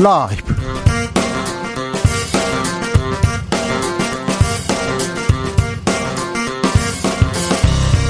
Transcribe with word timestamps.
라이브. 0.00 0.54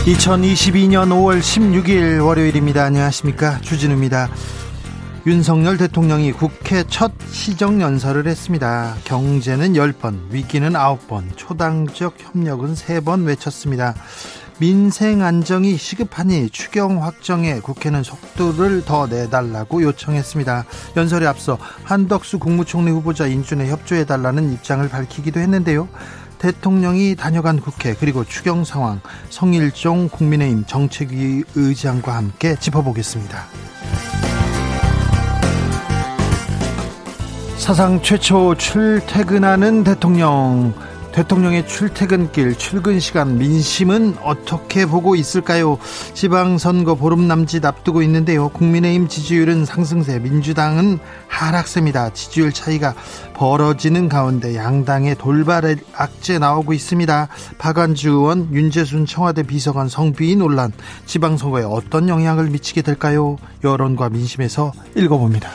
2022년 0.04 1.09
5월 1.09 1.40
16일 1.40 2.22
월요일입니다. 2.22 2.85
안녕하십니까. 2.85 3.61
주진우입니다. 3.62 4.29
윤석열 5.27 5.79
대통령이 5.79 6.32
국회 6.32 6.85
첫 6.85 7.12
시정연설을 7.30 8.27
했습니다. 8.27 8.95
경제는 9.05 9.73
10번, 9.73 10.30
위기는 10.30 10.70
9번, 10.70 11.36
초당적 11.36 12.16
협력은 12.18 12.75
3번 12.75 13.26
외쳤습니다. 13.26 13.95
민생 14.58 15.22
안정이 15.22 15.76
시급하니 15.76 16.50
추경 16.50 17.04
확정에 17.04 17.61
국회는 17.61 18.03
속도를 18.03 18.84
더 18.84 19.07
내달라고 19.07 19.82
요청했습니다. 19.82 20.64
연설에 20.96 21.26
앞서 21.26 21.58
한덕수 21.84 22.40
국무총리 22.40 22.90
후보자 22.90 23.29
인준에 23.29 23.68
협조해달라는 23.68 24.53
입장을 24.53 24.89
밝히기도 24.89 25.39
했는데요. 25.39 25.89
대통령이 26.39 27.14
다녀간 27.14 27.61
국회 27.61 27.94
그리고 27.94 28.25
추경 28.25 28.64
상황 28.64 29.00
성일종 29.31 30.08
국민의힘 30.08 30.64
정책위 30.67 31.45
의장과 31.54 32.17
함께 32.17 32.56
짚어보겠습니다. 32.59 33.45
사상 37.56 38.03
최초 38.03 38.55
출퇴근하는 38.56 39.84
대통령 39.84 40.75
대통령의 41.12 41.67
출퇴근길 41.67 42.56
출근 42.56 43.00
시간 43.00 43.39
민심은 43.39 44.17
어떻게 44.22 44.87
보고 44.87 45.17
있을까요? 45.17 45.78
지방선거 46.14 46.95
보름 46.95 47.27
남짓 47.27 47.64
앞두고 47.64 48.03
있는데요. 48.03 48.48
국민의힘 48.51 49.09
지지율은 49.09 49.64
상승세, 49.64 50.19
민주당은 50.19 50.98
하락세입니다. 51.27 52.12
지지율 52.12 52.53
차이가 52.53 52.95
벌어지는 53.34 54.09
가운데 54.09 54.55
양당의 54.55 55.17
돌발 55.17 55.77
악재 55.95 56.39
나오고 56.39 56.73
있습니다. 56.73 57.29
박안주 57.59 58.11
의원, 58.11 58.53
윤재순 58.53 59.06
청와대 59.06 59.42
비서관 59.42 59.89
성비위 59.89 60.36
논란, 60.36 60.73
지방선거에 61.06 61.64
어떤 61.64 62.09
영향을 62.09 62.51
미치게 62.51 62.83
될까요? 62.83 63.36
여론과 63.64 64.11
민심에서 64.11 64.73
읽어봅니다. 64.95 65.51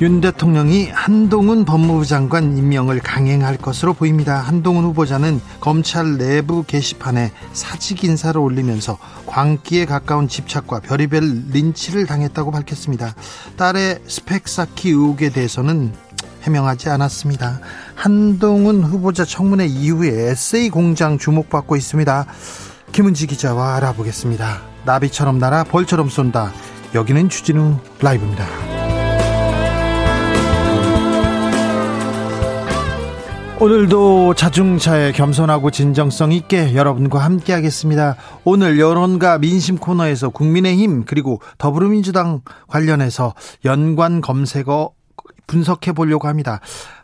윤 0.00 0.22
대통령이 0.22 0.88
한동훈 0.88 1.66
법무부 1.66 2.06
장관 2.06 2.56
임명을 2.56 3.00
강행할 3.00 3.58
것으로 3.58 3.92
보입니다. 3.92 4.38
한동훈 4.38 4.84
후보자는 4.84 5.42
검찰 5.60 6.16
내부 6.16 6.64
게시판에 6.64 7.32
사직 7.52 8.04
인사를 8.04 8.40
올리면서 8.40 8.96
광기에 9.26 9.84
가까운 9.84 10.26
집착과 10.26 10.80
별의별 10.80 11.48
린치를 11.52 12.06
당했다고 12.06 12.50
밝혔습니다. 12.50 13.14
딸의 13.58 14.00
스펙 14.06 14.48
쌓기 14.48 14.88
의혹에 14.88 15.28
대해서는 15.28 15.92
해명하지 16.44 16.88
않았습니다. 16.88 17.60
한동훈 17.94 18.82
후보자 18.82 19.26
청문회 19.26 19.66
이후에 19.66 20.30
에세이 20.30 20.70
공장 20.70 21.18
주목받고 21.18 21.76
있습니다. 21.76 22.24
김은지 22.92 23.26
기자와 23.26 23.76
알아보겠습니다. 23.76 24.62
나비처럼 24.86 25.38
날아 25.38 25.64
벌처럼 25.64 26.08
쏜다. 26.08 26.52
여기는 26.94 27.28
주진우 27.28 27.76
라이브입니다. 28.00 28.79
오늘도 33.62 34.32
자중차에 34.36 35.12
겸손하고 35.12 35.70
진정성 35.70 36.32
있게 36.32 36.74
여러분과 36.74 37.18
함께 37.18 37.52
하겠습니다. 37.52 38.16
오늘 38.42 38.80
여론과 38.80 39.36
민심 39.36 39.76
코너에서 39.76 40.30
국민의힘 40.30 41.04
그리고 41.04 41.42
더불어민주당 41.58 42.40
관련해서 42.68 43.34
연관 43.66 44.22
검색어 44.22 44.92
분석해 45.46 45.92
보려고 45.92 46.26
합니다. 46.26 46.60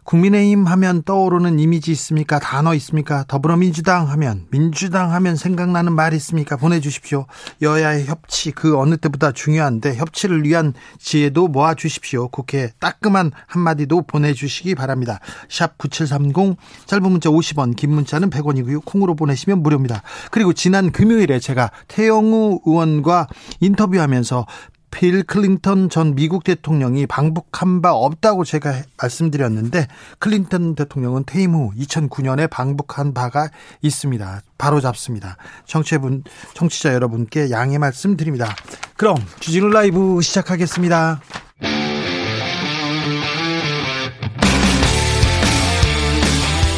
국민의힘 0.06 0.66
하면 0.66 1.02
떠오르는 1.02 1.58
이미지 1.58 1.90
있습니까? 1.90 2.38
단어 2.38 2.74
있습니까? 2.74 3.24
더불어민주당 3.26 4.08
하면, 4.10 4.46
민주당 4.50 5.12
하면 5.12 5.34
생각나는 5.34 5.92
말 5.94 6.14
있습니까? 6.14 6.56
보내주십시오. 6.56 7.26
여야의 7.60 8.06
협치, 8.06 8.52
그 8.52 8.78
어느 8.78 8.96
때보다 8.96 9.32
중요한데, 9.32 9.96
협치를 9.96 10.44
위한 10.44 10.74
지혜도 11.00 11.48
모아 11.48 11.74
주십시오. 11.74 12.28
국회 12.28 12.70
따끔한 12.78 13.32
한마디도 13.48 14.02
보내주시기 14.02 14.76
바랍니다. 14.76 15.18
샵 15.48 15.76
9730, 15.76 16.56
짧은 16.86 17.10
문자 17.10 17.28
50원, 17.28 17.74
긴 17.74 17.90
문자는 17.90 18.30
100원이고요. 18.30 18.84
콩으로 18.84 19.16
보내시면 19.16 19.60
무료입니다. 19.60 20.02
그리고 20.30 20.52
지난 20.52 20.92
금요일에 20.92 21.40
제가 21.40 21.72
태영호 21.88 22.60
의원과 22.64 23.26
인터뷰하면서 23.58 24.46
빌 24.96 25.24
클린턴 25.24 25.90
전 25.90 26.14
미국 26.14 26.42
대통령이 26.42 27.06
방북한 27.06 27.82
바 27.82 27.92
없다고 27.92 28.44
제가 28.44 28.82
말씀드렸는데 28.96 29.88
클린턴 30.20 30.74
대통령은 30.74 31.24
퇴임 31.26 31.52
후 31.52 31.70
2009년에 31.76 32.48
방북한 32.48 33.12
바가 33.12 33.50
있습니다. 33.82 34.40
바로 34.56 34.80
잡습니다. 34.80 35.36
청취분 35.66 36.24
청취자 36.54 36.94
여러분께 36.94 37.50
양해 37.50 37.76
말씀드립니다. 37.76 38.56
그럼 38.96 39.16
주진우 39.40 39.68
라이브 39.68 40.22
시작하겠습니다. 40.22 41.20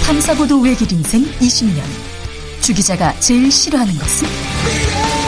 탐사보도 0.04 0.60
외길 0.60 0.90
인생 0.92 1.22
20년. 1.22 1.84
주 2.62 2.74
기자가 2.74 3.12
제일 3.20 3.52
싫어하는 3.52 3.94
것은? 3.94 5.27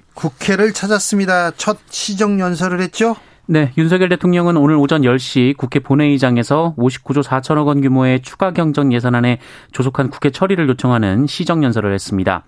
국회를 0.13 0.73
찾았습니다. 0.73 1.51
첫 1.51 1.77
시정 1.89 2.39
연설을 2.39 2.81
했죠? 2.81 3.15
네, 3.47 3.71
윤석열 3.77 4.09
대통령은 4.09 4.55
오늘 4.55 4.75
오전 4.75 5.01
10시 5.01 5.57
국회 5.57 5.79
본회의장에서 5.79 6.75
59조 6.77 7.23
4천억 7.23 7.67
원 7.67 7.81
규모의 7.81 8.21
추가 8.21 8.53
경정 8.53 8.93
예산안에 8.93 9.39
조속한 9.71 10.09
국회 10.09 10.29
처리를 10.29 10.69
요청하는 10.69 11.27
시정 11.27 11.63
연설을 11.63 11.93
했습니다. 11.93 12.43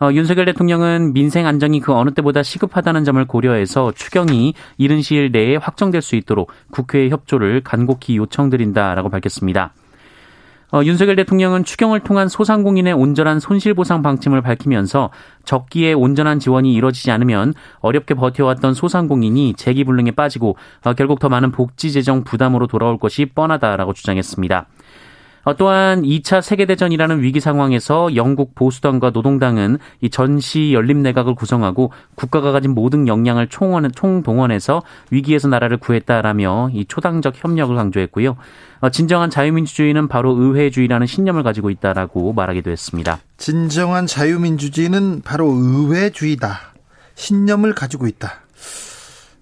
어, 0.00 0.10
윤석열 0.12 0.46
대통령은 0.46 1.12
민생 1.12 1.46
안정이 1.46 1.80
그 1.80 1.92
어느 1.92 2.10
때보다 2.10 2.42
시급하다는 2.42 3.04
점을 3.04 3.22
고려해서 3.24 3.92
추경이 3.92 4.54
이른 4.78 5.02
시일 5.02 5.30
내에 5.30 5.56
확정될 5.56 6.00
수 6.00 6.16
있도록 6.16 6.50
국회의 6.70 7.10
협조를 7.10 7.62
간곡히 7.62 8.16
요청드린다라고 8.16 9.10
밝혔습니다. 9.10 9.74
어, 10.72 10.82
윤석열 10.84 11.16
대통령은 11.16 11.64
추경을 11.64 12.00
통한 12.00 12.28
소상공인의 12.28 12.92
온전한 12.92 13.40
손실보상 13.40 14.02
방침을 14.02 14.40
밝히면서 14.40 15.10
적기에 15.44 15.92
온전한 15.92 16.38
지원이 16.38 16.72
이루어지지 16.72 17.10
않으면 17.10 17.54
어렵게 17.80 18.14
버텨왔던 18.14 18.74
소상공인이 18.74 19.54
재기불능에 19.54 20.12
빠지고 20.12 20.56
어, 20.84 20.92
결국 20.94 21.18
더 21.18 21.28
많은 21.28 21.50
복지 21.50 21.90
재정 21.90 22.22
부담으로 22.24 22.66
돌아올 22.66 22.98
것이 22.98 23.26
뻔하다라고 23.26 23.92
주장했습니다. 23.94 24.66
어, 25.42 25.56
또한 25.56 26.02
2차 26.02 26.42
세계대전이라는 26.42 27.22
위기 27.22 27.40
상황에서 27.40 28.14
영국 28.14 28.54
보수당과 28.54 29.10
노동당은 29.10 29.78
이 30.00 30.10
전시 30.10 30.72
연립 30.74 30.98
내각을 30.98 31.34
구성하고 31.34 31.92
국가가 32.14 32.52
가진 32.52 32.72
모든 32.72 33.08
역량을 33.08 33.48
총동원해서 33.48 34.82
위기에서 35.10 35.48
나라를 35.48 35.78
구했다라며 35.78 36.70
이 36.74 36.84
초당적 36.84 37.42
협력을 37.42 37.74
강조했고요. 37.74 38.36
어, 38.80 38.90
진정한 38.90 39.30
자유민주주의는 39.30 40.08
바로 40.08 40.36
의회주의라는 40.36 41.06
신념을 41.06 41.42
가지고 41.42 41.70
있다라고 41.70 42.32
말하기도 42.32 42.70
했습니다. 42.70 43.18
진정한 43.38 44.06
자유민주주의는 44.06 45.22
바로 45.22 45.50
의회주의다. 45.50 46.70
신념을 47.14 47.74
가지고 47.74 48.06
있다. 48.06 48.32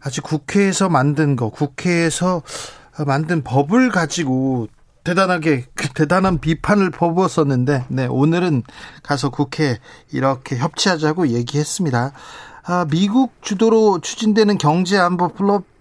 아직 0.00 0.22
국회에서 0.22 0.88
만든 0.88 1.36
거, 1.36 1.50
국회에서 1.50 2.42
만든 3.06 3.42
법을 3.42 3.90
가지고 3.90 4.68
대단하게 5.08 5.64
그 5.74 5.88
대단한 5.88 6.38
비판을 6.38 6.90
퍼부었었는데 6.90 7.86
네, 7.88 8.06
오늘은 8.06 8.62
가서 9.02 9.30
국회 9.30 9.78
이렇게 10.12 10.58
협치하자고 10.58 11.28
얘기했습니다. 11.28 12.12
아, 12.64 12.86
미국 12.90 13.32
주도로 13.40 14.00
추진되는 14.00 14.58
경제 14.58 14.98
안보 14.98 15.32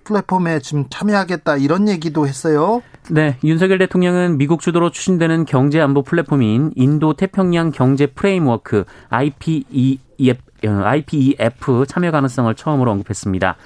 플랫폼에 0.06 0.59
지금 0.59 0.85
참여하겠다 0.89 1.57
이런 1.57 1.89
얘기도 1.89 2.25
했어요. 2.25 2.81
네, 3.09 3.38
윤석열 3.44 3.79
대통령은 3.79 4.38
미국 4.38 4.62
주도로 4.62 4.91
추진되는 4.91 5.44
경제 5.44 5.81
안보 5.81 6.03
플랫폼인 6.03 6.71
인도 6.77 7.13
태평양 7.13 7.71
경제 7.71 8.06
framework 8.06 8.85
IPEF 9.09 10.39
IPEF 10.63 11.85
참여 11.85 12.12
가능성을 12.12 12.56
처음으로 12.56 12.91
언급했습니다. 12.91 13.57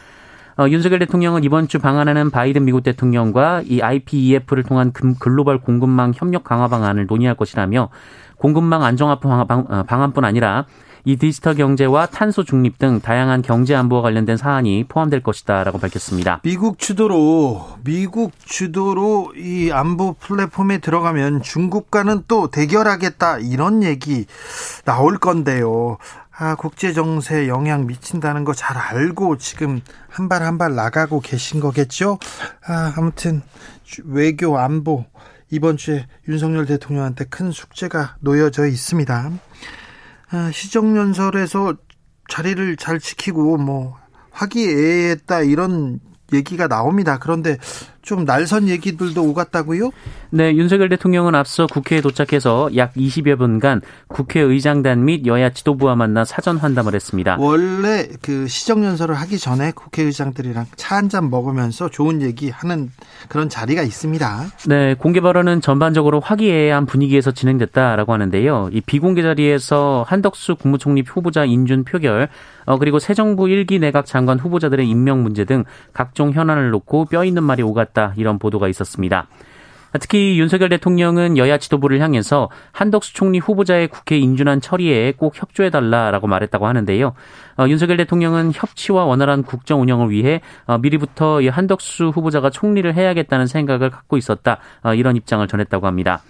어, 0.62 0.70
윤석열 0.70 1.00
대통령은 1.00 1.44
이번 1.44 1.68
주 1.68 1.80
방한하는 1.80 2.30
바이든 2.30 2.66
미국 2.66 2.84
대통령과 2.84 3.64
이 3.66 3.82
IPEF를 3.82 4.62
통한 4.62 4.94
글로벌 5.20 5.58
공급망 5.60 6.14
협력 6.16 6.44
강화 6.44 6.68
방안을 6.68 7.08
논의할 7.08 7.36
것이라며 7.36 7.90
공급망 8.38 8.84
안정화 8.84 9.20
어, 9.24 9.84
방안뿐 9.88 10.24
아니라 10.24 10.68
이 11.04 11.16
디지털 11.16 11.56
경제와 11.56 12.06
탄소 12.06 12.44
중립 12.44 12.78
등 12.78 13.02
다양한 13.02 13.42
경제 13.42 13.74
안보와 13.74 14.04
관련된 14.04 14.38
사안이 14.38 14.84
포함될 14.88 15.24
것이다라고 15.24 15.80
밝혔습니다. 15.80 16.42
미국 16.44 16.78
주도로 16.78 17.66
미국 17.84 18.32
주도로 18.46 19.34
이 19.36 19.72
안보 19.72 20.14
플랫폼에 20.14 20.78
들어가면 20.78 21.42
중국과는 21.42 22.26
또 22.28 22.52
대결하겠다 22.52 23.40
이런 23.40 23.82
얘기 23.82 24.28
나올 24.86 25.18
건데요. 25.18 25.98
아, 26.44 26.56
국제 26.56 26.92
정세에 26.92 27.48
영향 27.48 27.86
미친다는 27.86 28.44
거 28.46 28.54
잘 28.56 28.76
알고 28.76 29.38
지금 29.38 29.80
한 30.10 30.28
발 30.28 30.42
한 30.42 30.58
발 30.58 30.74
나가고 30.74 31.20
계신 31.20 31.60
거겠죠? 31.60 32.18
아, 32.66 32.94
아무튼 32.98 33.44
외교 34.06 34.58
안보 34.58 35.06
이번 35.52 35.78
주에 35.78 36.08
윤석열 36.28 36.66
대통령한테 36.66 37.26
큰 37.26 37.52
숙제가 37.52 38.16
놓여져 38.22 38.66
있습니다. 38.66 39.32
아, 40.32 40.52
시정연설에서 40.52 41.76
자리를 42.28 42.76
잘 42.78 43.00
지키고 43.00 43.58
뭐 43.58 43.98
화기애애했다 44.32 45.42
이런 45.42 46.00
얘기가 46.34 46.68
나옵니다. 46.68 47.20
그런데 47.20 47.58
좀 48.02 48.26
날선 48.26 48.68
얘기들도 48.70 49.22
오갔다고요? 49.24 49.92
네, 50.32 50.54
윤석열 50.56 50.90
대통령은 50.90 51.36
앞서 51.36 51.68
국회에 51.68 52.02
도착해서 52.02 52.70
약 52.76 52.94
20여 52.94 53.38
분간 53.38 53.82
국회의장단 54.08 55.04
및 55.06 55.26
여야 55.26 55.50
지도부와 55.52 55.96
만나 55.96 56.24
사전 56.26 56.58
환담을 56.58 56.96
했습니다. 56.96 57.38
원래 57.40 58.08
그 58.22 58.48
시정연설을 58.48 59.14
하기 59.16 59.38
전에 59.38 59.72
국회의장들이랑 59.72 60.66
차 60.76 60.96
한 60.96 61.10
잔 61.10 61.30
먹으면서 61.30 61.90
좋은 61.90 62.22
얘기 62.22 62.50
하는 62.50 62.90
그런 63.28 63.50
자리가 63.50 63.82
있습니다. 63.82 64.46
네, 64.68 64.94
공개 64.94 65.20
발언은 65.20 65.60
전반적으로 65.62 66.20
화기애애한 66.22 66.86
분위기에서 66.86 67.32
진행됐다라고 67.32 68.14
하는데요. 68.14 68.70
이 68.72 68.82
비공개 68.82 69.22
자리에서 69.22 70.06
한덕수 70.08 70.56
국무총리 70.56 71.04
후보자 71.06 71.44
인준 71.44 71.84
표결, 71.86 72.30
어, 72.66 72.78
그리고 72.78 73.00
새 73.00 73.14
정부 73.14 73.46
1기 73.46 73.80
내각 73.80 74.06
장관 74.06 74.38
후보자들의 74.40 74.88
임명 74.88 75.24
문제 75.24 75.44
등 75.44 75.64
각종 75.94 76.32
현안을 76.32 76.70
놓고 76.70 77.06
뼈 77.06 77.26
있는 77.26 77.44
말이 77.44 77.64
오갔다 77.64 78.01
이런 78.18 78.40
보도가 78.40 78.68
있었습니다. 78.68 79.28
특히 80.00 80.40
윤석열 80.40 80.70
대통령은 80.70 81.38
여야 81.38 81.58
지도부를 81.58 82.00
향해서 82.00 82.50
한덕수 82.72 83.14
총리 83.14 83.40
후보자의 83.40 83.90
국회 83.90 84.18
인준안 84.18 84.62
처리에 84.62 85.14
꼭 85.18 85.34
협조해달라라고 85.36 86.28
말했다고 86.28 86.66
하는데요. 86.66 87.14
어, 87.58 87.68
윤석열 87.68 87.98
대통령은 87.98 88.52
협치와 88.54 89.04
원활한 89.04 89.44
국정 89.44 89.82
운영을 89.82 90.10
위해 90.10 90.42
어, 90.66 90.78
미리부터 90.78 91.42
한덕수 91.50 92.12
후보자가 92.16 92.50
총리를 92.50 92.94
해야겠다는 92.94 93.48
생각을 93.48 93.90
갖고 93.90 94.16
있었다 94.16 94.60
어, 94.82 94.94
이런 94.94 95.18
입장을 95.18 95.46
전했다고 95.46 95.88
합니다. 95.88 96.22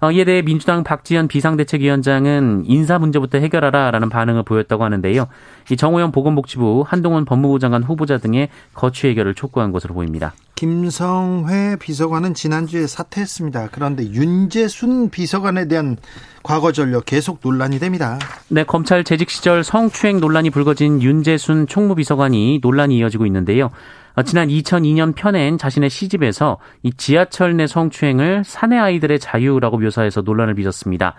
어, 0.00 0.10
이에 0.10 0.24
대해 0.24 0.42
민주당 0.42 0.84
박지원 0.84 1.28
비상대책위원장은 1.28 2.64
인사 2.66 2.98
문제부터 2.98 3.38
해결하라라는 3.38 4.08
반응을 4.08 4.44
보였다고 4.44 4.84
하는데요. 4.84 5.26
이 5.70 5.76
정호영 5.76 6.12
보건복지부 6.12 6.84
한동훈 6.86 7.24
법무부 7.24 7.58
장관 7.58 7.82
후보자 7.82 8.18
등의 8.18 8.48
거취 8.74 9.08
해결을 9.08 9.34
촉구한 9.34 9.72
것으로 9.72 9.94
보입니다. 9.94 10.34
김성회 10.58 11.76
비서관은 11.76 12.34
지난주에 12.34 12.88
사퇴했습니다. 12.88 13.68
그런데 13.70 14.02
윤재순 14.02 15.08
비서관에 15.08 15.68
대한 15.68 15.96
과거 16.42 16.72
전력 16.72 17.04
계속 17.04 17.38
논란이 17.40 17.78
됩니다. 17.78 18.18
네, 18.48 18.64
검찰 18.64 19.04
재직 19.04 19.30
시절 19.30 19.62
성추행 19.62 20.18
논란이 20.18 20.50
불거진 20.50 21.00
윤재순 21.00 21.68
총무비서관이 21.68 22.58
논란이 22.60 22.98
이어지고 22.98 23.24
있는데요. 23.26 23.70
어, 24.16 24.24
지난 24.24 24.48
2002년 24.48 25.14
편엔 25.14 25.58
자신의 25.58 25.90
시집에서 25.90 26.58
이 26.82 26.90
지하철 26.92 27.56
내 27.56 27.68
성추행을 27.68 28.42
사내 28.44 28.76
아이들의 28.78 29.20
자유라고 29.20 29.78
묘사해서 29.78 30.22
논란을 30.22 30.56
빚었습니다. 30.56 31.14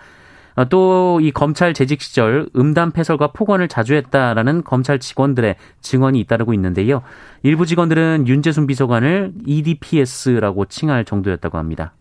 어, 0.59 0.65
또이 0.67 1.31
검찰 1.31 1.73
재직 1.73 2.01
시절 2.01 2.49
음담 2.53 2.91
패설과 2.91 3.31
폭언을 3.31 3.69
자주 3.69 3.93
했다라는 3.93 4.65
검찰 4.65 4.99
직원들의 4.99 5.55
증언이 5.79 6.19
잇따르고 6.19 6.53
있는데요. 6.53 7.01
일부 7.43 7.65
직원들은 7.65 8.27
윤재순 8.27 8.67
비서관을 8.67 9.31
EDPS라고 9.45 10.65
칭할 10.65 11.05
정도였다고 11.05 11.57
합니다. 11.57 11.93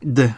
네. 0.00 0.34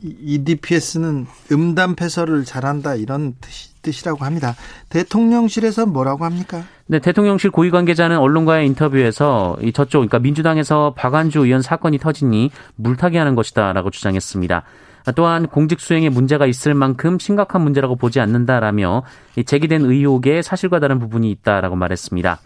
EDPS는 0.00 1.26
음담 1.50 1.96
패설을 1.96 2.44
잘한다 2.44 2.94
이런 2.94 3.34
뜻이 3.40 3.74
뜻이라고 3.82 4.24
합니다. 4.24 4.54
대통령실에서 4.88 5.86
뭐라고 5.86 6.24
합니까? 6.24 6.62
네, 6.86 7.00
대통령실 7.00 7.50
고위 7.50 7.70
관계자는 7.70 8.18
언론과의 8.18 8.66
인터뷰에서 8.66 9.56
이 9.60 9.72
저쪽 9.72 10.00
그러니까 10.00 10.20
민주당에서 10.20 10.94
박안주 10.96 11.46
의원 11.46 11.62
사건이 11.62 11.98
터지니 11.98 12.50
물타기 12.76 13.16
하는 13.16 13.34
것이다라고 13.34 13.90
주장했습니다. 13.90 14.62
또한 15.14 15.46
공직 15.46 15.80
수행에 15.80 16.08
문제가 16.08 16.46
있을 16.46 16.74
만큼 16.74 17.18
심각한 17.18 17.62
문제라고 17.62 17.96
보지 17.96 18.20
않는다라며 18.20 19.04
제기된 19.44 19.82
의혹에 19.82 20.42
사실과 20.42 20.80
다른 20.80 20.98
부분이 20.98 21.30
있다라고 21.30 21.76
말했습니다. 21.76 22.40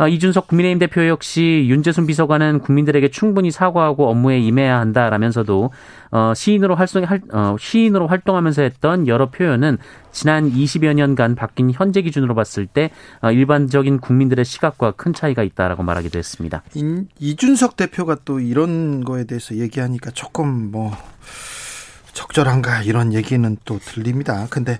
어, 0.00 0.08
이준석 0.08 0.48
국민의힘 0.48 0.78
대표 0.78 1.06
역시 1.08 1.66
윤재순 1.68 2.06
비서관은 2.06 2.60
국민들에게 2.60 3.10
충분히 3.10 3.50
사과하고 3.50 4.08
업무에 4.08 4.38
임해야 4.38 4.80
한다라면서도 4.80 5.70
어, 6.10 6.32
시인으로 6.34 6.74
활동 6.74 7.04
어, 7.32 7.56
시인으로 7.60 8.06
활동하면서 8.06 8.62
했던 8.62 9.06
여러 9.08 9.28
표현은 9.28 9.76
지난 10.10 10.50
20여 10.50 10.94
년간 10.94 11.34
바뀐 11.34 11.70
현재 11.70 12.00
기준으로 12.00 12.34
봤을 12.34 12.66
때 12.66 12.90
어, 13.20 13.30
일반적인 13.30 13.98
국민들의 13.98 14.42
시각과 14.42 14.92
큰 14.92 15.12
차이가 15.12 15.42
있다라고 15.42 15.82
말하기도 15.82 16.18
했습니다. 16.18 16.62
이준석 17.18 17.76
대표가 17.76 18.16
또 18.24 18.40
이런 18.40 19.04
거에 19.04 19.24
대해서 19.24 19.54
얘기하니까 19.56 20.12
조금 20.12 20.70
뭐 20.70 20.92
적절한가 22.20 22.82
이런 22.82 23.14
얘기는 23.14 23.56
또 23.64 23.78
들립니다. 23.78 24.46
근데 24.50 24.78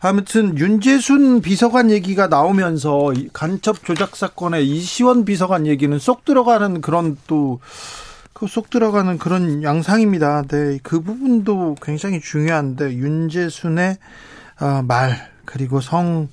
아무튼 0.00 0.58
윤재순 0.58 1.40
비서관 1.40 1.90
얘기가 1.90 2.26
나오면서 2.26 3.12
간첩 3.32 3.82
조작 3.84 4.14
사건의 4.14 4.68
이시원 4.68 5.24
비서관 5.24 5.66
얘기는 5.66 5.98
쏙 5.98 6.26
들어가는 6.26 6.82
그런 6.82 7.16
또그쏙 7.26 8.68
들어가는 8.68 9.16
그런 9.16 9.62
양상입니다. 9.62 10.42
네, 10.42 10.78
그 10.82 11.00
부분도 11.00 11.76
굉장히 11.80 12.20
중요한데 12.20 12.94
윤재순의 12.94 13.96
어, 14.60 14.82
말 14.86 15.30
그리고 15.46 15.80
성 15.80 16.28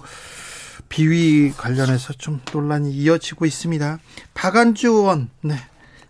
비위 0.90 1.52
관련해서 1.56 2.14
좀 2.14 2.42
논란이 2.52 2.92
이어지고 2.92 3.46
있습니다. 3.46 4.00
박안주 4.34 4.88
의원, 4.88 5.30
네. 5.42 5.56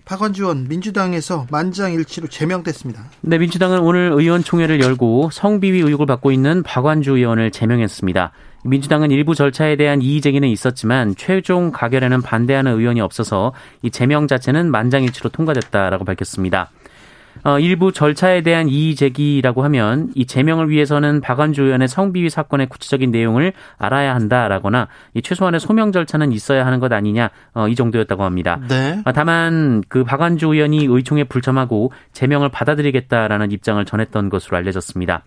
박원주 0.09 0.41
의원 0.41 0.67
민주당에서 0.67 1.45
만장일치로 1.51 2.29
제명됐습니다. 2.29 3.03
네, 3.21 3.37
민주당은 3.37 3.77
오늘 3.77 4.11
의원총회를 4.11 4.81
열고 4.81 5.29
성비위 5.31 5.81
의혹을 5.81 6.07
받고 6.07 6.31
있는 6.31 6.63
박완주 6.63 7.15
의원을 7.15 7.51
제명했습니다. 7.51 8.31
민주당은 8.65 9.11
일부 9.11 9.35
절차에 9.35 9.75
대한 9.75 10.01
이의 10.01 10.19
제기는 10.21 10.49
있었지만 10.49 11.13
최종 11.15 11.71
가결에는 11.71 12.23
반대하는 12.23 12.75
의원이 12.79 13.01
없어서 13.01 13.53
이 13.83 13.91
제명 13.91 14.27
자체는 14.27 14.71
만장일치로 14.71 15.29
통과됐다라고 15.29 16.05
밝혔습니다. 16.05 16.71
어, 17.43 17.59
일부 17.59 17.91
절차에 17.91 18.41
대한 18.41 18.67
이의 18.67 18.95
제기라고 18.95 19.63
하면 19.63 20.11
이 20.15 20.25
제명을 20.25 20.69
위해서는 20.69 21.21
박안주 21.21 21.63
의원의 21.63 21.87
성비위 21.87 22.29
사건의 22.29 22.67
구체적인 22.67 23.11
내용을 23.11 23.53
알아야 23.77 24.13
한다라거나 24.15 24.87
이 25.13 25.21
최소한의 25.21 25.59
소명 25.59 25.91
절차는 25.91 26.31
있어야 26.31 26.65
하는 26.65 26.79
것 26.79 26.91
아니냐 26.91 27.29
어, 27.53 27.67
이 27.67 27.75
정도였다고 27.75 28.23
합니다. 28.23 28.59
네. 28.67 29.01
어, 29.05 29.11
다만 29.11 29.83
그 29.87 30.03
박안주 30.03 30.53
의원이 30.53 30.85
의총에 30.89 31.23
불참하고 31.25 31.91
제명을 32.13 32.49
받아들이겠다라는 32.49 33.51
입장을 33.51 33.83
전했던 33.85 34.29
것으로 34.29 34.57
알려졌습니다. 34.57 35.23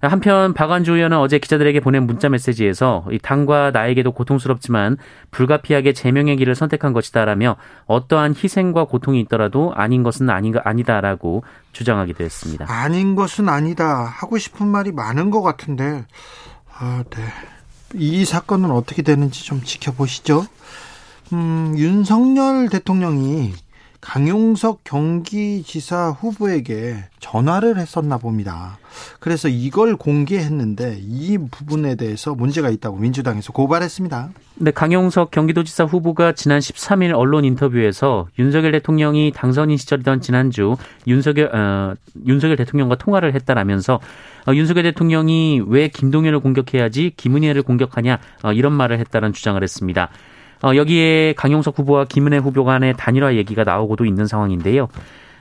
한편 0.00 0.54
박완주 0.54 0.94
의원은 0.94 1.18
어제 1.18 1.38
기자들에게 1.38 1.80
보낸 1.80 2.06
문자 2.06 2.28
메시지에서 2.28 3.06
당과 3.22 3.70
나에게도 3.72 4.12
고통스럽지만 4.12 4.96
불가피하게 5.30 5.92
제명의 5.92 6.36
길을 6.36 6.54
선택한 6.54 6.92
것이다라며 6.94 7.56
어떠한 7.86 8.34
희생과 8.42 8.84
고통이 8.84 9.20
있더라도 9.20 9.72
아닌 9.74 10.02
것은 10.02 10.30
아닌가 10.30 10.62
아니다라고 10.64 11.44
주장하기도 11.72 12.24
했습니다. 12.24 12.66
아닌 12.68 13.14
것은 13.14 13.48
아니다 13.48 14.04
하고 14.04 14.38
싶은 14.38 14.66
말이 14.66 14.90
많은 14.90 15.30
것 15.30 15.42
같은데 15.42 16.06
아, 16.78 17.04
네. 17.10 17.22
이 17.94 18.24
사건은 18.24 18.70
어떻게 18.70 19.02
되는지 19.02 19.44
좀 19.44 19.62
지켜보시죠. 19.62 20.46
음, 21.32 21.74
윤석열 21.76 22.68
대통령이 22.68 23.52
강용석 24.00 24.82
경기지사 24.84 26.10
후보에게 26.10 26.96
전화를 27.20 27.76
했었나 27.76 28.16
봅니다. 28.16 28.78
그래서 29.18 29.48
이걸 29.48 29.96
공개했는데 29.96 31.00
이 31.02 31.36
부분에 31.50 31.96
대해서 31.96 32.34
문제가 32.34 32.70
있다고 32.70 32.96
민주당에서 32.96 33.52
고발했습니다. 33.52 34.30
네, 34.56 34.70
강용석 34.70 35.30
경기도지사 35.30 35.84
후보가 35.84 36.32
지난 36.32 36.60
13일 36.60 37.14
언론 37.14 37.44
인터뷰에서 37.44 38.28
윤석열 38.38 38.72
대통령이 38.72 39.32
당선인 39.34 39.76
시절이던 39.76 40.22
지난주 40.22 40.76
윤석열 41.06 41.54
어, 41.54 41.94
윤석열 42.26 42.56
대통령과 42.56 42.96
통화를 42.96 43.34
했다라면서 43.34 44.00
어, 44.46 44.54
윤석열 44.54 44.84
대통령이 44.84 45.62
왜 45.66 45.88
김동연을 45.88 46.40
공격해야지 46.40 47.12
김은혜를 47.16 47.62
공격하냐 47.62 48.18
어, 48.44 48.52
이런 48.52 48.72
말을 48.72 48.98
했다는 48.98 49.34
주장을 49.34 49.62
했습니다. 49.62 50.08
어, 50.62 50.74
여기에 50.74 51.34
강용석 51.36 51.78
후보와 51.78 52.04
김은혜 52.04 52.38
후보 52.38 52.64
간의 52.64 52.94
단일화 52.96 53.34
얘기가 53.34 53.64
나오고도 53.64 54.04
있는 54.04 54.26
상황인데요. 54.26 54.88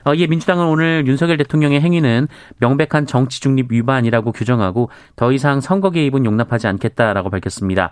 어, 0.06 0.14
이에 0.14 0.28
민주당은 0.28 0.66
오늘 0.66 1.06
윤석열 1.08 1.38
대통령의 1.38 1.82
행위는 1.82 2.28
명백한 2.60 3.06
정치 3.06 3.42
중립 3.42 3.72
위반이라고 3.72 4.32
규정하고 4.32 4.90
더 5.16 5.32
이상 5.32 5.60
선거 5.60 5.90
개입은 5.92 6.26
용납하지 6.26 6.68
않겠다라고 6.68 7.30
밝혔습니다. 7.30 7.92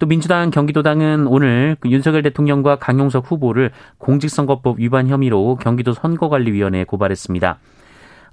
또 0.00 0.06
민주당 0.06 0.50
경기도당은 0.50 1.28
오늘 1.28 1.76
그 1.78 1.88
윤석열 1.88 2.22
대통령과 2.22 2.76
강용석 2.76 3.30
후보를 3.30 3.70
공직선거법 3.98 4.80
위반 4.80 5.08
혐의로 5.08 5.56
경기도 5.56 5.92
선거관리위원회에 5.92 6.84
고발했습니다. 6.84 7.58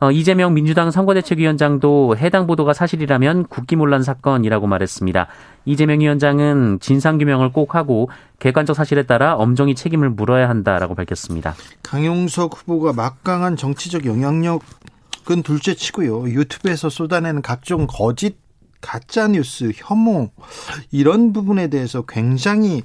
어, 0.01 0.09
이재명 0.09 0.55
민주당 0.55 0.89
선거대책위원장도 0.89 2.17
해당 2.17 2.47
보도가 2.47 2.73
사실이라면 2.73 3.45
국기문란 3.45 4.01
사건이라고 4.01 4.65
말했습니다. 4.65 5.27
이재명 5.65 5.99
위원장은 5.99 6.79
진상규명을 6.79 7.51
꼭 7.51 7.75
하고 7.75 8.09
객관적 8.39 8.75
사실에 8.75 9.03
따라 9.03 9.35
엄정히 9.35 9.75
책임을 9.75 10.09
물어야 10.09 10.49
한다라고 10.49 10.95
밝혔습니다. 10.95 11.53
강용석 11.83 12.57
후보가 12.57 12.93
막강한 12.93 13.55
정치적 13.55 14.07
영향력은 14.07 15.43
둘째 15.43 15.75
치고요. 15.75 16.29
유튜브에서 16.29 16.89
쏟아내는 16.89 17.43
각종 17.43 17.85
거짓 17.87 18.37
가짜 18.81 19.27
뉴스, 19.27 19.71
혐오 19.75 20.31
이런 20.89 21.31
부분에 21.31 21.67
대해서 21.67 22.01
굉장히 22.07 22.81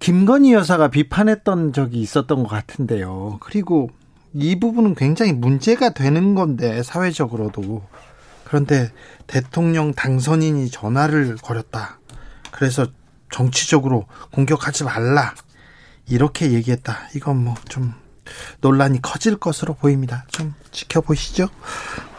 김건희 0.00 0.52
여사가 0.52 0.88
비판했던 0.88 1.72
적이 1.72 2.02
있었던 2.02 2.42
것 2.42 2.48
같은데요. 2.48 3.38
그리고 3.40 3.88
이 4.34 4.58
부분은 4.58 4.94
굉장히 4.94 5.32
문제가 5.32 5.90
되는 5.90 6.34
건데 6.34 6.82
사회적으로도 6.82 7.82
그런데 8.44 8.90
대통령 9.26 9.92
당선인이 9.92 10.70
전화를 10.70 11.36
걸었다. 11.36 11.98
그래서 12.50 12.86
정치적으로 13.30 14.06
공격하지 14.32 14.84
말라. 14.84 15.34
이렇게 16.06 16.52
얘기했다. 16.52 17.08
이건 17.14 17.44
뭐 17.44 17.54
좀 17.68 17.94
논란이 18.60 19.02
커질 19.02 19.36
것으로 19.36 19.74
보입니다. 19.74 20.24
좀 20.30 20.54
지켜보시죠. 20.70 21.48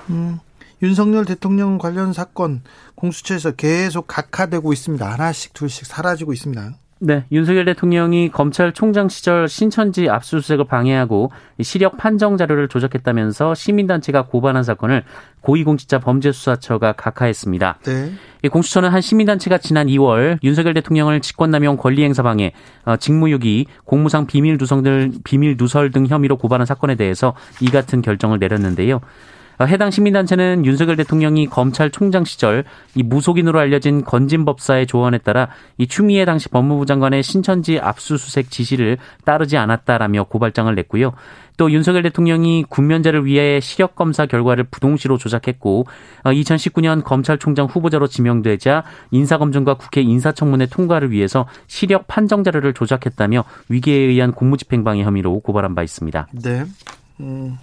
음, 0.09 0.39
윤석열 0.81 1.25
대통령 1.25 1.77
관련 1.77 2.13
사건 2.13 2.63
공수처에서 2.95 3.51
계속 3.51 4.07
각하되고 4.07 4.73
있습니다. 4.73 5.11
하나씩 5.11 5.53
둘씩 5.53 5.85
사라지고 5.85 6.33
있습니다. 6.33 6.73
네, 7.01 7.23
윤석열 7.31 7.63
대통령이 7.63 8.29
검찰총장 8.29 9.07
시절 9.07 9.47
신천지 9.47 10.09
압수수색을 10.09 10.65
방해하고 10.65 11.31
시력 11.61 11.95
판정 11.95 12.35
자료를 12.35 12.67
조작했다면서 12.67 13.55
시민단체가 13.55 14.25
고발한 14.25 14.63
사건을 14.63 15.03
고위공직자 15.39 15.99
범죄수사처가 15.99 16.93
각하했습니다. 16.93 17.79
네. 17.85 18.11
이 18.43 18.49
공수처는 18.49 18.89
한 18.89 18.99
시민단체가 18.99 19.59
지난 19.59 19.87
2월 19.87 20.39
윤석열 20.43 20.73
대통령을 20.73 21.21
직권남용 21.21 21.77
권리행사 21.77 22.21
방해, 22.21 22.51
어, 22.83 22.97
직무유기, 22.97 23.67
공무상 23.85 24.27
비밀 24.27 24.57
누설 24.59 24.83
등 24.83 25.11
비밀 25.23 25.55
누설 25.57 25.91
등 25.91 26.05
혐의로 26.05 26.35
고발한 26.37 26.65
사건에 26.65 26.95
대해서 26.95 27.33
이 27.61 27.69
같은 27.71 28.01
결정을 28.01 28.39
내렸는데요. 28.39 28.99
어, 29.59 29.65
해당 29.65 29.91
시민단체는 29.91 30.65
윤석열 30.65 30.95
대통령이 30.95 31.47
검찰총장 31.47 32.23
시절 32.23 32.63
이 32.95 33.03
무속인으로 33.03 33.59
알려진 33.59 34.05
건진 34.05 34.45
법사의 34.45 34.87
조언에 34.87 35.17
따라 35.17 35.49
이 35.77 35.85
추미애 35.85 36.23
당시 36.23 36.47
법무부 36.47 36.85
장관의 36.85 37.23
신천지 37.23 37.77
압수수색 37.77 38.51
지시를 38.51 38.97
따르지 39.25 39.57
않았다라며 39.57 40.23
고발장을 40.23 40.73
냈고요. 40.73 41.11
또 41.57 41.69
윤석열 41.71 42.03
대통령이 42.03 42.63
군면제를 42.69 43.25
위해 43.25 43.59
시력 43.59 43.95
검사 43.95 44.25
결과를 44.25 44.63
부동시로 44.63 45.17
조작했고 45.17 45.87
2019년 46.23 47.01
어, 47.01 47.03
검찰총장 47.03 47.65
후보자로 47.65 48.07
지명되자 48.07 48.85
인사검증과 49.11 49.73
국회 49.73 49.99
인사청문회 49.99 50.67
통과를 50.67 51.11
위해서 51.11 51.47
시력 51.67 52.07
판정 52.07 52.45
자료를 52.45 52.73
조작했다며 52.73 53.43
위기에 53.67 53.97
의한 53.97 54.31
공무집행방해 54.31 55.03
혐의로 55.03 55.41
고발한 55.41 55.75
바 55.75 55.83
있습니다. 55.83 56.27
네. 56.31 56.63
음. 57.19 57.57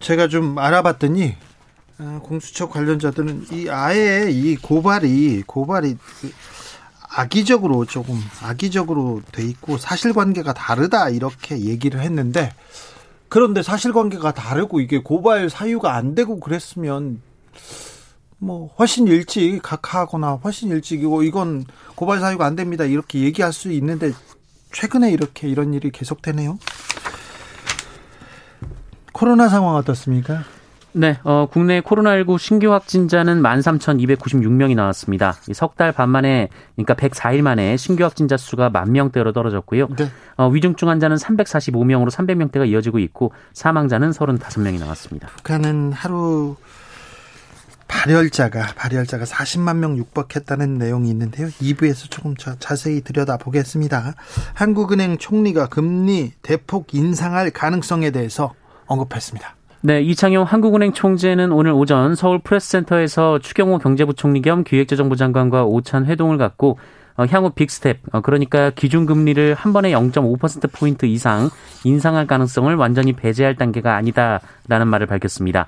제가 0.00 0.28
좀 0.28 0.58
알아봤더니 0.58 1.36
어, 1.98 2.20
공수처 2.22 2.68
관련자들은 2.68 3.46
이 3.52 3.68
아예 3.68 4.30
이 4.30 4.56
고발이 4.56 5.44
고발이 5.46 5.96
그 6.20 6.32
악의적으로 7.02 7.84
조금 7.84 8.18
악의적으로 8.42 9.20
돼 9.32 9.44
있고 9.44 9.76
사실관계가 9.76 10.54
다르다 10.54 11.10
이렇게 11.10 11.60
얘기를 11.60 12.00
했는데 12.00 12.54
그런데 13.28 13.62
사실관계가 13.62 14.32
다르고 14.32 14.80
이게 14.80 14.98
고발 14.98 15.50
사유가 15.50 15.94
안 15.94 16.14
되고 16.14 16.40
그랬으면 16.40 17.20
뭐 18.38 18.74
훨씬 18.78 19.06
일찍 19.06 19.60
각하하거나 19.62 20.40
훨씬 20.42 20.70
일찍이고 20.70 21.22
이건 21.24 21.66
고발 21.94 22.20
사유가 22.20 22.46
안 22.46 22.56
됩니다 22.56 22.84
이렇게 22.84 23.20
얘기할 23.20 23.52
수 23.52 23.70
있는데 23.72 24.12
최근에 24.72 25.10
이렇게 25.12 25.48
이런 25.48 25.74
일이 25.74 25.90
계속되네요. 25.90 26.58
코로나 29.20 29.50
상황 29.50 29.74
어떻습니까? 29.74 30.44
네, 30.92 31.18
어, 31.24 31.46
국내 31.52 31.82
코로나19 31.82 32.38
신규 32.38 32.72
확진자는 32.72 33.42
13,296명이 33.42 34.74
나왔습니다. 34.74 35.34
석 35.52 35.76
달 35.76 35.92
반 35.92 36.08
만에, 36.08 36.48
그러니까 36.74 36.94
104일 36.94 37.42
만에 37.42 37.76
신규 37.76 38.02
확진자 38.02 38.38
수가 38.38 38.70
만 38.70 38.92
명대로 38.92 39.32
떨어졌고요. 39.32 39.88
네. 39.98 40.10
어, 40.38 40.48
위중증 40.48 40.88
환자는 40.88 41.18
345명으로 41.18 42.10
300명대가 42.10 42.66
이어지고 42.66 42.98
있고 43.00 43.32
사망자는 43.52 44.12
35명이 44.12 44.80
나왔습니다. 44.80 45.28
북한은 45.36 45.92
하루 45.92 46.56
발열자가 47.86 48.68
발열자가 48.74 49.24
40만 49.26 49.76
명 49.76 49.98
육박했다는 49.98 50.78
내용이 50.78 51.10
있는데요. 51.10 51.48
2부에서 51.48 52.10
조금 52.10 52.36
자, 52.36 52.56
자세히 52.58 53.02
들여다보겠습니다. 53.02 54.14
한국은행 54.54 55.18
총재가 55.18 55.66
금리 55.66 56.32
대폭 56.40 56.94
인상할 56.94 57.50
가능성에 57.50 58.12
대해서 58.12 58.54
언급했습니다. 58.90 59.54
네, 59.82 60.02
이창용 60.02 60.44
한국은행 60.44 60.92
총재는 60.92 61.52
오늘 61.52 61.72
오전 61.72 62.14
서울 62.14 62.38
프레스센터에서 62.38 63.38
추경호 63.38 63.78
경제부총리 63.78 64.42
겸 64.42 64.62
기획재정부 64.62 65.16
장관과 65.16 65.64
오찬 65.64 66.04
회동을 66.04 66.36
갖고 66.36 66.78
어, 67.16 67.24
향후 67.30 67.50
big 67.50 67.68
step, 67.68 67.98
어, 68.12 68.20
그러니까 68.20 68.70
기준금리를 68.70 69.54
한 69.54 69.72
번에 69.72 69.90
0.5%포인트 69.92 71.06
이상 71.06 71.50
인상할 71.84 72.26
가능성을 72.26 72.74
완전히 72.76 73.12
배제할 73.14 73.56
단계가 73.56 73.96
아니다라는 73.96 74.86
말을 74.88 75.06
밝혔습니다. 75.06 75.66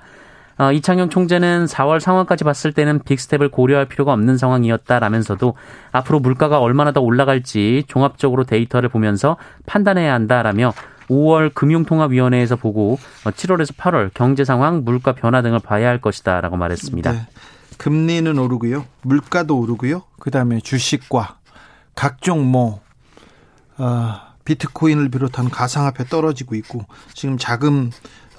어, 0.57 0.71
이창용 0.71 1.09
총재는 1.09 1.65
4월 1.65 1.99
상황까지 1.99 2.43
봤을 2.43 2.71
때는 2.73 2.99
big 2.99 3.14
step을 3.14 3.49
고려할 3.49 3.87
필요가 3.87 4.13
없는 4.13 4.37
상황이었다라면서도 4.37 5.55
앞으로 5.91 6.19
물가가 6.19 6.59
얼마나 6.59 6.91
더 6.91 7.01
올라갈지 7.01 7.85
종합적으로 7.87 8.43
데이터를 8.43 8.89
보면서 8.89 9.37
판단해야 9.65 10.13
한다라며 10.13 10.73
5월 11.09 11.53
금융통화위원회에서 11.53 12.55
보고 12.55 12.99
7월에서 13.23 13.71
어, 13.71 13.75
8월 13.77 14.11
경제 14.13 14.43
상황, 14.45 14.83
물가 14.83 15.13
변화 15.13 15.41
등을 15.41 15.59
봐야 15.59 15.87
할 15.89 15.99
것이다라고 16.01 16.57
말했습니다. 16.57 17.11
네. 17.11 17.27
금리는 17.77 18.37
오르고요, 18.37 18.85
물가도 19.01 19.57
오르고요, 19.57 20.03
그 20.19 20.31
다음에 20.31 20.59
주식과 20.59 21.39
각종 21.95 22.45
뭐 22.49 22.81
어, 23.77 24.13
비트코인을 24.45 25.09
비롯한 25.09 25.49
가상화폐 25.49 26.05
떨어지고 26.05 26.55
있고 26.55 26.85
지금 27.13 27.37
자금 27.37 27.89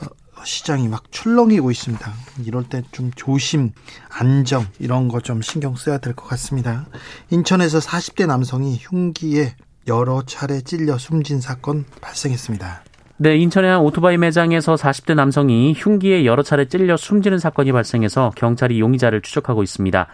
어, 0.01 0.07
시장이 0.45 0.89
막 0.89 1.11
출렁이고 1.11 1.71
있습니다. 1.71 2.13
이럴 2.45 2.65
때 2.65 2.83
좀 2.93 3.11
조심, 3.17 3.73
안정 4.11 4.67
이런 4.79 5.09
거 5.09 5.21
좀 5.21 5.43
신경 5.43 5.75
써야 5.77 5.99
될 5.99 6.15
것 6.15 6.27
같습니다. 6.29 6.87
인천에서 7.31 7.79
40대 7.79 8.27
남성이 8.27 8.79
흉기에 8.81 9.57
여러 9.87 10.23
차례 10.23 10.61
찔려 10.61 10.99
숨진 10.99 11.41
사건 11.41 11.85
발생했습니다. 12.01 12.85
네, 13.17 13.37
인천의 13.37 13.71
한 13.71 13.81
오토바이 13.81 14.17
매장에서 14.17 14.75
40대 14.75 15.15
남성이 15.15 15.73
흉기에 15.77 16.25
여러 16.25 16.43
차례 16.43 16.67
찔려 16.67 16.97
숨지는 16.97 17.39
사건이 17.39 17.73
발생해서 17.73 18.33
경찰이 18.35 18.81
용의자를 18.81 19.21
추적하고 19.21 19.63
있습니다. 19.63 20.07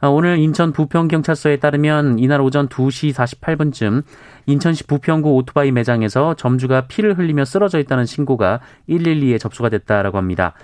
아, 0.00 0.08
오늘 0.08 0.38
인천 0.38 0.72
부평경찰서에 0.72 1.56
따르면 1.56 2.18
이날 2.18 2.40
오전 2.40 2.68
2시 2.68 3.12
48분쯤 3.14 4.04
인천시 4.46 4.84
부평구 4.86 5.34
오토바이 5.34 5.72
매장에서 5.72 6.34
점주가 6.34 6.86
피를 6.86 7.18
흘리며 7.18 7.44
쓰러져 7.44 7.78
있다는 7.78 8.04
신고가 8.06 8.60
112에 8.88 9.40
접수가 9.40 9.70
됐다라고 9.70 10.18
합니다. 10.18 10.54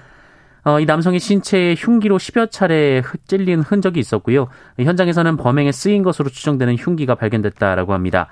어, 0.65 0.79
이 0.79 0.85
남성의 0.85 1.19
신체에 1.19 1.75
흉기로 1.77 2.19
10여 2.19 2.51
차례 2.51 3.03
찔린 3.27 3.63
흔적이 3.63 3.99
있었고요. 4.01 4.49
현장에서는 4.79 5.37
범행에 5.37 5.73
쓰인 5.73 6.03
것으로 6.05 6.29
추정되는 6.29 6.77
흉기가 6.77 7.17
발견됐다라고 7.17 7.95
합니다. 7.95 8.29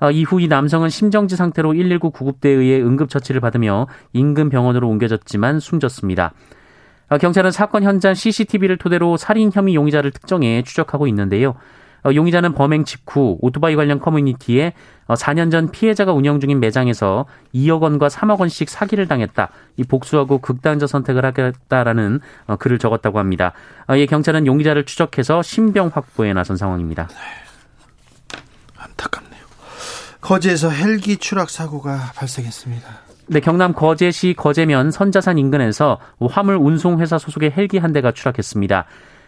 어, 0.00 0.10
이후 0.10 0.40
이 0.40 0.48
남성은 0.48 0.90
심정지 0.90 1.36
상태로 1.36 1.72
119 1.72 2.10
구급대에 2.10 2.52
의해 2.52 2.80
응급처치를 2.80 3.40
받으며 3.40 3.86
인근 4.12 4.48
병원으로 4.48 4.88
옮겨졌지만 4.88 5.60
숨졌습니다. 5.60 6.32
어, 7.08 7.18
경찰은 7.18 7.50
사건 7.50 7.82
현장 7.82 8.14
CCTV를 8.14 8.76
토대로 8.76 9.16
살인 9.16 9.50
혐의 9.52 9.74
용의자를 9.74 10.10
특정해 10.10 10.62
추적하고 10.62 11.06
있는데요. 11.08 11.54
어, 12.04 12.14
용의자는 12.14 12.54
범행 12.54 12.84
직후 12.84 13.38
오토바이 13.40 13.74
관련 13.74 13.98
커뮤니티에 13.98 14.72
4년 15.08 15.50
전 15.50 15.70
피해자가 15.70 16.12
운영 16.12 16.38
중인 16.38 16.60
매장에서 16.60 17.26
2억 17.54 17.80
원과 17.80 18.08
3억 18.08 18.38
원씩 18.38 18.68
사기를 18.68 19.08
당했다. 19.08 19.50
이 19.76 19.84
복수하고 19.84 20.38
극단적 20.38 20.88
선택을 20.88 21.24
하겠다라는 21.24 22.20
글을 22.58 22.78
적었다고 22.78 23.18
합니다. 23.18 23.52
이 23.96 24.06
경찰은 24.06 24.46
용의자를 24.46 24.84
추적해서 24.84 25.42
신병 25.42 25.90
확보에 25.92 26.34
나선 26.34 26.56
상황입니다. 26.56 27.08
안타깝네요. 28.76 29.27
거제에서 30.20 30.70
헬기 30.70 31.16
추락 31.16 31.50
사고가 31.50 32.12
발생했습니다. 32.16 32.86
네, 33.30 33.40
경남 33.40 33.74
거제시 33.74 34.34
거제면 34.36 34.90
선자산 34.90 35.38
인근에서 35.38 35.98
화물 36.30 36.56
운송회사 36.56 37.18
소속의 37.18 37.52
헬기 37.56 37.78
한 37.78 37.92
대가 37.92 38.10
추락했습니다. 38.12 38.86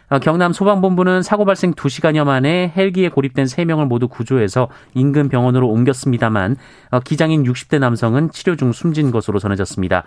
어, 0.08 0.18
경남 0.18 0.52
소방본부는 0.52 1.22
사고 1.22 1.44
발생 1.44 1.72
2시간여 1.72 2.24
만에 2.24 2.72
헬기에 2.76 3.10
고립된 3.10 3.44
3명을 3.44 3.86
모두 3.86 4.08
구조해서 4.08 4.68
인근 4.94 5.28
병원으로 5.28 5.68
옮겼습니다만 5.68 6.56
어, 6.90 7.00
기장인 7.00 7.44
60대 7.44 7.78
남성은 7.78 8.30
치료 8.32 8.56
중 8.56 8.72
숨진 8.72 9.12
것으로 9.12 9.38
전해졌습니다. 9.38 10.02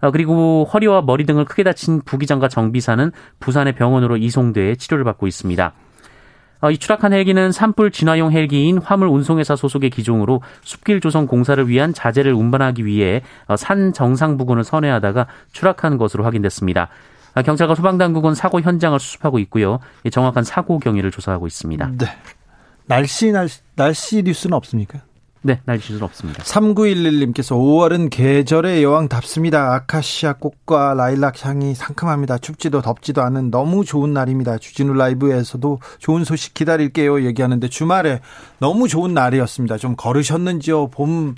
어, 0.00 0.10
그리고 0.12 0.68
허리와 0.72 1.02
머리 1.02 1.26
등을 1.26 1.44
크게 1.44 1.64
다친 1.64 2.02
부기장과 2.02 2.48
정비사는 2.48 3.10
부산의 3.40 3.74
병원으로 3.74 4.16
이송돼 4.16 4.76
치료를 4.76 5.04
받고 5.04 5.26
있습니다. 5.26 5.72
어, 6.60 6.70
이 6.70 6.78
추락한 6.78 7.12
헬기는 7.12 7.52
산불 7.52 7.90
진화용 7.90 8.32
헬기인 8.32 8.78
화물 8.78 9.08
운송회사 9.08 9.56
소속의 9.56 9.90
기종으로 9.90 10.42
숲길 10.62 11.00
조성 11.00 11.26
공사를 11.26 11.68
위한 11.68 11.94
자재를 11.94 12.32
운반하기 12.32 12.84
위해 12.84 13.22
어, 13.46 13.56
산 13.56 13.92
정상 13.92 14.36
부근을 14.36 14.64
선회하다가 14.64 15.26
추락한 15.52 15.98
것으로 15.98 16.24
확인됐습니다. 16.24 16.88
어, 17.34 17.42
경찰과 17.42 17.74
소방당국은 17.74 18.34
사고 18.34 18.60
현장을 18.60 18.98
수습하고 18.98 19.38
있고요. 19.40 19.78
정확한 20.10 20.44
사고 20.44 20.78
경위를 20.78 21.10
조사하고 21.10 21.46
있습니다. 21.46 21.92
네. 21.98 22.06
날씨 22.86 23.30
날씨, 23.32 23.60
날씨 23.76 24.22
뉴스는 24.22 24.56
없습니까? 24.56 25.00
네, 25.42 25.60
날씨는 25.64 26.02
없습니다. 26.02 26.42
3911님께서 26.42 27.56
5월은 27.56 28.10
계절의 28.10 28.82
여왕답습니다. 28.82 29.74
아카시아 29.74 30.34
꽃과 30.34 30.94
라일락 30.94 31.44
향이 31.44 31.74
상큼합니다. 31.74 32.38
춥지도 32.38 32.82
덥지도 32.82 33.22
않은 33.22 33.50
너무 33.50 33.84
좋은 33.84 34.12
날입니다. 34.12 34.58
주진우 34.58 34.94
라이브에서도 34.94 35.80
좋은 35.98 36.24
소식 36.24 36.54
기다릴게요. 36.54 37.24
얘기하는데 37.24 37.68
주말에 37.68 38.20
너무 38.58 38.88
좋은 38.88 39.14
날이었습니다. 39.14 39.78
좀 39.78 39.94
걸으셨는지요? 39.96 40.88
봄 40.88 41.34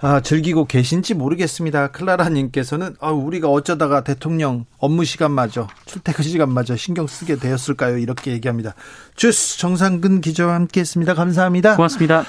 아, 0.00 0.20
즐기고 0.20 0.66
계신지 0.66 1.14
모르겠습니다. 1.14 1.88
클라라님께서는 1.88 2.96
아, 3.00 3.10
우리가 3.10 3.48
어쩌다가 3.48 4.04
대통령 4.04 4.64
업무 4.78 5.04
시간마저 5.04 5.66
출퇴근 5.86 6.24
시간마저 6.24 6.76
신경 6.76 7.06
쓰게 7.06 7.36
되었을까요? 7.36 7.98
이렇게 7.98 8.30
얘기합니다. 8.32 8.74
주스 9.16 9.58
정상근 9.58 10.20
기자와 10.20 10.54
함께했습니다. 10.54 11.14
감사합니다. 11.14 11.76
고맙습니다. 11.76 12.24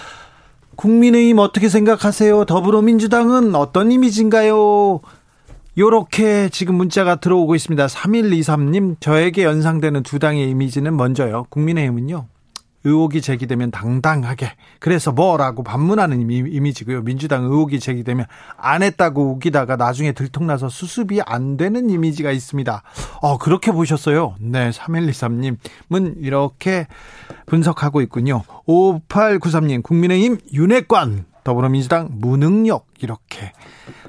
국민의힘 0.80 1.40
어떻게 1.40 1.68
생각하세요? 1.68 2.46
더불어민주당은 2.46 3.54
어떤 3.54 3.92
이미지인가요? 3.92 5.02
요렇게 5.78 6.48
지금 6.54 6.76
문자가 6.76 7.18
들어오고 7.18 7.54
있습니다. 7.56 7.86
3123님, 7.86 8.96
저에게 9.02 9.44
연상되는 9.44 10.04
두 10.04 10.20
당의 10.20 10.50
이미지는 10.50 10.96
먼저요. 10.96 11.48
국민의힘은요. 11.50 12.28
의혹이 12.84 13.22
제기되면 13.22 13.72
당당하게 13.72 14.54
그래서 14.80 15.12
뭐라고 15.12 15.64
반문하는 15.64 16.30
이미지고요. 16.30 17.04
민주당 17.04 17.44
의혹이 17.44 17.80
제기되면 17.80 18.26
안 18.58 18.84
했다고 18.84 19.34
우기다가 19.34 19.76
나중에 19.76 20.14
들통나서 20.14 20.70
수습이 20.70 21.22
안 21.26 21.58
되는 21.58 21.90
이미지가 21.90 22.32
있습니다. 22.32 22.84
어 23.22 23.38
그렇게 23.38 23.72
보셨어요. 23.72 24.36
네, 24.40 24.70
3123님은 24.70 26.16
이렇게 26.20 26.88
분석하고 27.48 28.02
있군요. 28.02 28.44
5893님 28.68 29.84
국민의힘 29.84 30.38
윤핵관 30.54 31.26
더불어민주당 31.44 32.10
무능력 32.12 32.88
이렇게 33.02 33.52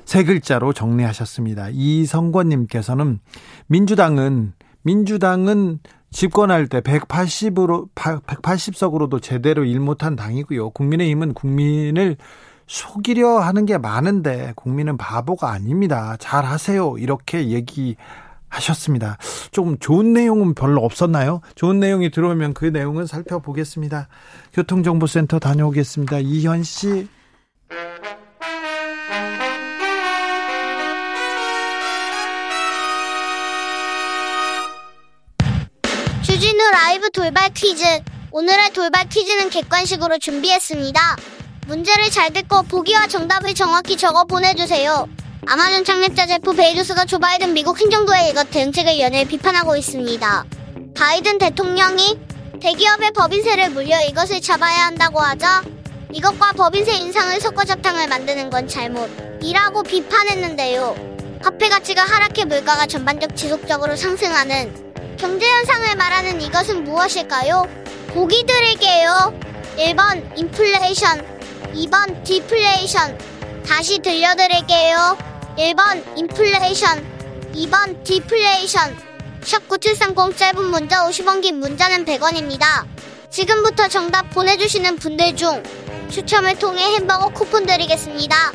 세 0.05 0.25
글자로 0.25 0.73
정리하셨습니다. 0.73 1.69
이성권님께서는 1.73 3.21
민주당은 3.67 4.53
민주당은 4.83 5.81
집권할 6.11 6.67
때 6.67 6.81
180으로 6.81 7.89
180석으로도 7.95 9.23
제대로 9.23 9.65
일 9.65 9.81
못한 9.81 10.17
당이고요. 10.17 10.71
국민의힘은 10.71 11.35
국민을 11.35 12.17
속이려 12.67 13.39
하는 13.39 13.67
게 13.67 13.79
많은데 13.79 14.53
국민은 14.57 14.97
바보가 14.97 15.51
아닙니다. 15.51 16.17
잘 16.19 16.45
하세요. 16.45 16.97
이렇게 16.99 17.49
얘기하셨습니다. 17.49 19.19
좀 19.51 19.79
좋은 19.79 20.13
내용은 20.13 20.55
별로 20.55 20.85
없었나요? 20.85 21.41
좋은 21.55 21.81
내용이 21.81 22.11
들어오면 22.11 22.55
그 22.55 22.67
내용은 22.67 23.07
살펴보겠습니다. 23.07 24.09
교통정보센터 24.53 25.39
다녀오겠습니다. 25.39 26.19
이현 26.21 26.63
씨. 26.63 27.09
라이브 36.71 37.11
돌발 37.11 37.53
퀴즈. 37.53 37.85
오늘의 38.31 38.73
돌발 38.73 39.09
퀴즈는 39.09 39.51
객관식으로 39.51 40.19
준비했습니다. 40.19 41.17
문제를 41.67 42.11
잘 42.11 42.33
듣고 42.33 42.63
보기와 42.63 43.09
정답을 43.09 43.55
정확히 43.55 43.97
적어 43.97 44.25
보내주세요. 44.25 45.09
아마존 45.47 45.85
창립자 45.85 46.27
제프 46.27 46.53
베이조스가 46.53 47.07
조 47.07 47.19
바이든 47.19 47.55
미국 47.55 47.81
행정부의 47.81 48.31
이것 48.31 48.51
대응책을 48.51 49.01
연일 49.01 49.27
비판하고 49.27 49.77
있습니다. 49.77 50.45
바이든 50.95 51.39
대통령이 51.39 52.19
대기업의 52.61 53.13
법인세를 53.13 53.71
물려 53.71 54.01
이것을 54.03 54.41
잡아야 54.41 54.87
한다고 54.87 55.19
하자 55.19 55.65
이것과 56.13 56.53
법인세 56.53 56.93
인상을 56.93 57.41
섞어 57.41 57.65
잡탕을 57.65 58.07
만드는 58.09 58.51
건 58.51 58.69
잘못이라고 58.69 59.83
비판했는데요. 59.83 60.95
화폐 61.43 61.69
가치가 61.69 62.03
하락해 62.03 62.45
물가가 62.45 62.87
전반적 62.87 63.35
지속적으로 63.35 63.97
상승하는 63.97 64.90
경제 65.21 65.47
현상을 65.47 65.97
말하는 65.97 66.41
이것은 66.41 66.85
무엇일까요? 66.85 67.69
보기 68.15 68.47
드릴게요. 68.47 69.39
1번 69.77 70.39
인플레이션, 70.39 71.23
2번 71.75 72.25
디플레이션. 72.25 73.19
다시 73.67 73.99
들려드릴게요. 73.99 75.19
1번 75.59 76.17
인플레이션, 76.17 77.05
2번 77.55 78.03
디플레이션. 78.03 78.97
샵9730 79.43 80.39
짧은 80.39 80.65
문자 80.65 81.07
50원 81.07 81.43
긴 81.43 81.61
문자는 81.61 82.07
100원입니다. 82.07 82.87
지금부터 83.29 83.89
정답 83.89 84.31
보내주시는 84.31 84.97
분들 84.97 85.37
중 85.37 85.63
추첨을 86.09 86.59
통해 86.59 86.95
햄버거 86.95 87.29
쿠폰 87.29 87.67
드리겠습니다. 87.67 88.53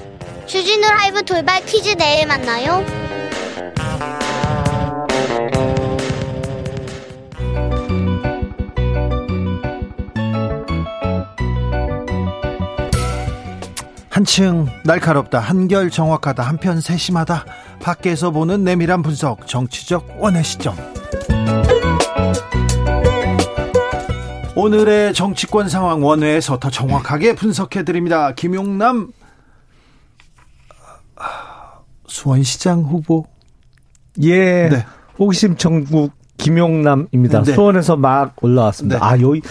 주진우 0.47 0.81
라이브 0.81 1.21
돌발 1.21 1.63
퀴즈 1.63 1.89
내일 1.89 2.25
만나요. 2.25 3.04
한층 14.25 14.65
날카롭다 14.83 15.37
한결 15.37 15.91
정확하다 15.91 16.41
한편 16.41 16.81
세심하다. 16.81 17.45
밖에서 17.79 18.31
보는 18.31 18.63
내밀한 18.63 19.03
분석 19.03 19.45
정치적 19.45 20.15
원의 20.17 20.43
시점. 20.43 20.75
오늘의 24.55 25.13
정치권 25.13 25.69
상황 25.69 26.03
원회에서 26.03 26.57
더 26.57 26.71
정확하게 26.71 27.35
분석해 27.35 27.83
드립니다. 27.83 28.31
김용남 28.33 29.11
수원시장 32.07 32.81
후보. 32.81 33.27
예. 34.23 34.69
네. 34.69 34.85
호기심 35.19 35.57
천국 35.57 36.13
김용남입니다. 36.37 37.43
네. 37.43 37.53
수원에서 37.53 37.95
막 37.95 38.33
올라왔습니다. 38.41 38.97
네. 38.97 39.05
아 39.05 39.21
여기 39.21 39.43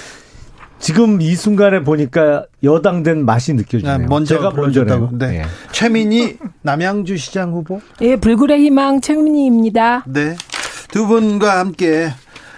지금 0.84 1.22
이 1.22 1.34
순간에 1.34 1.82
보니까 1.82 2.44
여당된 2.62 3.24
맛이 3.24 3.54
느껴지네요. 3.54 3.96
네, 3.96 4.06
먼저 4.06 4.34
제가 4.34 4.50
먼저다고. 4.50 5.16
네. 5.16 5.28
네. 5.28 5.42
최민희 5.72 6.36
남양주 6.60 7.16
시장 7.16 7.54
후보. 7.54 7.80
예, 8.02 8.16
불굴의 8.16 8.60
희망 8.60 9.00
최민희입니다. 9.00 10.04
네. 10.06 10.36
두 10.88 11.06
분과 11.06 11.58
함께 11.58 12.10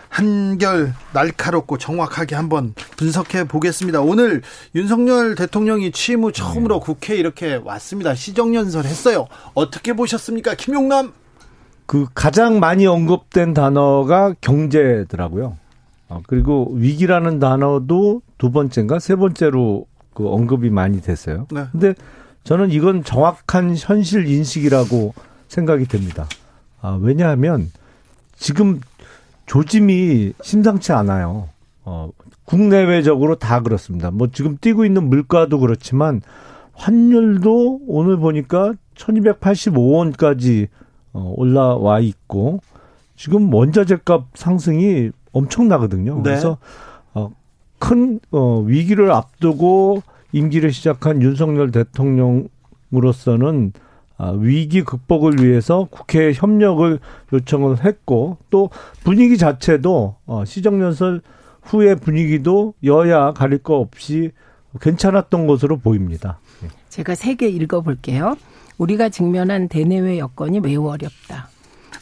한결 0.09 0.93
날카롭고 1.13 1.79
정확하게 1.79 2.35
한번 2.35 2.75
분석해 2.97 3.45
보겠습니다. 3.45 4.01
오늘 4.01 4.43
윤석열 4.75 5.37
대통령이 5.37 5.93
취임 5.93 6.25
후 6.25 6.33
처음으로 6.33 6.81
네. 6.81 6.85
국회 6.85 7.15
이렇게 7.15 7.61
왔습니다. 7.63 8.17
시정연설 8.17 8.87
했어요. 8.87 9.29
어떻게 9.55 9.93
보셨습니까? 9.93 10.57
김용남. 10.57 11.13
그 11.87 12.07
가장 12.13 12.59
많이 12.59 12.89
언급된 12.89 13.55
단어가 13.55 14.35
경제더라고요. 14.41 15.59
어, 16.09 16.23
그리고 16.27 16.71
위기라는 16.75 17.39
단어도 17.39 18.23
두 18.39 18.51
번째인가 18.51 18.99
세 18.99 19.17
번째로 19.17 19.87
그 20.15 20.29
언급이 20.29 20.71
많이 20.71 21.01
됐어요. 21.01 21.47
네. 21.51 21.65
근데 21.73 21.95
저는 22.45 22.71
이건 22.71 23.03
정확한 23.03 23.75
현실 23.77 24.29
인식이라고 24.29 25.15
생각이 25.49 25.87
됩니다. 25.87 26.27
아, 26.81 26.99
왜냐하면 27.01 27.71
지금 28.37 28.81
조짐이 29.47 30.33
심상치 30.43 30.93
않아요. 30.93 31.49
어, 31.85 32.11
국내외적으로 32.45 33.37
다 33.37 33.61
그렇습니다. 33.61 34.11
뭐 34.11 34.29
지금 34.33 34.57
뛰고 34.61 34.85
있는 34.85 35.09
물가도 35.09 35.59
그렇지만 35.59 36.23
환율도 36.73 37.81
오늘 37.89 38.17
보니까 38.17 38.75
1285원까지 38.95 40.69
어, 41.13 41.35
올라와 41.37 42.01
있고 42.01 42.61
지금 43.17 43.53
원자재 43.53 43.99
값 44.05 44.27
상승이 44.35 45.11
엄청나거든요. 45.37 46.17
네. 46.17 46.23
그래서 46.23 46.59
어, 47.15 47.31
큰 47.79 48.21
어, 48.31 48.61
위기를 48.61 49.11
앞두고 49.13 50.03
임기를 50.33 50.73
시작한 50.73 51.23
윤석열 51.23 51.71
대통령으로서는 52.91 53.73
아, 54.19 54.31
위기 54.31 54.83
극복을 54.83 55.45
위해서 55.45 55.87
국회 55.91 56.33
협력을 56.33 56.99
요청을 57.35 57.85
했고 57.85 58.39
또 58.49 58.71
분위기 59.05 59.37
자체도 59.37 60.17
어, 60.27 60.45
시정연설 60.47 61.21
후의 61.63 61.97
분위기도 61.97 62.73
여야 62.83 63.33
가릴 63.33 63.59
거 63.59 63.77
없이 63.77 64.31
괜찮았던 64.81 65.47
것으로 65.47 65.77
보입니다. 65.79 66.39
제가 66.89 67.15
세 67.15 67.35
개 67.35 67.47
읽어볼게요. 67.49 68.37
우리가 68.79 69.09
직면한 69.11 69.69
대내외 69.69 70.19
여건이 70.19 70.61
매우 70.61 70.87
어렵다. 70.89 71.49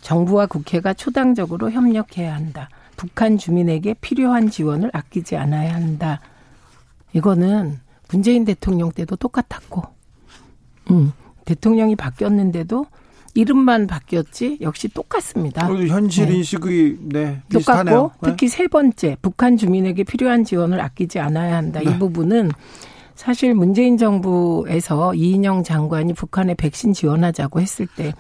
정부와 0.03 0.47
국회가 0.47 0.92
초당적으로 0.92 1.70
협력해야 1.70 2.35
한다. 2.35 2.68
북한 3.05 3.37
주민에게 3.37 3.95
필요한 4.01 4.51
지원을 4.51 4.90
아끼지 4.93 5.37
않아야 5.37 5.75
한다. 5.75 6.21
이거는 7.12 7.79
문재인 8.11 8.45
대통령 8.45 8.90
때도 8.90 9.17
똑같았고, 9.17 9.83
음, 10.90 11.12
대통령이 11.45 11.97
바뀌었는데도 11.97 12.87
이름만 13.35 13.87
바뀌었지 13.87 14.59
역시 14.61 14.88
똑같습니다. 14.88 15.67
현실 15.67 16.27
네. 16.27 16.37
인식이 16.37 16.99
네, 17.03 17.43
비슷하네요. 17.49 17.95
똑같고 17.95 18.27
네. 18.27 18.31
특히 18.31 18.49
세 18.49 18.69
번째 18.69 19.17
북한 19.21 19.57
주민에게 19.57 20.05
필요한 20.05 20.45
지원을 20.45 20.81
아끼지 20.81 21.19
않아야 21.19 21.57
한다. 21.57 21.81
네. 21.81 21.90
이 21.90 21.99
부분은 21.99 22.53
사실 23.17 23.55
문재인 23.55 23.97
정부에서 23.99 25.14
이인영 25.14 25.64
장관이 25.64 26.14
북한에 26.14 26.55
백신 26.55 26.93
지원하자고 26.93 27.61
했을 27.61 27.87
때 27.97 28.12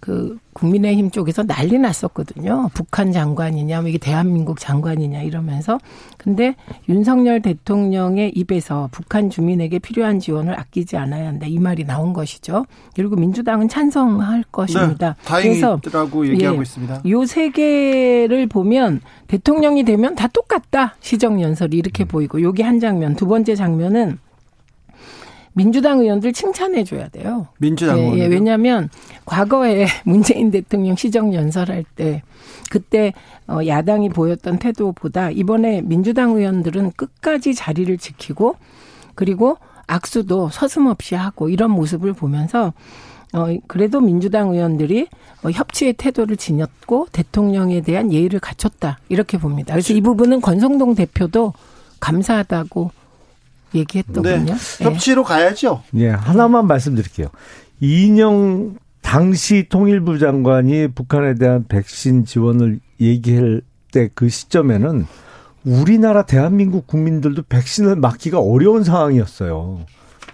그 0.00 0.38
국민의힘 0.54 1.10
쪽에서 1.10 1.42
난리 1.44 1.78
났었거든요. 1.78 2.70
북한 2.74 3.12
장관이냐, 3.12 3.82
뭐 3.82 3.88
이게 3.88 3.98
대한민국 3.98 4.58
장관이냐 4.58 5.22
이러면서. 5.22 5.78
근데 6.16 6.56
윤석열 6.88 7.40
대통령의 7.42 8.32
입에서 8.34 8.88
북한 8.92 9.30
주민에게 9.30 9.78
필요한 9.78 10.18
지원을 10.18 10.58
아끼지 10.58 10.96
않아야 10.96 11.28
한다. 11.28 11.46
이 11.46 11.58
말이 11.58 11.84
나온 11.84 12.12
것이죠. 12.12 12.64
그리고 12.96 13.16
민주당은 13.16 13.68
찬성할 13.68 14.44
것입니다. 14.50 15.16
네, 15.18 15.24
다행이라고 15.24 16.26
얘기하고 16.28 16.56
예, 16.58 16.62
있습니다. 16.62 17.02
요세 17.06 17.50
개를 17.50 18.46
보면 18.46 19.00
대통령이 19.28 19.84
되면 19.84 20.14
다 20.14 20.28
똑같다. 20.28 20.96
시정 21.00 21.40
연설이 21.40 21.76
이렇게 21.76 22.04
음. 22.04 22.08
보이고 22.08 22.42
여기 22.42 22.62
한 22.62 22.80
장면. 22.80 23.14
두 23.16 23.26
번째 23.26 23.54
장면은 23.54 24.18
민주당 25.52 26.00
의원들 26.00 26.32
칭찬해 26.32 26.84
줘야 26.84 27.08
돼요. 27.08 27.48
민주당 27.58 27.98
예, 27.98 28.18
예, 28.18 28.26
왜냐하면 28.26 28.88
과거에 29.24 29.86
문재인 30.04 30.50
대통령 30.50 30.96
시정 30.96 31.34
연설할 31.34 31.84
때 31.96 32.22
그때 32.70 33.12
어, 33.48 33.60
야당이 33.66 34.10
보였던 34.10 34.58
태도보다 34.58 35.30
이번에 35.30 35.82
민주당 35.82 36.36
의원들은 36.36 36.92
끝까지 36.96 37.54
자리를 37.54 37.96
지키고 37.98 38.56
그리고 39.14 39.58
악수도 39.86 40.50
서슴없이 40.50 41.16
하고 41.16 41.48
이런 41.48 41.72
모습을 41.72 42.12
보면서 42.12 42.72
어, 43.32 43.46
그래도 43.66 44.00
민주당 44.00 44.50
의원들이 44.50 45.08
어, 45.42 45.50
협치의 45.50 45.94
태도를 45.94 46.36
지녔고 46.36 47.08
대통령에 47.12 47.80
대한 47.80 48.12
예의를 48.12 48.40
갖췄다. 48.40 48.98
이렇게 49.08 49.38
봅니다. 49.38 49.74
그래서 49.74 49.92
이 49.92 50.00
부분은 50.00 50.40
권성동 50.40 50.94
대표도 50.94 51.52
감사하다고 52.00 52.90
얘기했더군요. 53.74 54.44
네. 54.44 54.54
예. 54.80 54.84
협치로 54.84 55.24
가야죠. 55.24 55.82
예, 55.96 56.08
하나만 56.10 56.66
말씀드릴게요. 56.66 57.28
이인영 57.80 58.76
당시 59.02 59.66
통일부 59.68 60.18
장관이 60.18 60.88
북한에 60.88 61.34
대한 61.34 61.64
백신 61.68 62.24
지원을 62.24 62.80
얘기할 63.00 63.62
때 63.92 64.08
그 64.14 64.28
시점에는 64.28 65.06
우리나라 65.64 66.22
대한민국 66.22 66.86
국민들도 66.86 67.42
백신을 67.48 67.96
맞기가 67.96 68.38
어려운 68.40 68.84
상황이었어요. 68.84 69.80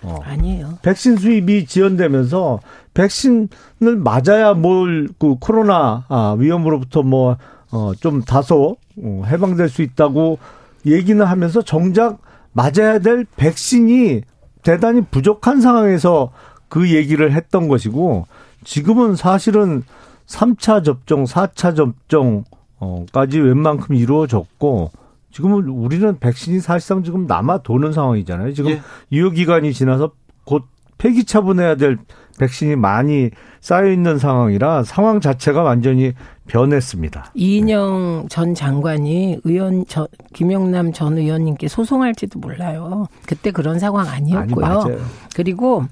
어. 0.02 0.20
아니에요. 0.22 0.78
백신 0.82 1.16
수입이 1.16 1.64
지연되면서 1.66 2.60
백신을 2.94 3.96
맞아야 3.96 4.52
뭘 4.54 5.08
그 5.18 5.36
코로나 5.40 6.04
아, 6.08 6.36
위험으로부터 6.38 7.02
뭐 7.02 7.38
어, 7.72 7.92
좀 7.98 8.22
다소 8.22 8.76
어, 9.02 9.22
해방될 9.26 9.68
수 9.68 9.82
있다고 9.82 10.38
얘기는 10.84 11.24
하면서 11.24 11.62
정작 11.62 12.18
맞아야 12.56 12.98
될 13.00 13.26
백신이 13.36 14.22
대단히 14.62 15.02
부족한 15.02 15.60
상황에서 15.60 16.32
그 16.68 16.90
얘기를 16.90 17.32
했던 17.32 17.68
것이고 17.68 18.26
지금은 18.64 19.14
사실은 19.14 19.82
3차 20.26 20.82
접종, 20.82 21.24
4차 21.24 21.76
접종까지 21.76 23.40
웬만큼 23.40 23.94
이루어졌고 23.94 24.90
지금은 25.30 25.68
우리는 25.68 26.18
백신이 26.18 26.60
사실상 26.60 27.04
지금 27.04 27.26
남아 27.26 27.58
도는 27.58 27.92
상황이잖아요. 27.92 28.54
지금 28.54 28.70
예. 28.70 28.80
유효 29.12 29.30
기간이 29.30 29.74
지나서 29.74 30.12
곧 30.44 30.64
폐기 30.96 31.24
처분해야 31.24 31.76
될 31.76 31.98
백신이 32.38 32.76
많이 32.76 33.30
쌓여 33.60 33.92
있는 33.92 34.18
상황이라 34.18 34.82
상황 34.84 35.20
자체가 35.20 35.62
완전히 35.62 36.14
변했습니다. 36.46 37.32
이인영 37.34 38.22
네. 38.22 38.28
전 38.28 38.54
장관이 38.54 39.40
의원 39.44 39.84
저, 39.88 40.08
김영남 40.32 40.92
전 40.92 41.18
의원님께 41.18 41.68
소송할지도 41.68 42.38
몰라요. 42.38 43.06
그때 43.26 43.50
그런 43.50 43.78
상황 43.78 44.08
아니었고요. 44.08 44.66
아니, 44.66 44.96
그리고 45.34 45.84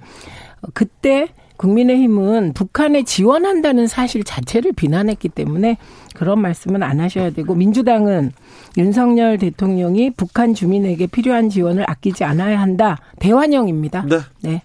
그때 0.73 1.29
국민의힘은 1.57 2.53
북한에 2.53 3.05
지원한다는 3.05 3.87
사실 3.87 4.25
자체를 4.25 4.73
비난했기 4.73 5.29
때문에 5.29 5.77
그런 6.15 6.41
말씀은 6.41 6.83
안 6.83 7.01
하셔야 7.01 7.31
되고 7.31 7.55
민주당은 7.55 8.33
윤석열 8.77 9.39
대통령이 9.39 10.11
북한 10.11 10.55
주민에게 10.55 11.07
필요한 11.07 11.49
지원을 11.49 11.89
아끼지 11.89 12.25
않아야 12.25 12.61
한다. 12.61 12.99
대환영입니다. 13.21 14.07
네. 14.09 14.19
네. 14.43 14.63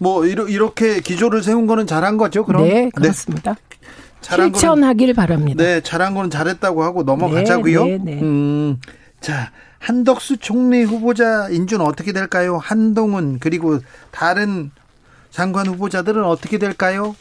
뭐 0.00 0.24
이렇게 0.24 1.00
기조를 1.00 1.42
세운 1.42 1.66
거는 1.66 1.86
잘한 1.86 2.18
거죠. 2.18 2.44
그럼 2.44 2.68
네 2.68 2.88
그렇습니다. 2.94 3.54
네. 3.54 3.67
실천하길 4.20 5.14
바랍니다. 5.14 5.62
네, 5.62 5.80
잘한 5.80 6.14
거는 6.14 6.30
잘했다고 6.30 6.82
하고 6.82 7.02
넘어가자고요. 7.02 7.84
네, 7.84 7.98
네, 7.98 8.14
네. 8.14 8.22
음, 8.22 8.78
자 9.20 9.50
한덕수 9.78 10.38
총리 10.38 10.82
후보자 10.82 11.48
인준 11.48 11.80
어떻게 11.80 12.12
될까요? 12.12 12.58
한동훈 12.58 13.38
그리고 13.38 13.78
다른 14.10 14.70
장관 15.30 15.66
후보자들은 15.66 16.24
어떻게 16.24 16.58
될까요? 16.58 17.14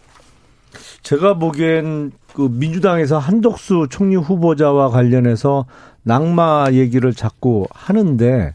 제가 1.04 1.36
보기엔 1.36 2.12
그 2.34 2.50
민주당에서 2.52 3.18
한덕수 3.18 3.88
총리 3.90 4.16
후보자와 4.16 4.90
관련해서 4.90 5.66
낙마 6.04 6.68
얘기를 6.72 7.14
자꾸 7.14 7.68
하는데 7.72 8.54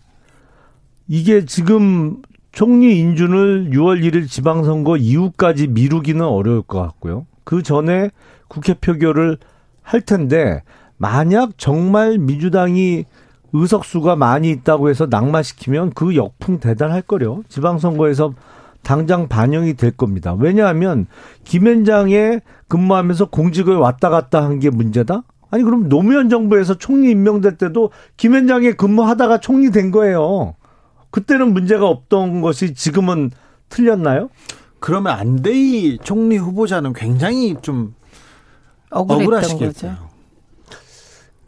이게 1.09 1.45
지금 1.45 2.23
총리 2.53 2.99
인준을 2.99 3.71
6월 3.71 4.03
1일 4.03 4.29
지방선거 4.29 4.99
이후까지 4.99 5.69
미루기는 5.69 6.25
어려울 6.25 6.63
것 6.63 6.81
같고요. 6.81 7.27
그 7.45 7.63
전에 7.63 8.11
국회 8.49 8.75
표결을 8.75 9.39
할 9.83 10.01
텐데 10.01 10.63
만약 10.97 11.59
정말 11.59 12.19
민주당이 12.19 13.05
의석수가 13.53 14.17
많이 14.17 14.51
있다고 14.51 14.89
해서 14.89 15.07
낙마시키면 15.11 15.91
그 15.91 16.17
역풍 16.17 16.61
대단할 16.61 17.03
거요. 17.03 17.43
지방선거에서 17.49 18.35
당장 18.83 19.29
반영이 19.29 19.75
될 19.75 19.91
겁니다. 19.93 20.35
왜냐하면 20.35 21.07
김현장에 21.45 22.41
근무하면서 22.69 23.27
공직을 23.31 23.77
왔다 23.77 24.09
갔다 24.09 24.43
한 24.43 24.59
게 24.59 24.71
문제다? 24.71 25.23
아니 25.51 25.63
그럼 25.65 25.89
노무현 25.91 26.31
정부에서 26.31 26.79
총리 26.79 27.11
임명될 27.11 27.59
때도 27.59 27.91
김현장에 28.17 28.73
근무하다가 28.73 29.39
총리 29.39 29.71
된 29.71 29.91
거예요. 29.91 30.55
그때는 31.11 31.53
문제가 31.53 31.87
없던 31.87 32.41
것이 32.41 32.73
지금은 32.75 33.31
틀렸나요? 33.69 34.31
그러면 34.83 35.17
안대희 35.17 35.99
총리 36.03 36.37
후보자는 36.37 36.93
굉장히 36.93 37.55
좀 37.63 37.95
억울하시겠죠. 38.91 39.97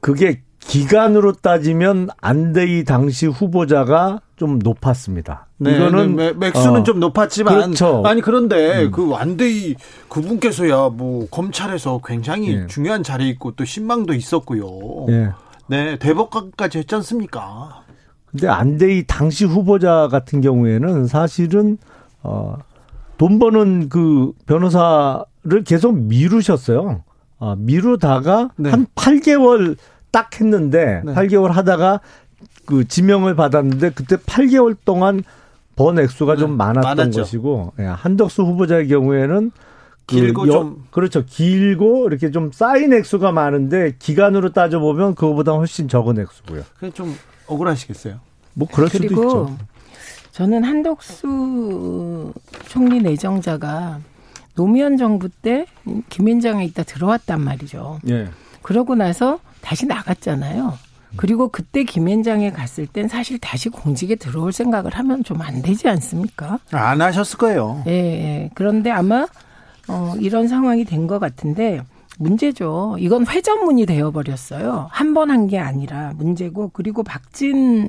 그게 0.01 0.41
기간으로 0.61 1.33
따지면 1.33 2.11
안대희 2.21 2.85
당시 2.85 3.27
후보자가 3.27 4.21
좀 4.37 4.61
높았습니다. 4.61 5.49
네, 5.59 5.75
이거는 5.75 6.15
네, 6.15 6.33
맥수는 6.33 6.81
어, 6.81 6.85
좀 6.85 7.01
높았지만 7.01 7.55
그렇죠. 7.55 8.03
아니 8.07 8.21
그런데 8.21 8.85
음. 8.85 8.91
그 8.93 9.13
안대희 9.15 9.75
그분께서야 10.09 10.91
뭐 10.91 11.27
검찰에서 11.29 12.01
굉장히 12.05 12.55
네. 12.57 12.67
중요한 12.69 13.03
자리에 13.03 13.29
있고 13.31 13.51
또 13.57 13.65
신망도 13.65 14.15
있었고요. 14.15 15.07
네, 15.09 15.31
네 15.67 15.99
대법관까지 15.99 16.79
했지 16.79 16.95
않습니까? 16.95 17.83
근데 18.31 18.47
안대희 18.47 19.07
당시 19.09 19.45
후보자 19.45 20.09
같은 20.09 20.41
경우에는 20.41 21.09
사실은 21.09 21.79
어 22.23 22.57
돈 23.25 23.39
버는 23.39 23.89
그 23.89 24.33
변호사를 24.45 25.65
계속 25.65 25.97
미루셨어요. 25.97 27.05
아, 27.39 27.57
미루다가 27.59 28.51
네. 28.57 28.69
한 28.69 28.87
8개월 28.95 29.79
딱 30.11 30.39
했는데 30.39 31.01
네. 31.03 31.15
8개월 31.15 31.49
하다가 31.49 32.01
그 32.67 32.87
지명을 32.87 33.35
받았는데 33.35 33.93
그때 33.95 34.17
8개월 34.17 34.77
동안 34.85 35.23
번 35.75 35.99
액수가 35.99 36.35
네. 36.35 36.41
좀 36.41 36.59
많았던 36.59 36.83
많았죠. 36.83 37.23
것이고 37.23 37.73
예, 37.79 37.85
한덕수 37.85 38.43
후보자의 38.43 38.89
경우에는 38.89 39.53
그 40.05 40.17
길고 40.17 40.47
여, 40.49 40.53
좀 40.53 40.85
그렇죠 40.91 41.25
길고 41.25 42.07
이렇게 42.07 42.31
좀 42.31 42.53
쌓인 42.53 42.93
액수가 42.93 43.33
많은데 43.33 43.95
기간으로 43.99 44.53
따져 44.53 44.81
보면 44.81 45.15
그거보다 45.15 45.53
훨씬 45.53 45.89
적은 45.89 46.19
액수고요. 46.19 46.63
그게 46.79 46.91
좀 46.91 47.17
억울하시겠어요. 47.47 48.21
뭐 48.53 48.69
그럴 48.71 48.91
수도 48.91 49.05
있죠. 49.07 49.57
저는 50.35 50.65
한덕수 50.65 52.33
총리 52.67 53.01
내정자가 53.01 54.01
노무현 54.57 54.97
정부 54.97 55.29
때 55.29 55.65
김현장에 56.09 56.65
있다 56.65 56.83
들어왔단 56.83 57.41
말이죠. 57.41 58.01
예. 58.09 58.29
그러고 58.63 58.97
나서 58.97 59.39
다시 59.61 59.87
나갔잖아요. 59.87 60.75
그리고 61.17 61.47
그때 61.51 61.85
김현장에 61.85 62.51
갔을 62.51 62.89
땐 62.89 63.07
사실 63.07 63.39
다시 63.39 63.69
공직에 63.69 64.17
들어올 64.17 64.53
생각을 64.53 64.93
하면 64.95 65.23
좀 65.23 65.41
안 65.41 65.63
되지 65.63 65.89
않습니까? 65.89 66.59
안 66.73 67.01
하셨을 67.01 67.39
거예요. 67.39 67.85
예, 67.87 67.93
예. 67.93 68.51
그런데 68.57 68.91
아마 68.91 69.29
어, 69.87 70.15
이런 70.19 70.49
상황이 70.49 70.85
된 70.85 71.07
것 71.07 71.21
같은데 71.21 71.81
문제죠. 72.19 72.97
이건 72.99 73.25
회전문이 73.29 73.87
되어버렸어요. 73.87 74.89
한 74.91 75.15
번 75.15 75.31
한 75.31 75.47
게 75.47 75.61
아니라 75.61 76.13
문제고 76.17 76.71
그리고 76.73 77.05
박진 77.05 77.89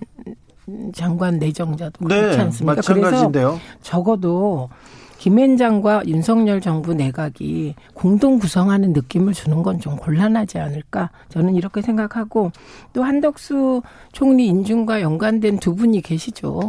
장관 0.93 1.37
내정자도 1.39 2.07
네, 2.07 2.21
그렇지 2.21 2.39
않습니까? 2.39 2.75
마찬가지인데요. 2.75 3.47
그래서 3.49 3.61
적어도 3.81 4.69
김앤장과 5.17 6.03
윤석열 6.07 6.59
정부 6.61 6.93
내각이 6.93 7.75
공동 7.93 8.37
구성하는 8.37 8.93
느낌을 8.93 9.33
주는 9.33 9.63
건 9.63 9.79
좀 9.79 9.95
곤란하지 9.95 10.59
않을까 10.59 11.09
저는 11.29 11.55
이렇게 11.55 11.81
생각하고 11.81 12.51
또 12.93 13.03
한덕수 13.03 13.81
총리 14.11 14.47
인준과 14.47 15.01
연관된 15.01 15.59
두 15.59 15.75
분이 15.75 16.01
계시죠 16.01 16.59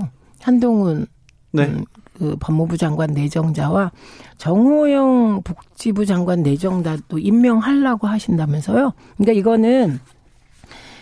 한동훈 0.40 1.06
네. 1.52 1.64
음, 1.66 1.85
그 2.18 2.37
법무부 2.40 2.76
장관 2.76 3.11
내정자와 3.12 3.92
정호영 4.38 5.42
복지부 5.44 6.06
장관 6.06 6.42
내정자도 6.42 7.18
임명하려고 7.18 8.06
하신다면서요. 8.06 8.92
그러니까 9.16 9.32
이거는 9.38 10.00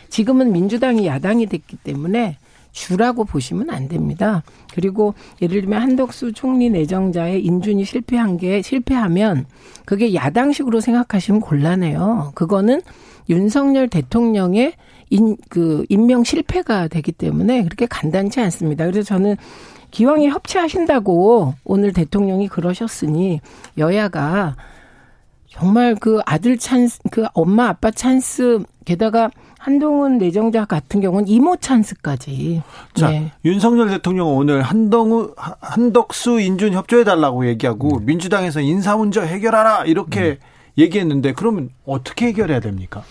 지금은 0.08 0.52
민주당이 0.52 1.06
야당이 1.06 1.46
됐기 1.46 1.76
때문에 1.78 2.38
주라고 2.74 3.24
보시면 3.24 3.70
안 3.70 3.88
됩니다. 3.88 4.42
그리고 4.74 5.14
예를 5.40 5.62
들면 5.62 5.80
한덕수 5.80 6.32
총리 6.32 6.68
내정자의 6.68 7.42
인준이 7.42 7.84
실패한 7.84 8.36
게 8.36 8.60
실패하면 8.60 9.46
그게 9.86 10.12
야당식으로 10.12 10.80
생각하시면 10.80 11.40
곤란해요. 11.40 12.32
그거는 12.34 12.82
윤석열 13.30 13.88
대통령의 13.88 14.74
인, 15.10 15.36
그, 15.48 15.86
임명 15.88 16.24
실패가 16.24 16.88
되기 16.88 17.12
때문에 17.12 17.62
그렇게 17.62 17.86
간단치 17.86 18.40
않습니다. 18.40 18.84
그래서 18.84 19.02
저는 19.02 19.36
기왕에 19.92 20.28
협치하신다고 20.28 21.54
오늘 21.62 21.92
대통령이 21.92 22.48
그러셨으니 22.48 23.40
여야가 23.78 24.56
정말 25.46 25.94
그 25.94 26.20
아들 26.26 26.58
찬스, 26.58 26.98
그 27.12 27.26
엄마 27.32 27.68
아빠 27.68 27.92
찬스, 27.92 28.64
게다가 28.84 29.30
한동훈 29.64 30.18
내정자 30.18 30.66
같은 30.66 31.00
경우는 31.00 31.26
이모 31.26 31.56
찬스까지. 31.56 32.62
자, 32.92 33.08
네. 33.10 33.32
윤석열 33.46 33.88
대통령은 33.88 34.34
오늘 34.34 34.60
한동훈, 34.60 35.30
한덕수 35.36 36.38
인준 36.38 36.74
협조해 36.74 37.04
달라고 37.04 37.46
얘기하고 37.48 37.96
음. 37.96 38.04
민주당에서 38.04 38.60
인사 38.60 38.94
문제 38.94 39.22
해결하라 39.22 39.86
이렇게 39.86 40.32
음. 40.32 40.36
얘기했는데 40.76 41.32
그러면 41.32 41.70
어떻게 41.86 42.26
해결해야 42.26 42.60
됩니까? 42.60 43.04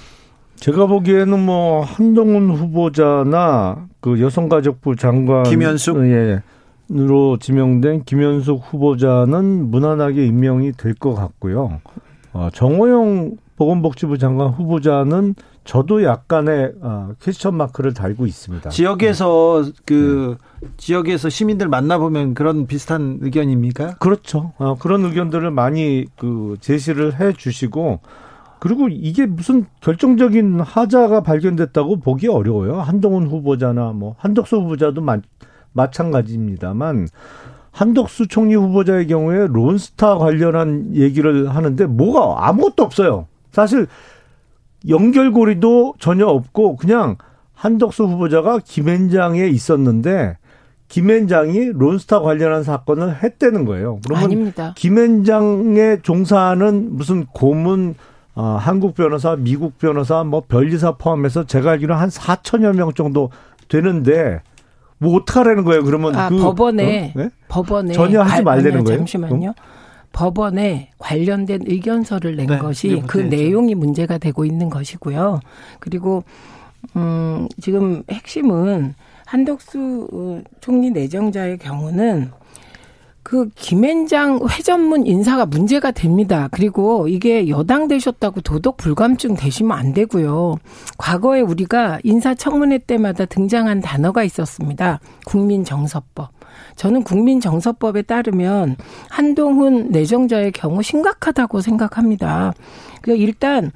제가 0.58 0.86
보기에는 0.86 1.44
뭐 1.44 1.82
한동훈 1.82 2.52
후보자나 2.52 3.88
그 4.00 4.22
여성가족부 4.22 4.96
장관 4.96 5.44
김현숙 5.44 6.06
예. 6.06 6.44
으로 6.92 7.38
지명된 7.40 8.04
김현숙 8.04 8.62
후보자는 8.64 9.72
무난하게 9.72 10.28
임명이 10.28 10.74
될 10.74 10.94
것 10.94 11.16
같고요. 11.16 11.80
어, 12.34 12.50
정호영 12.54 13.38
보건복지부 13.56 14.20
장관 14.20 14.50
후보자는 14.50 15.34
저도 15.64 16.04
약간의 16.04 16.74
어, 16.82 17.14
퀘스천 17.22 17.56
마크를 17.56 17.94
달고 17.94 18.26
있습니다. 18.26 18.70
지역에서 18.70 19.64
그 19.86 20.38
네. 20.62 20.68
지역에서 20.78 21.30
시민들 21.30 21.68
만나 21.70 21.98
보면 21.98 22.34
그런 22.34 22.68
비슷한 22.68 23.20
의견입니까? 23.22 23.96
그렇죠. 23.96 24.54
어, 24.58 24.76
그런 24.76 25.06
의견들을 25.06 25.52
많이 25.52 26.06
그 26.18 26.58
제시를 26.60 27.20
해 27.20 27.34
주시고 27.34 28.02
그리고 28.60 28.88
이게 28.90 29.26
무슨 29.26 29.66
결정적인 29.82 30.62
하자가 30.62 31.22
발견됐다고 31.22 32.00
보기 32.00 32.28
어려워요. 32.28 32.80
한동훈 32.80 33.28
후보자나 33.28 33.92
뭐 33.92 34.16
한덕수 34.18 34.58
후보자도 34.58 35.02
마, 35.02 35.18
마찬가지입니다만 35.74 37.08
한덕수 37.72 38.28
총리 38.28 38.56
후보자의 38.56 39.08
경우에 39.08 39.48
론스타 39.48 40.18
관련한 40.18 40.96
얘기를 40.96 41.54
하는데 41.54 41.86
뭐가 41.86 42.48
아무것도 42.48 42.84
없어요. 42.84 43.28
사실 43.52 43.88
연결고리도 44.88 45.96
전혀 46.00 46.28
없고 46.28 46.78
그냥 46.78 47.18
한덕수 47.54 48.04
후보자가 48.06 48.60
김앤장에 48.64 49.48
있었는데 49.48 50.38
김앤장이 50.90 51.72
론스타 51.74 52.20
관련한 52.20 52.64
사건을 52.64 53.24
했다는 53.24 53.66
거예요. 53.66 54.00
그러면 54.06 54.26
아닙니다. 54.26 54.74
김앤장에 54.76 56.00
종사하는 56.04 56.96
무슨 56.96 57.26
고문 57.26 57.96
어, 58.36 58.58
한국 58.60 58.96
변호사, 58.96 59.36
미국 59.36 59.78
변호사, 59.78 60.24
뭐 60.24 60.44
변리사 60.48 60.94
포함해서 60.94 61.46
제가 61.46 61.72
알기로 61.72 61.94
한 61.94 62.10
4천여 62.10 62.76
명 62.76 62.94
정도 62.94 63.30
되는데 63.70 64.42
뭐 64.98 65.16
어떡하라는 65.18 65.64
거예요? 65.64 65.84
그러면 65.84 66.16
아, 66.16 66.30
그 66.30 66.38
법원에 66.38 67.14
어? 67.16 67.20
네? 67.20 67.30
법원에 67.48 67.94
전혀 67.94 68.22
하지 68.22 68.42
말라는 68.44 68.84
거예요. 68.84 69.00
잠시만요. 69.00 69.50
어? 69.50 69.54
법원에 70.14 70.92
관련된 71.00 71.64
의견서를 71.66 72.38
낸 72.38 72.48
네, 72.48 72.58
것이 72.58 73.04
그 73.08 73.18
내용이 73.18 73.76
문제가 73.76 74.18
되고 74.18 74.46
있는 74.46 74.70
것이고요. 74.70 75.42
그리고 75.80 76.24
음 76.96 77.50
지금 77.60 78.04
핵심은 78.10 78.94
한덕수 79.26 80.08
어, 80.14 80.42
총리 80.62 80.92
내정자의 80.92 81.58
경우는 81.58 82.32
그 83.24 83.50
김앤장 83.56 84.42
회전문 84.50 85.08
인사가 85.08 85.46
문제가 85.46 85.92
됩니다. 85.92 86.50
그리고 86.52 87.08
이게 87.08 87.48
여당 87.48 87.88
되셨다고 87.88 88.42
도덕 88.42 88.78
불감증 88.78 89.36
되시면 89.36 89.76
안 89.76 89.94
되고요. 89.94 90.58
과거에 90.98 91.42
우리가 91.42 92.00
인사청문회 92.04 92.80
때마다 92.80 93.26
등장한 93.26 93.80
단어가 93.82 94.24
있었습니다. 94.24 95.00
국민정서법. 95.26 96.43
저는 96.76 97.04
국민정서법에 97.04 98.04
따르면 98.04 98.78
한동훈 99.10 99.90
내정자의 99.90 100.52
경우 100.52 100.82
심각하다고 100.82 101.62
생각합니다. 101.62 102.54
그 103.02 103.16
일단 103.16 103.72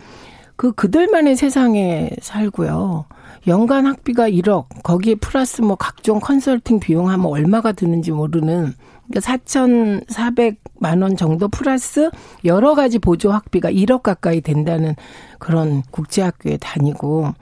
그 0.55 0.71
그들만의 0.73 1.35
세상에 1.35 2.09
살고요. 2.21 3.05
연간 3.45 3.85
학비가 3.85 4.29
1억, 4.29 4.65
거기에 4.83 5.15
플러스 5.15 5.61
뭐 5.61 5.75
각종 5.75 6.19
컨설팅 6.19 6.79
비용 6.79 7.09
하면 7.09 7.25
얼마가 7.27 7.71
드는지 7.71 8.11
모르는 8.11 8.73
그러니까 9.07 9.19
4,400만 9.21 11.01
원 11.01 11.15
정도 11.15 11.47
플러스 11.47 12.09
여러 12.43 12.75
가지 12.75 12.99
보조 12.99 13.31
학비가 13.31 13.71
1억 13.71 14.01
가까이 14.01 14.41
된다는 14.41 14.95
그런 15.39 15.81
국제학교에 15.91 16.57
다니고 16.57 17.33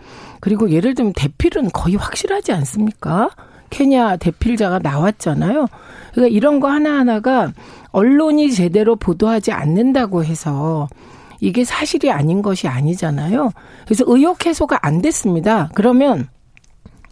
그리고 0.42 0.70
예를 0.70 0.94
들면 0.94 1.14
대필은 1.14 1.72
거의 1.72 1.96
확실하지 1.96 2.52
않습니까? 2.52 3.30
케냐 3.70 4.18
대필자가 4.18 4.80
나왔잖아요. 4.80 5.68
그러니까 6.12 6.36
이런 6.36 6.60
거 6.60 6.70
하나하나가 6.70 7.52
언론이 7.92 8.52
제대로 8.52 8.96
보도하지 8.96 9.52
않는다고 9.52 10.24
해서 10.24 10.88
이게 11.40 11.64
사실이 11.64 12.12
아닌 12.12 12.42
것이 12.42 12.68
아니잖아요. 12.68 13.52
그래서 13.86 14.04
의혹 14.08 14.46
해소가 14.46 14.80
안 14.82 15.02
됐습니다. 15.02 15.70
그러면 15.74 16.28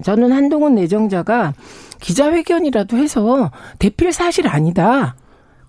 저는 0.04 0.32
한동훈 0.32 0.76
내정자가 0.76 1.54
기자회견이라도 2.02 2.98
해서 2.98 3.52
대필 3.80 4.12
사실 4.12 4.48
아니다. 4.48 5.16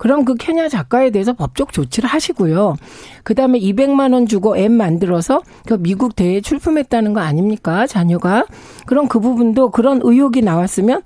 그럼 0.05 0.27
그 0.27 0.35
케냐 0.35 0.69
작가에 0.69 1.09
대해서 1.09 1.33
법적 1.33 1.73
조치를 1.73 2.07
하시고요. 2.11 2.77
그 3.23 3.35
다음에 3.35 3.59
200만 3.59 4.13
원 4.13 4.27
주고 4.27 4.55
앱 4.59 4.71
만들어서 4.71 5.41
그 5.65 5.79
미국 5.81 6.15
대회에 6.15 6.43
출품했다는 6.43 7.15
거 7.15 7.21
아닙니까? 7.21 7.87
자녀가. 7.87 8.45
그럼 8.85 9.09
그 9.09 9.19
부분도 9.19 9.71
그런 9.71 10.01
의혹이 10.03 10.43
나왔으면 10.43 11.01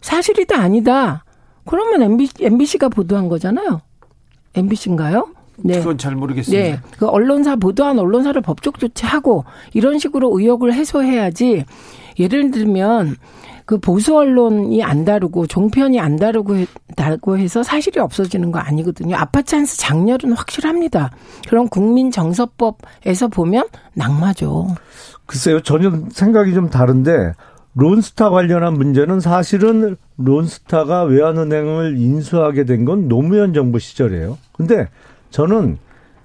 사실이다 0.00 0.60
아니다. 0.60 1.24
그러면 1.64 2.02
MBC, 2.02 2.34
MBC가 2.42 2.88
보도한 2.88 3.28
거잖아요. 3.28 3.80
MBC인가요? 4.54 5.26
네. 5.56 5.80
그건 5.80 5.98
잘 5.98 6.14
모르겠습니다. 6.14 6.62
네. 6.62 6.78
그 6.98 7.08
언론사 7.08 7.56
보도한 7.56 7.98
언론사를 7.98 8.40
법적 8.42 8.78
조치하고 8.78 9.44
이런 9.74 9.98
식으로 9.98 10.38
의혹을 10.38 10.72
해소해야지 10.72 11.64
예를 12.20 12.52
들면 12.52 13.16
그 13.66 13.78
보수 13.78 14.16
언론이 14.16 14.82
안 14.84 15.04
다루고 15.04 15.48
종편이 15.48 15.98
안 16.00 16.16
다루고 16.16 16.54
다고 16.94 17.36
해서 17.36 17.62
사실이 17.64 18.00
없어지는 18.00 18.52
거 18.52 18.60
아니거든요. 18.60 19.16
아파 19.16 19.42
찬스 19.42 19.76
장렬은 19.78 20.32
확실합니다. 20.34 21.10
그럼 21.48 21.68
국민 21.68 22.10
정서법에서 22.12 23.28
보면 23.28 23.66
낙마죠. 23.94 24.68
글쎄요, 25.26 25.60
전혀 25.62 25.92
생각이 26.12 26.54
좀 26.54 26.70
다른데 26.70 27.32
론스타 27.74 28.30
관련한 28.30 28.74
문제는 28.74 29.18
사실은 29.20 29.96
론스타가 30.16 31.02
외환은행을 31.02 31.98
인수하게 31.98 32.64
된 32.64 32.84
건 32.86 33.08
노무현 33.08 33.52
정부 33.52 33.78
시절이에요. 33.80 34.38
근데 34.52 34.88
저는 35.30 35.76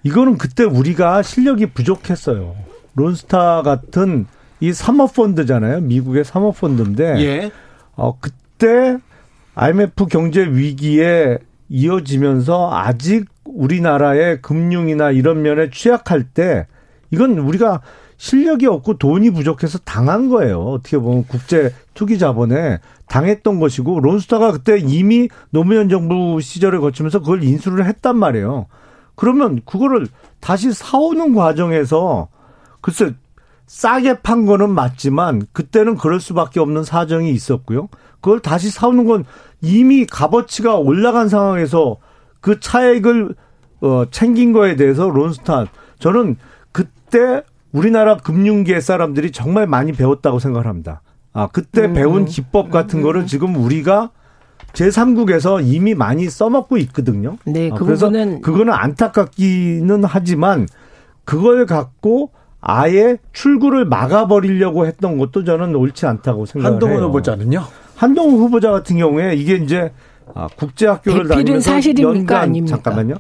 이거는 0.03 0.37
그때 0.37 0.63
우리가 0.63 1.23
실력이 1.23 1.67
부족했어요. 1.73 2.55
론스타 2.95 3.63
같은 3.63 4.27
이 4.61 4.71
사모펀드잖아요. 4.71 5.81
미국의 5.81 6.23
사모펀드인데. 6.23 7.19
예. 7.25 7.51
어, 7.95 8.17
그때 8.19 8.97
IMF 9.55 10.05
경제 10.05 10.41
위기에 10.43 11.39
이어지면서 11.67 12.71
아직 12.71 13.25
우리나라의 13.43 14.41
금융이나 14.41 15.11
이런 15.11 15.41
면에 15.41 15.69
취약할 15.71 16.23
때 16.23 16.67
이건 17.09 17.37
우리가 17.37 17.81
실력이 18.17 18.67
없고 18.67 18.97
돈이 18.97 19.31
부족해서 19.31 19.79
당한 19.79 20.29
거예요. 20.29 20.61
어떻게 20.61 20.97
보면 20.97 21.25
국제 21.27 21.73
투기 21.95 22.19
자본에 22.19 22.77
당했던 23.07 23.59
것이고 23.59 23.99
론스타가 23.99 24.51
그때 24.51 24.77
이미 24.77 25.27
노무현 25.49 25.89
정부 25.89 26.39
시절을 26.39 26.81
거치면서 26.81 27.19
그걸 27.19 27.43
인수를 27.43 27.85
했단 27.85 28.15
말이에요. 28.15 28.67
그러면 29.15 29.61
그거를 29.65 30.07
다시 30.39 30.71
사오는 30.71 31.33
과정에서 31.33 32.29
글쎄 32.79 33.13
싸게 33.71 34.19
판 34.19 34.45
거는 34.45 34.69
맞지만 34.69 35.43
그때는 35.53 35.95
그럴 35.95 36.19
수밖에 36.19 36.59
없는 36.59 36.83
사정이 36.83 37.31
있었고요. 37.31 37.87
그걸 38.19 38.41
다시 38.41 38.69
사오는 38.69 39.05
건 39.05 39.23
이미 39.61 40.05
값어치가 40.05 40.75
올라간 40.75 41.29
상황에서 41.29 41.95
그 42.41 42.59
차액을 42.59 43.33
어 43.79 44.03
챙긴 44.11 44.51
거에 44.51 44.75
대해서 44.75 45.09
론스타 45.09 45.67
저는 45.99 46.35
그때 46.73 47.43
우리나라 47.71 48.17
금융계 48.17 48.81
사람들이 48.81 49.31
정말 49.31 49.67
많이 49.67 49.93
배웠다고 49.93 50.39
생각합니다. 50.39 51.01
아, 51.31 51.47
그때 51.47 51.85
음. 51.85 51.93
배운 51.93 52.25
기법 52.25 52.71
같은 52.71 52.99
음. 52.99 53.03
거를 53.03 53.25
지금 53.25 53.55
우리가 53.55 54.11
제3국에서 54.73 55.61
이미 55.63 55.95
많이 55.95 56.29
써먹고 56.29 56.77
있거든요. 56.79 57.37
네, 57.45 57.69
그 57.69 57.75
아, 57.75 57.77
그래서 57.79 58.07
부분은 58.07 58.41
그거는 58.41 58.73
안타깝기는 58.73 60.03
하지만 60.03 60.67
그걸 61.23 61.65
갖고 61.65 62.31
아예 62.61 63.17
출구를 63.33 63.85
막아버리려고 63.85 64.85
했던 64.85 65.17
것도 65.17 65.43
저는 65.43 65.75
옳지 65.75 66.05
않다고 66.05 66.45
생각해요. 66.45 66.73
한동훈 66.73 67.03
후보자는요? 67.03 67.63
한동훈 67.95 68.39
후보자 68.39 68.71
같은 68.71 68.97
경우에 68.97 69.33
이게 69.35 69.55
이제 69.55 69.91
아, 70.33 70.47
국제학교를 70.55 71.27
다니면서 71.27 71.71
사실입니까? 71.71 72.43
연간 72.43 72.65
잠깐만요. 72.65 73.15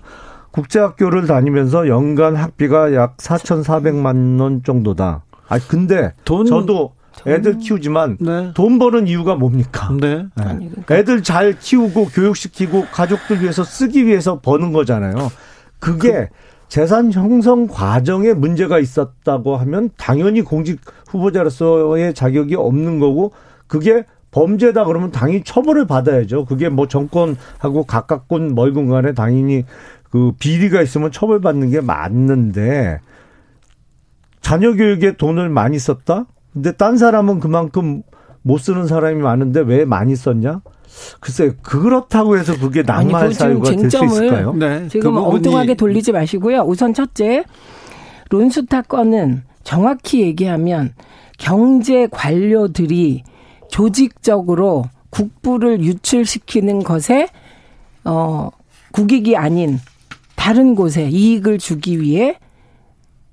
국제학교를 0.51 1.27
다니면서 1.27 1.87
연간 1.87 2.35
학비가 2.35 2.93
약 2.93 3.17
4,400만 3.17 4.39
원 4.39 4.63
정도다. 4.63 5.23
아 5.47 5.59
근데 5.67 6.13
돈, 6.23 6.45
저도 6.45 6.93
애들 7.25 7.57
키우지만 7.57 8.17
네. 8.19 8.51
돈 8.53 8.79
버는 8.79 9.07
이유가 9.07 9.35
뭡니까? 9.35 9.89
네. 9.99 10.25
네. 10.35 10.43
아니, 10.43 10.69
그러니까. 10.69 10.95
애들 10.95 11.23
잘 11.23 11.57
키우고 11.57 12.07
교육시키고 12.07 12.85
가족들 12.91 13.41
위해서 13.41 13.63
쓰기 13.63 14.05
위해서 14.05 14.39
버는 14.39 14.71
거잖아요. 14.71 15.31
그게 15.79 16.11
그, 16.11 16.27
재산 16.71 17.11
형성 17.11 17.67
과정에 17.67 18.31
문제가 18.31 18.79
있었다고 18.79 19.57
하면 19.57 19.89
당연히 19.97 20.41
공직 20.41 20.79
후보자로서의 21.09 22.13
자격이 22.13 22.55
없는 22.55 22.97
거고 22.99 23.33
그게 23.67 24.05
범죄다 24.31 24.85
그러면 24.85 25.11
당연히 25.11 25.43
처벌을 25.43 25.85
받아야죠. 25.85 26.45
그게 26.45 26.69
뭐 26.69 26.87
정권하고 26.87 27.83
가깝건 27.85 28.55
멀건 28.55 28.87
간에 28.87 29.13
당연히 29.13 29.65
그 30.11 30.31
비리가 30.39 30.81
있으면 30.81 31.11
처벌받는 31.11 31.71
게 31.71 31.81
맞는데 31.81 33.01
자녀 34.39 34.73
교육에 34.73 35.17
돈을 35.17 35.49
많이 35.49 35.77
썼다? 35.77 36.25
근데 36.53 36.71
딴 36.71 36.95
사람은 36.95 37.41
그만큼 37.41 38.01
못 38.43 38.59
쓰는 38.59 38.87
사람이 38.87 39.21
많은데 39.21 39.59
왜 39.59 39.83
많이 39.83 40.15
썼냐? 40.15 40.61
글쎄 41.19 41.51
그렇다고 41.61 42.37
해서 42.37 42.57
그게 42.59 42.83
낭만 42.83 43.31
사유가 43.33 43.71
될 43.71 43.89
수 43.89 44.05
있을까요? 44.05 44.53
네, 44.53 44.87
지금 44.89 45.13
그 45.13 45.19
엉뚱하게 45.21 45.73
돌리지 45.75 46.11
마시고요. 46.11 46.61
우선 46.61 46.93
첫째 46.93 47.43
론스타 48.29 48.83
건은 48.83 49.43
정확히 49.63 50.21
얘기하면 50.21 50.93
경제 51.37 52.07
관료들이 52.07 53.23
조직적으로 53.69 54.85
국부를 55.09 55.81
유출시키는 55.83 56.83
것에 56.83 57.27
어 58.03 58.49
국익이 58.91 59.35
아닌 59.37 59.79
다른 60.35 60.75
곳에 60.75 61.07
이익을 61.09 61.57
주기 61.59 61.99
위해 62.01 62.37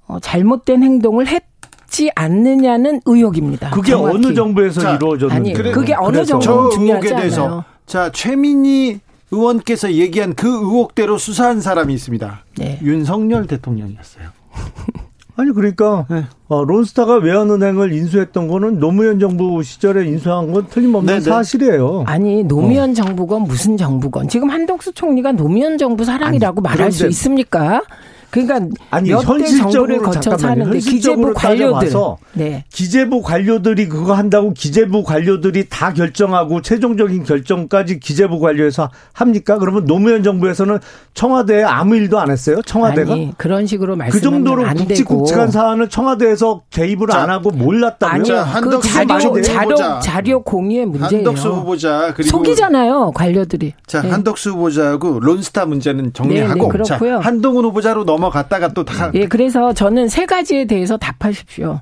어, 0.06 0.18
잘못된 0.20 0.82
행동을 0.82 1.26
했 1.28 1.42
지 1.88 2.10
않느냐는 2.14 3.00
의혹입니다. 3.06 3.70
그게 3.70 3.92
정확히. 3.92 4.16
어느 4.16 4.34
정부에서 4.34 4.80
자, 4.80 4.94
이루어졌는지 4.94 5.50
아니, 5.50 5.52
그래, 5.54 5.72
그게 5.72 5.94
어느 5.94 6.24
정부 6.24 6.70
중요하지 6.74 7.14
않아요. 7.14 7.64
자 7.86 8.12
최민희 8.12 9.00
의원께서 9.30 9.92
얘기한 9.92 10.34
그 10.34 10.48
의혹대로 10.48 11.18
수사한 11.18 11.60
사람이 11.60 11.92
있습니다. 11.94 12.44
네. 12.58 12.78
윤석열 12.82 13.46
대통령이었어요. 13.46 14.28
아니 15.36 15.52
그러니까 15.52 16.04
네. 16.10 16.24
어, 16.48 16.64
론스타가 16.64 17.18
외환은행을 17.18 17.92
인수했던 17.92 18.48
거는 18.48 18.80
노무현 18.80 19.20
정부 19.20 19.62
시절에 19.62 20.04
인수한 20.04 20.52
건 20.52 20.66
틀림없는 20.68 21.06
네네. 21.06 21.18
네. 21.20 21.30
사실이에요. 21.30 22.04
아니 22.06 22.42
노무현 22.42 22.90
어. 22.90 22.94
정부건 22.94 23.42
무슨 23.42 23.76
정부건 23.76 24.28
지금 24.28 24.50
한덕수 24.50 24.92
총리가 24.92 25.32
노무현 25.32 25.78
정부 25.78 26.04
사랑이라고 26.04 26.60
아니, 26.64 26.76
말할 26.76 26.90
수 26.90 27.06
있습니까? 27.06 27.82
그러니까 28.30 28.60
아니 28.90 29.10
현실적으로 29.10 30.02
거쳐서 30.02 30.48
하는데 30.48 30.78
기재부 30.78 31.32
관료들 31.32 31.90
네. 32.34 32.64
기재부 32.70 33.22
관료들이 33.22 33.88
그거 33.88 34.12
한다고 34.12 34.52
기재부 34.52 35.02
관료들이 35.02 35.68
다 35.70 35.94
결정하고 35.94 36.60
최종적인 36.60 37.24
결정까지 37.24 38.00
기재부 38.00 38.38
관료에서 38.38 38.90
합니까? 39.14 39.58
그러면 39.58 39.86
노무현 39.86 40.22
정부에서는 40.22 40.78
청와대에 41.14 41.62
아무 41.62 41.96
일도 41.96 42.18
안 42.18 42.30
했어요? 42.30 42.60
청와대가 42.66 43.14
아니, 43.14 43.32
그런 43.38 43.66
식으로 43.66 43.96
말씀하면 43.96 44.12
그 44.12 44.20
정도로 44.20 44.74
굵직굵직한 44.74 45.50
사안을 45.50 45.88
청와대에서 45.88 46.62
개입을 46.70 47.08
자, 47.08 47.22
안 47.22 47.30
하고 47.30 47.50
몰랐다고요? 47.50 48.36
아니, 48.36 48.60
그 48.60 48.80
자료 48.80 49.40
자료 49.40 50.00
자료 50.00 50.42
공유의 50.42 50.84
문제예요. 50.86 51.26
한덕수 51.28 51.48
후보자 51.48 52.12
그리고 52.14 52.28
속이잖아요 52.30 53.12
관료들이. 53.12 53.72
자 53.86 54.02
네. 54.02 54.10
한덕수 54.10 54.50
후보자하고 54.50 55.20
론스타 55.20 55.64
문제는 55.64 56.12
정리하고 56.12 56.72
네, 56.72 56.78
네, 56.78 56.84
자 56.84 56.98
한동훈 57.20 57.64
후보자로 57.64 58.04
넘. 58.04 58.17
넘어갔다가 58.18 58.68
또 58.68 58.84
다. 58.84 59.10
예, 59.14 59.26
그래서 59.26 59.72
저는 59.72 60.08
세 60.08 60.26
가지에 60.26 60.66
대해서 60.66 60.96
답하십시오. 60.96 61.80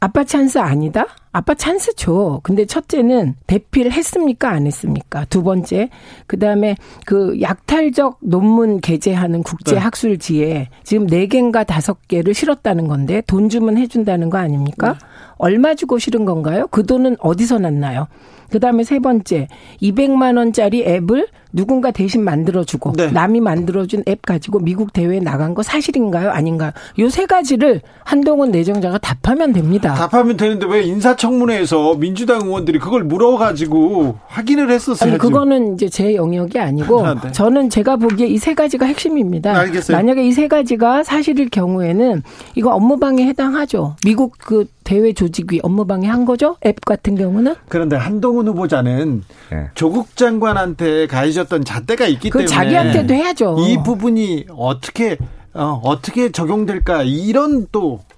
아빠 0.00 0.24
찬스 0.24 0.58
아니다? 0.58 1.06
아빠 1.34 1.54
찬스죠. 1.54 2.40
근데 2.42 2.66
첫째는 2.66 3.36
대피를 3.46 3.90
했습니까? 3.92 4.50
안 4.50 4.66
했습니까? 4.66 5.24
두 5.26 5.42
번째, 5.42 5.88
그 6.26 6.38
다음에 6.38 6.76
그 7.06 7.40
약탈적 7.40 8.18
논문 8.20 8.80
게재하는 8.80 9.42
국제학술지에 9.42 10.46
네. 10.54 10.68
지금 10.84 11.06
네 11.06 11.26
개인가 11.26 11.64
다섯 11.64 12.06
개를 12.06 12.34
실었다는 12.34 12.86
건데 12.86 13.22
돈 13.26 13.48
주면 13.48 13.78
해준다는 13.78 14.28
거 14.28 14.36
아닙니까? 14.38 14.92
네. 14.92 14.98
얼마 15.38 15.74
주고 15.74 15.98
실은 15.98 16.24
건가요? 16.26 16.66
그 16.70 16.84
돈은 16.84 17.16
어디서 17.20 17.58
났나요? 17.58 18.06
그 18.50 18.60
다음에 18.60 18.84
세 18.84 18.98
번째, 18.98 19.48
200만 19.80 20.36
원짜리 20.36 20.84
앱을 20.86 21.26
누군가 21.54 21.90
대신 21.90 22.22
만들어주고 22.22 22.92
네. 22.92 23.10
남이 23.10 23.40
만들어준 23.40 24.02
앱 24.06 24.20
가지고 24.22 24.58
미국 24.58 24.92
대회에 24.92 25.20
나간 25.20 25.54
거 25.54 25.62
사실인가요? 25.62 26.30
아닌가요? 26.30 26.70
요 26.98 27.08
세 27.08 27.24
가지를 27.26 27.80
한동훈 28.04 28.50
내정자가 28.50 28.98
답하면 28.98 29.52
됩니다. 29.54 29.94
답하면 29.94 30.36
되는데 30.36 30.66
왜 30.66 30.82
인사 30.82 31.16
청문회에서 31.26 31.94
민주당 31.94 32.42
의원들이 32.46 32.80
그걸 32.80 33.04
물어가지고 33.04 34.18
확인을 34.26 34.70
했었어요? 34.72 35.08
아니 35.10 35.18
그거는 35.18 35.74
이제 35.74 35.88
제 35.88 36.16
영역이 36.16 36.58
아니고 36.58 37.06
아, 37.06 37.14
네. 37.14 37.30
저는 37.30 37.70
제가 37.70 37.96
보기에 37.96 38.26
이 38.26 38.42
세 38.42 38.54
가지가 38.54 38.86
핵심입니다. 38.86 39.56
알겠어요. 39.56 39.96
만약에 39.96 40.26
이 40.26 40.32
세 40.32 40.48
가지가 40.48 41.04
사실일 41.04 41.48
경우에는 41.50 42.22
이거 42.56 42.74
업무방해 42.74 43.24
해당하죠. 43.26 43.94
미국 44.04 44.34
그 44.36 44.66
대외 44.82 45.12
조직위 45.12 45.60
업무방해 45.62 46.08
한 46.08 46.24
거죠? 46.24 46.56
앱 46.66 46.84
같은 46.84 47.14
경우는? 47.14 47.54
그런데 47.68 47.94
한동훈 47.94 48.48
후보자는 48.48 49.22
네. 49.52 49.66
조국 49.74 50.16
장관한테 50.16 51.06
가해졌던 51.06 51.64
잣대가 51.64 52.06
있기 52.08 52.30
그 52.30 52.38
때문에 52.40 52.52
자기한테도 52.52 53.14
해야죠. 53.14 53.56
이 53.60 53.78
부분이 53.84 54.46
어떻게 54.56 55.18
어, 55.54 55.80
어떻게 55.84 56.32
적용될까 56.32 57.02
이런 57.04 57.68
또 57.70 57.92
어? 57.92 58.11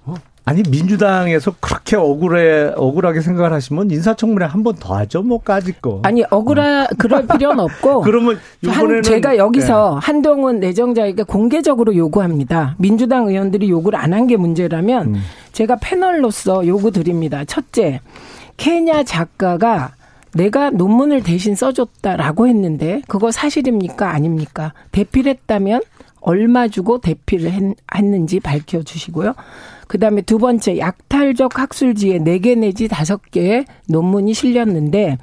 아니 0.46 0.62
민주당에서 0.68 1.54
그렇게 1.58 1.96
억울해 1.96 2.70
억울하게 2.76 3.22
생각을 3.22 3.52
하시면 3.54 3.90
인사청문회 3.90 4.44
한 4.44 4.62
번 4.62 4.74
더 4.78 4.94
하죠 4.96 5.22
뭐 5.22 5.38
까짓 5.40 5.80
거. 5.80 6.00
아니 6.04 6.22
억울하 6.30 6.84
어. 6.84 6.86
그럴 6.98 7.26
필요는 7.26 7.60
없고. 7.60 8.02
그러면 8.04 8.38
이번에는 8.62 9.02
제가 9.02 9.36
여기서 9.38 9.98
네. 10.00 10.06
한동훈 10.06 10.60
내정자에게 10.60 11.22
공개적으로 11.22 11.96
요구합니다. 11.96 12.74
민주당 12.78 13.26
의원들이 13.28 13.70
요구를 13.70 13.98
안 13.98 14.12
한 14.12 14.26
게 14.26 14.36
문제라면 14.36 15.14
음. 15.14 15.20
제가 15.52 15.76
패널로서 15.80 16.66
요구 16.66 16.90
드립니다. 16.90 17.44
첫째. 17.46 18.00
케냐 18.58 19.02
작가가 19.02 19.92
내가 20.34 20.70
논문을 20.70 21.22
대신 21.22 21.54
써줬다라고 21.54 22.48
했는데 22.48 23.00
그거 23.08 23.30
사실입니까 23.30 24.10
아닙니까? 24.10 24.72
대필했다면 24.92 25.80
얼마 26.20 26.68
주고 26.68 26.98
대필을 27.00 27.52
했는지 27.94 28.40
밝혀주시고요. 28.40 29.34
그다음에 29.88 30.22
두 30.22 30.38
번째 30.38 30.78
약탈적 30.78 31.58
학술지에 31.58 32.18
네 32.18 32.38
개 32.38 32.54
내지 32.54 32.88
다섯 32.88 33.20
개의 33.30 33.64
논문이 33.88 34.34
실렸는데 34.34 35.18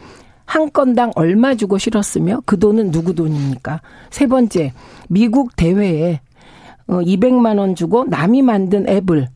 한 0.45 0.72
건당 0.72 1.12
얼마 1.16 1.55
주고 1.55 1.78
실었으며 1.78 2.41
그 2.45 2.59
돈은 2.59 2.91
누구 2.91 3.16
돈입니까? 3.16 3.82
세 4.09 4.28
번째 4.28 4.74
미국 5.09 5.55
대회에 5.55 6.22
200만 6.88 7.57
어, 7.57 7.62
원 7.62 7.76
주고 7.76 8.05
남이 8.05 8.41
만든 8.41 8.88
앱을 8.89 9.30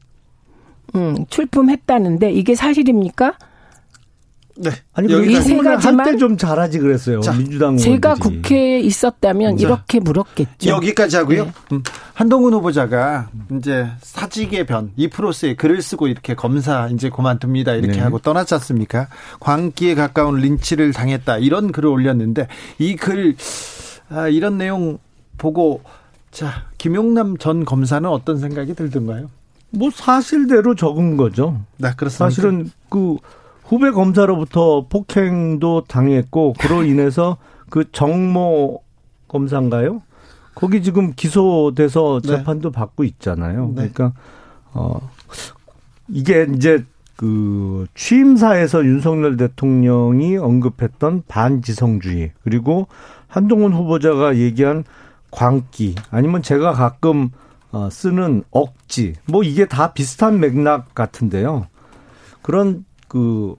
음, 0.95 1.25
출품했다는데 1.29 2.31
이게 2.31 2.55
사실입니까? 2.55 3.33
네. 4.57 4.71
아니 4.93 5.07
이세 5.07 5.57
가지만 5.57 5.99
한때 5.99 6.17
좀 6.17 6.37
잘하지 6.37 6.79
그랬어요. 6.79 7.19
자, 7.19 7.33
민주당 7.33 7.75
제가 7.77 8.15
국회에 8.15 8.79
있었다면 8.79 9.57
자, 9.57 9.67
이렇게 9.67 9.99
물었겠죠. 9.99 10.69
여기까지 10.69 11.17
하고요. 11.17 11.45
네. 11.45 11.51
음, 11.73 11.83
한동훈 12.15 12.53
후보자가 12.53 13.27
이제 13.57 13.87
사직의 13.99 14.65
변 14.65 14.89
2%의 14.97 15.55
글을 15.57 15.81
쓰고 15.81 16.07
이렇게 16.07 16.33
검사 16.33 16.87
이제 16.87 17.09
그만둡니다 17.09 17.73
이렇게 17.73 17.97
네. 17.97 17.99
하고 17.99 18.19
떠났지 18.19 18.53
않습니까? 18.53 19.07
광기에 19.41 19.95
가까운 19.95 20.37
린치를 20.37 20.93
당했다 20.93 21.37
이런 21.39 21.71
글을 21.73 21.89
올렸는데 21.89 22.47
이 22.79 22.95
글 22.95 23.35
아, 24.09 24.27
이런 24.29 24.57
내용 24.57 24.97
보고 25.37 25.81
자 26.31 26.63
김용남 26.77 27.37
전 27.37 27.65
검사는 27.65 28.07
어떤 28.09 28.37
생각이 28.39 28.75
들던가요? 28.75 29.29
뭐 29.71 29.89
사실대로 29.91 30.73
적은 30.75 31.17
거죠. 31.17 31.59
네, 31.77 31.89
그렇습니다. 31.97 32.29
사실은 32.29 32.71
그 32.87 33.17
후배 33.65 33.91
검사로부터 33.91 34.85
폭행도 34.87 35.83
당했고 35.89 36.53
그로 36.59 36.83
인해서 36.83 37.35
그 37.69 37.91
정모 37.91 38.81
검사인가요? 39.27 40.01
거기 40.55 40.81
지금 40.81 41.13
기소돼서 41.13 42.21
네. 42.23 42.37
재판도 42.37 42.71
네. 42.71 42.75
받고 42.75 43.03
있잖아요. 43.03 43.67
네. 43.75 43.89
그러니까 43.89 44.13
어 44.73 45.11
이게 46.07 46.47
이제 46.55 46.83
그 47.17 47.85
취임사에서 47.93 48.83
윤석열 48.85 49.37
대통령이 49.37 50.37
언급했던 50.37 51.23
반지성주의 51.27 52.31
그리고 52.43 52.87
한동훈 53.27 53.73
후보자가 53.73 54.37
얘기한 54.37 54.83
광기 55.31 55.95
아니면 56.09 56.41
제가 56.41 56.71
가끔 56.71 57.29
어 57.71 57.89
쓰는 57.89 58.43
억지 58.51 59.13
뭐 59.27 59.43
이게 59.43 59.65
다 59.65 59.93
비슷한 59.93 60.39
맥락 60.39 60.95
같은데요. 60.95 61.67
그런 62.41 62.85
그 63.07 63.55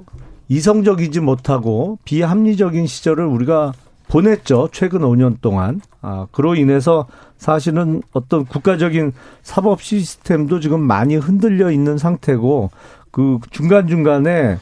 이성적이지 0.48 1.20
못하고 1.20 1.98
비합리적인 2.04 2.86
시절을 2.86 3.24
우리가 3.24 3.72
보냈죠. 4.08 4.68
최근 4.72 5.00
5년 5.00 5.40
동안. 5.40 5.80
아, 6.00 6.26
그로 6.30 6.54
인해서 6.54 7.06
사실은 7.38 8.02
어떤 8.12 8.44
국가적인 8.44 9.12
사법 9.42 9.82
시스템도 9.82 10.60
지금 10.60 10.80
많이 10.80 11.16
흔들려 11.16 11.70
있는 11.70 11.98
상태고 11.98 12.70
그 13.10 13.38
중간중간에 13.50 14.58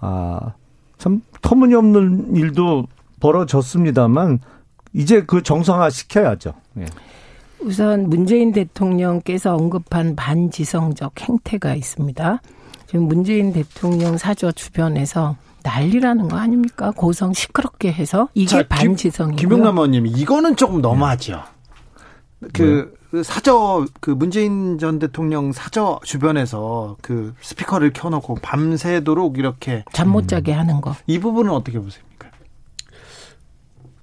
아, 0.00 0.52
참 0.98 1.22
터무니없는 1.42 2.36
일도 2.36 2.86
벌어졌습니다만 3.20 4.40
이제 4.92 5.22
그 5.24 5.42
정상화 5.42 5.90
시켜야죠. 5.90 6.54
예. 6.78 6.84
우선 7.60 8.08
문재인 8.10 8.52
대통령께서 8.52 9.54
언급한 9.54 10.14
반지성적 10.16 11.20
행태가 11.20 11.74
있습니다. 11.74 12.40
지금 12.86 13.08
문재인 13.08 13.52
대통령 13.52 14.18
사저 14.18 14.52
주변에서 14.52 15.36
난리라는 15.64 16.28
거 16.28 16.36
아닙니까? 16.36 16.92
고성 16.94 17.32
시끄럽게 17.32 17.90
해서 17.92 18.28
이게 18.34 18.62
반지성이고요. 18.68 19.36
김용남 19.36 19.76
의원님 19.78 20.06
이거는 20.06 20.54
조금 20.56 20.80
너무하죠. 20.80 21.42
그, 22.52 22.94
그 23.10 23.22
사저 23.22 23.86
그 24.00 24.10
문재인 24.10 24.78
전 24.78 24.98
대통령 24.98 25.52
사저 25.52 26.00
주변에서 26.04 26.96
그 27.00 27.34
스피커를 27.40 27.92
켜놓고 27.94 28.36
밤새도록 28.42 29.38
이렇게 29.38 29.84
잠 29.92 30.10
못 30.10 30.28
자게 30.28 30.52
음. 30.52 30.58
하는 30.58 30.80
거. 30.82 30.94
이 31.06 31.18
부분은 31.18 31.50
어떻게 31.50 31.80
보십니까? 31.80 32.28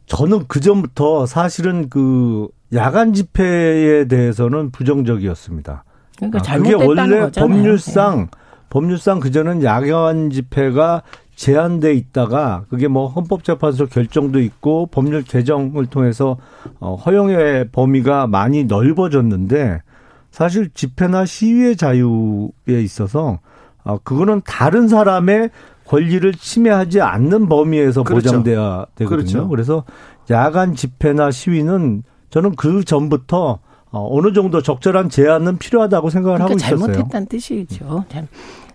저는 0.08 0.46
그 0.48 0.60
전부터 0.60 1.26
사실은 1.28 1.90
그 1.90 2.48
야간 2.74 3.14
집회에 3.14 4.08
대해서는 4.08 4.72
부정적이었습니다. 4.72 5.84
그러니까 6.18 6.40
아, 6.52 6.58
그게 6.58 6.74
원래 6.74 6.86
거잖아요. 7.20 7.32
법률상 7.36 8.20
네. 8.20 8.28
법률상 8.70 9.20
그전은 9.20 9.64
야간 9.64 10.30
집회가 10.32 11.04
제한돼 11.42 11.96
있다가 11.96 12.66
그게 12.70 12.88
뭐 12.88 13.08
헌법재판소 13.08 13.88
결정도 13.88 14.40
있고 14.40 14.86
법률 14.86 15.24
개정을 15.24 15.88
통해서 15.88 16.38
어 16.80 16.94
허용의 16.94 17.70
범위가 17.72 18.28
많이 18.28 18.66
넓어졌는데 18.66 19.82
사실 20.30 20.70
집회나 20.72 21.26
시위의 21.26 21.78
자유에 21.78 22.52
있어서 22.84 23.40
어 23.84 23.98
그거는 24.04 24.44
다른 24.46 24.88
사람의 24.88 25.50
권리를 25.86 26.32
침해하지 26.32 27.02
않는 27.02 27.50
범위에서 27.50 28.04
그렇죠. 28.04 28.30
보장돼야 28.30 28.86
되거든요. 28.94 29.10
그렇죠. 29.10 29.48
그래서 29.48 29.84
야간 30.30 30.76
집회나 30.76 31.32
시위는 31.32 32.04
저는 32.30 32.56
그 32.56 32.84
전부터 32.84 33.58
어, 33.94 34.16
어느 34.16 34.32
정도 34.34 34.62
적절한 34.62 35.10
제한은 35.10 35.58
필요하다고 35.58 36.12
생각을 36.12 36.38
그러니까 36.38 36.64
하고 36.68 36.78
있었어요. 36.78 36.94
잘못했다는 36.94 37.28
뜻이죠. 37.28 38.06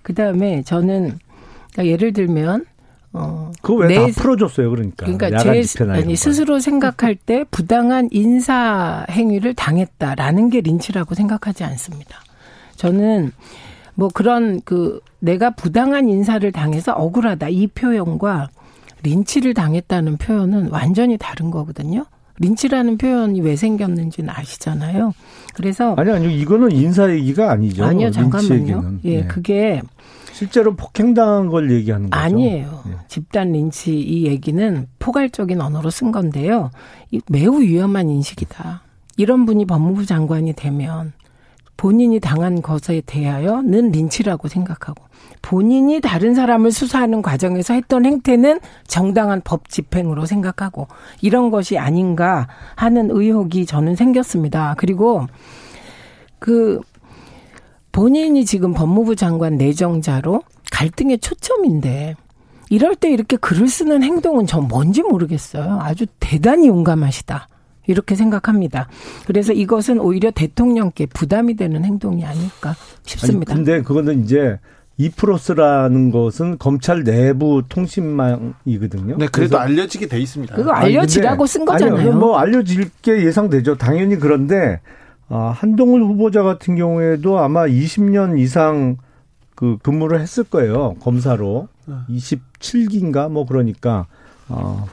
그 0.03 0.15
다음에 0.15 0.63
저는 0.63 1.19
그러니까 1.73 1.87
예를 1.93 2.13
들면 2.13 2.65
어, 3.13 3.51
그거 3.63 3.77
왜 3.87 3.95
다 3.95 4.07
풀어줬어요, 4.21 4.69
그러니까. 4.71 5.07
그러니까 5.07 5.39
제 5.39 5.63
아니, 5.91 6.17
스스로 6.17 6.59
생각할 6.59 7.15
때 7.25 7.45
부당한 7.51 8.09
인사 8.11 9.07
행위를 9.11 9.55
당했다라는 9.55 10.51
게 10.51 10.61
린치라고 10.61 11.15
생각하지 11.15 11.65
않습니다. 11.65 12.19
저는 12.77 13.33
뭐 13.95 14.09
그런 14.13 14.61
그 14.67 15.01
내가 15.21 15.51
부당한 15.51 16.11
인사를 16.11 16.51
당해서 16.53 16.93
억울하다 16.93 17.49
이 17.49 17.67
표현과 17.69 18.51
린치를 19.03 19.55
당했다는 19.55 20.19
표현은 20.19 20.69
완전히 20.69 21.17
다른 21.17 21.51
거거든요. 21.51 22.05
린치라는 22.39 22.99
표현이 22.99 23.41
왜 23.41 23.57
생겼는지는 23.57 24.29
아시잖아요. 24.29 25.15
그래서 25.55 25.95
아니 25.97 26.11
아니요 26.11 26.29
이거는 26.29 26.71
인사 26.73 27.11
얘기가 27.11 27.51
아니죠. 27.51 27.83
아니요 27.87 28.11
잠깐만요. 28.11 28.99
예, 29.05 29.21
네. 29.23 29.27
그게 29.27 29.81
실제로 30.37 30.77
폭행당한 30.77 31.49
걸 31.49 31.71
얘기하는 31.71 32.11
거죠. 32.11 32.23
아니에요. 32.23 32.83
네. 32.85 32.93
집단 33.09 33.53
린치 33.53 33.99
이 33.99 34.27
얘기는 34.27 34.87
포괄적인 34.99 35.63
언어로 35.63 35.89
쓴 35.89 36.13
건데요. 36.13 36.71
매우 37.29 37.63
위험한 37.63 38.11
인식이다. 38.11 38.83
이런 39.17 39.47
분이 39.47 39.65
법무부 39.65 40.05
장관이 40.05 40.53
되면 40.53 41.15
본인이 41.79 42.21
당한 42.21 42.61
것에 42.61 43.01
대하여는 43.07 43.93
린치라고 43.93 44.49
생각하고 44.49 45.07
본인이 45.41 46.03
다른 46.03 46.35
사람을 46.35 46.71
수사하는 46.71 47.23
과정에서 47.23 47.73
했던 47.73 48.05
행태는 48.05 48.61
정당한 48.87 49.41
법 49.43 49.71
집행으로 49.71 50.27
생각하고 50.27 50.87
이런 51.23 51.51
것이 51.51 51.79
아닌가 51.79 52.47
하는 52.75 53.09
의혹이 53.11 53.65
저는 53.65 53.97
생겼습니다. 53.97 54.75
그리고 54.77 55.27
그 56.39 56.83
본인이 57.97 58.45
지금 58.45 58.75
법무부 58.75 59.17
장관 59.17 59.57
내정자로 59.57 60.43
갈등의 60.71 61.19
초점인데 61.19 62.15
이럴 62.69 62.95
때 62.95 63.11
이렇게 63.11 63.39
글을 63.39 63.69
쓰는 63.69 64.03
행동은 64.03 64.47
전 64.47 64.69
뭔지 64.69 65.03
모르겠어요. 65.03 65.79
아주 65.81 66.05
대단히 66.21 66.69
용감하시다. 66.69 67.49
이렇게 67.87 68.15
생각합니다. 68.15 68.91
그래서 69.27 69.55
이것은 69.55 69.99
오히려 69.99 70.31
대통령께 70.31 71.07
부담이 71.07 71.57
되는 71.57 71.87
행동이 71.87 72.27
아닐까 72.27 72.77
싶습니다. 73.05 73.55
아니, 73.55 73.65
근데 73.65 73.81
그거는 73.81 74.25
이제 74.25 74.59
이프로스라는 74.99 76.11
것은 76.11 76.59
검찰 76.59 77.03
내부 77.03 77.63
통신망이거든요. 77.67 79.17
네, 79.17 79.27
그래도 79.33 79.59
알려지게 79.59 80.09
돼 80.09 80.21
있습니다. 80.21 80.55
그거 80.55 80.71
알려지라고 80.71 81.45
아니, 81.45 81.49
쓴 81.49 81.65
거잖아요. 81.65 81.99
아니요, 81.99 82.13
뭐 82.19 82.37
알려질 82.37 82.91
게 83.01 83.25
예상되죠. 83.25 83.77
당연히 83.77 84.17
그런데 84.17 84.83
아, 85.29 85.53
한동훈 85.55 86.03
후보자 86.03 86.43
같은 86.43 86.77
경우에도 86.77 87.39
아마 87.39 87.67
20년 87.67 88.39
이상 88.39 88.97
그 89.55 89.79
근무를 89.83 90.21
했을 90.21 90.45
거예요. 90.45 90.95
검사로. 91.01 91.69
27기인가 92.11 93.31
뭐 93.31 93.47
그러니까 93.47 94.07
어 94.49 94.87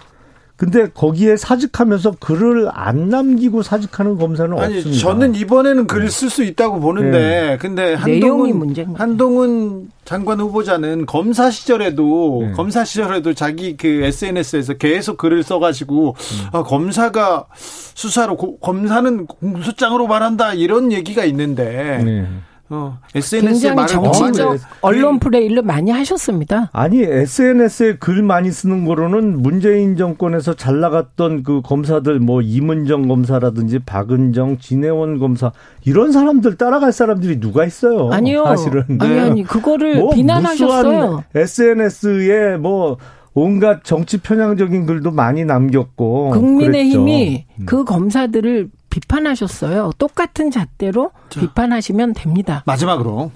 근데 0.63 0.87
거기에 0.87 1.35
사직하면서 1.35 2.15
글을 2.21 2.69
안 2.71 3.09
남기고 3.09 3.63
사직하는 3.63 4.17
검사는 4.17 4.57
아니, 4.57 4.77
없습니다. 4.77 5.01
저는 5.01 5.35
이번에는 5.35 5.87
글을 5.87 6.09
쓸 6.09 6.29
수 6.29 6.41
있다고 6.41 6.79
보는데, 6.79 7.11
네. 7.11 7.57
근데 7.57 7.95
한동훈 7.95 8.73
한동훈 8.95 9.91
장관 10.05 10.39
후보자는 10.39 11.05
검사 11.05 11.51
시절에도 11.51 12.43
네. 12.43 12.51
검사 12.53 12.85
시절에도 12.85 13.33
자기 13.33 13.75
그 13.75 13.87
SNS에서 14.03 14.75
계속 14.75 15.17
글을 15.17 15.43
써가지고 15.43 16.15
음. 16.17 16.47
아, 16.53 16.63
검사가 16.63 17.47
수사로 17.53 18.37
고, 18.37 18.57
검사는 18.59 19.27
공소장으로 19.27 20.07
말한다 20.07 20.53
이런 20.53 20.93
얘기가 20.93 21.25
있는데. 21.25 22.01
네. 22.05 22.27
어, 22.69 22.97
SNS에 23.13 23.75
굉장히 23.75 23.87
정치적 23.87 24.57
언론 24.81 25.19
플레이를 25.19 25.61
많이 25.61 25.91
하셨습니다. 25.91 26.69
아니 26.71 27.03
SNS에 27.03 27.97
글 27.97 28.23
많이 28.23 28.51
쓰는 28.51 28.85
거로는 28.85 29.41
문재인 29.41 29.97
정권에서 29.97 30.53
잘 30.55 30.79
나갔던 30.79 31.43
그 31.43 31.61
검사들 31.61 32.19
뭐 32.19 32.41
이문정 32.41 33.07
검사라든지 33.07 33.79
박은정, 33.79 34.57
진해원 34.59 35.19
검사 35.19 35.51
이런 35.85 36.11
사람들 36.11 36.57
따라갈 36.57 36.91
사람들이 36.91 37.39
누가 37.39 37.65
있어요? 37.65 38.09
아니요. 38.11 38.45
사실은 38.45 38.83
아니 38.99 39.19
아니 39.19 39.43
그거를 39.43 39.99
뭐 39.99 40.13
비난하셨어요. 40.13 41.23
SNS에 41.35 42.57
뭐 42.57 42.97
온갖 43.35 43.83
정치 43.83 44.19
편향적인 44.19 44.85
글도 44.85 45.11
많이 45.11 45.43
남겼고 45.43 46.31
국민의힘이 46.31 47.45
음. 47.59 47.65
그 47.65 47.83
검사들을 47.83 48.69
비판하셨어요. 48.93 49.91
똑같은 49.97 50.51
잣대로 50.51 51.11
자, 51.29 51.39
비판하시면 51.39 52.13
됩니다. 52.13 52.61
마지막으로 52.67 53.31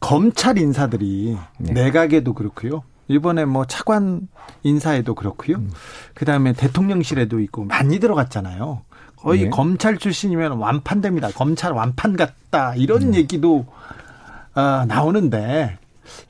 검찰 0.00 0.58
인사들이 0.58 1.38
네. 1.58 1.72
내각에도 1.72 2.34
그렇고요. 2.34 2.82
이번에 3.06 3.44
뭐 3.44 3.66
차관 3.66 4.28
인사에도 4.64 5.14
그렇고요. 5.14 5.58
음. 5.58 5.70
그다음에 6.14 6.54
대통령실에도 6.54 7.38
있고 7.38 7.66
많이 7.66 8.00
들어갔잖아요. 8.00 8.82
거의 9.16 9.44
네. 9.44 9.50
검찰 9.50 9.96
출신이면 9.96 10.58
완판됩니다. 10.58 11.28
검찰 11.28 11.72
완판 11.72 12.16
같다 12.16 12.74
이런 12.74 13.02
음. 13.02 13.14
얘기도 13.14 13.64
어, 14.56 14.84
나오는데 14.88 15.78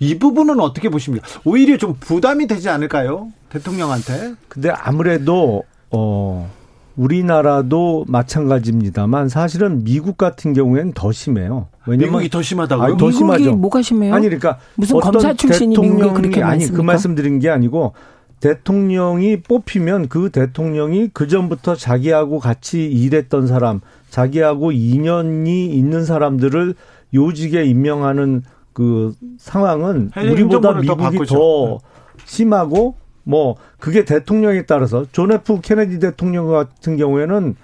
이 0.01 0.19
부분은 0.19 0.61
어떻게 0.61 0.91
보십니까? 0.91 1.27
오히려 1.45 1.79
좀 1.79 1.95
부담이 1.99 2.47
되지 2.47 2.69
않을까요? 2.69 3.33
대통령한테? 3.49 4.35
근데 4.49 4.69
아무래도 4.69 5.65
어 5.91 6.51
우리나라도 6.97 8.05
마찬가지입니다만 8.09 9.29
사실은 9.29 9.85
미국 9.85 10.17
같은 10.17 10.53
경우에는 10.53 10.93
더 10.95 11.13
심해요. 11.13 11.69
왜냐면 11.87 12.11
미국이 12.11 12.29
더 12.29 12.43
심하다고요? 12.43 12.85
아니, 12.85 12.97
더 12.97 13.07
미국이 13.07 13.19
심하죠. 13.19 13.57
뭐가 13.57 13.83
심해요? 13.83 14.15
아니 14.15 14.27
그러니까 14.27 14.59
무슨 14.77 15.01
검사 15.01 15.33
출신이 15.35 15.77
미국에 15.79 16.11
그렇게 16.13 16.43
아니 16.43 16.67
그 16.67 16.81
말씀드린 16.81 17.39
게 17.39 17.49
아니고 17.49 17.95
대통령이 18.41 19.43
뽑히면 19.43 20.09
그 20.09 20.31
대통령이 20.31 21.11
그 21.13 21.29
전부터 21.29 21.77
자기하고 21.77 22.41
같이 22.41 22.85
일했던 22.87 23.47
사람, 23.47 23.81
자기하고 24.11 24.73
인연이 24.73 25.67
있는 25.67 26.05
사람들을 26.05 26.75
요직에 27.15 27.65
임명하는 27.65 28.43
그 28.73 29.15
상황은 29.39 30.11
우리보다 30.17 30.73
미국이 30.73 31.19
더, 31.19 31.25
더 31.27 31.79
심하고 32.25 32.97
뭐 33.25 33.57
그게 33.79 34.05
대통령에 34.05 34.63
따라서 34.67 35.07
존 35.13 35.33
F 35.33 35.61
케네디 35.61 35.99
대통령 35.99 36.49
같은 36.49 36.97
경우에는 36.97 37.57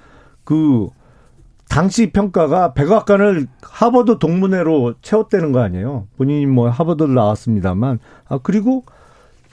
그 0.45 0.89
당시 1.69 2.11
평가가 2.11 2.73
백악관을 2.73 3.47
하버드 3.63 4.19
동문회로 4.19 4.95
채웠다는 5.03 5.53
거 5.53 5.61
아니에요. 5.61 6.07
본인이 6.17 6.47
뭐 6.47 6.71
하버드를 6.71 7.15
나왔습니다만 7.15 7.99
아 8.29 8.39
그리고 8.43 8.85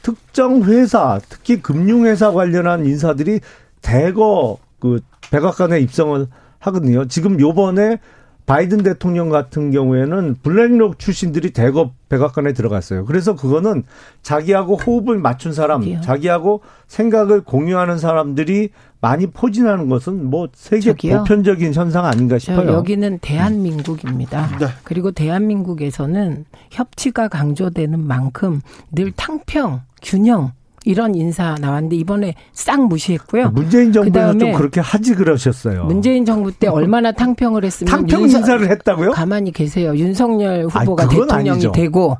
특정 0.01 0.63
회사 0.63 1.19
특히 1.27 1.61
금융회사 1.61 2.31
관련한 2.31 2.85
인사들이 2.85 3.41
대거 3.81 4.57
그 4.79 5.01
백악관에 5.31 5.79
입성을 5.79 6.27
하거든요. 6.59 7.05
지금 7.07 7.39
요번에 7.39 7.99
바이든 8.45 8.83
대통령 8.83 9.29
같은 9.29 9.71
경우에는 9.71 10.35
블랙록 10.43 10.99
출신들이 10.99 11.51
대거 11.51 11.91
백악관에 12.09 12.53
들어갔어요. 12.53 13.05
그래서 13.05 13.35
그거는 13.35 13.83
자기하고 14.21 14.75
호흡을 14.75 15.17
맞춘 15.17 15.51
사람, 15.51 15.81
저기요. 15.81 16.01
자기하고 16.01 16.61
생각을 16.87 17.41
공유하는 17.41 17.97
사람들이 17.97 18.69
많이 19.01 19.27
포진하는 19.27 19.89
것은 19.89 20.29
뭐 20.29 20.47
세계 20.53 20.91
저기요. 20.91 21.17
보편적인 21.19 21.73
현상 21.73 22.05
아닌가 22.05 22.37
싶어요. 22.37 22.71
여기는 22.71 23.19
대한민국입니다. 23.19 24.57
네. 24.59 24.67
그리고 24.83 25.11
대한민국에서는 25.11 26.45
협치가 26.71 27.27
강조되는 27.27 27.99
만큼 27.99 28.61
늘 28.91 29.11
탕평, 29.11 29.81
균형 30.01 30.51
이런 30.85 31.15
인사 31.15 31.55
나왔는데 31.59 31.95
이번에 31.97 32.35
싹 32.53 32.87
무시했고요. 32.87 33.49
문재인 33.49 33.91
정부는 33.91 34.39
좀 34.39 34.53
그렇게 34.53 34.79
하지 34.79 35.15
그러셨어요. 35.15 35.85
문재인 35.85 36.25
정부 36.25 36.51
때 36.51 36.67
얼마나 36.67 37.11
탕평을 37.11 37.65
했으면 37.65 37.91
탕평 37.91 38.21
윤석, 38.21 38.41
인사를 38.41 38.69
했다고요? 38.69 39.11
가만히 39.11 39.51
계세요. 39.51 39.95
윤석열 39.95 40.65
후보가 40.65 41.03
아니, 41.03 41.15
대통령이 41.15 41.49
아니죠. 41.49 41.71
되고 41.71 42.17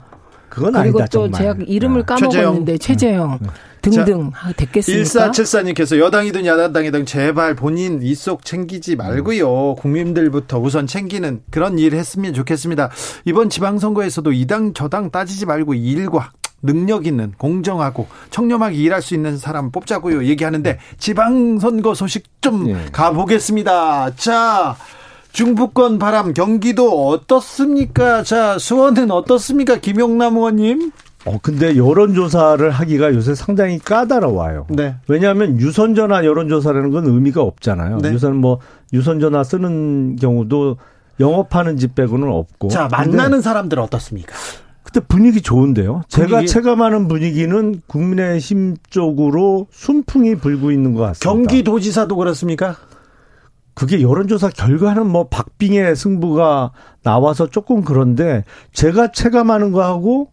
그건 0.50 0.74
그리고 0.74 1.00
아니다, 1.00 1.06
또 1.12 1.30
정말. 1.30 1.42
제가 1.42 1.56
이름을 1.68 2.02
네. 2.02 2.06
까먹었는데 2.06 2.78
최재형, 2.78 3.40
네. 3.42 3.50
등등 3.82 4.32
자, 4.34 4.52
됐겠습니까? 4.56 5.32
1474님께서 5.32 6.00
여당이든 6.00 6.46
야당이든 6.46 7.06
제발 7.06 7.56
본인 7.56 8.02
이속 8.02 8.46
챙기지 8.46 8.96
말고요. 8.96 9.76
국민들부터 9.76 10.60
우선 10.60 10.88
챙기는 10.88 11.42
그런 11.52 11.78
일 11.78 11.94
했으면 11.94 12.34
좋겠습니다. 12.34 12.90
이번 13.26 13.50
지방선거에서도 13.50 14.32
이당 14.32 14.74
저당 14.74 15.12
따지지 15.12 15.46
말고 15.46 15.76
일과 15.76 16.32
능력 16.66 17.06
있는 17.06 17.34
공정하고 17.38 18.08
청렴하게 18.30 18.76
일할 18.76 19.02
수 19.02 19.14
있는 19.14 19.38
사람 19.38 19.72
뽑자고요 19.72 20.26
얘기하는데 20.26 20.80
지방선거 20.98 21.94
소식 21.94 22.42
좀 22.42 22.70
예. 22.70 22.78
가보겠습니다. 22.92 24.16
자. 24.16 24.76
중부권 25.32 26.00
바람 26.00 26.34
경기도 26.34 27.10
어떻습니까? 27.10 28.24
자, 28.24 28.58
수원은 28.58 29.12
어떻습니까? 29.12 29.76
김용남 29.76 30.38
의원님? 30.38 30.94
어, 31.26 31.40
근데 31.42 31.76
여론조사를 31.76 32.70
하기가 32.70 33.14
요새 33.14 33.36
상당히 33.36 33.78
까다로워요. 33.80 34.68
네. 34.70 34.96
왜냐하면 35.10 35.60
유선전화 35.60 36.24
여론조사라는 36.24 36.92
건 36.92 37.06
의미가 37.08 37.42
없잖아요. 37.42 37.98
네. 37.98 38.14
유선 38.14 38.38
뭐, 38.38 38.60
유선전화 38.94 39.44
쓰는 39.44 40.16
경우도 40.16 40.78
영업하는 41.20 41.78
집 41.78 41.96
빼고는 41.96 42.30
없고. 42.30 42.70
자, 42.70 42.88
만나는 42.90 43.42
사람들 43.42 43.80
어떻습니까? 43.80 44.36
그때 44.86 45.00
분위기 45.00 45.42
좋은데요. 45.42 46.04
분위기. 46.10 46.30
제가 46.30 46.46
체감하는 46.46 47.08
분위기는 47.08 47.82
국민의힘 47.88 48.78
쪽으로 48.90 49.66
순풍이 49.72 50.36
불고 50.36 50.72
있는 50.72 50.94
것 50.94 51.02
같습니다. 51.02 51.30
경기도지사도 51.30 52.16
그렇습니까? 52.16 52.76
그게 53.74 54.02
여론조사 54.02 54.50
결과는 54.50 55.08
뭐 55.08 55.28
박빙의 55.28 55.96
승부가 55.96 56.72
나와서 57.02 57.48
조금 57.48 57.84
그런데 57.84 58.44
제가 58.74 59.12
체감하는 59.12 59.72
거하고 59.72 60.30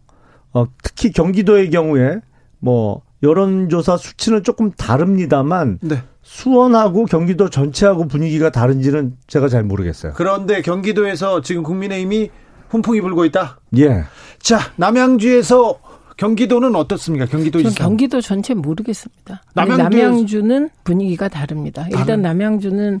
어, 0.53 0.65
특히 0.83 1.11
경기도의 1.11 1.71
경우에 1.71 2.19
뭐 2.59 3.01
여론조사 3.23 3.97
수치는 3.97 4.43
조금 4.43 4.71
다릅니다만 4.71 5.79
네. 5.81 6.03
수원하고 6.21 7.05
경기도 7.05 7.49
전체하고 7.49 8.07
분위기가 8.07 8.51
다른지는 8.51 9.17
제가 9.27 9.49
잘 9.49 9.63
모르겠어요. 9.63 10.13
그런데 10.15 10.61
경기도에서 10.61 11.41
지금 11.41 11.63
국민의힘이 11.63 12.29
훈풍이 12.73 13.01
불고 13.01 13.23
있다. 13.25 13.59
예. 13.77 14.03
자 14.39 14.59
남양주에서 14.77 15.79
경기도는 16.17 16.75
어떻습니까? 16.75 17.25
경기도 17.25 17.61
전 17.61 17.71
경기도 17.71 18.19
전체 18.19 18.53
모르겠습니다. 18.53 19.43
남양주 19.53 20.41
는 20.41 20.69
분위기가 20.83 21.27
다릅니다. 21.27 21.87
일단 21.91 22.21
남양주는 22.21 22.99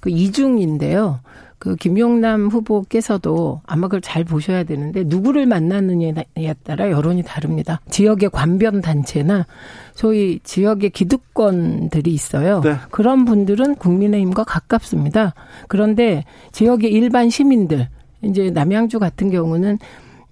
그 0.00 0.10
이중인데요. 0.10 1.20
그 1.58 1.76
김용남 1.76 2.48
후보께서도 2.48 3.62
아마 3.64 3.86
그걸 3.86 4.02
잘 4.02 4.22
보셔야 4.24 4.64
되는데 4.64 5.04
누구를 5.06 5.46
만나느냐에 5.46 6.54
따라 6.62 6.90
여론이 6.90 7.22
다릅니다. 7.22 7.80
지역의 7.88 8.30
관변 8.30 8.82
단체나 8.82 9.46
소위 9.94 10.40
지역의 10.42 10.90
기득권들이 10.90 12.12
있어요. 12.12 12.60
네. 12.60 12.76
그런 12.90 13.24
분들은 13.24 13.76
국민의힘과 13.76 14.44
가깝습니다. 14.44 15.32
그런데 15.68 16.24
지역의 16.52 16.92
일반 16.92 17.30
시민들 17.30 17.88
이제 18.24 18.50
남양주 18.50 18.98
같은 18.98 19.30
경우는 19.30 19.78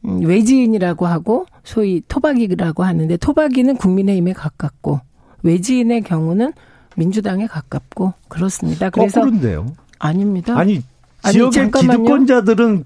음, 0.05 0.25
외지인이라고 0.25 1.07
하고 1.07 1.47
소위 1.65 2.03
토박이라고 2.09 2.83
하는데 2.83 3.17
토박이는 3.17 3.77
국민의힘에 3.77 4.33
가깝고 4.33 5.01
외지인의 5.43 6.03
경우는 6.03 6.53
민주당에 6.97 7.47
가깝고 7.47 8.13
그렇습니다. 8.29 8.91
그래서 8.91 9.21
거꾸로인데요. 9.21 9.67
아닙니다. 9.99 10.59
아니 10.59 10.83
지역의 11.31 11.61
아니, 11.63 11.71
기득권자들은 11.73 12.85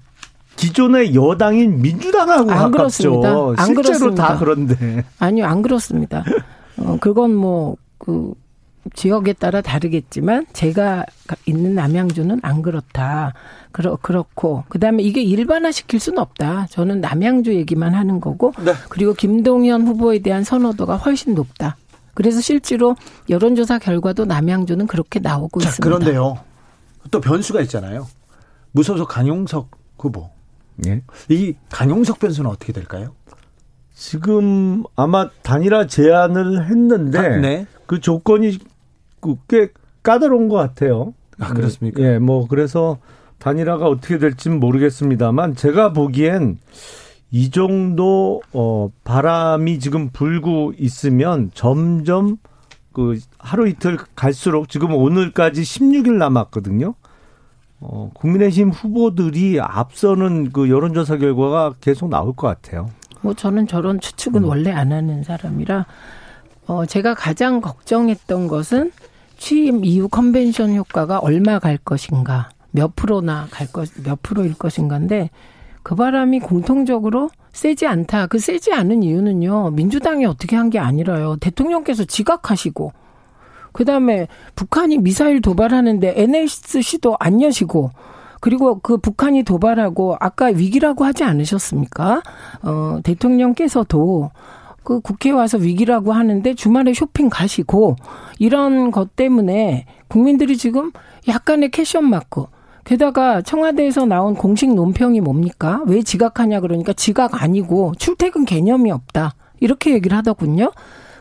기존의 0.57 1.15
여당인 1.15 1.81
민주당하고 1.81 2.51
안 2.51 2.71
가깝죠. 2.71 2.71
그렇습니다. 2.71 3.29
안 3.29 3.65
실제로 3.67 3.83
그렇습니다. 3.83 4.27
다 4.27 4.37
그런데. 4.39 5.05
아니요, 5.19 5.45
안 5.45 5.61
그렇습니다. 5.61 6.23
어, 6.77 6.97
그건 6.99 7.35
뭐, 7.35 7.77
그, 7.99 8.33
지역에 8.93 9.33
따라 9.33 9.61
다르겠지만, 9.61 10.45
제가 10.53 11.05
있는 11.45 11.75
남양주는 11.75 12.39
안 12.41 12.61
그렇다. 12.61 13.33
그렇, 13.71 13.97
그렇고. 13.97 14.63
그 14.69 14.79
다음에 14.79 15.03
이게 15.03 15.21
일반화 15.21 15.71
시킬 15.71 15.99
수는 15.99 16.19
없다. 16.19 16.67
저는 16.69 17.01
남양주 17.01 17.53
얘기만 17.55 17.93
하는 17.93 18.19
거고. 18.19 18.53
네. 18.63 18.73
그리고 18.89 19.13
김동연 19.13 19.87
후보에 19.87 20.19
대한 20.19 20.43
선호도가 20.43 20.97
훨씬 20.97 21.35
높다. 21.35 21.77
그래서 22.13 22.41
실제로 22.41 22.95
여론조사 23.29 23.77
결과도 23.77 24.25
남양주는 24.25 24.87
그렇게 24.87 25.19
나오고 25.19 25.59
자, 25.61 25.69
있습니다. 25.69 25.83
그런데요. 25.97 26.39
또 27.11 27.21
변수가 27.21 27.61
있잖아요. 27.61 28.07
무소속 28.71 29.07
강용석 29.07 29.69
후보. 29.99 30.29
예. 30.87 31.03
이 31.29 31.55
강용석 31.69 32.19
변수는 32.19 32.49
어떻게 32.49 32.73
될까요? 32.73 33.13
지금 33.93 34.83
아마 34.95 35.29
단일화 35.41 35.87
제안을 35.87 36.67
했는데 36.69 37.17
아, 37.19 37.37
네. 37.37 37.65
그 37.85 37.99
조건이 37.99 38.59
꽤 39.47 39.69
까다로운 40.03 40.47
것 40.47 40.55
같아요. 40.55 41.13
아 41.39 41.53
그렇습니까? 41.53 42.01
예, 42.01 42.19
뭐 42.19 42.47
그래서 42.47 42.97
단일화가 43.39 43.87
어떻게 43.87 44.17
될지는 44.17 44.59
모르겠습니다만 44.59 45.55
제가 45.55 45.93
보기엔 45.93 46.57
이 47.29 47.51
정도 47.51 48.41
어 48.53 48.89
바람이 49.03 49.79
지금 49.79 50.09
불고 50.09 50.73
있으면 50.77 51.51
점점 51.53 52.37
그 52.93 53.19
하루 53.37 53.67
이틀 53.67 53.97
갈수록 54.15 54.69
지금 54.69 54.93
오늘까지 54.93 55.61
16일 55.61 56.13
남았거든요. 56.13 56.95
어 57.79 58.09
국민의힘 58.15 58.71
후보들이 58.71 59.59
앞서는 59.61 60.51
그 60.51 60.69
여론조사 60.69 61.17
결과가 61.17 61.75
계속 61.79 62.09
나올 62.09 62.33
것 62.33 62.47
같아요. 62.47 62.89
뭐 63.21 63.33
저는 63.33 63.67
저런 63.67 63.99
추측은 63.99 64.43
음. 64.43 64.49
원래 64.49 64.71
안 64.71 64.91
하는 64.91 65.23
사람이라 65.23 65.85
어 66.67 66.85
제가 66.85 67.13
가장 67.13 67.61
걱정했던 67.61 68.47
것은 68.47 68.91
취임 69.37 69.85
이후 69.85 70.07
컨벤션 70.09 70.75
효과가 70.75 71.19
얼마 71.19 71.59
갈 71.59 71.77
것인가, 71.77 72.49
몇 72.71 72.95
프로나 72.95 73.47
갈 73.51 73.67
것, 73.67 73.89
몇 74.03 74.21
프로일 74.21 74.55
것인가인데 74.55 75.29
그 75.83 75.95
바람이 75.95 76.39
공통적으로 76.41 77.29
세지 77.53 77.87
않다. 77.87 78.27
그 78.27 78.39
세지 78.39 78.73
않은 78.73 79.03
이유는요. 79.03 79.71
민주당이 79.71 80.25
어떻게 80.25 80.55
한 80.55 80.69
게 80.69 80.79
아니라요. 80.79 81.37
대통령께서 81.37 82.03
지각하시고 82.05 82.91
그 83.71 83.85
다음에 83.85 84.27
북한이 84.55 84.97
미사일 84.97 85.41
도발하는데 85.41 86.13
NSC도 86.17 87.15
안 87.19 87.41
여시고 87.41 87.91
그리고 88.41 88.79
그 88.79 88.97
북한이 88.97 89.43
도발하고 89.43 90.17
아까 90.19 90.47
위기라고 90.47 91.05
하지 91.05 91.23
않으셨습니까? 91.23 92.21
어, 92.63 92.99
대통령께서도 93.03 94.29
그 94.87 95.01
국회에 95.01 95.33
와서 95.33 95.57
위기라고 95.57 96.13
하는데 96.13 96.53
주말에 96.53 96.93
쇼핑 96.93 97.27
가시고 97.27 97.97
이런 98.39 98.89
것 98.89 99.17
때문에 99.17 99.85
국민들이 100.07 100.55
지금 100.55 100.93
약간의 101.27 101.71
캐션 101.71 102.09
마크 102.09 102.45
게다가 102.85 103.41
청와대에서 103.41 104.05
나온 104.05 104.33
공식 104.33 104.73
논평이 104.73 105.19
뭡니까? 105.19 105.83
왜 105.87 106.01
지각하냐 106.01 106.61
그러니까 106.61 106.93
지각 106.93 107.43
아니고 107.43 107.95
출퇴근 107.97 108.45
개념이 108.45 108.89
없다. 108.91 109.35
이렇게 109.59 109.91
얘기를 109.91 110.15
하더군요. 110.15 110.71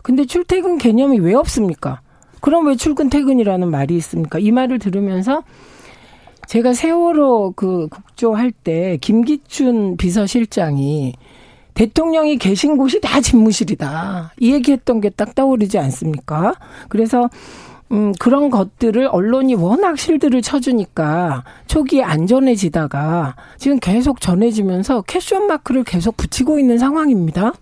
근데 0.04 0.26
출퇴근 0.26 0.78
개념이 0.78 1.18
왜 1.18 1.34
없습니까? 1.34 2.02
그럼 2.40 2.68
왜 2.68 2.76
출근 2.76 3.10
퇴근이라는 3.10 3.68
말이 3.68 3.96
있습니까? 3.96 4.38
이 4.38 4.52
말을 4.52 4.78
들으면서 4.78 5.42
제가 6.46 6.72
세월호 6.72 7.54
그 7.56 7.88
국조할 7.88 8.52
때 8.52 8.96
김기춘 9.00 9.96
비서실장이 9.96 11.14
대통령이 11.76 12.38
계신 12.38 12.76
곳이 12.78 13.00
다 13.00 13.20
집무실이다. 13.20 14.32
이 14.40 14.52
얘기했던 14.54 15.00
게 15.02 15.10
딱 15.10 15.34
떠오르지 15.34 15.78
않습니까? 15.78 16.54
그래서 16.88 17.28
음, 17.92 18.12
그런 18.18 18.50
것들을 18.50 19.06
언론이 19.06 19.54
워낙 19.54 19.96
실드를 19.98 20.42
쳐주니까 20.42 21.44
초기에 21.68 22.02
안전해지다가 22.02 23.36
지금 23.58 23.78
계속 23.78 24.20
전해지면서 24.20 25.02
캐션 25.02 25.46
마크를 25.46 25.84
계속 25.84 26.16
붙이고 26.16 26.58
있는 26.58 26.78
상황입니다. 26.78 27.52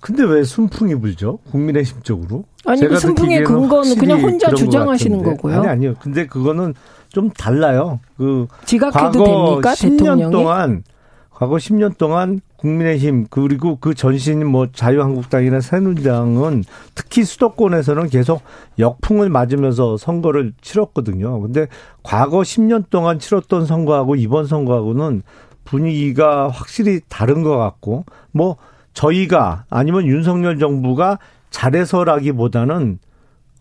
근데 0.00 0.24
왜 0.24 0.42
순풍이 0.44 0.94
불죠? 0.96 1.38
국민의힘 1.50 2.02
쪽으로? 2.02 2.44
아니, 2.64 2.80
그 2.88 2.98
순풍의 2.98 3.44
근거는 3.44 3.96
그냥 3.96 4.20
혼자 4.22 4.52
주장하시는 4.54 5.22
거고요. 5.22 5.58
아니, 5.58 5.68
아니요. 5.68 5.94
근데 6.00 6.26
그거는 6.26 6.74
좀 7.08 7.30
달라요. 7.30 8.00
그. 8.16 8.46
지각해도 8.64 9.12
됩니까? 9.24 9.74
10년 9.74 9.98
대통령이? 9.98 10.32
동안, 10.32 10.82
과거 11.30 11.56
10년 11.56 11.98
동안 11.98 12.40
국민의힘 12.56 13.26
그리고 13.30 13.78
그 13.80 13.94
전신 13.94 14.46
뭐 14.46 14.68
자유한국당이나 14.72 15.60
새누리당은 15.60 16.64
특히 16.94 17.24
수도권에서는 17.24 18.08
계속 18.08 18.42
역풍을 18.78 19.28
맞으면서 19.28 19.96
선거를 19.96 20.52
치렀거든요. 20.60 21.40
근데 21.40 21.66
과거 22.02 22.40
10년 22.40 22.88
동안 22.90 23.18
치렀던 23.18 23.66
선거하고 23.66 24.16
이번 24.16 24.46
선거하고는 24.46 25.22
분위기가 25.64 26.48
확실히 26.48 27.00
다른 27.08 27.42
것 27.42 27.56
같고 27.56 28.04
뭐 28.32 28.56
저희가 28.94 29.64
아니면 29.68 30.06
윤석열 30.06 30.58
정부가 30.58 31.18
잘해서라기보다는 31.50 32.98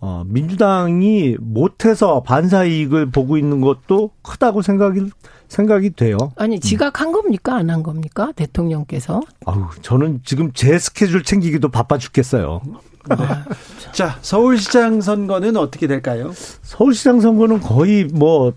어, 0.01 0.23
민주당이 0.27 1.37
못해서 1.39 2.21
반사 2.21 2.65
이익을 2.65 3.07
보고 3.09 3.37
있는 3.37 3.61
것도 3.61 4.11
크다고 4.21 4.61
생각이 4.61 5.09
생각이 5.47 5.91
돼요. 5.91 6.17
아니 6.35 6.59
지각한 6.59 7.11
겁니까 7.11 7.55
안 7.55 7.69
한 7.69 7.83
겁니까 7.83 8.31
대통령께서? 8.35 9.21
아우 9.45 9.65
저는 9.81 10.21
지금 10.23 10.51
제 10.53 10.77
스케줄 10.79 11.23
챙기기도 11.23 11.69
바빠 11.69 11.97
죽겠어요. 11.97 12.61
네. 13.09 13.15
자 13.91 14.17
서울시장 14.21 15.01
선거는 15.01 15.57
어떻게 15.57 15.87
될까요? 15.87 16.31
서울시장 16.61 17.19
선거는 17.21 17.59
거의 17.59 18.05
뭐 18.05 18.53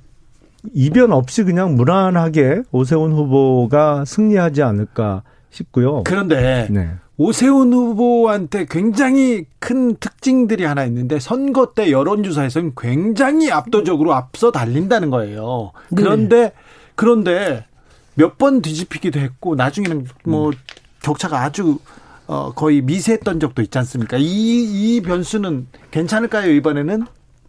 이변 0.75 1.13
없이 1.13 1.45
그냥 1.45 1.75
무난하게 1.77 2.63
오세훈 2.73 3.13
후보가 3.13 4.05
승리하지 4.05 4.63
않을까 4.63 5.23
싶고요. 5.51 6.03
그런데 6.05 6.67
네. 6.71 6.91
오세훈 7.17 7.73
후보한테 7.73 8.67
굉장히 8.71 9.45
큰 9.59 9.97
특징들이 9.97 10.65
하나 10.65 10.85
있는데 10.85 11.19
선거 11.19 11.73
때 11.75 11.91
여론조사에서는 11.91 12.73
굉장히 12.77 13.51
압도적으로 13.51 14.15
앞서 14.15 14.53
달린다는 14.53 15.11
거예요. 15.11 15.73
네. 15.91 16.03
그런데 16.03 16.37
네. 16.43 16.53
그런데 16.99 17.65
몇 18.17 18.37
번 18.39 18.61
뒤집히기도 18.61 19.21
했고 19.21 19.55
나중에는 19.55 20.07
뭐 20.25 20.49
음. 20.49 20.53
격차가 21.03 21.43
아주 21.43 21.79
어 22.27 22.53
거의 22.53 22.83
미세했던 22.83 23.39
적도 23.39 23.63
있지 23.63 23.79
않습니까? 23.79 24.17
이 24.19 24.25
이 24.27 25.01
변수는 25.01 25.69
괜찮을까요 25.93 26.51
이번에는? 26.51 27.05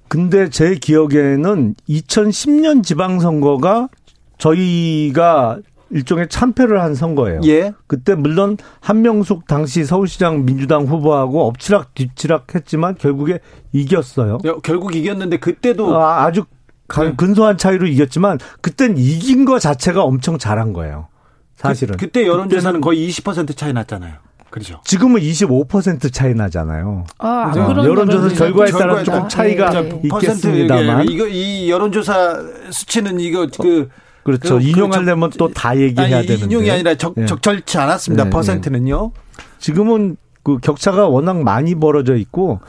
근데 0.08 0.50
제 0.52 0.76
기억에는 0.76 1.74
2010년 1.90 2.84
지방선거가 2.84 3.90
저희가 4.38 5.58
일종의 5.92 6.30
참패를 6.30 6.82
한 6.82 6.94
선거예요. 6.94 7.42
예. 7.46 7.74
그때 7.88 8.14
물론 8.14 8.58
한명숙 8.80 9.48
당시 9.48 9.84
서울시장 9.86 10.46
민주당 10.46 10.86
후보하고 10.86 11.48
엎치락 11.48 11.96
뒤치락 11.96 12.54
했지만 12.54 12.96
결국에 12.96 13.40
이겼어요. 13.74 14.38
결국 14.64 14.96
이겼는데 14.96 15.38
그때도 15.38 15.98
아, 16.00 16.26
아주 16.26 16.42
네. 16.42 16.59
근소한 16.90 17.58
차이로 17.58 17.88
이겼지만 17.88 18.40
그땐 18.62 18.98
이긴 18.98 19.46
거 19.46 19.60
자체가 19.60 20.04
엄청 20.04 20.38
잘한 20.38 20.74
거예요. 20.74 21.08
사실은. 21.56 21.98
그, 21.98 22.10
때 22.10 22.26
여론조사는 22.26 22.82
거의 22.82 23.10
20% 23.10 23.56
차이 23.56 23.74
났잖아요. 23.74 24.14
그렇죠. 24.50 24.82
지금은 24.84 25.22
25% 25.22 26.12
차이 26.12 26.34
나잖아요. 26.34 27.06
아, 27.20 27.54
어, 27.56 27.84
여론조사 27.84 28.36
결과에 28.36 28.72
따라 28.72 29.04
조금 29.04 29.30
차이가 29.30 29.70
네. 29.70 30.02
있겠습니다만 30.04 31.08
이거 31.10 31.28
이 31.28 31.70
여론조사 31.70 32.42
수치는 32.72 33.20
이거 33.20 33.48
그 33.62 33.90
그렇죠. 34.24 34.58
그, 34.58 34.64
인용하려면 34.64 35.30
또다 35.32 35.78
얘기해야 35.78 36.22
되는데. 36.22 36.46
인용이 36.46 36.72
아니라 36.72 36.96
적, 36.96 37.14
네. 37.16 37.26
적절치 37.26 37.78
않았습니다. 37.78 38.26
네, 38.26 38.30
퍼센트는요. 38.30 39.12
지금은 39.60 40.18
그 40.44 40.58
격차가 40.58 41.08
워낙 41.08 41.42
많이 41.44 41.76
벌어져 41.76 42.16
있고 42.16 42.60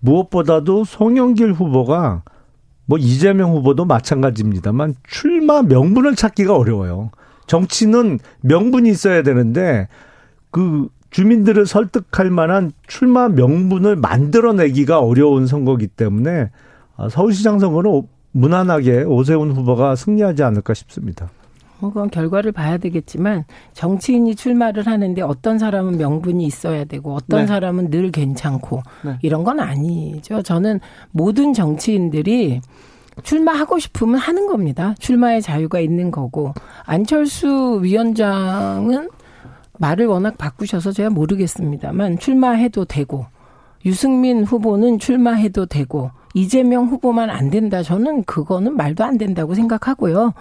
무엇보다도 0.00 0.84
송영길 0.84 1.52
후보가 1.52 2.22
뭐 2.90 2.98
이재명 2.98 3.52
후보도 3.52 3.84
마찬가지입니다만 3.84 4.96
출마 5.08 5.62
명분을 5.62 6.16
찾기가 6.16 6.56
어려워요. 6.56 7.12
정치는 7.46 8.18
명분이 8.40 8.90
있어야 8.90 9.22
되는데 9.22 9.86
그 10.50 10.88
주민들을 11.10 11.66
설득할 11.66 12.30
만한 12.30 12.72
출마 12.88 13.28
명분을 13.28 13.94
만들어내기가 13.94 14.98
어려운 14.98 15.46
선거기 15.46 15.86
때문에 15.86 16.50
아, 16.96 17.08
서울시장 17.08 17.60
선거는 17.60 18.02
무난하게 18.32 19.04
오세훈 19.04 19.52
후보가 19.52 19.94
승리하지 19.94 20.42
않을까 20.42 20.74
싶습니다. 20.74 21.30
뭐 21.80 21.90
그건 21.90 22.10
결과를 22.10 22.52
봐야 22.52 22.78
되겠지만 22.78 23.44
정치인이 23.72 24.34
출마를 24.34 24.86
하는데 24.86 25.20
어떤 25.22 25.58
사람은 25.58 25.96
명분이 25.96 26.44
있어야 26.44 26.84
되고 26.84 27.14
어떤 27.14 27.40
네. 27.40 27.46
사람은 27.46 27.90
늘 27.90 28.10
괜찮고 28.10 28.82
네. 29.04 29.18
이런 29.22 29.44
건 29.44 29.60
아니죠. 29.60 30.42
저는 30.42 30.80
모든 31.10 31.52
정치인들이 31.52 32.60
출마하고 33.22 33.78
싶으면 33.78 34.16
하는 34.16 34.46
겁니다. 34.46 34.94
출마의 34.98 35.42
자유가 35.42 35.80
있는 35.80 36.10
거고 36.10 36.54
안철수 36.84 37.80
위원장은 37.82 39.08
말을 39.78 40.06
워낙 40.06 40.36
바꾸셔서 40.36 40.92
제가 40.92 41.10
모르겠습니다만 41.10 42.18
출마해도 42.18 42.84
되고 42.84 43.26
유승민 43.84 44.44
후보는 44.44 44.98
출마해도 44.98 45.66
되고 45.66 46.10
이재명 46.34 46.86
후보만 46.86 47.30
안 47.30 47.50
된다. 47.50 47.82
저는 47.82 48.24
그거는 48.24 48.76
말도 48.76 49.04
안 49.04 49.18
된다고 49.18 49.54
생각하고요. 49.54 50.34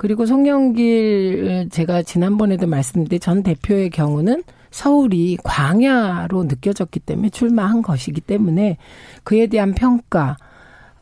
그리고 0.00 0.24
송영길 0.24 1.68
제가 1.70 2.02
지난번에도 2.02 2.66
말씀드린 2.66 3.20
전 3.20 3.42
대표의 3.42 3.90
경우는 3.90 4.44
서울이 4.70 5.36
광야로 5.44 6.44
느껴졌기 6.44 7.00
때문에 7.00 7.28
출마한 7.28 7.82
것이기 7.82 8.22
때문에 8.22 8.78
그에 9.24 9.46
대한 9.46 9.74
평가, 9.74 10.38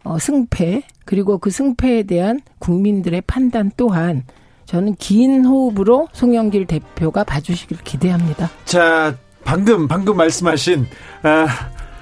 어, 0.02 0.18
승패, 0.18 0.82
그리고 1.04 1.38
그 1.38 1.50
승패에 1.50 2.02
대한 2.02 2.40
국민들의 2.58 3.20
판단 3.20 3.70
또한 3.76 4.24
저는 4.66 4.96
긴 4.96 5.44
호흡으로 5.44 6.08
송영길 6.12 6.66
대표가 6.66 7.22
봐주시길 7.22 7.78
기대합니다. 7.84 8.50
자, 8.64 9.16
방금, 9.44 9.86
방금 9.86 10.16
말씀하신, 10.16 10.86
아, 11.22 11.46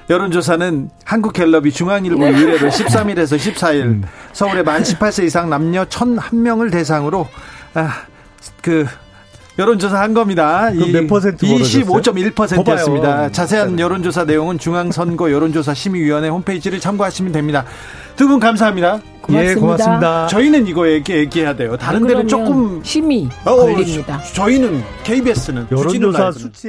여론조사는 0.08 0.90
한국갤럽이 1.04 1.72
중앙일보 1.72 2.18
네. 2.18 2.28
의뢰로 2.30 2.68
13일에서 2.68 3.36
14일 3.36 3.82
음. 3.82 4.02
서울의 4.32 4.62
만 4.64 4.82
18세 4.82 5.24
이상 5.24 5.50
남녀 5.50 5.84
1,001명을 5.84 6.70
대상으로 6.70 7.26
아, 7.74 7.90
그 8.62 8.86
여론조사 9.58 9.98
한 9.98 10.12
겁니다. 10.12 10.70
몇 10.92 11.06
퍼센트 11.06 11.46
25.1%였습니다. 11.46 13.30
자세한 13.32 13.80
여론조사 13.80 14.24
내용은 14.24 14.58
중앙선거 14.58 15.32
여론조사 15.32 15.72
심의위원회 15.74 16.28
홈페이지를 16.28 16.78
참고하시면 16.78 17.32
됩니다. 17.32 17.64
두 18.16 18.28
분 18.28 18.38
감사합니다. 18.38 19.00
고맙습니다. 19.22 19.50
예, 19.50 19.54
고맙습니다. 19.54 20.26
저희는 20.28 20.66
이거 20.66 20.88
얘기, 20.88 21.12
얘기해야 21.14 21.56
돼요. 21.56 21.76
다른 21.76 22.06
데는 22.06 22.28
조금 22.28 22.82
심의 22.84 23.28
어, 23.44 23.56
걸립니다. 23.56 24.20
저희는 24.34 24.82
KBS는 25.04 25.66
여론조사 25.70 26.32
수치 26.32 26.68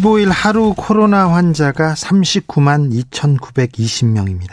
15일 0.00 0.30
하루 0.30 0.72
코로나 0.74 1.30
환자가 1.30 1.92
39만 1.94 2.90
2,920명입니다. 3.10 4.52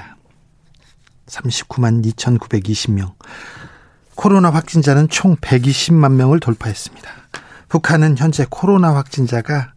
39만 1.27 2.03
2,920명. 2.05 3.13
코로나 4.15 4.49
확진자는 4.49 5.07
총 5.09 5.35
120만 5.37 6.13
명을 6.13 6.39
돌파했습니다. 6.39 7.09
북한은 7.69 8.17
현재 8.17 8.45
코로나 8.49 8.93
확진자가 8.95 9.73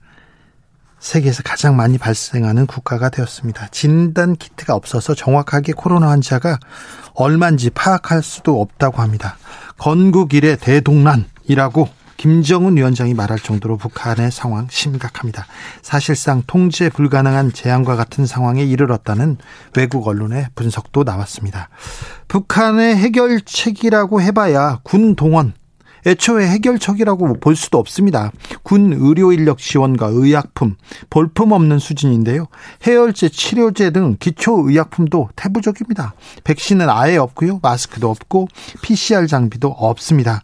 세계에서 0.98 1.42
가장 1.44 1.76
많이 1.76 1.98
발생하는 1.98 2.66
국가가 2.66 3.08
되었습니다. 3.08 3.68
진단 3.68 4.34
키트가 4.34 4.74
없어서 4.74 5.14
정확하게 5.14 5.72
코로나 5.72 6.08
환자가 6.10 6.58
얼마인지 7.14 7.70
파악할 7.70 8.22
수도 8.22 8.60
없다고 8.60 9.02
합니다. 9.02 9.36
건국 9.78 10.34
이래 10.34 10.56
대동난이라고 10.56 11.99
김정은 12.20 12.76
위원장이 12.76 13.14
말할 13.14 13.38
정도로 13.38 13.78
북한의 13.78 14.30
상황 14.30 14.66
심각합니다. 14.70 15.46
사실상 15.80 16.42
통제 16.46 16.90
불가능한 16.90 17.54
재앙과 17.54 17.96
같은 17.96 18.26
상황에 18.26 18.62
이르렀다는 18.62 19.38
외국 19.74 20.06
언론의 20.06 20.48
분석도 20.54 21.04
나왔습니다. 21.04 21.70
북한의 22.28 22.94
해결책이라고 22.96 24.20
해봐야 24.20 24.80
군 24.82 25.16
동원, 25.16 25.54
애초에 26.06 26.46
해결책이라고 26.46 27.40
볼 27.40 27.56
수도 27.56 27.78
없습니다. 27.78 28.32
군 28.64 28.92
의료 28.92 29.32
인력 29.32 29.56
지원과 29.56 30.08
의약품, 30.12 30.76
볼품 31.08 31.52
없는 31.52 31.78
수준인데요. 31.78 32.48
해열제, 32.86 33.30
치료제 33.30 33.92
등 33.92 34.18
기초 34.20 34.68
의약품도 34.68 35.30
태부적입니다. 35.36 36.12
백신은 36.44 36.90
아예 36.90 37.16
없고요. 37.16 37.60
마스크도 37.62 38.10
없고 38.10 38.48
PCR 38.82 39.26
장비도 39.26 39.68
없습니다. 39.68 40.42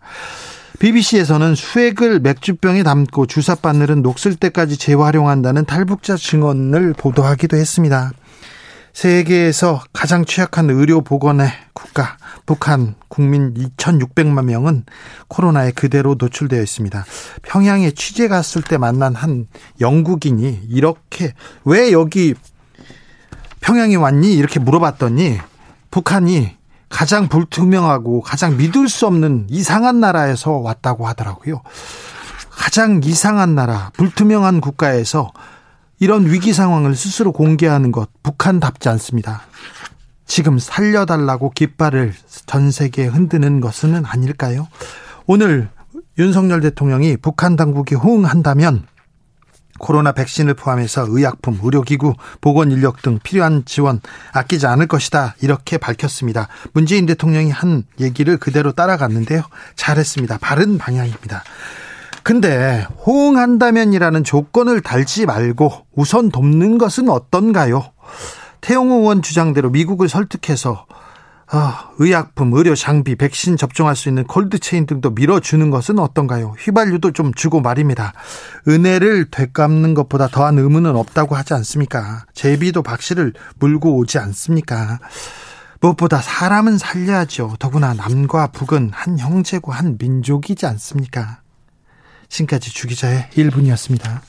BBC에서는 0.78 1.54
수액을 1.54 2.20
맥주병에 2.20 2.82
담고 2.82 3.26
주사 3.26 3.54
바늘은 3.54 4.02
녹슬 4.02 4.34
때까지 4.36 4.76
재활용한다는 4.76 5.64
탈북자 5.64 6.16
증언을 6.16 6.92
보도하기도 6.92 7.56
했습니다. 7.56 8.12
세계에서 8.92 9.82
가장 9.92 10.24
취약한 10.24 10.70
의료 10.70 11.02
보건의 11.02 11.50
국가 11.74 12.16
북한 12.46 12.94
국민 13.08 13.52
2,600만 13.52 14.44
명은 14.44 14.84
코로나에 15.28 15.72
그대로 15.72 16.16
노출되어 16.18 16.62
있습니다. 16.62 17.04
평양에 17.42 17.90
취재 17.90 18.28
갔을 18.28 18.62
때 18.62 18.78
만난 18.78 19.14
한 19.14 19.48
영국인이 19.80 20.60
이렇게 20.70 21.34
왜 21.64 21.92
여기 21.92 22.34
평양에 23.60 23.96
왔니 23.96 24.34
이렇게 24.34 24.60
물어봤더니 24.60 25.38
북한이 25.90 26.55
가장 26.88 27.28
불투명하고 27.28 28.22
가장 28.22 28.56
믿을 28.56 28.88
수 28.88 29.06
없는 29.06 29.46
이상한 29.50 30.00
나라에서 30.00 30.52
왔다고 30.52 31.06
하더라고요. 31.08 31.62
가장 32.50 33.00
이상한 33.04 33.54
나라, 33.54 33.90
불투명한 33.94 34.60
국가에서 34.60 35.32
이런 35.98 36.26
위기 36.26 36.52
상황을 36.52 36.94
스스로 36.94 37.32
공개하는 37.32 37.92
것 37.92 38.08
북한답지 38.22 38.88
않습니다. 38.90 39.42
지금 40.26 40.58
살려달라고 40.58 41.50
깃발을 41.50 42.14
전 42.46 42.70
세계에 42.70 43.06
흔드는 43.06 43.60
것은 43.60 44.04
아닐까요? 44.04 44.68
오늘 45.26 45.68
윤석열 46.18 46.60
대통령이 46.60 47.16
북한 47.18 47.56
당국이 47.56 47.94
호응한다면 47.94 48.86
코로나 49.78 50.12
백신을 50.12 50.54
포함해서 50.54 51.06
의약품, 51.08 51.58
의료기구, 51.62 52.14
보건 52.40 52.70
인력 52.70 53.02
등 53.02 53.18
필요한 53.22 53.64
지원 53.64 54.00
아끼지 54.32 54.66
않을 54.66 54.86
것이다. 54.86 55.34
이렇게 55.40 55.78
밝혔습니다. 55.78 56.48
문재인 56.72 57.06
대통령이 57.06 57.50
한 57.50 57.84
얘기를 58.00 58.36
그대로 58.36 58.72
따라갔는데요. 58.72 59.42
잘했습니다. 59.76 60.38
바른 60.40 60.78
방향입니다. 60.78 61.44
근데 62.22 62.84
호응한다면이라는 63.06 64.24
조건을 64.24 64.80
달지 64.80 65.26
말고 65.26 65.86
우선 65.94 66.30
돕는 66.30 66.76
것은 66.76 67.08
어떤가요? 67.08 67.92
태용호 68.60 68.96
의원 68.96 69.22
주장대로 69.22 69.70
미국을 69.70 70.08
설득해서 70.08 70.86
아, 71.48 71.90
의약품, 71.98 72.52
의료 72.54 72.74
장비, 72.74 73.14
백신 73.14 73.56
접종할 73.56 73.94
수 73.94 74.08
있는 74.08 74.24
콜드체인 74.24 74.84
등도 74.86 75.10
밀어주는 75.10 75.70
것은 75.70 76.00
어떤가요? 76.00 76.54
휘발유도 76.58 77.12
좀 77.12 77.32
주고 77.32 77.60
말입니다. 77.60 78.14
은혜를 78.66 79.30
되갚는 79.30 79.94
것보다 79.94 80.26
더한 80.26 80.58
의무는 80.58 80.96
없다고 80.96 81.36
하지 81.36 81.54
않습니까? 81.54 82.26
제비도 82.34 82.82
박씨를 82.82 83.32
물고 83.60 83.96
오지 83.96 84.18
않습니까? 84.18 84.98
무엇보다 85.80 86.20
사람은 86.20 86.78
살려야죠. 86.78 87.56
더구나 87.60 87.94
남과 87.94 88.48
북은 88.48 88.90
한 88.92 89.18
형제고 89.18 89.72
한 89.72 89.96
민족이지 89.98 90.66
않습니까? 90.66 91.42
지금까지 92.28 92.72
주기자의 92.72 93.28
1분이었습니다. 93.34 94.20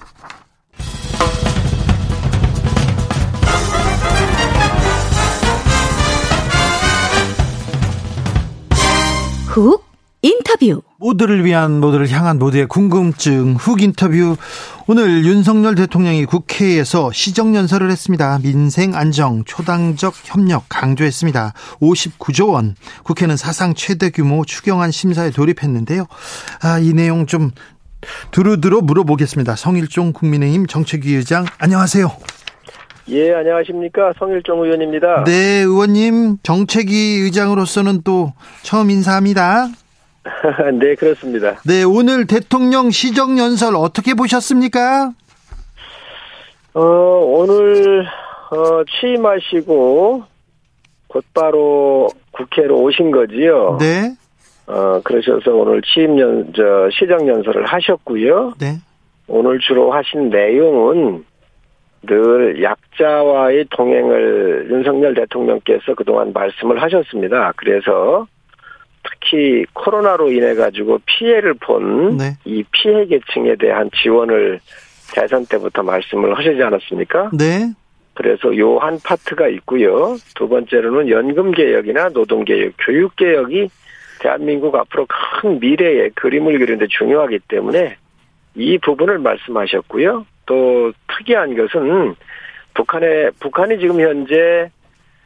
훅 9.62 9.86
인터뷰 10.22 10.82
모두를 11.00 11.46
위한 11.46 11.80
모두를 11.80 12.10
향한 12.10 12.38
모두의 12.38 12.68
궁금증 12.68 13.56
훅 13.56 13.82
인터뷰 13.82 14.36
오늘 14.88 15.26
윤석열 15.26 15.76
대통령이 15.76 16.26
국회에서 16.26 17.12
시정연설을 17.12 17.90
했습니다. 17.90 18.40
민생 18.40 18.96
안정 18.96 19.44
초당적 19.46 20.14
협력 20.24 20.66
강조했습니다. 20.70 21.54
59조 21.82 22.54
원 22.54 22.76
국회는 23.04 23.38
사상 23.38 23.74
최대 23.74 24.10
규모 24.10 24.46
추경안 24.46 24.92
심사에 24.92 25.32
돌입했는데요. 25.32 26.06
아, 26.62 26.80
이 26.80 26.94
내용 26.94 27.26
좀 27.26 27.52
두루두루 28.32 28.82
물어보겠습니다. 28.82 29.56
성일종 29.56 30.14
국민의힘 30.14 30.68
정책위 30.68 31.14
의장 31.14 31.46
안녕하세요. 31.58 32.37
예, 33.10 33.34
안녕하십니까. 33.34 34.12
성일종 34.20 34.64
의원입니다. 34.64 35.24
네, 35.24 35.62
의원님. 35.62 36.38
정책위 36.44 37.22
의장으로서는 37.24 38.02
또 38.04 38.34
처음 38.64 38.90
인사합니다. 38.90 39.68
네, 40.80 40.96
그렇습니다. 40.96 41.56
네, 41.66 41.84
오늘 41.84 42.28
대통령 42.28 42.92
시정연설 42.92 43.76
어떻게 43.78 44.14
보셨습니까? 44.14 45.12
어, 46.74 46.82
오늘, 46.82 48.06
어, 48.52 48.84
취임하시고 49.00 50.24
곧바로 51.08 52.10
국회로 52.32 52.76
오신 52.82 53.12
거지요. 53.12 53.78
네. 53.80 54.16
어, 54.68 55.00
그러셔서 55.02 55.52
오늘 55.52 55.82
취임연, 55.82 56.52
저, 56.54 56.90
시정연설을 56.92 57.66
하셨고요. 57.68 58.56
네. 58.60 58.80
오늘 59.30 59.60
주로 59.60 59.94
하신 59.94 60.30
내용은 60.30 61.24
늘 62.04 62.62
약자와의 62.62 63.66
동행을 63.72 64.68
윤석열 64.70 65.14
대통령께서 65.14 65.94
그동안 65.96 66.32
말씀을 66.34 66.82
하셨습니다. 66.82 67.54
그래서 67.56 68.28
특히 69.04 69.66
코로나로 69.74 70.32
인해 70.32 70.54
가지고 70.56 71.00
피해를 71.06 71.54
본이 71.56 72.18
네. 72.18 72.64
피해 72.72 73.06
계층에 73.06 73.56
대한 73.56 73.90
지원을 74.02 74.60
대선 75.14 75.46
때부터 75.46 75.84
말씀을 75.84 76.38
하시지 76.38 76.62
않았습니까? 76.62 77.32
네. 77.34 77.72
그래서 78.14 78.56
요 78.58 78.80
한 78.80 78.98
파트가 79.04 79.48
있고요. 79.50 80.18
두 80.36 80.48
번째로는 80.50 81.10
연금 81.10 81.52
개혁이나 81.52 82.10
노동 82.10 82.44
개혁, 82.46 82.74
교육 82.80 83.16
개혁이 83.16 83.70
대한민국 84.20 84.76
앞으로 84.76 85.06
큰 85.42 85.60
미래의 85.60 86.12
그림을 86.16 86.58
그리는데 86.60 86.88
중요하기 86.88 87.40
때문에 87.48 87.98
이 88.56 88.78
부분을 88.80 89.20
말씀하셨고요. 89.20 90.26
또 90.48 90.92
특이한 91.08 91.56
것은 91.56 92.16
북한의 92.74 93.32
북한이 93.40 93.80
지금 93.80 94.02
현재 94.02 94.72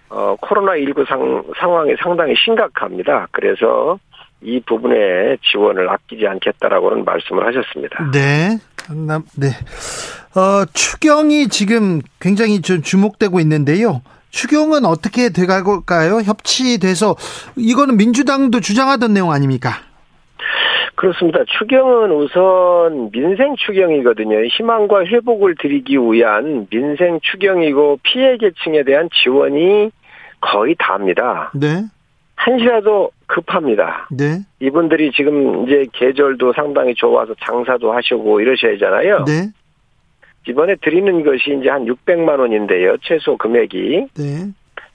어 0.10 0.36
코로나 0.42 0.76
19 0.76 1.06
상, 1.08 1.44
상황이 1.58 1.96
상당히 2.02 2.34
심각합니다. 2.44 3.28
그래서 3.32 3.98
이 4.42 4.60
부분에 4.66 5.38
지원을 5.52 5.90
아끼지 5.90 6.28
않겠다라고는 6.28 7.06
말씀을 7.06 7.46
하셨습니다. 7.48 8.12
네. 8.12 8.58
네. 9.38 9.48
어, 10.36 10.66
추경이 10.74 11.48
지금 11.48 12.02
굉장히 12.20 12.62
좀 12.62 12.82
주목되고 12.82 13.40
있는데요. 13.40 14.02
추경은 14.32 14.86
어떻게 14.86 15.30
돼갈까요? 15.30 16.22
협치돼서 16.22 17.16
이거는 17.58 17.98
민주당도 17.98 18.62
주장하던 18.62 19.14
내용 19.14 19.32
아닙니까? 19.32 19.82
그렇습니다. 20.96 21.44
추경은 21.46 22.12
우선 22.12 23.12
민생 23.12 23.56
추경이거든요. 23.56 24.44
희망과 24.46 25.06
회복을 25.06 25.56
드리기 25.60 25.98
위한 25.98 26.68
민생 26.70 27.20
추경이고 27.22 28.00
피해 28.04 28.38
계층에 28.38 28.84
대한 28.84 29.10
지원이 29.24 29.92
거의 30.42 30.76
다입니다. 30.78 31.52
네. 31.56 31.84
한시라도 32.36 33.12
급합니다. 33.28 34.08
네. 34.12 34.40
이분들이 34.60 35.12
지금 35.12 35.66
이제 35.68 35.86
계절도 35.94 36.54
상당히 36.54 36.94
좋아서 36.96 37.36
장사도 37.46 37.94
하시고 37.94 38.42
이러셔야잖아요. 38.42 39.26
네. 39.26 39.50
이번에 40.48 40.76
드리는 40.82 41.24
것이 41.24 41.56
이제 41.60 41.70
한 41.70 41.86
600만 41.86 42.40
원인데요. 42.40 42.98
최소 43.02 43.38
금액이. 43.38 44.08
네. 44.18 44.48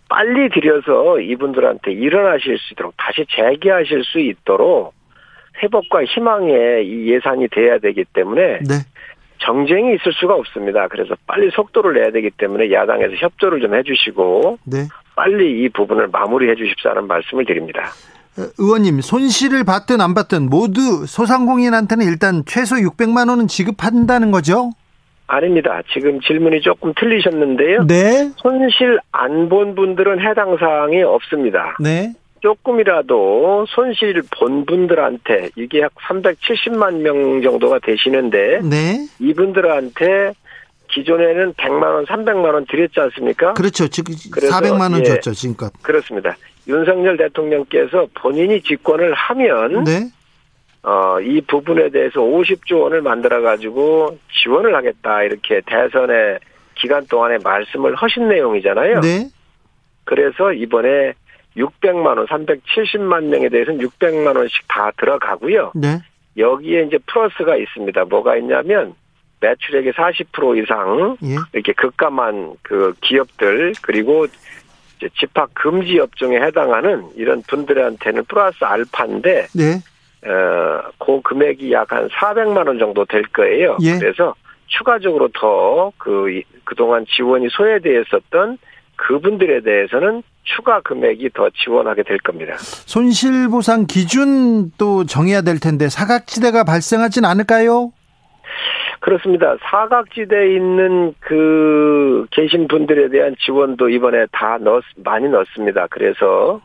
빨리 0.08 0.48
드려서 0.50 1.20
이분들한테 1.20 1.92
일어나실 1.92 2.58
수 2.58 2.74
있도록 2.74 2.94
다시 2.96 3.24
재개하실 3.28 4.04
수 4.04 4.20
있도록 4.20 4.95
회복과 5.62 6.04
희망의 6.04 6.86
이 6.86 7.12
예산이 7.12 7.48
돼야 7.48 7.78
되기 7.78 8.04
때문에 8.12 8.58
네. 8.60 8.74
정쟁이 9.38 9.94
있을 9.94 10.12
수가 10.12 10.34
없습니다. 10.34 10.88
그래서 10.88 11.14
빨리 11.26 11.50
속도를 11.50 11.94
내야 11.94 12.10
되기 12.10 12.30
때문에 12.30 12.72
야당에서 12.72 13.14
협조를 13.16 13.60
좀 13.60 13.74
해주시고 13.74 14.58
네. 14.64 14.88
빨리 15.14 15.62
이 15.62 15.68
부분을 15.68 16.08
마무리해 16.08 16.54
주십사는 16.56 17.06
말씀을 17.06 17.44
드립니다. 17.44 17.90
어, 18.38 18.42
의원님 18.58 19.00
손실을 19.00 19.64
받든 19.64 20.00
안 20.00 20.14
받든 20.14 20.48
모두 20.50 21.06
소상공인한테는 21.06 22.06
일단 22.06 22.42
최소 22.46 22.76
600만 22.76 23.28
원은 23.30 23.46
지급한다는 23.46 24.30
거죠? 24.30 24.70
아닙니다. 25.28 25.80
지금 25.92 26.20
질문이 26.20 26.60
조금 26.60 26.92
틀리셨는데요. 26.98 27.86
네. 27.86 28.30
손실 28.36 28.98
안 29.12 29.48
본 29.48 29.74
분들은 29.74 30.20
해당 30.20 30.56
사항이 30.56 31.02
없습니다. 31.02 31.76
네. 31.80 32.12
조금이라도 32.46 33.66
손실 33.68 34.22
본 34.30 34.64
분들한테 34.66 35.50
이게 35.56 35.80
약 35.80 35.92
370만 35.96 36.98
명 36.98 37.42
정도가 37.42 37.80
되시는데 37.80 38.60
네. 38.62 39.08
이분들한테 39.18 40.32
기존에는 40.88 41.54
100만 41.54 41.82
원, 41.82 42.04
300만 42.04 42.54
원 42.54 42.64
드렸지 42.66 43.00
않습니까? 43.00 43.54
그렇죠. 43.54 43.88
지금 43.88 44.14
그래서, 44.32 44.54
400만 44.54 44.92
원 44.92 45.00
예. 45.00 45.04
줬죠, 45.04 45.32
지금껏. 45.32 45.72
그렇습니다. 45.82 46.36
윤석열 46.68 47.16
대통령께서 47.16 48.06
본인이 48.14 48.62
집권을 48.62 49.12
하면 49.12 49.82
네. 49.82 50.08
어, 50.84 51.18
이 51.20 51.40
부분에 51.40 51.90
대해서 51.90 52.20
50조 52.20 52.82
원을 52.82 53.02
만들어 53.02 53.40
가지고 53.42 54.16
지원을 54.40 54.72
하겠다 54.76 55.24
이렇게 55.24 55.60
대선의 55.66 56.38
기간 56.76 57.04
동안에 57.08 57.38
말씀을 57.42 57.96
하신 57.96 58.28
내용이잖아요. 58.28 59.00
네. 59.00 59.28
그래서 60.04 60.52
이번에 60.52 61.14
600만 61.56 62.06
원, 62.18 62.26
370만 62.26 63.24
명에 63.24 63.48
대해서는 63.48 63.80
600만 63.80 64.36
원씩 64.36 64.64
다 64.68 64.90
들어가고요. 64.98 65.72
네. 65.74 66.00
여기에 66.36 66.82
이제 66.84 66.98
플러스가 67.06 67.56
있습니다. 67.56 68.04
뭐가 68.06 68.36
있냐면 68.36 68.94
매출액의 69.40 69.92
40% 69.92 70.62
이상 70.62 71.16
예. 71.24 71.36
이렇게 71.52 71.72
급감한 71.72 72.54
그 72.62 72.94
기업들 73.00 73.72
그리고 73.82 74.26
집합 75.18 75.52
금지 75.54 75.98
업종에 75.98 76.36
해당하는 76.40 77.06
이런 77.16 77.42
분들한테는 77.42 78.24
플러스 78.24 78.64
알파인데 78.64 79.46
네. 79.54 79.80
어, 80.28 80.82
그 80.98 81.20
금액이 81.22 81.72
약 81.72 81.92
한 81.92 82.08
400만 82.08 82.66
원 82.66 82.78
정도 82.78 83.04
될 83.04 83.22
거예요. 83.24 83.76
예. 83.82 83.98
그래서 83.98 84.34
추가적으로 84.66 85.28
더 85.32 85.92
그 85.98 86.40
그동안 86.64 87.06
지원이 87.06 87.48
소외되어 87.50 88.00
있었던 88.02 88.58
그분들에 88.96 89.60
대해서는 89.60 90.22
추가 90.46 90.80
금액이 90.80 91.30
더 91.34 91.50
지원하게 91.50 92.02
될 92.04 92.18
겁니다. 92.18 92.56
손실보상 92.56 93.86
기준도 93.86 95.04
정해야 95.04 95.42
될 95.42 95.60
텐데 95.60 95.88
사각지대가 95.88 96.64
발생하진 96.64 97.24
않을까요? 97.24 97.92
그렇습니다. 99.00 99.56
사각지대에 99.60 100.54
있는 100.54 101.14
그 101.20 102.26
계신 102.30 102.66
분들에 102.66 103.08
대한 103.10 103.36
지원도 103.38 103.90
이번에 103.90 104.26
다 104.32 104.58
넣었 104.60 104.82
많이 104.96 105.28
넣었습니다. 105.28 105.88
그래서 105.90 106.60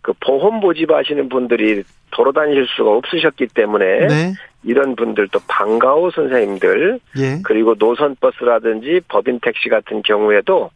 그 0.00 0.12
보험 0.20 0.60
모집하시는 0.60 1.28
분들이 1.28 1.82
도로 2.10 2.32
다니실 2.32 2.66
수가 2.76 2.90
없으셨기 2.90 3.48
때문에 3.48 4.06
네. 4.06 4.32
이런 4.62 4.96
분들도 4.96 5.40
방과후 5.48 6.10
선생님들 6.12 7.00
예. 7.18 7.42
그리고 7.42 7.74
노선버스라든지 7.78 9.00
법인 9.08 9.40
택시 9.40 9.68
같은 9.68 10.02
경우에도 10.02 10.70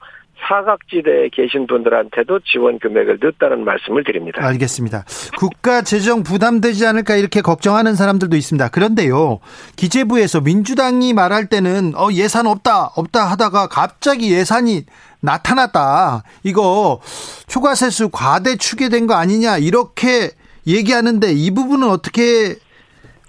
사각지대에 0.47 1.31
계신 1.33 1.67
분들한테도 1.67 2.41
지원 2.41 2.79
금액을 2.79 3.19
넣었다는 3.21 3.65
말씀을 3.65 4.05
드립니다. 4.05 4.45
알겠습니다. 4.45 5.05
국가 5.37 5.83
재정 5.83 6.23
부담되지 6.23 6.87
않을까 6.87 7.17
이렇게 7.17 7.41
걱정하는 7.41 7.95
사람들도 7.95 8.37
있습니다. 8.37 8.69
그런데요, 8.69 9.41
기재부에서 9.77 10.41
민주당이 10.41 11.13
말할 11.13 11.47
때는 11.47 11.95
어, 11.97 12.09
예산 12.13 12.47
없다, 12.47 12.93
없다 12.97 13.25
하다가 13.27 13.69
갑자기 13.69 14.33
예산이 14.33 14.85
나타났다. 15.21 16.23
이거 16.45 17.01
초과세수 17.49 18.11
과대 18.11 18.57
추계된 18.57 19.07
거 19.07 19.15
아니냐 19.15 19.59
이렇게 19.59 20.31
얘기하는데 20.67 21.33
이 21.33 21.51
부분은 21.51 21.89
어떻게 21.89 22.57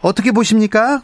어떻게 0.02 0.32
보십니까? 0.32 1.02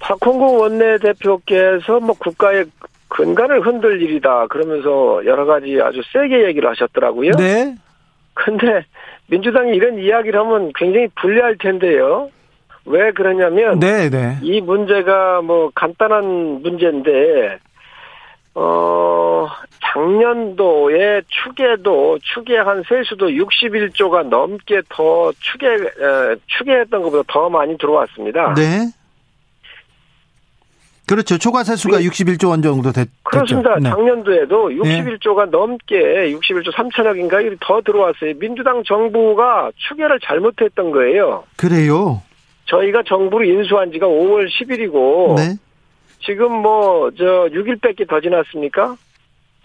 박홍구 0.00 0.56
원내대표께서 0.56 2.00
뭐 2.00 2.14
국가의 2.18 2.66
근간을 3.10 3.66
흔들 3.66 4.00
일이다 4.00 4.46
그러면서 4.46 5.24
여러 5.26 5.44
가지 5.44 5.78
아주 5.82 6.00
세게 6.12 6.46
얘기를 6.46 6.70
하셨더라고요. 6.70 7.32
네. 7.32 7.74
근데 8.34 8.84
민주당이 9.26 9.76
이런 9.76 9.98
이야기를 9.98 10.38
하면 10.40 10.72
굉장히 10.74 11.08
불리할 11.20 11.56
텐데요. 11.58 12.30
왜 12.86 13.10
그러냐면 13.12 13.78
네, 13.78 14.08
네. 14.08 14.38
이 14.42 14.60
문제가 14.60 15.42
뭐 15.42 15.70
간단한 15.74 16.62
문제인데 16.62 17.58
어 18.54 19.46
작년도에 19.92 21.22
추계도 21.28 22.18
추계 22.22 22.58
한 22.58 22.82
세수도 22.88 23.28
61조가 23.28 24.28
넘게 24.28 24.82
더 24.88 25.32
추계 25.38 25.66
에, 25.66 26.36
추계했던 26.46 27.02
것보다 27.02 27.22
더 27.28 27.48
많이 27.48 27.76
들어왔습니다. 27.76 28.54
네. 28.54 28.88
그렇죠. 31.10 31.38
초과 31.38 31.64
세수가 31.64 31.98
61조 31.98 32.50
원 32.50 32.62
정도 32.62 32.92
됐, 32.92 33.08
그렇습니다. 33.24 33.74
됐죠. 33.74 33.82
네. 33.82 33.90
작년도에도 33.90 34.68
61조가 34.70 35.50
넘게 35.50 35.96
61조 36.32 36.72
3천억인가 36.72 37.56
더 37.60 37.80
들어왔어요. 37.80 38.34
민주당 38.38 38.84
정부가 38.84 39.72
추계를 39.88 40.20
잘못했던 40.24 40.92
거예요. 40.92 41.42
그래요. 41.56 42.22
저희가 42.66 43.02
정부를 43.08 43.48
인수한 43.48 43.90
지가 43.90 44.06
5월 44.06 44.46
10일이고 44.48 45.34
네. 45.34 45.56
지금 46.24 46.52
뭐 46.62 47.10
저 47.18 47.24
6일밖에 47.50 48.08
더 48.08 48.20
지났습니까? 48.20 48.94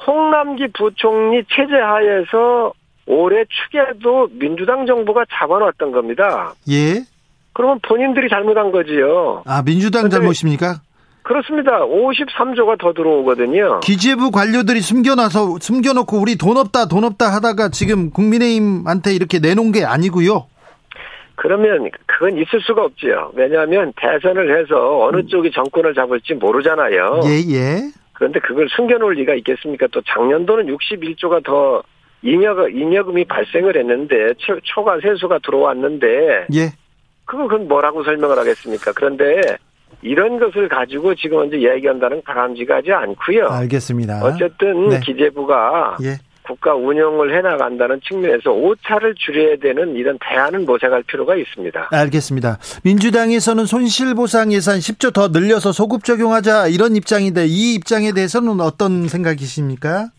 홍남기 0.08 0.68
부총리 0.76 1.44
체제 1.50 1.76
하에서 1.76 2.74
올해 3.06 3.44
추계도 3.46 4.30
민주당 4.32 4.88
정부가 4.88 5.26
잡아놨던 5.32 5.92
겁니다. 5.92 6.56
예. 6.72 7.04
그러면 7.54 7.80
본인들이 7.88 8.30
잘못한 8.30 8.72
거지요. 8.72 9.44
아, 9.46 9.62
민주당 9.64 10.10
잘못입니까? 10.10 10.82
그렇습니다. 11.26 11.80
53조가 11.80 12.78
더 12.80 12.94
들어오거든요. 12.94 13.80
기재부 13.80 14.30
관료들이 14.30 14.80
숨겨놔서 14.82 15.58
숨겨놓고 15.60 16.18
우리 16.22 16.36
돈 16.38 16.56
없다 16.56 16.86
돈 16.88 17.04
없다 17.04 17.34
하다가 17.34 17.70
지금 17.70 18.12
국민의힘한테 18.12 19.14
이렇게 19.16 19.40
내놓은 19.40 19.72
게 19.72 19.84
아니고요. 19.84 20.46
그러면 21.34 21.90
그건 22.06 22.38
있을 22.38 22.62
수가 22.62 22.84
없지요. 22.84 23.32
왜냐하면 23.36 23.92
대선을 24.00 24.60
해서 24.62 25.04
어느 25.04 25.26
쪽이 25.26 25.52
정권을 25.52 25.96
잡을지 25.96 26.36
모르잖아요. 26.36 27.22
음. 27.24 27.28
예 27.28 27.56
예. 27.56 27.78
그런데 28.14 28.40
그걸 28.40 28.68
숨겨놓을 28.70 29.16
리가 29.16 29.34
있겠습니까? 29.36 29.88
또 29.92 30.02
작년도는 30.06 30.68
61조가 30.68 31.44
더 31.44 31.82
잉여, 32.22 32.70
잉여금이 32.70 33.26
발생을 33.26 33.76
했는데 33.78 34.34
초- 34.38 34.60
초과 34.64 35.00
세수가 35.02 35.40
들어왔는데 35.40 36.46
예. 36.54 36.70
그거 37.26 37.48
그건 37.48 37.68
뭐라고 37.68 38.04
설명을 38.04 38.38
하겠습니까? 38.38 38.92
그런데 38.96 39.42
이런 40.06 40.40
것을 40.40 40.70
가지고 40.70 41.16
지금 41.16 41.48
이제 41.48 41.58
얘기한다는 41.68 42.22
바람직하지 42.24 42.92
않고요. 42.92 43.48
알겠습니다. 43.48 44.24
어쨌든 44.24 44.90
네. 44.90 45.00
기재부가 45.00 45.98
예. 46.04 46.18
국가 46.44 46.76
운영을 46.76 47.36
해나간다는 47.36 48.00
측면에서 48.08 48.52
오차를 48.52 49.16
줄여야 49.18 49.56
되는 49.60 49.96
이런 49.96 50.20
대안은 50.22 50.66
모색할 50.66 51.02
필요가 51.08 51.36
있습니다. 51.36 51.90
알겠습니다. 51.92 52.60
민주당에서는 52.84 53.66
손실보상 53.66 54.54
예산 54.54 54.78
10조 54.78 55.12
더 55.12 55.30
늘려서 55.30 55.72
소급 55.72 56.04
적용하자 56.04 56.68
이런 56.68 56.96
입장인데 56.96 57.48
이 57.48 57.74
입장에 57.74 58.12
대해서는 58.12 58.62
어떤 58.62 59.08
생각이십니까? 59.08 60.10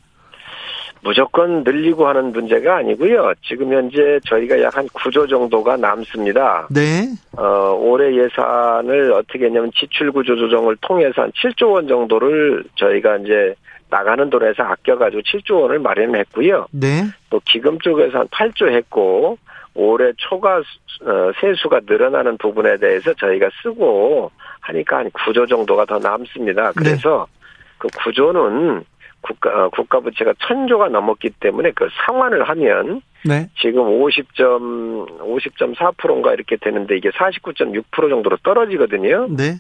무조건 1.07 1.63
늘리고 1.63 2.09
하는 2.09 2.33
문제가 2.33 2.79
아니고요. 2.79 3.33
지금 3.43 3.73
현재 3.73 4.19
저희가 4.27 4.61
약 4.61 4.77
한 4.77 4.87
9조 4.89 5.29
정도가 5.31 5.77
남습니다. 5.79 6.67
네. 6.71 7.09
어, 7.39 7.73
올해 7.81 8.15
예산을 8.15 9.13
어떻게 9.13 9.47
했냐면 9.47 9.71
지출 9.75 10.13
구조 10.13 10.37
조정을 10.37 10.77
통해서 10.83 11.23
한 11.23 11.31
7조 11.31 11.73
원 11.73 11.89
정도를 11.89 12.65
저희가 12.75 13.17
이제 13.19 13.55
나가는 13.89 14.29
돈에서 14.29 14.65
아껴가지고 14.65 15.23
7조 15.23 15.63
원을 15.63 15.79
마련했고요. 15.79 16.67
네. 16.73 17.05
또 17.31 17.41
기금 17.47 17.79
쪽에서 17.79 18.19
한 18.19 18.29
8조 18.29 18.69
했고 18.71 19.39
올해 19.75 20.13
초과 20.19 20.57
어, 20.59 21.33
세수가 21.41 21.81
늘어나는 21.87 22.37
부분에 22.37 22.77
대해서 22.77 23.15
저희가 23.15 23.49
쓰고 23.63 24.31
하니까 24.61 24.99
한 24.99 25.11
9조 25.11 25.49
정도가 25.49 25.87
더 25.87 25.99
남습니다. 25.99 26.73
그래서 26.73 27.27
네. 27.31 27.49
그 27.79 27.89
9조는 27.89 28.85
국가 29.21 29.51
어, 29.51 29.69
국가 29.71 30.01
부채가 30.01 30.35
천조가 30.41 30.89
넘었기 30.89 31.31
때문에 31.41 31.73
그 31.73 31.89
상환을 32.07 32.49
하면 32.49 33.03
네. 33.25 33.49
지금 33.61 33.83
50점 33.83 35.19
50.4%인가 35.19 36.33
이렇게 36.33 36.57
되는데 36.57 36.97
이게 36.97 37.11
49.6% 37.11 38.09
정도로 38.09 38.37
떨어지거든요. 38.45 39.29
네. 39.31 39.57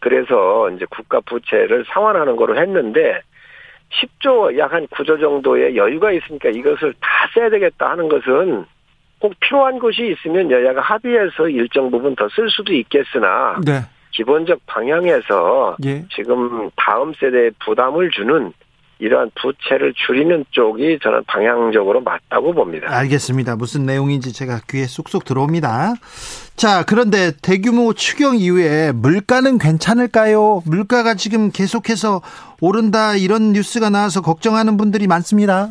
그래서 0.00 0.70
이제 0.70 0.86
국가 0.90 1.20
부채를 1.20 1.84
상환하는 1.88 2.36
거로 2.36 2.56
했는데 2.60 3.20
10조 3.90 4.56
약 4.58 4.72
한 4.72 4.86
9조 4.86 5.20
정도의 5.20 5.76
여유가 5.76 6.12
있으니까 6.12 6.50
이것을 6.50 6.92
다 7.00 7.08
써야 7.34 7.50
되겠다 7.50 7.90
하는 7.90 8.08
것은 8.08 8.66
꼭 9.18 9.34
필요한 9.40 9.78
곳이 9.80 10.06
있으면 10.12 10.50
여야가 10.50 10.80
합의해서 10.80 11.48
일정 11.48 11.90
부분 11.90 12.14
더 12.14 12.28
쓸 12.28 12.48
수도 12.50 12.72
있겠으나 12.72 13.58
네. 13.66 13.80
기본적 14.12 14.60
방향에서 14.66 15.76
예. 15.84 16.04
지금 16.14 16.70
다음 16.76 17.12
세대에 17.14 17.50
부담을 17.64 18.10
주는 18.10 18.52
이러한 19.00 19.30
부채를 19.40 19.94
줄이는 19.94 20.44
쪽이 20.50 20.98
저는 21.02 21.22
방향적으로 21.26 22.00
맞다고 22.00 22.52
봅니다. 22.52 22.88
알겠습니다. 22.90 23.56
무슨 23.56 23.86
내용인지 23.86 24.32
제가 24.32 24.60
귀에 24.68 24.84
쏙쏙 24.84 25.24
들어옵니다. 25.24 25.94
자, 26.56 26.84
그런데 26.84 27.30
대규모 27.40 27.92
추경 27.92 28.36
이후에 28.36 28.90
물가는 28.92 29.58
괜찮을까요? 29.58 30.62
물가가 30.66 31.14
지금 31.14 31.50
계속해서 31.50 32.20
오른다 32.60 33.14
이런 33.14 33.52
뉴스가 33.52 33.90
나와서 33.90 34.20
걱정하는 34.20 34.76
분들이 34.76 35.06
많습니다. 35.06 35.68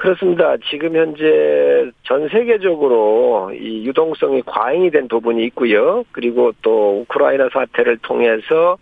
그렇습니다. 0.00 0.56
지금 0.70 0.96
현재 0.96 1.90
전 2.04 2.26
세계적으로 2.30 3.52
이 3.52 3.86
유동성이 3.86 4.40
과잉이 4.46 4.90
된 4.90 5.08
부분이 5.08 5.44
있고요. 5.48 6.04
그리고 6.12 6.52
또 6.62 7.02
우크라이나 7.02 7.50
사태를 7.52 7.98
통해서 7.98 8.78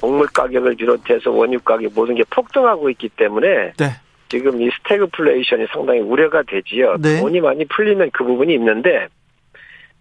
곡물 0.00 0.26
가격을 0.28 0.76
비롯해서 0.76 1.30
원유 1.30 1.60
가격 1.60 1.92
모든 1.94 2.14
게 2.14 2.24
폭등하고 2.30 2.90
있기 2.90 3.08
때문에 3.10 3.72
네. 3.76 3.86
지금 4.28 4.60
이 4.60 4.70
스태그플레이션이 4.70 5.66
상당히 5.72 6.00
우려가 6.00 6.42
되지요. 6.42 6.96
네. 7.00 7.20
돈이 7.20 7.40
많이 7.40 7.64
풀리면 7.64 8.10
그 8.12 8.24
부분이 8.24 8.52
있는데 8.54 9.08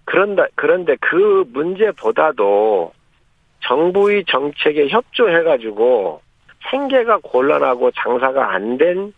그런다 0.05 0.47
그런데 0.55 0.95
그 0.99 1.45
문제보다도 1.53 2.91
정부의 3.61 4.25
정책에 4.27 4.87
협조해가지고 4.89 6.21
생계가 6.69 7.19
곤란하고 7.23 7.91
장사가 7.91 8.53
안 8.53 8.77
된 8.77 9.13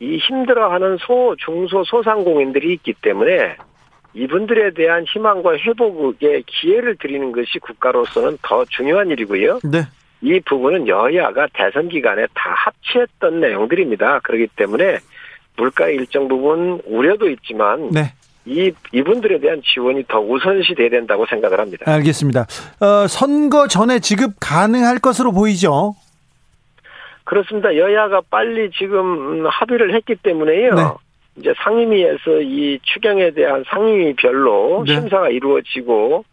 이 0.00 0.16
힘들어하는 0.16 0.96
소, 0.98 1.36
중소, 1.38 1.84
소상공인들이 1.84 2.72
있기 2.72 2.94
때문에 3.02 3.56
이분들에 4.14 4.72
대한 4.72 5.04
희망과 5.04 5.58
회복의 5.58 6.42
기회를 6.46 6.96
드리는 6.96 7.30
것이 7.32 7.58
국가로서는 7.58 8.38
더 8.42 8.64
중요한 8.64 9.10
일이고요. 9.10 9.60
네. 9.64 9.82
이 10.22 10.40
부분은 10.40 10.86
여야가 10.86 11.48
대선 11.54 11.88
기간에 11.88 12.26
다 12.34 12.52
합치했던 12.54 13.40
내용들입니다. 13.40 14.20
그렇기 14.20 14.48
때문에 14.56 14.98
물가의 15.56 15.96
일정 15.96 16.28
부분 16.28 16.80
우려도 16.86 17.28
있지만 17.30 17.90
네. 17.90 18.12
이 18.44 18.72
이분들에 18.92 19.38
대한 19.40 19.60
지원이 19.62 20.04
더 20.08 20.20
우선시 20.20 20.74
돼야 20.74 20.88
된다고 20.88 21.26
생각을 21.26 21.60
합니다. 21.60 21.90
알겠습니다. 21.90 22.46
어, 22.80 23.06
선거 23.06 23.66
전에 23.66 24.00
지급 24.00 24.34
가능할 24.40 24.98
것으로 24.98 25.32
보이죠. 25.32 25.94
그렇습니다. 27.24 27.76
여야가 27.76 28.22
빨리 28.30 28.70
지금 28.72 29.46
합의를 29.46 29.94
했기 29.94 30.16
때문에요. 30.16 30.74
네. 30.74 30.82
이제 31.36 31.54
상임위에서 31.62 32.40
이 32.42 32.78
추경에 32.82 33.30
대한 33.30 33.64
상임위별로 33.68 34.84
네. 34.86 34.94
심사가 34.94 35.28
이루어지고 35.28 36.24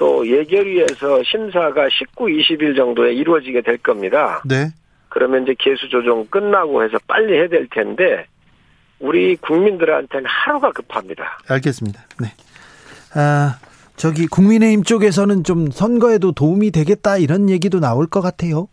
또 0.00 0.26
예결위에서 0.26 1.22
심사가 1.24 1.86
19, 1.90 2.24
20일 2.24 2.74
정도에 2.74 3.12
이루어지게 3.12 3.60
될 3.60 3.76
겁니다. 3.76 4.42
네. 4.46 4.70
그러면 5.10 5.42
이제 5.42 5.54
개수 5.58 5.90
조정 5.90 6.26
끝나고 6.28 6.82
해서 6.82 6.96
빨리 7.06 7.34
해야 7.34 7.48
될 7.48 7.68
텐데 7.68 8.24
우리 8.98 9.36
국민들한테는 9.36 10.24
하루가 10.26 10.72
급합니다. 10.72 11.38
알겠습니다. 11.46 12.00
네. 12.18 12.28
아, 13.14 13.58
저기 13.96 14.26
국민의힘 14.26 14.84
쪽에서는 14.84 15.44
좀 15.44 15.70
선거에도 15.70 16.32
도움이 16.32 16.70
되겠다 16.70 17.18
이런 17.18 17.50
얘기도 17.50 17.78
나올 17.78 18.06
것 18.06 18.22
같아요. 18.22 18.68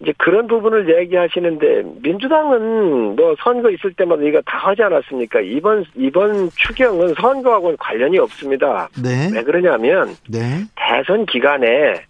이제 0.00 0.14
그런 0.16 0.46
부분을 0.46 0.98
얘기하시는데 0.98 1.82
민주당은 2.02 3.16
뭐 3.16 3.34
선거 3.42 3.70
있을 3.70 3.92
때마다 3.92 4.22
이거 4.22 4.40
다 4.46 4.56
하지 4.58 4.82
않았습니까? 4.82 5.40
이번 5.40 5.84
이번 5.94 6.50
추경은 6.50 7.14
선거하고는 7.14 7.76
관련이 7.78 8.18
없습니다. 8.18 8.88
네. 9.02 9.30
왜 9.32 9.42
그러냐면 9.42 10.16
네. 10.28 10.64
대선 10.74 11.26
기간에 11.26 12.02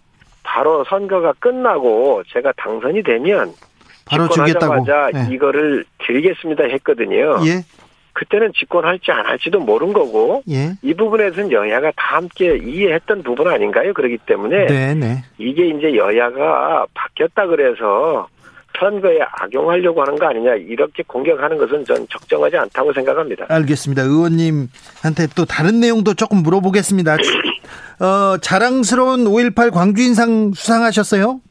바로 0.43 0.85
선거가 0.85 1.33
끝나고 1.39 2.23
제가 2.31 2.53
당선이 2.55 3.03
되면 3.03 3.51
바로 4.05 4.29
주겠다고 4.29 4.85
네. 5.13 5.27
이거를 5.31 5.83
드리겠습니다 5.99 6.63
했거든요. 6.63 7.39
예. 7.45 7.61
그때는 8.21 8.51
집권할지 8.55 9.11
안 9.11 9.25
할지도 9.25 9.59
모른 9.59 9.93
거고 9.93 10.43
예. 10.47 10.73
이 10.83 10.93
부분에서는 10.93 11.51
여야가 11.51 11.91
다 11.95 12.17
함께 12.17 12.55
이해했던 12.55 13.23
부분 13.23 13.47
아닌가요? 13.47 13.93
그렇기 13.93 14.19
때문에 14.27 14.67
네네. 14.67 14.93
네. 14.93 15.23
이게 15.39 15.69
이제 15.69 15.95
여야가 15.95 16.85
바뀌었다 16.93 17.47
그래서 17.47 18.27
선거에 18.77 19.19
악용하려고 19.21 20.01
하는 20.03 20.19
거 20.19 20.27
아니냐 20.27 20.53
이렇게 20.53 21.01
공격하는 21.07 21.57
것은 21.57 21.83
전 21.83 22.07
적정하지 22.09 22.57
않다고 22.57 22.93
생각합니다. 22.93 23.47
알겠습니다. 23.49 24.03
의원님한테 24.03 25.27
또 25.35 25.45
다른 25.45 25.79
내용도 25.79 26.13
조금 26.13 26.43
물어보겠습니다. 26.43 27.13
어, 27.13 28.37
자랑스러운 28.37 29.25
5.18 29.25 29.71
광주인상 29.73 30.51
수상하셨어요? 30.53 31.41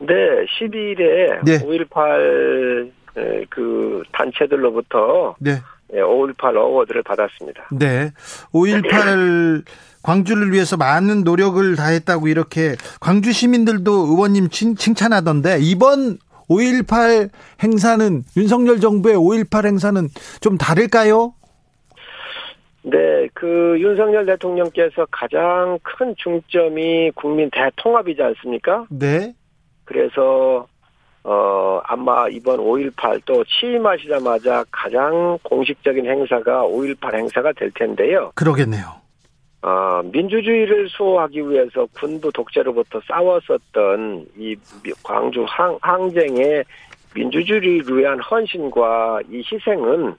네, 0.00 0.14
12일에 0.60 1.44
네. 1.44 1.58
5.18 1.64 3.01
그 3.50 4.02
단체들로부터 4.12 5.36
네. 5.38 5.60
5.18 5.92 6.56
어워드를 6.56 7.02
받았습니다. 7.02 7.68
네. 7.72 8.10
5.18 8.52 9.64
광주를 10.02 10.52
위해서 10.52 10.76
많은 10.76 11.22
노력을 11.22 11.76
다했다고 11.76 12.28
이렇게 12.28 12.74
광주 13.00 13.32
시민들도 13.32 13.92
의원님 13.92 14.48
칭, 14.48 14.74
칭찬하던데 14.74 15.58
이번 15.60 16.18
5.18 16.48 17.30
행사는 17.62 18.22
윤석열 18.36 18.80
정부의 18.80 19.16
5.18 19.16 19.66
행사는 19.66 20.08
좀 20.40 20.58
다를까요? 20.58 21.34
네, 22.84 23.28
그 23.32 23.76
윤석열 23.78 24.26
대통령께서 24.26 25.06
가장 25.10 25.78
큰 25.82 26.14
중점이 26.18 27.12
국민 27.14 27.48
대통합이지 27.52 28.20
않습니까? 28.22 28.86
네. 28.90 29.34
그래서 29.84 30.66
어, 31.24 31.80
아마 31.84 32.28
이번 32.28 32.58
5.18 32.58 33.22
또 33.24 33.44
취임하시자마자 33.44 34.64
가장 34.70 35.38
공식적인 35.42 36.04
행사가 36.06 36.64
5.18 36.64 37.14
행사가 37.14 37.52
될 37.52 37.70
텐데요. 37.72 38.32
그러겠네요. 38.34 39.02
어, 39.62 40.02
민주주의를 40.12 40.88
수호하기 40.88 41.48
위해서 41.48 41.86
군부 41.94 42.32
독재로부터 42.32 43.00
싸웠었던 43.06 44.26
이 44.36 44.56
광주 45.04 45.44
항, 45.46 45.78
항쟁의 45.80 46.64
민주주의를 47.14 47.84
위한 47.96 48.18
헌신과 48.18 49.20
이 49.30 49.42
희생은 49.50 50.16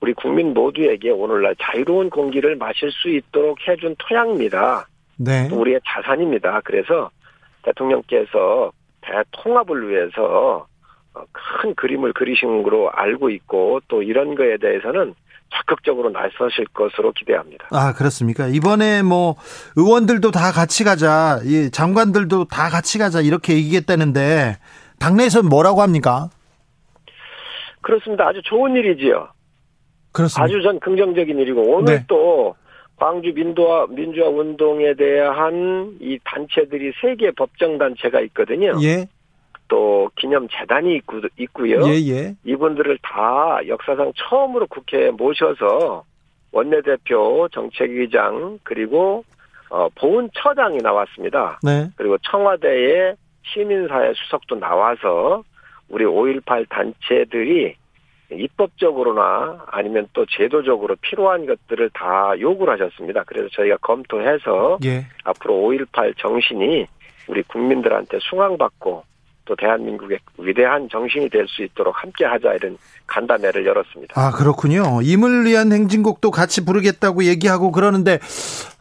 우리 0.00 0.12
국민 0.12 0.52
모두에게 0.52 1.10
오늘날 1.10 1.54
자유로운 1.60 2.10
공기를 2.10 2.56
마실 2.56 2.90
수 2.90 3.08
있도록 3.08 3.56
해준 3.66 3.94
토양입니다. 3.98 4.86
네. 5.16 5.48
우리의 5.50 5.80
자산입니다. 5.86 6.60
그래서 6.64 7.08
대통령께서 7.62 8.72
대통합을 9.02 9.88
위해서 9.88 10.66
어, 11.14 11.24
큰 11.60 11.74
그림을 11.74 12.12
그리신 12.14 12.62
걸로 12.62 12.90
알고 12.90 13.30
있고 13.30 13.80
또 13.88 14.02
이런 14.02 14.34
거에 14.34 14.56
대해서는 14.56 15.14
적극적으로 15.54 16.10
나서실 16.10 16.66
것으로 16.72 17.12
기대합니다. 17.12 17.66
아 17.70 17.92
그렇습니까? 17.92 18.46
이번에 18.46 19.02
뭐 19.02 19.36
의원들도 19.76 20.30
다 20.30 20.50
같이 20.50 20.82
가자, 20.82 21.40
이 21.44 21.70
장관들도 21.70 22.46
다 22.46 22.70
같이 22.70 22.98
가자 22.98 23.20
이렇게 23.20 23.54
얘기했다는데 23.54 24.56
당내에서는 24.98 25.48
뭐라고 25.50 25.82
합니까? 25.82 26.30
그렇습니다. 27.82 28.28
아주 28.28 28.40
좋은 28.44 28.74
일이지요. 28.76 29.28
그렇습니다. 30.12 30.44
아주 30.44 30.62
전 30.62 30.78
긍정적인 30.80 31.38
일이고 31.38 31.62
오늘 31.62 31.96
네. 31.96 32.04
또 32.06 32.54
광주 33.02 33.32
민주화 33.34 33.86
민주화 33.88 34.28
운동에 34.28 34.94
대한 34.94 35.96
이 36.00 36.20
단체들이 36.22 36.92
세 37.00 37.16
개 37.16 37.32
법정 37.32 37.76
단체가 37.76 38.20
있거든요. 38.20 38.74
예, 38.80 39.06
또 39.66 40.08
기념 40.14 40.46
재단이 40.48 40.94
있고, 40.98 41.20
있고요. 41.36 41.80
예, 41.88 41.94
예. 41.94 42.36
이분들을 42.44 42.98
다 43.02 43.58
역사상 43.66 44.12
처음으로 44.14 44.68
국회에 44.68 45.10
모셔서 45.10 46.04
원내대표, 46.52 47.48
정책위장 47.50 48.60
그리고 48.62 49.24
어, 49.68 49.88
보훈처장이 49.96 50.78
나왔습니다. 50.78 51.58
네. 51.64 51.88
그리고 51.96 52.18
청와대의 52.18 53.16
시민사회 53.42 54.12
수석도 54.14 54.60
나와서 54.60 55.42
우리 55.88 56.04
5.18 56.04 56.68
단체들이 56.68 57.74
입법적으로나 58.38 59.64
아니면 59.70 60.08
또 60.12 60.26
제도적으로 60.26 60.96
필요한 61.00 61.46
것들을 61.46 61.90
다 61.94 62.32
요구를 62.38 62.74
하셨습니다. 62.74 63.24
그래서 63.26 63.48
저희가 63.52 63.76
검토해서 63.78 64.78
예. 64.84 65.06
앞으로 65.24 65.54
5.18 65.54 66.14
정신이 66.18 66.86
우리 67.28 67.42
국민들한테 67.44 68.18
숭앙받고 68.20 69.04
또 69.44 69.56
대한민국의 69.56 70.18
위대한 70.38 70.88
정신이 70.88 71.28
될 71.28 71.46
수 71.48 71.62
있도록 71.64 72.00
함께 72.00 72.24
하자 72.24 72.54
이런 72.54 72.78
간담회를 73.08 73.66
열었습니다. 73.66 74.14
아, 74.20 74.30
그렇군요. 74.30 75.00
임을 75.02 75.44
위한 75.46 75.72
행진곡도 75.72 76.30
같이 76.30 76.64
부르겠다고 76.64 77.24
얘기하고 77.24 77.72
그러는데, 77.72 78.20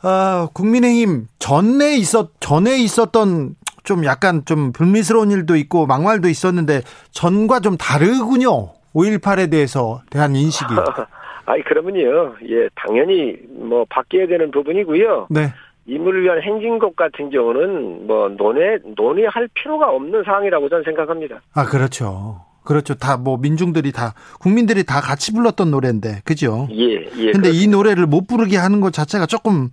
아, 0.03 0.47
국민의힘 0.53 1.27
전에 1.39 1.97
있었, 1.97 2.29
전에 2.39 2.77
있었던 2.79 3.55
좀 3.83 4.05
약간 4.05 4.45
좀 4.45 4.71
불미스러운 4.71 5.31
일도 5.31 5.55
있고 5.55 5.87
막말도 5.87 6.29
있었는데 6.29 6.81
전과 7.11 7.61
좀 7.61 7.77
다르군요. 7.77 8.73
5.18에 8.93 9.49
대해서 9.51 10.01
대한 10.09 10.35
인식이. 10.35 10.73
아니 11.45 11.63
그러면요, 11.63 12.35
예 12.49 12.69
당연히 12.75 13.35
뭐 13.49 13.85
바뀌어야 13.89 14.27
되는 14.27 14.51
부분이고요. 14.51 15.27
네. 15.29 15.53
임을 15.87 16.21
위한 16.23 16.41
행진곡 16.41 16.95
같은 16.95 17.29
경우는 17.31 18.05
뭐 18.07 18.29
논의 18.29 18.79
논의할 18.95 19.49
필요가 19.55 19.89
없는 19.89 20.23
사항이라고 20.23 20.69
저는 20.69 20.83
생각합니다. 20.83 21.41
아, 21.53 21.65
그렇죠. 21.65 22.45
그렇죠. 22.63 22.93
다 22.93 23.17
뭐 23.17 23.37
민중들이 23.37 23.91
다 23.91 24.13
국민들이 24.39 24.83
다 24.83 25.01
같이 25.01 25.33
불렀던 25.33 25.71
노래인데. 25.71 26.21
그죠? 26.23 26.67
예, 26.71 26.93
예. 27.17 27.31
근데 27.31 27.49
이 27.49 27.65
그렇습니다. 27.65 27.77
노래를 27.77 28.05
못 28.05 28.27
부르게 28.27 28.57
하는 28.57 28.79
것 28.81 28.93
자체가 28.93 29.25
조금 29.25 29.69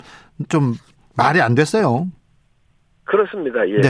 좀 0.49 0.75
말이 1.15 1.41
안 1.43 1.55
됐어요. 1.55 2.07
그렇습니다. 3.05 3.69
예. 3.69 3.81
네. 3.81 3.89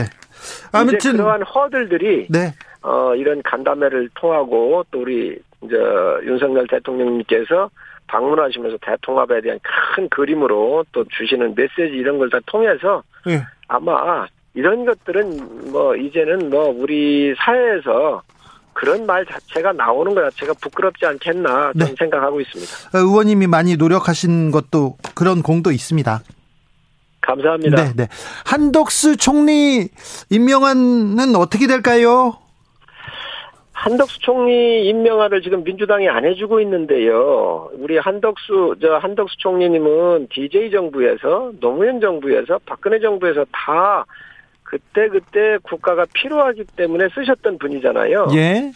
아무튼 0.73 1.13
그러한 1.17 1.43
허들들이 1.43 2.27
네. 2.29 2.53
어 2.81 3.13
이런 3.15 3.41
간담회를 3.43 4.09
통하고 4.15 4.85
또 4.91 5.01
우리 5.01 5.37
이제 5.63 5.75
윤석열 6.23 6.67
대통령님께서 6.67 7.69
방문하시면서 8.07 8.77
대통합에 8.81 9.41
대한 9.41 9.59
큰 9.95 10.09
그림으로 10.09 10.85
또 10.91 11.03
주시는 11.05 11.53
메시지 11.55 11.95
이런 11.95 12.17
걸 12.17 12.29
다 12.29 12.39
통해서 12.45 13.03
예. 13.27 13.43
아마 13.67 14.25
이런 14.53 14.85
것들은 14.85 15.71
뭐 15.71 15.95
이제는 15.95 16.49
뭐 16.49 16.73
우리 16.75 17.35
사회에서 17.37 18.21
그런 18.73 19.05
말 19.05 19.25
자체가 19.25 19.73
나오는 19.73 20.15
것 20.15 20.21
자체가 20.31 20.53
부끄럽지 20.61 21.05
않겠나 21.05 21.73
네. 21.75 21.85
생각하고 21.97 22.39
있습니다. 22.39 22.71
의원님이 22.93 23.47
많이 23.47 23.75
노력하신 23.75 24.51
것도 24.51 24.97
그런 25.15 25.41
공도 25.43 25.71
있습니다. 25.71 26.21
감사합니다. 27.21 27.83
네, 27.83 27.93
네. 27.95 28.07
한덕수 28.45 29.17
총리 29.17 29.89
임명안은 30.29 31.35
어떻게 31.35 31.67
될까요? 31.67 32.37
한덕수 33.79 34.19
총리 34.19 34.89
임명화를 34.89 35.41
지금 35.41 35.63
민주당이 35.63 36.09
안 36.09 36.25
해주고 36.25 36.59
있는데요. 36.61 37.69
우리 37.75 37.97
한덕수 37.97 38.75
저 38.81 38.97
한덕수 38.97 39.37
총리님은 39.37 40.27
DJ 40.29 40.69
정부에서 40.71 41.53
노무현 41.61 42.01
정부에서 42.01 42.59
박근혜 42.65 42.99
정부에서 42.99 43.45
다 43.53 44.05
그때 44.63 45.07
그때 45.07 45.57
국가가 45.63 46.05
필요하기 46.13 46.65
때문에 46.75 47.07
쓰셨던 47.15 47.57
분이잖아요. 47.57 48.27
예. 48.35 48.69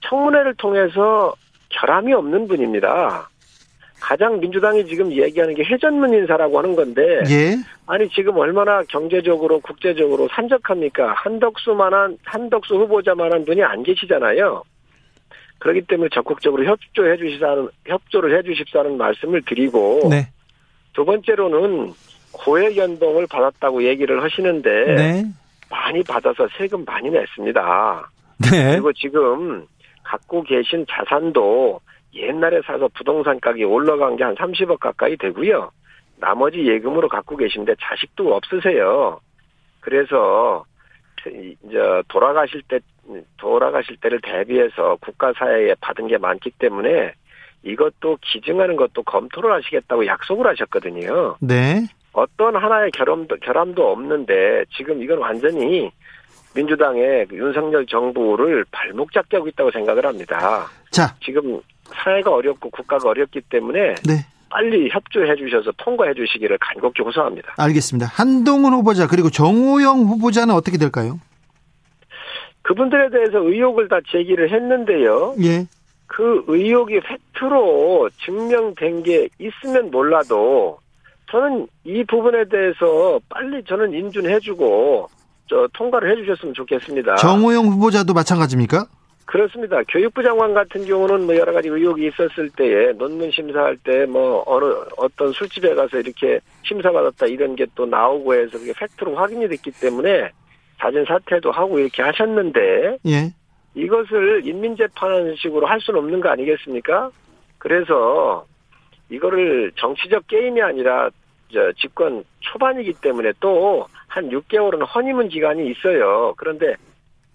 청문회를 0.00 0.54
통해서 0.54 1.34
결함이 1.68 2.14
없는 2.14 2.48
분입니다. 2.48 3.28
가장 4.06 4.38
민주당이 4.38 4.86
지금 4.86 5.10
얘기하는 5.10 5.52
게 5.56 5.64
해전문 5.64 6.14
인사라고 6.14 6.58
하는 6.58 6.76
건데 6.76 7.02
예. 7.28 7.56
아니 7.86 8.08
지금 8.10 8.36
얼마나 8.36 8.84
경제적으로 8.84 9.58
국제적으로 9.58 10.28
산적합니까? 10.30 11.12
한덕수만한 11.14 12.16
한덕수 12.24 12.76
후보자만한 12.76 13.44
분이 13.44 13.64
안 13.64 13.82
계시잖아요. 13.82 14.62
그렇기 15.58 15.82
때문에 15.88 16.08
적극적으로 16.12 16.64
협조해 16.64 17.16
주시다는 17.16 17.68
협조를 17.84 18.38
해 18.38 18.42
주십사는 18.44 18.96
말씀을 18.96 19.42
드리고 19.42 20.06
네. 20.08 20.28
두 20.92 21.04
번째로는 21.04 21.92
고액 22.30 22.76
연봉을 22.76 23.26
받았다고 23.26 23.82
얘기를 23.88 24.22
하시는데 24.22 24.94
네. 24.94 25.24
많이 25.68 26.04
받아서 26.04 26.46
세금 26.56 26.84
많이 26.84 27.10
냈습니다. 27.10 28.10
네. 28.52 28.70
그리고 28.70 28.92
지금 28.92 29.66
갖고 30.04 30.44
계신 30.44 30.86
자산도 30.88 31.80
옛날에 32.14 32.60
사서 32.64 32.88
부동산 32.94 33.38
가격이 33.40 33.64
올라간 33.64 34.16
게 34.16 34.24
한 34.24 34.34
30억 34.34 34.78
가까이 34.78 35.16
되고요. 35.16 35.70
나머지 36.18 36.66
예금으로 36.66 37.08
갖고 37.08 37.36
계신데 37.36 37.74
자식도 37.80 38.34
없으세요. 38.34 39.20
그래서 39.80 40.64
이제 41.26 42.02
돌아가실 42.08 42.62
때 42.68 42.80
돌아가실 43.36 43.96
때를 43.98 44.20
대비해서 44.20 44.96
국가 45.00 45.32
사회에 45.32 45.74
받은 45.80 46.08
게 46.08 46.18
많기 46.18 46.50
때문에 46.50 47.12
이것도 47.62 48.18
기증하는 48.22 48.76
것도 48.76 49.02
검토를 49.02 49.52
하시겠다고 49.52 50.06
약속을 50.06 50.46
하셨거든요. 50.46 51.36
네. 51.40 51.86
어떤 52.12 52.56
하나의 52.56 52.90
결함도 52.92 53.36
결함도 53.42 53.90
없는데 53.90 54.64
지금 54.74 55.02
이건 55.02 55.18
완전히 55.18 55.90
민주당의 56.54 57.26
그 57.26 57.36
윤석열 57.36 57.84
정부를 57.86 58.64
발목 58.70 59.12
잡게 59.12 59.36
하고 59.36 59.48
있다고 59.48 59.70
생각을 59.70 60.06
합니다. 60.06 60.66
자, 60.90 61.14
지금 61.22 61.60
사회가 61.94 62.30
어렵고 62.32 62.70
국가가 62.70 63.08
어렵기 63.08 63.42
때문에 63.42 63.94
네. 64.06 64.26
빨리 64.48 64.88
협조해 64.90 65.36
주셔서 65.36 65.72
통과해 65.76 66.14
주시기를 66.14 66.58
간곡히 66.60 67.02
호소합니다. 67.02 67.54
알겠습니다. 67.58 68.06
한동훈 68.12 68.72
후보자 68.74 69.06
그리고 69.06 69.30
정호영 69.30 70.04
후보자는 70.04 70.54
어떻게 70.54 70.78
될까요? 70.78 71.18
그분들에 72.62 73.10
대해서 73.10 73.38
의혹을 73.38 73.88
다 73.88 73.98
제기를 74.10 74.50
했는데요. 74.52 75.34
예. 75.42 75.66
그 76.06 76.44
의혹이 76.46 77.00
팩트로 77.00 78.08
증명된 78.24 79.02
게 79.02 79.28
있으면 79.38 79.90
몰라도 79.90 80.78
저는 81.30 81.66
이 81.84 82.04
부분에 82.04 82.44
대해서 82.48 83.20
빨리 83.28 83.62
저는 83.64 83.92
인준해주고 83.92 85.08
저 85.48 85.68
통과를 85.74 86.10
해주셨으면 86.12 86.54
좋겠습니다. 86.54 87.16
정호영 87.16 87.66
후보자도 87.66 88.14
마찬가지입니까? 88.14 88.86
그렇습니다. 89.26 89.82
교육부 89.88 90.22
장관 90.22 90.54
같은 90.54 90.84
경우는 90.84 91.26
뭐 91.26 91.34
여러 91.36 91.52
가지 91.52 91.68
의혹이 91.68 92.06
있었을 92.06 92.48
때에 92.50 92.92
논문 92.92 93.30
심사할 93.32 93.76
때 93.78 94.06
뭐 94.06 94.42
어느 94.46 94.64
어떤 94.96 95.32
술집에 95.32 95.74
가서 95.74 95.98
이렇게 95.98 96.38
심사받았다 96.62 97.26
이런 97.26 97.56
게 97.56 97.66
또 97.74 97.84
나오고 97.86 98.34
해서 98.34 98.58
그게 98.58 98.72
팩트로 98.72 99.16
확인이 99.16 99.48
됐기 99.48 99.72
때문에 99.72 100.30
자진 100.80 101.04
사퇴도 101.04 101.50
하고 101.50 101.78
이렇게 101.78 102.02
하셨는데 102.02 102.98
예. 103.06 103.32
이것을 103.74 104.42
인민 104.46 104.76
재판하는 104.76 105.34
식으로 105.36 105.66
할 105.66 105.80
수는 105.80 106.00
없는 106.00 106.20
거 106.20 106.28
아니겠습니까? 106.30 107.10
그래서 107.58 108.46
이거를 109.10 109.72
정치적 109.76 110.26
게임이 110.28 110.62
아니라 110.62 111.10
저 111.52 111.72
집권 111.72 112.24
초반이기 112.40 112.94
때문에 113.02 113.32
또 113.40 113.86
한 114.08 114.30
6개월은 114.30 114.82
허니문 114.94 115.28
기간이 115.28 115.70
있어요. 115.70 116.32
그런데 116.38 116.74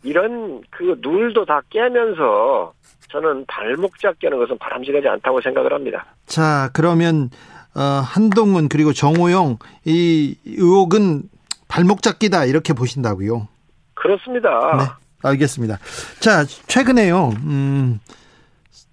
이런 0.04 0.62
그 0.70 0.98
룰도 1.02 1.46
다 1.46 1.62
깨면서 1.70 2.74
저는 3.12 3.46
발목 3.48 4.00
잡게 4.00 4.28
하는 4.28 4.40
것은 4.40 4.58
바람직하지 4.58 5.08
않다고 5.08 5.42
생각을 5.42 5.74
합니다. 5.74 6.06
자, 6.26 6.70
그러면 6.74 7.30
어, 7.76 7.82
한동훈 7.82 8.68
그리고 8.68 8.94
정호영 8.94 9.58
이 9.86 10.36
의혹은 10.46 11.24
발목 11.68 12.02
잡기다 12.02 12.46
이렇게 12.46 12.74
보신다고요? 12.74 13.48
그렇습니다. 13.94 14.50
네, 14.78 15.30
알겠습니다. 15.30 15.78
자, 16.20 16.46
최근에요. 16.46 17.30
음, 17.44 18.00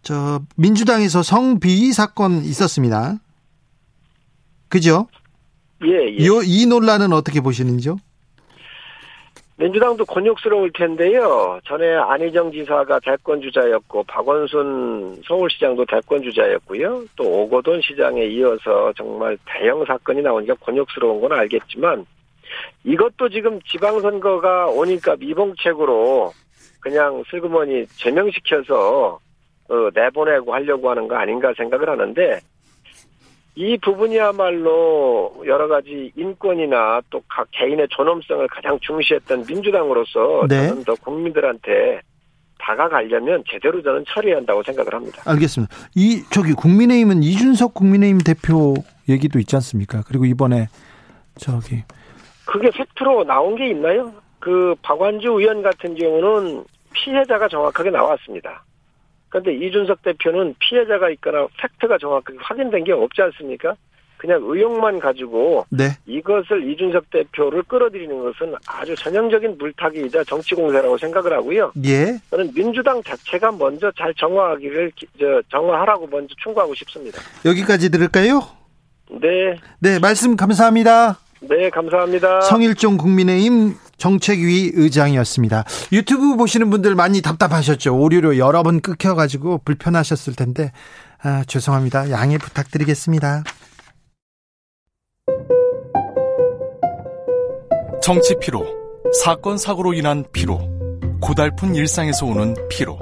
저 0.02 0.40
민주당에서 0.56 1.22
성비위 1.22 1.92
사건 1.92 2.42
있었습니다. 2.44 3.16
그죠? 4.68 5.08
예, 5.84 5.90
예. 5.90 6.16
이, 6.18 6.28
이 6.44 6.66
논란은 6.66 7.12
어떻게 7.12 7.40
보시는지요? 7.40 7.96
민주당도 9.58 10.04
곤욕스러울 10.04 10.70
텐데요. 10.72 11.58
전에 11.64 11.92
안희정 11.96 12.52
지사가 12.52 13.00
대권 13.00 13.40
주자였고 13.40 14.04
박원순 14.04 15.22
서울시장도 15.26 15.84
대권 15.86 16.22
주자였고요. 16.22 17.04
또 17.16 17.24
오거돈 17.24 17.80
시장에 17.82 18.24
이어서 18.26 18.92
정말 18.96 19.36
대형 19.44 19.84
사건이 19.84 20.22
나오니까 20.22 20.54
곤욕스러운 20.60 21.20
건 21.20 21.32
알겠지만 21.32 22.06
이것도 22.84 23.30
지금 23.30 23.60
지방선거가 23.62 24.68
오니까 24.68 25.16
미봉책으로 25.16 26.32
그냥 26.78 27.24
슬그머니 27.28 27.84
제명시켜서 27.96 29.18
어, 29.68 29.90
내보내고 29.92 30.54
하려고 30.54 30.88
하는 30.88 31.08
거 31.08 31.16
아닌가 31.16 31.52
생각을 31.56 31.88
하는데 31.90 32.38
이 33.58 33.76
부분이야말로 33.78 35.42
여러 35.46 35.66
가지 35.66 36.12
인권이나 36.14 37.00
또 37.10 37.20
각 37.28 37.48
개인의 37.50 37.88
존엄성을 37.90 38.46
가장 38.48 38.78
중시했던 38.80 39.44
민주당으로서 39.48 40.46
네. 40.48 40.68
저는 40.68 40.84
더 40.84 40.94
국민들한테 40.94 42.00
다가가려면 42.60 43.42
제대로 43.50 43.82
저는 43.82 44.04
처리해야 44.08 44.36
한다고 44.38 44.62
생각을 44.62 44.94
합니다. 44.94 45.22
알겠습니다. 45.26 45.74
이 45.96 46.22
저기 46.30 46.52
국민의힘은 46.52 47.22
이준석 47.24 47.74
국민의힘 47.74 48.18
대표 48.18 48.74
얘기도 49.08 49.40
있지 49.40 49.56
않습니까? 49.56 50.02
그리고 50.06 50.24
이번에 50.24 50.68
저기 51.36 51.82
그게 52.44 52.70
팩트로 52.70 53.24
나온 53.24 53.56
게 53.56 53.68
있나요? 53.70 54.12
그 54.38 54.76
박완주 54.82 55.28
의원 55.32 55.62
같은 55.62 55.96
경우는 55.96 56.64
피해자가 56.92 57.48
정확하게 57.48 57.90
나왔습니다. 57.90 58.62
그런데 59.28 59.54
이준석 59.54 60.02
대표는 60.02 60.54
피해자가 60.58 61.10
있거나 61.10 61.46
팩트가 61.60 61.98
정확하게 61.98 62.38
확인된 62.40 62.84
게 62.84 62.92
없지 62.92 63.22
않습니까? 63.22 63.74
그냥 64.16 64.40
의혹만 64.42 64.98
가지고 64.98 65.64
네. 65.70 65.90
이것을 66.06 66.68
이준석 66.68 67.08
대표를 67.10 67.62
끌어들이는 67.62 68.24
것은 68.24 68.52
아주 68.66 68.94
전형적인 68.96 69.56
물타기이자 69.58 70.24
정치 70.24 70.56
공세라고 70.56 70.98
생각을 70.98 71.32
하고요. 71.34 71.72
예. 71.84 72.18
저는 72.30 72.52
민주당 72.52 73.00
자체가 73.02 73.52
먼저 73.52 73.92
잘 73.96 74.12
정화하기를 74.14 74.92
정화하라고 75.50 76.08
먼저 76.08 76.34
충고하고 76.42 76.74
싶습니다. 76.74 77.20
여기까지 77.44 77.90
들을까요? 77.90 78.40
네. 79.10 79.56
네, 79.78 79.98
말씀 80.00 80.34
감사합니다. 80.36 81.18
네, 81.40 81.70
감사합니다. 81.70 82.40
성일종 82.40 82.96
국민의힘 82.96 83.74
정책위 83.98 84.72
의장이었습니다. 84.74 85.64
유튜브 85.92 86.36
보시는 86.36 86.70
분들 86.70 86.94
많이 86.94 87.20
답답하셨죠. 87.20 87.96
오류로 87.98 88.38
여러 88.38 88.62
번 88.62 88.80
끊겨가지고 88.80 89.62
불편하셨을 89.64 90.34
텐데 90.34 90.72
아, 91.22 91.44
죄송합니다. 91.46 92.10
양해 92.10 92.38
부탁드리겠습니다. 92.38 93.42
정치 98.00 98.34
피로, 98.40 98.64
사건 99.22 99.58
사고로 99.58 99.92
인한 99.92 100.24
피로, 100.32 100.60
고달픈 101.20 101.74
일상에서 101.74 102.24
오는 102.24 102.54
피로. 102.70 102.98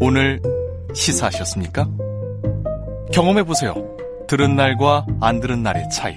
오늘 0.00 0.42
시사하셨습니까? 0.92 1.88
경험해 3.12 3.44
보세요. 3.44 3.74
들은 4.28 4.56
날과 4.56 5.06
안 5.20 5.40
들은 5.40 5.62
날의 5.62 5.88
차이. 5.90 6.16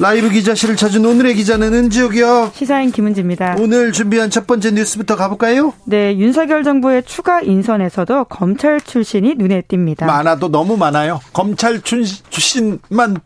라이브 0.00 0.30
기자실을 0.30 0.76
찾은 0.76 1.04
오늘의 1.04 1.34
기자는 1.34 1.74
은지옥이요. 1.74 2.52
시사인 2.54 2.92
김은지입니다. 2.92 3.56
오늘 3.58 3.90
준비한 3.90 4.30
첫 4.30 4.46
번째 4.46 4.70
뉴스부터 4.70 5.16
가볼까요? 5.16 5.72
네, 5.86 6.16
윤석열 6.16 6.62
정부의 6.62 7.02
추가 7.04 7.40
인선에서도 7.40 8.24
검찰 8.24 8.80
출신이 8.80 9.34
눈에 9.34 9.62
띕니다. 9.62 10.06
많아도 10.06 10.48
너무 10.50 10.76
많아요. 10.76 11.20
검찰 11.32 11.82
출신만 11.82 13.14
그 13.14 13.20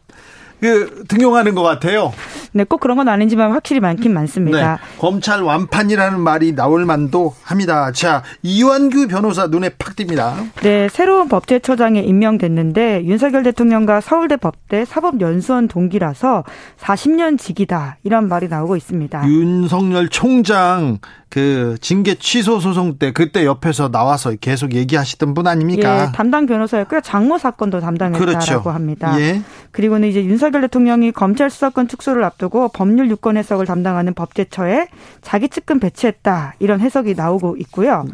등용하는 1.08 1.54
것 1.54 1.62
같아요. 1.62 2.12
네, 2.52 2.64
꼭 2.64 2.80
그런 2.80 2.96
건 2.96 3.08
아니지만 3.08 3.52
확실히 3.52 3.80
많긴 3.80 4.12
많습니다. 4.12 4.74
네, 4.76 4.98
검찰 4.98 5.42
완판이라는 5.42 6.20
말이 6.20 6.54
나올 6.54 6.84
만도 6.84 7.34
합니다. 7.42 7.90
자, 7.92 8.22
이완규 8.42 9.08
변호사 9.08 9.46
눈에 9.46 9.70
팍 9.70 9.96
띕니다. 9.96 10.34
네, 10.62 10.88
새로운 10.88 11.28
법제처장에 11.28 12.00
임명됐는데 12.00 13.04
윤석열 13.04 13.42
대통령과 13.42 14.00
서울대 14.00 14.36
법대 14.36 14.84
사법연수원 14.84 15.68
동기라서 15.68 16.44
40년 16.78 17.38
직이다 17.38 17.96
이런 18.04 18.28
말이 18.28 18.48
나오고 18.48 18.76
있습니다. 18.76 19.26
윤석열 19.26 20.08
총장 20.08 20.98
그 21.32 21.78
징계 21.80 22.14
취소 22.14 22.60
소송 22.60 22.98
때 22.98 23.10
그때 23.10 23.46
옆에서 23.46 23.90
나와서 23.90 24.34
계속 24.38 24.74
얘기하시던 24.74 25.32
분 25.32 25.46
아닙니까? 25.46 26.08
예, 26.08 26.12
담당 26.12 26.44
변호사였고요. 26.44 27.00
장모 27.00 27.38
사건도 27.38 27.80
담당했다라고 27.80 28.32
그렇죠. 28.38 28.60
합니다. 28.68 29.18
예. 29.18 29.40
그리고는 29.70 30.10
이제 30.10 30.22
윤석열 30.22 30.60
대통령이 30.60 31.10
검찰 31.12 31.48
수사권 31.48 31.88
축소를 31.88 32.22
앞두고 32.24 32.68
법률 32.74 33.08
유권 33.08 33.38
해석을 33.38 33.64
담당하는 33.64 34.12
법제처에 34.12 34.88
자기 35.22 35.48
측근 35.48 35.80
배치했다 35.80 36.56
이런 36.58 36.80
해석이 36.80 37.14
나오고 37.14 37.56
있고요. 37.60 38.04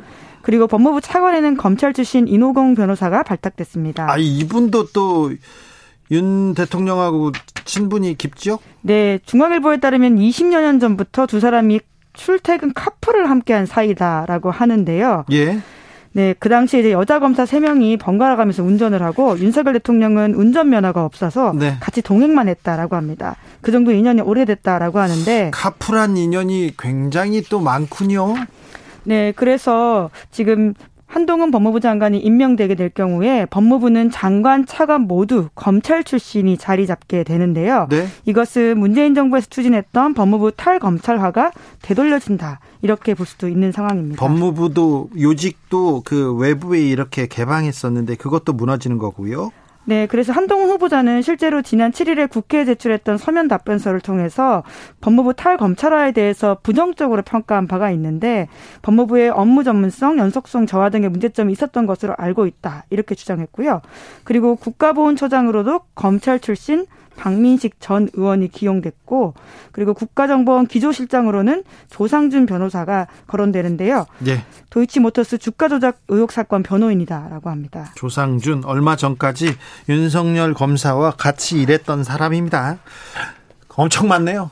그리고 0.43 0.69
법무부 0.69 1.01
차관에는 1.01 1.57
검찰 1.57 1.95
출신 1.95 2.29
인호공 2.29 2.77
변호사가 2.77 3.25
발탁됐습니다. 3.25 4.13
아 4.13 4.17
이분도 4.17 4.93
또윤 4.93 6.55
대통령하고 6.55 7.33
친분이 7.65 8.17
깊죠? 8.17 8.61
네, 8.83 9.19
중앙일보에 9.27 9.79
따르면 9.79 10.19
20여 10.19 10.61
년 10.61 10.79
전부터 10.79 11.27
두 11.27 11.41
사람이 11.41 11.81
출퇴근 12.19 12.75
카풀을 12.75 13.31
함께한 13.31 13.65
사이다라고 13.65 14.51
하는데요. 14.51 15.25
예. 15.33 15.61
네, 16.13 16.35
그 16.39 16.49
당시에 16.49 16.81
이제 16.81 16.93
여자 16.93 17.21
검사 17.21 17.45
3명이 17.45 17.99
번갈아 18.01 18.37
가면서 18.37 18.63
운전을 18.65 19.03
하고 19.03 19.39
윤석열 19.39 19.75
대통령은 19.75 20.35
운전면허가 20.35 21.05
없어서 21.05 21.53
네. 21.55 21.77
같이 21.81 22.03
동행만 22.03 22.49
했다라고 22.49 22.97
합니다. 22.97 23.37
그 23.61 23.71
정도 23.71 23.93
인연이 23.93 24.21
오래됐다라고 24.21 24.99
하는데 24.99 25.51
카풀한 25.53 26.17
인연이 26.17 26.73
굉장히 26.77 27.43
또 27.43 27.61
많군요. 27.61 28.35
네, 29.05 29.33
그래서 29.37 30.11
지금 30.31 30.75
한동훈 31.09 31.51
법무부 31.51 31.81
장관이 31.81 32.19
임명되게 32.19 32.75
될 32.75 32.91
경우에 32.91 33.47
법무부는 33.47 34.11
장관, 34.11 34.67
차관 34.67 35.03
모두 35.03 35.49
검찰 35.55 36.05
출신이 36.05 36.59
자리 36.59 36.87
잡게 36.87 37.25
되는데요. 37.25 37.89
네. 37.91 38.07
이것은 38.27 38.79
문재인 38.79 39.15
정부에서 39.15 39.49
추진했던 39.49 40.13
법무부 40.13 40.53
탈검찰화가 40.53 41.53
되돌려진다. 41.81 42.61
이렇게 42.83 43.15
볼 43.15 43.27
수도 43.27 43.49
있는 43.49 43.73
상황입니다. 43.73 44.21
법무부도 44.21 45.11
요직도 45.19 46.03
그 46.05 46.35
외부에 46.35 46.81
이렇게 46.81 47.27
개방했었는데 47.27 48.17
그것도 48.17 48.53
무너지는 48.53 48.99
거고요. 48.99 49.51
네, 49.89 50.07
그래서 50.07 50.35
한동훈 50.35 50.69
후보자는 50.69 51.23
실제로 51.23 51.63
지난 51.63 51.93
7일에 51.93 52.29
국회에 52.29 52.67
제출했던 52.67 53.17
서면 53.17 53.49
답변서를 53.49 54.01
통해서 54.01 54.63
법무부 55.01 55.33
탈검찰화에 55.33 56.13
대해서 56.13 56.59
부정적으로 56.63 57.23
평가한 57.23 57.67
바가 57.67 57.91
있는데 57.93 58.49
법무부의 58.83 59.31
업무 59.31 59.65
전문성, 59.65 60.19
연속성 60.19 60.67
저하 60.67 60.91
등의 60.91 61.09
문제점이 61.09 61.51
있었던 61.55 61.87
것으로 61.87 62.15
알고 62.19 62.45
있다. 62.45 62.85
이렇게 62.91 63.15
주장했고요. 63.15 63.81
그리고 64.25 64.57
국가보훈처장으로도 64.57 65.81
검찰 65.95 66.39
출신 66.39 66.85
박민식 67.19 67.81
전 67.81 68.09
의원이 68.15 68.49
기용됐고 68.49 69.35
그리고 69.73 69.93
국가정보원 69.93 70.67
기조실장으로는 70.69 71.65
조상준 71.91 72.47
변호사가 72.47 73.09
거론되는데요. 73.27 74.07
네. 74.21 74.45
도이치모터스 74.71 75.39
주가 75.39 75.69
조작 75.69 75.99
의혹 76.09 76.33
사건 76.33 76.63
변호인이다라고 76.63 77.51
합니다. 77.51 77.93
조상준 77.97 78.65
얼마 78.65 78.97
전까지 78.97 79.57
윤석열 79.89 80.55
검사와 80.55 81.13
같이 81.13 81.61
일했던 81.61 82.05
사람입니다. 82.05 82.79
엄청 83.75 84.09
많네요. 84.09 84.51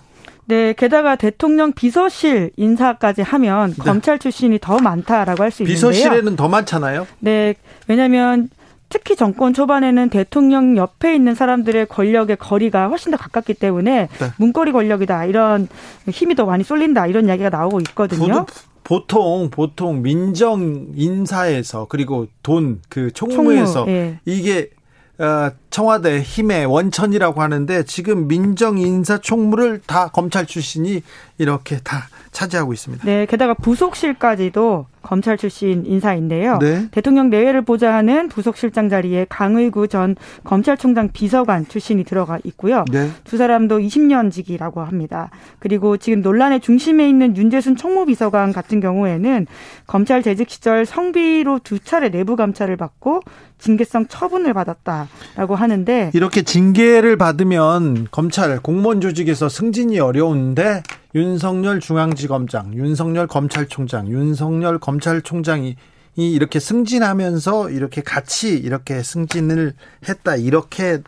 네, 0.48 0.72
게다가 0.74 1.16
대통령 1.16 1.72
비서실 1.72 2.52
인사까지 2.56 3.22
하면 3.22 3.74
네. 3.74 3.82
검찰 3.84 4.18
출신이 4.20 4.60
더 4.60 4.78
많다라고 4.78 5.42
할 5.42 5.50
수 5.50 5.64
있는데요. 5.64 5.90
비서실에는 5.90 6.36
더 6.36 6.48
많잖아요. 6.48 7.06
네, 7.18 7.54
왜냐하면 7.88 8.48
특히 8.88 9.16
정권 9.16 9.52
초반에는 9.52 10.10
대통령 10.10 10.76
옆에 10.76 11.14
있는 11.14 11.34
사람들의 11.34 11.86
권력의 11.86 12.36
거리가 12.36 12.88
훨씬 12.88 13.10
더 13.10 13.16
가깝기 13.16 13.54
때문에 13.54 14.08
네. 14.08 14.32
문거리 14.38 14.72
권력이다 14.72 15.24
이런 15.24 15.68
힘이 16.08 16.34
더 16.34 16.46
많이 16.46 16.62
쏠린다 16.64 17.06
이런 17.06 17.26
이야기가 17.26 17.50
나오고 17.50 17.80
있거든요. 17.80 18.46
보통 18.84 19.50
보통 19.50 20.02
민정 20.02 20.86
인사에서 20.94 21.86
그리고 21.88 22.28
돈 22.44 22.80
그 22.88 23.10
총무에서 23.10 23.72
총무, 23.84 23.90
예. 23.90 24.20
이게 24.24 24.70
어, 25.18 25.50
청와대 25.70 26.20
힘의 26.20 26.66
원천이라고 26.66 27.40
하는데 27.40 27.84
지금 27.84 28.28
민정 28.28 28.78
인사 28.78 29.18
총무를 29.18 29.80
다 29.86 30.08
검찰 30.08 30.46
출신이 30.46 31.02
이렇게 31.38 31.78
다 31.82 32.08
차지하고 32.32 32.72
있습니다. 32.74 33.04
네, 33.04 33.26
게다가 33.26 33.54
부속실까지도 33.54 34.86
검찰 35.06 35.38
출신 35.38 35.86
인사인데요. 35.86 36.58
네. 36.58 36.88
대통령 36.90 37.30
내외를 37.30 37.62
보좌하는 37.62 38.26
부속실장 38.28 38.88
자리에 38.88 39.26
강의구 39.28 39.86
전 39.86 40.16
검찰총장 40.42 41.10
비서관 41.12 41.64
출신이 41.68 42.02
들어가 42.02 42.40
있고요. 42.42 42.84
네. 42.90 43.08
두 43.22 43.36
사람도 43.36 43.78
20년직이라고 43.78 44.78
합니다. 44.78 45.30
그리고 45.60 45.96
지금 45.96 46.22
논란의 46.22 46.58
중심에 46.58 47.08
있는 47.08 47.36
윤재순 47.36 47.76
총무비서관 47.76 48.52
같은 48.52 48.80
경우에는 48.80 49.46
검찰 49.86 50.24
재직 50.24 50.50
시절 50.50 50.84
성비로 50.84 51.60
두 51.62 51.78
차례 51.78 52.10
내부 52.10 52.34
감찰을 52.34 52.76
받고 52.76 53.20
징계성 53.58 54.08
처분을 54.08 54.54
받았다라고 54.54 55.54
하는데 55.54 56.10
이렇게 56.14 56.42
징계를 56.42 57.16
받으면 57.16 58.08
검찰 58.10 58.58
공무원 58.60 59.00
조직에서 59.00 59.48
승진이 59.48 60.00
어려운데 60.00 60.82
윤석열 61.16 61.80
중앙지검장, 61.80 62.74
윤석열 62.74 63.26
검찰총장, 63.26 64.08
윤석열 64.08 64.78
검찰총장이 64.78 65.74
이렇게 66.18 66.60
승진하면서 66.60 67.70
이렇게 67.70 68.02
같이 68.02 68.50
이렇게 68.50 69.02
승진을 69.02 69.72
했다 70.06 70.36
이렇게 70.36 70.98
어, 70.98 71.00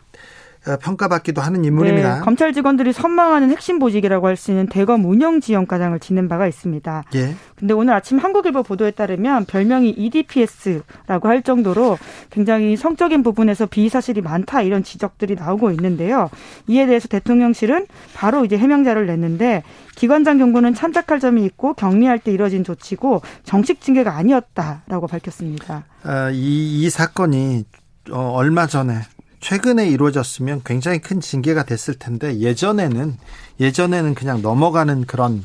평가받기도 0.81 1.41
하는 1.41 1.63
인물입니다. 1.65 2.15
네, 2.15 2.21
검찰 2.21 2.51
직원들이 2.53 2.93
선망하는 2.93 3.49
핵심 3.51 3.79
보직이라고 3.79 4.27
할 4.27 4.39
수 4.39 4.51
있는 4.51 4.67
대검 4.67 5.03
운영 5.05 5.41
지원과장을 5.41 5.99
지낸 5.99 6.27
바가 6.29 6.47
있습니다. 6.47 7.03
예. 7.15 7.35
근데 7.55 7.73
오늘 7.73 7.93
아침 7.93 8.17
한국일보 8.17 8.63
보도에 8.63 8.91
따르면 8.91 9.45
별명이 9.45 9.89
EDPS라고 9.89 11.27
할 11.27 11.43
정도로 11.43 11.97
굉장히 12.29 12.77
성적인 12.77 13.21
부분에서 13.21 13.65
비사실이 13.65 14.21
많다 14.21 14.61
이런 14.61 14.83
지적들이 14.83 15.35
나오고 15.35 15.71
있는데요. 15.71 16.29
이에 16.67 16.85
대해서 16.85 17.07
대통령실은 17.09 17.85
바로 18.13 18.45
이제 18.45 18.57
해명자를 18.57 19.07
냈는데 19.07 19.63
기관장 19.95 20.37
경고는 20.37 20.73
참작할 20.73 21.19
점이 21.19 21.43
있고 21.45 21.73
격리할 21.73 22.19
때 22.19 22.31
이뤄진 22.31 22.63
조치고 22.63 23.21
정식 23.43 23.81
징계가 23.81 24.15
아니었다라고 24.15 25.07
밝혔습니다. 25.07 25.83
아, 26.03 26.29
이, 26.29 26.81
이 26.81 26.89
사건이 26.89 27.65
어, 28.11 28.31
얼마 28.35 28.65
전에 28.67 28.93
최근에 29.39 29.87
이루어졌으면 29.89 30.61
굉장히 30.65 30.99
큰 30.99 31.21
징계가 31.21 31.63
됐을 31.63 31.93
텐데 31.95 32.39
예전에는 32.39 33.17
예전에는 33.59 34.15
그냥 34.15 34.41
넘어가는 34.41 35.05
그런 35.05 35.43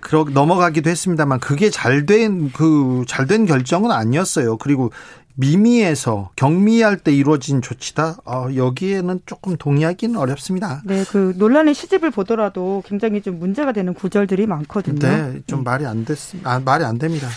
그러 0.00 0.24
넘어가기도 0.24 0.88
했습니다만 0.90 1.40
그게 1.40 1.70
잘 1.70 2.06
된 2.06 2.50
그 2.52 3.04
잘된 3.06 3.46
결정은 3.46 3.90
아니었어요. 3.92 4.56
그리고 4.56 4.90
미미에서 5.36 6.30
경미할 6.36 6.98
때 6.98 7.12
이루어진 7.14 7.62
조치다. 7.62 8.16
어, 8.26 8.48
여기에는 8.54 9.20
조금 9.26 9.56
동의하기는 9.56 10.16
어렵습니다. 10.18 10.82
네, 10.84 11.04
그 11.10 11.34
논란의 11.36 11.72
시집을 11.74 12.10
보더라도 12.10 12.82
굉장히 12.86 13.22
좀 13.22 13.38
문제가 13.38 13.72
되는 13.72 13.94
구절들이 13.94 14.46
많거든요. 14.46 14.98
네, 14.98 15.40
좀 15.46 15.60
네. 15.60 15.64
말이 15.64 15.86
안 15.86 16.04
됐, 16.04 16.18
아, 16.44 16.58
말이 16.58 16.84
안 16.84 16.98
됩니다. 16.98 17.28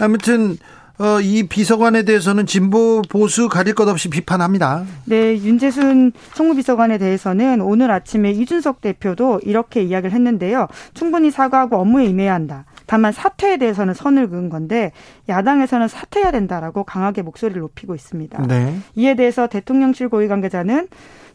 아무튼 0.00 0.58
어, 1.00 1.18
이 1.18 1.44
비서관에 1.44 2.02
대해서는 2.02 2.44
진보 2.44 3.00
보수 3.08 3.48
가릴 3.48 3.74
것 3.74 3.88
없이 3.88 4.10
비판합니다. 4.10 4.84
네, 5.06 5.32
윤재순 5.32 6.12
총무비서관에 6.34 6.98
대해서는 6.98 7.62
오늘 7.62 7.90
아침에 7.90 8.30
이준석 8.32 8.82
대표도 8.82 9.40
이렇게 9.44 9.82
이야기를 9.82 10.12
했는데요. 10.12 10.68
충분히 10.92 11.30
사과하고 11.30 11.76
업무에 11.76 12.04
임해야 12.04 12.34
한다. 12.34 12.66
다만 12.84 13.12
사퇴에 13.12 13.56
대해서는 13.56 13.94
선을 13.94 14.28
그은 14.28 14.50
건데 14.50 14.92
야당에서는 15.30 15.88
사퇴해야 15.88 16.32
된다라고 16.32 16.84
강하게 16.84 17.22
목소리를 17.22 17.58
높이고 17.62 17.94
있습니다. 17.94 18.46
네. 18.46 18.76
이에 18.94 19.14
대해서 19.14 19.46
대통령실 19.46 20.10
고위 20.10 20.28
관계자는 20.28 20.88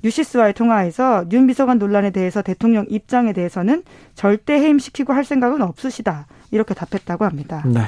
유시스와의 0.03 0.53
통화에서 0.53 1.25
윤 1.31 1.47
비서관 1.47 1.79
논란에 1.79 2.11
대해서 2.11 2.43
대통령 2.43 2.85
입장에 2.87 3.33
대해서는 3.33 3.81
절대 4.13 4.53
해임시키고 4.53 5.13
할 5.13 5.25
생각은 5.25 5.63
없으시다. 5.63 6.27
이렇게 6.51 6.75
답했다고 6.75 7.25
합니다. 7.25 7.63
네. 7.65 7.81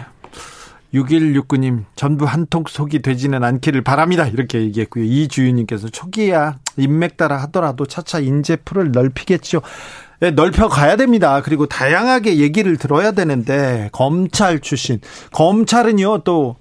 6169님, 0.94 1.84
전부 1.96 2.26
한 2.26 2.48
통 2.50 2.64
속이 2.68 3.02
되지는 3.02 3.44
않기를 3.44 3.82
바랍니다. 3.82 4.26
이렇게 4.26 4.62
얘기했고요. 4.62 5.04
이주윤님께서 5.04 5.90
초기야 5.90 6.58
인맥 6.78 7.18
따라 7.18 7.38
하더라도 7.44 7.86
차차 7.86 8.20
인재풀을 8.20 8.92
넓히겠죠. 8.94 9.62
네, 10.22 10.32
넓혀 10.32 10.68
가야 10.70 10.96
됩니다. 10.96 11.42
그리고 11.44 11.66
다양하게 11.68 12.38
얘기를 12.38 12.78
들어야 12.78 13.12
되는데, 13.12 13.90
검찰 13.92 14.60
출신. 14.62 15.00
검찰은요, 15.34 16.20
또, 16.24 16.56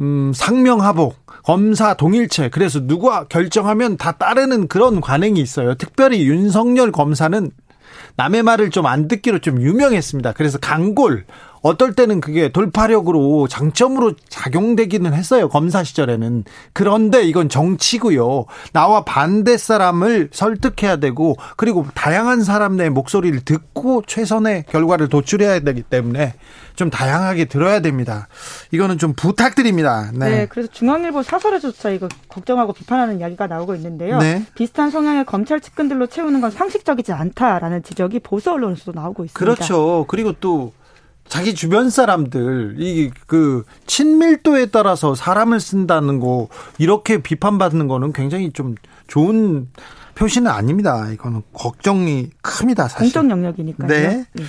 음, 0.00 0.32
상명하복, 0.34 1.14
검사 1.44 1.94
동일체. 1.94 2.48
그래서 2.48 2.80
누가 2.86 3.24
결정하면 3.24 3.96
다 3.98 4.12
따르는 4.12 4.68
그런 4.68 5.00
관행이 5.00 5.40
있어요. 5.40 5.74
특별히 5.74 6.26
윤석열 6.26 6.90
검사는 6.90 7.50
남의 8.16 8.42
말을 8.42 8.70
좀 8.70 8.86
안 8.86 9.06
듣기로 9.08 9.38
좀 9.40 9.60
유명했습니다. 9.60 10.32
그래서 10.32 10.58
강골, 10.58 11.24
어떨 11.62 11.94
때는 11.94 12.20
그게 12.20 12.50
돌파력으로 12.50 13.48
장점으로 13.48 14.14
작용되기는 14.28 15.12
했어요. 15.14 15.48
검사 15.48 15.84
시절에는. 15.84 16.44
그런데 16.72 17.22
이건 17.22 17.48
정치고요. 17.48 18.46
나와 18.72 19.04
반대 19.04 19.56
사람을 19.56 20.30
설득해야 20.32 20.96
되고 20.96 21.36
그리고 21.56 21.86
다양한 21.94 22.42
사람의 22.42 22.90
목소리를 22.90 23.40
듣고 23.40 24.02
최선의 24.06 24.64
결과를 24.68 25.08
도출해야 25.08 25.60
되기 25.60 25.82
때문에 25.82 26.34
좀 26.76 26.90
다양하게 26.90 27.46
들어야 27.46 27.80
됩니다. 27.80 28.28
이거는 28.70 28.98
좀 28.98 29.12
부탁드립니다. 29.14 30.10
네. 30.14 30.30
네 30.30 30.46
그래서 30.46 30.70
중앙일보 30.70 31.24
사설에조차 31.24 31.90
이거 31.90 32.08
걱정하고 32.28 32.72
비판하는 32.72 33.18
이야기가 33.18 33.48
나오고 33.48 33.74
있는데요. 33.74 34.18
네. 34.18 34.44
비슷한 34.54 34.90
성향의 34.90 35.24
검찰 35.24 35.60
측근들로 35.60 36.06
채우는 36.06 36.40
건 36.40 36.52
상식적이지 36.52 37.12
않다라는 37.12 37.82
지적이 37.82 38.20
보수 38.20 38.52
언론에서도 38.52 38.92
나오고 38.92 39.24
있습니다. 39.24 39.38
그렇죠. 39.38 40.04
그리고 40.08 40.32
또 40.40 40.72
자기 41.28 41.54
주변 41.54 41.90
사람들 41.90 42.76
이 42.78 43.10
그 43.26 43.64
친밀도에 43.86 44.66
따라서 44.66 45.14
사람을 45.14 45.60
쓴다는 45.60 46.20
거 46.20 46.48
이렇게 46.78 47.22
비판받는 47.22 47.86
거는 47.88 48.12
굉장히 48.12 48.52
좀 48.52 48.74
좋은 49.06 49.68
표시는 50.14 50.50
아닙니다. 50.50 51.08
이거는 51.10 51.42
걱정이 51.52 52.30
큽니다. 52.42 52.88
사실. 52.88 53.12
공적 53.12 53.30
영역이니까요. 53.30 53.88
네. 53.88 54.24
네. 54.32 54.44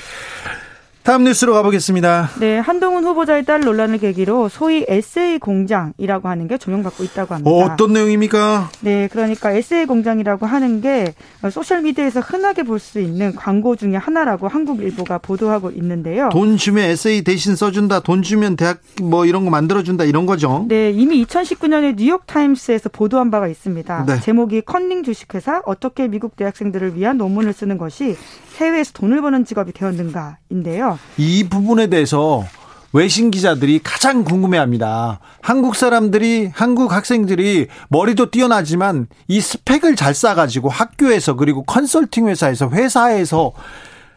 다음 1.10 1.24
뉴스로 1.24 1.54
가보겠습니다. 1.54 2.30
네, 2.40 2.60
한동훈 2.60 3.04
후보자의 3.04 3.44
딸 3.44 3.62
논란을 3.62 3.98
계기로 3.98 4.48
소위 4.48 4.86
에세이 4.88 5.40
공장이라고 5.40 6.28
하는 6.30 6.48
게 6.48 6.60
조명받고 6.60 7.04
있다고 7.04 7.34
합니다. 7.34 7.50
어떤 7.50 7.94
내용입니까? 7.94 8.70
네, 8.82 9.08
그러니까 9.12 9.52
에세이 9.52 9.88
공장이라고 9.88 10.46
하는 10.46 10.82
게 10.82 11.16
소셜 11.50 11.82
미디어에서 11.82 12.20
흔하게 12.20 12.62
볼 12.62 12.78
수 12.78 13.00
있는 13.00 13.34
광고 13.36 13.76
중에 13.76 13.96
하나라고 13.96 14.48
한국일보가 14.50 15.18
보도하고 15.18 15.72
있는데요. 15.72 16.30
돈 16.32 16.58
주면 16.58 16.84
에세이 16.88 17.24
대신 17.24 17.56
써준다, 17.56 18.02
돈 18.02 18.22
주면 18.22 18.56
대학 18.56 18.78
뭐 19.02 19.26
이런 19.26 19.46
거 19.46 19.50
만들어준다 19.50 20.04
이런 20.04 20.28
거죠. 20.28 20.68
네, 20.68 20.92
이미 20.92 21.26
2019년에 21.26 21.96
뉴욕 21.98 22.28
타임스에서 22.28 22.90
보도한 22.90 23.32
바가 23.32 23.48
있습니다. 23.48 24.06
네. 24.06 24.20
제목이 24.20 24.62
컨닝 24.62 25.02
주식회사 25.02 25.64
어떻게 25.66 26.08
미국 26.08 26.36
대학생들을 26.36 26.96
위한 26.96 27.18
논문을 27.18 27.52
쓰는 27.54 27.80
것이 27.80 28.16
해외에서 28.60 28.92
돈을 28.94 29.22
버는 29.22 29.46
직업이 29.46 29.72
되었는가인데요. 29.72 31.00
이 31.18 31.48
부분에 31.50 31.88
대해서 31.88 32.46
외신 32.92 33.30
기자들이 33.32 33.80
가장 33.84 34.24
궁금해합니다. 34.24 35.20
한국 35.42 35.76
사람들이 35.76 36.50
한국 36.54 36.92
학생들이 36.92 37.68
머리도 37.90 38.32
뛰어나지만 38.32 39.08
이 39.28 39.42
스펙을 39.42 39.96
잘 39.96 40.14
쌓아가지고 40.14 40.70
학교에서 40.70 41.36
그리고 41.36 41.64
컨설팅 41.64 42.28
회사에서 42.28 42.70
회사에서 42.70 43.54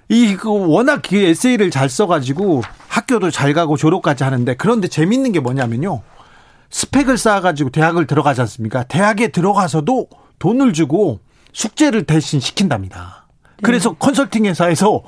이그 0.08 0.68
워낙 0.68 1.02
그 1.06 1.16
에세이를 1.16 1.70
잘 1.70 1.88
써가지고 1.88 2.62
학교도 2.88 3.30
잘 3.30 3.52
가고 3.54 3.76
졸업까지 3.76 4.24
하는데 4.24 4.54
그런데 4.56 4.88
재밌는 4.88 5.32
게 5.32 5.40
뭐냐면요. 5.40 6.02
스펙을 6.70 7.18
쌓아가지고 7.18 7.70
대학을 7.70 8.06
들어가지 8.06 8.40
않습니까? 8.40 8.82
대학에 8.84 9.28
들어가서도 9.28 10.08
돈을 10.38 10.72
주고 10.72 11.20
숙제를 11.52 12.04
대신 12.04 12.40
시킨답니다. 12.40 13.21
그래서 13.62 13.90
네. 13.90 13.96
컨설팅 13.98 14.44
회사에서 14.46 15.02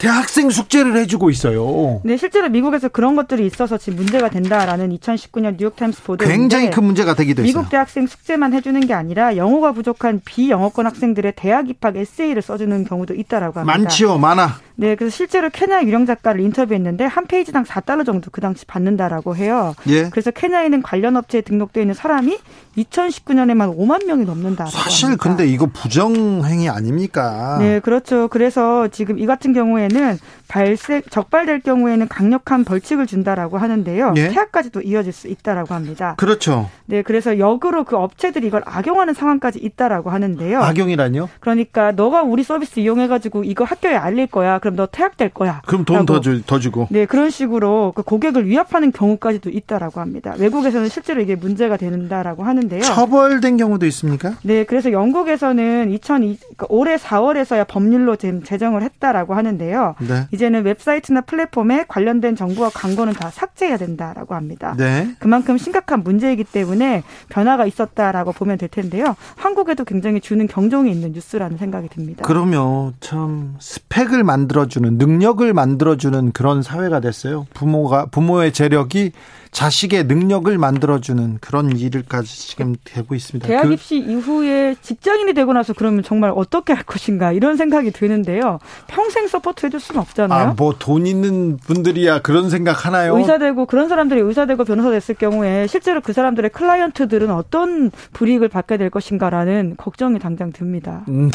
대학생 0.00 0.48
숙제를 0.48 0.96
해주고 0.96 1.28
있어요. 1.28 2.00
네, 2.04 2.16
실제로 2.16 2.48
미국에서 2.48 2.88
그런 2.88 3.16
것들이 3.16 3.44
있어서 3.44 3.76
지금 3.76 3.98
문제가 3.98 4.30
된다라는 4.30 4.96
2019년 4.96 5.56
뉴욕타임스 5.58 6.02
보도 6.04 6.24
굉장히 6.24 6.70
큰 6.70 6.84
문제가 6.84 7.14
되기도 7.14 7.42
했어요. 7.42 7.58
미국 7.58 7.70
대학생 7.70 8.06
숙제만 8.06 8.54
해주는 8.54 8.80
게 8.86 8.94
아니라 8.94 9.36
영어가 9.36 9.72
부족한 9.72 10.22
비영어권 10.24 10.86
학생들의 10.86 11.34
대학 11.36 11.68
입학 11.68 11.98
에세이를 11.98 12.40
써주는 12.40 12.84
경우도 12.86 13.12
있다라고 13.12 13.60
합니다. 13.60 13.78
많지요, 13.78 14.16
많아. 14.16 14.54
네, 14.76 14.94
그래서 14.94 15.14
실제로 15.14 15.50
케냐 15.50 15.82
유령 15.82 16.06
작가를 16.06 16.40
인터뷰했는데 16.40 17.04
한 17.04 17.26
페이지당 17.26 17.64
4달러 17.64 18.06
정도 18.06 18.30
그 18.30 18.40
당시 18.40 18.64
받는다라고 18.64 19.36
해요. 19.36 19.74
예. 19.88 20.08
그래서 20.08 20.30
케냐에는 20.30 20.80
관련 20.80 21.18
업체에 21.18 21.42
등록되어 21.42 21.82
있는 21.82 21.94
사람이 21.94 22.38
2019년에만 22.76 23.76
5만 23.76 24.06
명이 24.06 24.24
넘는다. 24.24 24.66
사실 24.66 25.06
합니다. 25.06 25.22
근데 25.22 25.46
이거 25.46 25.66
부정행위 25.66 26.68
아닙니까? 26.68 27.58
네, 27.58 27.80
그렇죠. 27.80 28.28
그래서 28.28 28.88
지금 28.88 29.18
이 29.18 29.26
같은 29.26 29.52
경우에는 29.52 30.18
발생 30.50 31.00
적발될 31.08 31.60
경우에는 31.60 32.08
강력한 32.08 32.64
벌칙을 32.64 33.06
준다라고 33.06 33.56
하는데요. 33.56 34.14
예? 34.16 34.28
퇴학까지도 34.30 34.82
이어질 34.82 35.12
수 35.12 35.28
있다라고 35.28 35.74
합니다. 35.74 36.14
그렇죠. 36.18 36.68
네, 36.86 37.02
그래서 37.02 37.38
역으로 37.38 37.84
그 37.84 37.96
업체들이 37.96 38.48
이걸 38.48 38.62
악용하는 38.66 39.14
상황까지 39.14 39.60
있다라고 39.60 40.10
하는데요. 40.10 40.60
악용이라뇨? 40.60 41.28
그러니까 41.38 41.92
너가 41.92 42.22
우리 42.24 42.42
서비스 42.42 42.80
이용해 42.80 43.06
가지고 43.06 43.44
이거 43.44 43.62
학교에 43.62 43.94
알릴 43.94 44.26
거야. 44.26 44.58
그럼 44.58 44.74
너 44.74 44.86
퇴학될 44.86 45.28
거야. 45.28 45.62
그럼 45.66 45.84
돈더더 45.84 46.58
주고. 46.58 46.88
네, 46.90 47.06
그런 47.06 47.30
식으로 47.30 47.92
그 47.94 48.02
고객을 48.02 48.46
위협하는 48.46 48.90
경우까지도 48.90 49.50
있다라고 49.50 50.00
합니다. 50.00 50.34
외국에서는 50.36 50.88
실제로 50.88 51.20
이게 51.20 51.36
문제가 51.36 51.76
된다라고 51.76 52.42
하는데요. 52.42 52.82
처벌된 52.82 53.56
경우도 53.56 53.86
있습니까? 53.86 54.34
네, 54.42 54.64
그래서 54.64 54.90
영국에서는 54.90 55.92
2002 55.92 56.38
그러니까 56.40 56.66
올해 56.70 56.96
4월에서야 56.96 57.68
법률로 57.68 58.16
지금 58.16 58.42
제정을 58.42 58.82
했다라고 58.82 59.34
하는데요. 59.34 59.94
네. 60.00 60.26
이제는 60.40 60.64
웹사이트나 60.64 61.20
플랫폼에 61.20 61.84
관련된 61.86 62.34
정보와 62.34 62.70
광고는 62.70 63.12
다 63.12 63.30
삭제해야 63.30 63.76
된다라고 63.76 64.34
합니다. 64.34 64.74
네. 64.78 65.14
그만큼 65.18 65.58
심각한 65.58 66.02
문제이기 66.02 66.44
때문에 66.44 67.02
변화가 67.28 67.66
있었다라고 67.66 68.32
보면 68.32 68.56
될 68.56 68.70
텐데요. 68.70 69.16
한국에도 69.36 69.84
굉장히 69.84 70.20
주는 70.20 70.46
경종이 70.46 70.90
있는 70.90 71.12
뉴스라는 71.12 71.58
생각이 71.58 71.88
듭니다. 71.88 72.24
그러면 72.26 72.94
참 73.00 73.56
스펙을 73.60 74.24
만들어주는 74.24 74.96
능력을 74.96 75.52
만들어주는 75.52 76.32
그런 76.32 76.62
사회가 76.62 77.00
됐어요. 77.00 77.46
부모가 77.52 78.06
부모의 78.06 78.52
재력이 78.52 79.12
자식의 79.52 80.04
능력을 80.04 80.56
만들어주는 80.56 81.38
그런 81.40 81.76
일을까지 81.76 82.48
지금 82.48 82.76
되고 82.84 83.14
있습니다. 83.14 83.46
대학 83.48 83.62
그 83.62 83.72
입시 83.72 84.00
그... 84.00 84.10
이후에 84.10 84.76
직장인이 84.80 85.34
되고 85.34 85.52
나서 85.52 85.72
그러면 85.72 86.02
정말 86.02 86.32
어떻게 86.34 86.72
할 86.72 86.84
것인가 86.84 87.32
이런 87.32 87.56
생각이 87.56 87.90
드는데요. 87.90 88.58
평생 88.86 89.26
support 89.26 89.66
해줄 89.66 89.80
수는 89.80 90.00
없잖아요. 90.00 90.48
아, 90.50 90.54
뭐 90.56 90.74
돈 90.78 91.06
있는 91.06 91.56
분들이야 91.58 92.20
그런 92.22 92.48
생각 92.48 92.86
하나요? 92.86 93.18
의사 93.18 93.38
되고 93.38 93.66
그런 93.66 93.88
사람들이 93.88 94.20
의사 94.20 94.46
되고 94.46 94.64
변호사 94.64 94.90
됐을 94.90 95.14
경우에 95.14 95.66
실제로 95.66 96.00
그 96.00 96.12
사람들의 96.12 96.50
클라이언트들은 96.50 97.30
어떤 97.30 97.90
불이익을 98.12 98.48
받게 98.48 98.76
될 98.76 98.88
것인가라는 98.90 99.74
걱정이 99.76 100.18
당장 100.18 100.52
듭니다. 100.52 101.04
음, 101.08 101.30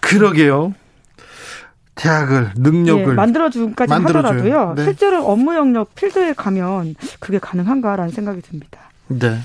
그러게요. 0.00 0.74
대학을 1.94 2.52
능력을 2.56 3.10
예, 3.10 3.14
만들어주기까지 3.14 3.92
하더라도요. 3.92 4.74
네. 4.76 4.84
실제로 4.84 5.26
업무 5.26 5.54
영역 5.54 5.94
필드에 5.94 6.32
가면 6.32 6.94
그게 7.20 7.38
가능한가라는 7.38 8.10
생각이 8.12 8.40
듭니다. 8.40 8.80
네. 9.08 9.38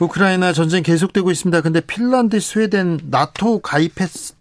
우크라이나 0.00 0.52
전쟁 0.52 0.82
계속되고 0.82 1.30
있습니다. 1.30 1.60
근데 1.60 1.80
핀란드, 1.80 2.40
스웨덴 2.40 2.98
나토 3.10 3.60
가입했 3.60 4.33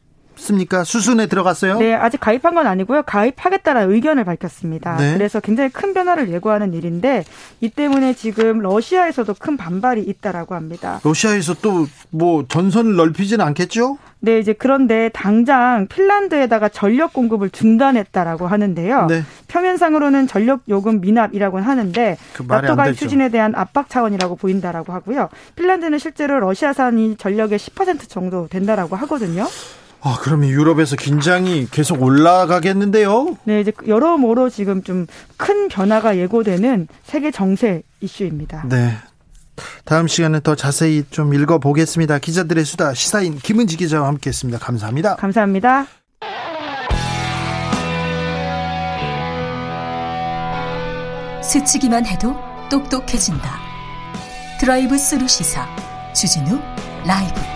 습니까? 0.43 0.83
수순에 0.83 1.27
들어갔어요? 1.27 1.79
네, 1.79 1.93
아직 1.93 2.19
가입한 2.19 2.53
건 2.53 2.67
아니고요. 2.67 3.03
가입하겠다는 3.03 3.91
의견을 3.91 4.23
밝혔습니다. 4.25 4.97
네. 4.97 5.13
그래서 5.13 5.39
굉장히 5.39 5.69
큰 5.71 5.93
변화를 5.93 6.29
예고하는 6.29 6.73
일인데 6.73 7.23
이 7.61 7.69
때문에 7.69 8.13
지금 8.13 8.59
러시아에서도 8.59 9.33
큰 9.39 9.57
반발이 9.57 10.01
있다라고 10.01 10.55
합니다. 10.55 10.99
러시아에서 11.03 11.55
또 11.55 11.87
뭐 12.15 12.45
전선을 12.47 12.95
넓히지는 12.95 13.43
않겠죠? 13.43 13.97
네, 14.19 14.37
이제 14.39 14.53
그런데 14.53 15.09
당장 15.13 15.87
핀란드에다가 15.87 16.69
전력 16.69 17.11
공급을 17.11 17.49
중단했다라고 17.49 18.47
하는데요. 18.47 19.07
네. 19.07 19.23
표면상으로는 19.47 20.27
전력 20.27 20.61
요금 20.69 21.01
미납이라고 21.01 21.59
하는데 21.59 22.17
그 22.33 22.43
나토 22.47 22.75
가입 22.75 22.95
추진에 22.95 23.29
대한 23.29 23.53
압박 23.55 23.89
차원이라고 23.89 24.35
보인다라고 24.35 24.93
하고요. 24.93 25.29
핀란드는 25.55 25.97
실제로 25.97 26.39
러시아산이 26.39 27.17
전력의 27.17 27.57
10% 27.57 28.07
정도 28.07 28.47
된다라고 28.47 28.95
하거든요. 28.97 29.47
아, 30.05 30.17
그러면 30.21 30.49
유럽에서 30.49 30.95
긴장이 30.97 31.67
계속 31.71 32.01
올라가겠는데요? 32.03 33.37
네, 33.45 33.61
이제 33.61 33.71
여러모로 33.87 34.49
지금 34.49 34.83
좀 34.83 35.07
큰 35.37 35.67
변화가 35.67 36.17
예고되는 36.17 36.87
세계 37.03 37.29
정세 37.31 37.83
이슈입니다. 37.99 38.63
네. 38.69 38.95
다음 39.85 40.07
시간에 40.07 40.39
더 40.39 40.55
자세히 40.55 41.03
좀 41.11 41.33
읽어보겠습니다. 41.33 42.19
기자들의 42.19 42.63
수다 42.65 42.93
시사인 42.93 43.37
김은지 43.37 43.75
기자와 43.77 44.07
함께했습니다. 44.07 44.57
감사합니다. 44.59 45.15
감사합니다. 45.17 45.85
스치기만 51.41 52.05
해도 52.05 52.35
똑똑해진다. 52.69 53.59
드라이브 54.59 54.97
스루 54.97 55.27
시사 55.27 55.67
주진우 56.13 56.59
라이브. 57.05 57.52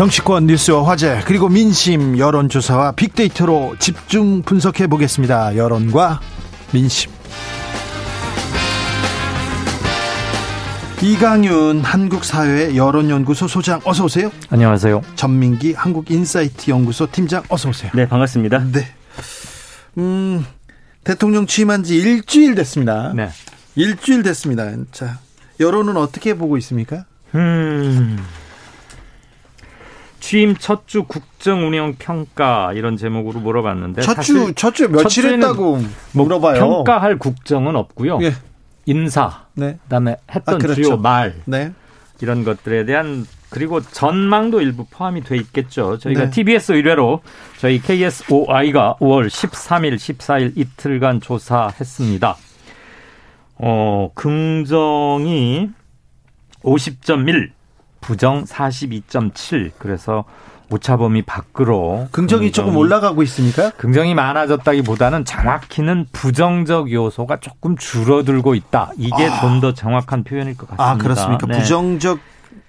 정치권 0.00 0.46
뉴스와 0.46 0.88
화제 0.88 1.20
그리고 1.26 1.50
민심 1.50 2.16
여론조사와 2.16 2.92
빅데이터로 2.92 3.76
집중 3.78 4.40
분석해 4.40 4.86
보겠습니다. 4.86 5.58
여론과 5.58 6.20
민심. 6.72 7.10
이강윤 11.02 11.82
한국사회 11.82 12.76
여론연구소 12.76 13.46
소장 13.46 13.82
어서 13.84 14.04
오세요. 14.04 14.32
안녕하세요. 14.48 15.02
전민기 15.16 15.74
한국인사이트 15.74 16.70
연구소 16.70 17.08
팀장 17.12 17.42
어서 17.50 17.68
오세요. 17.68 17.92
네 17.94 18.08
반갑습니다. 18.08 18.70
네. 18.72 18.86
음 19.98 20.46
대통령 21.04 21.44
취임한 21.44 21.82
지 21.82 21.98
일주일 21.98 22.54
됐습니다. 22.54 23.12
네. 23.14 23.28
일주일 23.76 24.22
됐습니다. 24.22 24.66
자 24.92 25.18
여론은 25.60 25.98
어떻게 25.98 26.32
보고 26.32 26.56
있습니까? 26.56 27.04
음. 27.34 28.16
취임 30.20 30.54
첫 30.56 30.86
주 30.86 31.04
국정 31.04 31.66
운영 31.66 31.94
평가 31.98 32.72
이런 32.74 32.96
제목으로 32.96 33.40
물어봤는데 33.40 34.02
첫주 34.02 34.54
첫 34.54 34.74
주 34.74 34.88
며칠 34.88 35.32
했다고 35.32 35.78
뭐 36.12 36.24
물어봐요. 36.24 36.58
평가할 36.60 37.18
국정은 37.18 37.74
없고요. 37.76 38.18
예. 38.22 38.34
인사, 38.86 39.46
네. 39.54 39.78
그다음에 39.84 40.16
했던 40.34 40.54
아, 40.54 40.58
그렇죠. 40.58 40.82
주요 40.82 40.96
말 40.96 41.34
네. 41.44 41.72
이런 42.20 42.44
것들에 42.44 42.84
대한 42.84 43.26
그리고 43.50 43.80
전망도 43.80 44.60
일부 44.60 44.84
포함이 44.88 45.22
돼 45.22 45.36
있겠죠. 45.36 45.98
저희가 45.98 46.24
네. 46.24 46.30
TBS 46.30 46.72
의뢰로 46.72 47.20
저희 47.58 47.80
KSOI가 47.80 48.96
5월 49.00 49.28
13일, 49.28 49.96
14일 49.96 50.52
이틀간 50.56 51.20
조사했습니다. 51.20 52.36
어, 53.56 54.10
긍정이 54.14 55.68
50.1, 56.62 57.50
부정 58.00 58.44
42.7 58.44 59.72
그래서 59.78 60.24
오차범위 60.70 61.22
밖으로 61.22 62.08
긍정이, 62.12 62.12
긍정이 62.12 62.52
조금 62.52 62.76
올라가고 62.76 63.22
있습니까? 63.24 63.70
긍정이 63.70 64.14
많아졌다기보다는 64.14 65.24
정확히는 65.24 66.06
부정적 66.12 66.92
요소가 66.92 67.38
조금 67.40 67.76
줄어들고 67.76 68.54
있다. 68.54 68.92
이게 68.96 69.26
아. 69.26 69.40
좀더 69.40 69.74
정확한 69.74 70.22
표현일 70.22 70.56
것 70.56 70.68
같습니다. 70.68 70.84
아 70.84 70.96
그렇습니까? 70.96 71.46
네. 71.48 71.58
부정적 71.58 72.20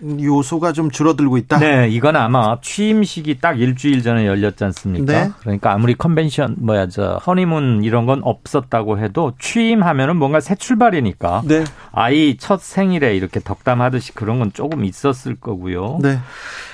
요소가 0.03 0.73
좀 0.73 0.89
줄어들고 0.89 1.37
있다. 1.37 1.59
네, 1.59 1.87
이건 1.89 2.15
아마 2.15 2.59
취임식이 2.61 3.39
딱 3.39 3.59
일주일 3.59 4.01
전에 4.01 4.25
열렸지 4.25 4.63
않습니까? 4.63 5.13
네. 5.13 5.31
그러니까 5.39 5.71
아무리 5.73 5.95
컨벤션 5.95 6.55
뭐야 6.59 6.87
저 6.87 7.17
허니문 7.25 7.83
이런 7.83 8.05
건 8.05 8.21
없었다고 8.23 8.99
해도 8.99 9.33
취임하면은 9.39 10.17
뭔가 10.17 10.39
새 10.39 10.55
출발이니까 10.55 11.43
네. 11.45 11.63
아이 11.91 12.37
첫 12.37 12.61
생일에 12.61 13.15
이렇게 13.15 13.39
덕담하듯이 13.39 14.13
그런 14.13 14.39
건 14.39 14.51
조금 14.53 14.85
있었을 14.85 15.35
거고요. 15.35 15.99
네. 16.01 16.17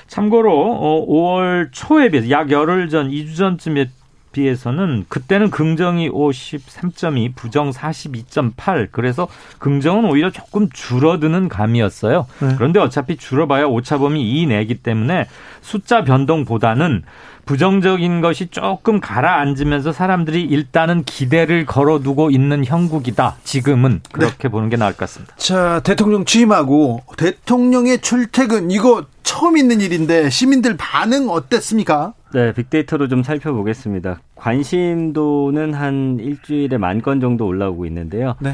참고로 0.07 1.05
5월 1.09 1.67
어, 1.67 1.69
초에 1.71 2.09
비해서 2.09 2.29
약 2.29 2.49
열흘 2.49 2.89
전, 2.89 3.09
2주 3.09 3.35
전쯤에 3.35 3.89
비해서는 4.37 5.05
그때는 5.09 5.49
긍정이 5.49 6.09
53.2, 6.11 7.33
부정 7.35 7.71
42.8. 7.71 8.89
그래서 8.91 9.27
긍정은 9.57 10.05
오히려 10.05 10.29
조금 10.29 10.69
줄어드는 10.69 11.49
감이었어요. 11.49 12.27
네. 12.39 12.53
그런데 12.55 12.79
어차피 12.79 13.17
줄어봐야 13.17 13.65
오차범위 13.65 14.21
2 14.21 14.45
내기 14.45 14.75
때문에 14.75 15.25
숫자 15.61 16.03
변동보다는 16.03 17.03
부정적인 17.45 18.21
것이 18.21 18.47
조금 18.47 18.99
가라앉으면서 18.99 19.91
사람들이 19.93 20.43
일단은 20.43 21.03
기대를 21.03 21.65
걸어두고 21.65 22.29
있는 22.29 22.65
형국이다. 22.65 23.37
지금은 23.43 24.01
그렇게 24.11 24.43
네. 24.43 24.49
보는 24.49 24.69
게 24.69 24.77
나을 24.77 24.91
것 24.91 24.99
같습니다. 24.99 25.33
자, 25.37 25.81
대통령 25.83 26.25
취임하고 26.25 27.03
대통령의 27.17 28.01
출퇴근 28.01 28.69
이거 28.69 29.05
처음 29.23 29.57
있는 29.57 29.81
일인데 29.81 30.29
시민들 30.29 30.77
반응 30.77 31.29
어땠습니까? 31.29 32.13
네, 32.33 32.53
빅데이터로 32.53 33.07
좀 33.07 33.23
살펴보겠습니다. 33.23 34.19
관심도는 34.35 35.73
한 35.73 36.17
일주일에 36.19 36.77
만 36.77 37.01
건 37.01 37.19
정도 37.19 37.45
올라오고 37.45 37.85
있는데요. 37.85 38.35
네. 38.39 38.53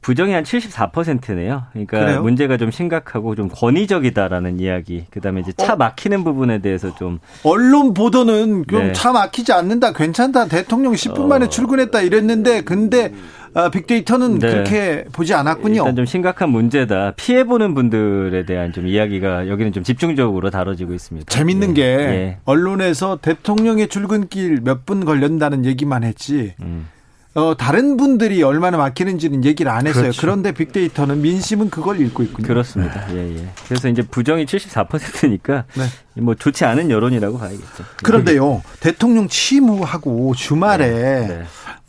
부정이 0.00 0.32
한 0.32 0.44
74%네요. 0.44 1.64
그러니까 1.72 1.98
그래요? 2.00 2.22
문제가 2.22 2.56
좀 2.56 2.70
심각하고 2.70 3.34
좀 3.34 3.50
권위적이다라는 3.52 4.58
이야기. 4.58 5.04
그다음에 5.10 5.40
이제 5.42 5.52
차 5.52 5.74
어? 5.74 5.76
막히는 5.76 6.24
부분에 6.24 6.60
대해서 6.60 6.94
좀 6.94 7.18
언론 7.44 7.92
보도는 7.92 8.64
네. 8.64 8.92
차 8.94 9.12
막히지 9.12 9.52
않는다. 9.52 9.92
괜찮다. 9.92 10.46
대통령 10.46 10.94
10분 10.94 11.26
만에 11.26 11.44
어... 11.44 11.48
출근했다 11.50 12.00
이랬는데 12.00 12.62
근데 12.62 13.12
아, 13.12 13.39
빅데이터는 13.70 14.38
네. 14.38 14.48
그렇게 14.50 15.04
보지 15.12 15.34
않았군요. 15.34 15.82
일단 15.82 15.96
좀 15.96 16.04
심각한 16.04 16.50
문제다. 16.50 17.14
피해 17.16 17.44
보는 17.44 17.74
분들에 17.74 18.44
대한 18.46 18.72
좀 18.72 18.86
이야기가 18.86 19.48
여기는 19.48 19.72
좀 19.72 19.82
집중적으로 19.82 20.50
다뤄지고 20.50 20.94
있습니다. 20.94 21.28
재밌는 21.28 21.70
예. 21.70 21.74
게 21.74 21.82
예. 21.82 22.38
언론에서 22.44 23.18
대통령의 23.20 23.88
출근길 23.88 24.60
몇 24.62 24.80
분 24.86 25.04
걸린다는 25.04 25.64
얘기만 25.66 26.04
했지. 26.04 26.54
음. 26.62 26.86
어, 27.34 27.56
다른 27.56 27.96
분들이 27.96 28.42
얼마나 28.42 28.76
막히는지는 28.76 29.44
얘기를 29.44 29.70
안 29.70 29.86
했어요. 29.86 30.02
그렇죠. 30.02 30.20
그런데 30.20 30.50
빅데이터는 30.50 31.22
민심은 31.22 31.70
그걸 31.70 32.00
읽고 32.00 32.24
있군요. 32.24 32.48
그렇습니다. 32.48 33.06
예, 33.14 33.36
예. 33.36 33.48
그래서 33.68 33.88
이제 33.88 34.02
부정이 34.02 34.46
74%니까 34.46 35.64
네. 35.74 35.84
뭐 36.20 36.34
좋지 36.34 36.64
않은 36.64 36.90
여론이라고 36.90 37.38
봐야겠죠. 37.38 37.84
그런데요. 38.02 38.62
대통령 38.80 39.28
취임하고 39.28 40.34
주말에 40.34 40.90
네. 40.90 41.26
네. 41.28 41.44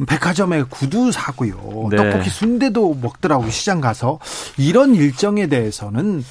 백화점에 0.06 0.64
구두 0.70 1.12
사고요. 1.12 1.88
네. 1.90 1.98
떡볶이 1.98 2.30
순대도 2.30 3.00
먹더라고 3.02 3.50
시장 3.50 3.82
가서 3.82 4.20
이런 4.58 4.94
일정에 4.94 5.48
대해서는 5.48 6.24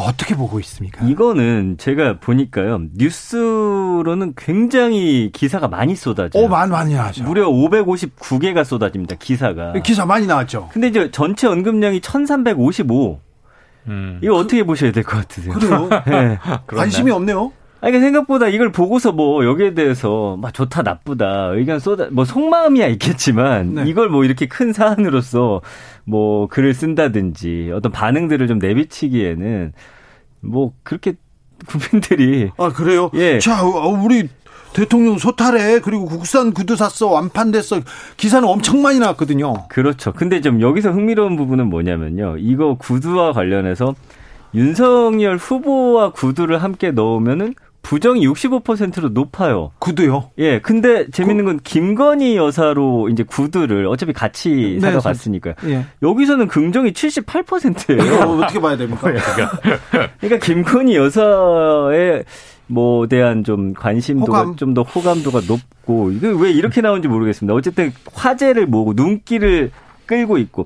어떻게 0.00 0.34
보고 0.36 0.58
있습니까? 0.60 1.04
이거는 1.06 1.76
제가 1.78 2.18
보니까요. 2.20 2.82
뉴스로는 2.94 4.34
굉장히 4.36 5.30
기사가 5.32 5.68
많이 5.68 5.94
쏟아져요. 5.96 6.44
오, 6.44 6.48
많이, 6.48 6.70
많이 6.70 6.94
나죠. 6.94 7.24
무려 7.24 7.48
559개가 7.48 8.64
쏟아집니다. 8.64 9.16
기사가. 9.18 9.72
기사 9.84 10.06
많이 10.06 10.26
나왔죠. 10.26 10.68
근데 10.72 10.88
이제 10.88 11.10
전체 11.10 11.46
언급량이 11.46 12.00
1355. 12.00 13.20
음. 13.86 14.18
이거 14.22 14.36
어떻게 14.36 14.64
보셔야 14.64 14.92
될 14.92 15.04
것 15.04 15.16
같으세요? 15.18 15.52
그래요? 15.54 15.88
네. 16.06 16.38
관심이 16.66 17.10
없네요. 17.10 17.52
아니, 17.84 18.00
생각보다 18.00 18.48
이걸 18.48 18.72
보고서 18.72 19.12
뭐 19.12 19.44
여기에 19.44 19.74
대해서 19.74 20.38
막 20.40 20.54
좋다 20.54 20.82
나쁘다 20.82 21.50
의견 21.52 21.78
쏟아 21.78 22.08
뭐 22.10 22.24
속마음이야 22.24 22.86
있겠지만 22.88 23.74
네. 23.74 23.84
이걸 23.86 24.08
뭐 24.08 24.24
이렇게 24.24 24.46
큰 24.46 24.72
사안으로서 24.72 25.60
뭐 26.04 26.46
글을 26.48 26.72
쓴다든지 26.72 27.72
어떤 27.74 27.92
반응들을 27.92 28.48
좀 28.48 28.58
내비치기에는 28.58 29.72
뭐 30.40 30.72
그렇게 30.82 31.14
국민들이 31.66 32.50
아 32.56 32.70
그래요? 32.70 33.10
예. 33.14 33.38
자 33.38 33.62
어, 33.62 33.88
우리 33.88 34.28
대통령 34.72 35.18
소탈해 35.18 35.80
그리고 35.80 36.06
국산 36.06 36.52
구두 36.52 36.76
샀어 36.76 37.08
완판됐어 37.08 37.80
기사는 38.16 38.48
엄청 38.48 38.80
많이 38.80 38.98
나왔거든요. 38.98 39.68
그렇죠. 39.68 40.12
근데 40.12 40.40
좀 40.40 40.62
여기서 40.62 40.90
흥미로운 40.90 41.36
부분은 41.36 41.68
뭐냐면요. 41.68 42.36
이거 42.38 42.76
구두와 42.76 43.32
관련해서 43.32 43.94
윤석열 44.54 45.36
후보와 45.36 46.12
구두를 46.12 46.62
함께 46.62 46.92
넣으면은 46.92 47.54
부정이 47.84 48.26
65%로 48.26 49.10
높아요. 49.10 49.70
구두요? 49.78 50.30
예. 50.38 50.58
근데 50.58 51.06
재밌는 51.10 51.44
건 51.44 51.60
김건희 51.62 52.34
여사로 52.36 53.10
이제 53.10 53.22
구두를 53.22 53.86
어차피 53.86 54.12
같이 54.14 54.78
네, 54.80 54.80
사러 54.80 55.00
갔으니까요. 55.00 55.54
예. 55.66 55.84
여기서는 56.02 56.48
긍정이 56.48 56.92
78%예요. 56.92 58.14
어떻게 58.42 58.58
봐야 58.58 58.76
됩니까? 58.76 59.02
그러니까, 59.12 59.60
그러니까 60.18 60.44
김건희 60.44 60.96
여사의 60.96 62.24
뭐 62.66 63.06
대한 63.06 63.44
좀 63.44 63.74
관심도가 63.74 64.54
좀더 64.56 64.82
호감도가 64.82 65.42
높고 65.46 66.10
이게 66.12 66.28
왜 66.34 66.50
이렇게 66.50 66.80
나오는지 66.80 67.08
모르겠습니다. 67.08 67.54
어쨌든 67.54 67.92
화제를 68.14 68.66
모으고 68.66 68.94
눈길을 68.94 69.70
끌고 70.06 70.38
있고 70.38 70.64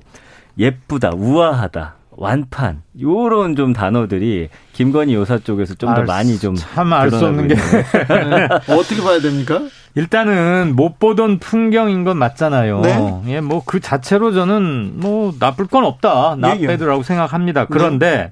예쁘다, 0.57 1.11
우아하다. 1.15 1.98
완판 2.19 2.81
요런 2.99 3.55
좀 3.55 3.71
단어들이 3.73 4.49
김건희 4.73 5.13
여사 5.15 5.37
쪽에서 5.39 5.73
좀 5.75 5.93
더 5.95 6.03
많이 6.03 6.37
좀 6.37 6.55
참 6.55 6.91
알 6.93 7.09
수 7.11 7.25
없는 7.25 7.47
게 7.47 7.55
네. 7.55 8.47
어떻게 8.67 9.01
봐야 9.01 9.19
됩니까? 9.19 9.61
일단은 9.95 10.75
못 10.75 10.99
보던 10.99 11.39
풍경인 11.39 12.03
건 12.03 12.17
맞잖아요. 12.17 12.81
네? 12.81 13.21
예, 13.27 13.41
뭐 13.41 13.63
그 13.65 13.79
자체로 13.79 14.31
저는 14.33 14.93
뭐 14.99 15.33
나쁠 15.39 15.67
건 15.67 15.83
없다. 15.85 16.35
나빼드라고 16.37 16.95
예, 16.95 16.99
예. 16.99 17.03
생각합니다. 17.03 17.65
그런데 17.65 18.29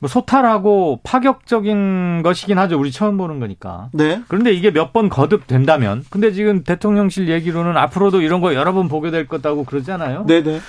뭐 0.00 0.08
소탈하고 0.08 1.00
파격적인 1.02 2.22
것이긴 2.22 2.58
하죠. 2.58 2.78
우리 2.78 2.92
처음 2.92 3.16
보는 3.16 3.40
거니까. 3.40 3.88
네. 3.92 4.22
그런데 4.28 4.52
이게 4.52 4.70
몇 4.70 4.92
번 4.92 5.08
거듭된다면, 5.08 6.04
근데 6.10 6.32
지금 6.32 6.62
대통령실 6.64 7.28
얘기로는 7.28 7.76
앞으로도 7.76 8.22
이런 8.22 8.40
거 8.40 8.54
여러 8.54 8.72
번 8.72 8.88
보게 8.88 9.10
될 9.10 9.26
거다고 9.26 9.64
그러잖아요. 9.64 10.24
네 10.26 10.42
네. 10.42 10.60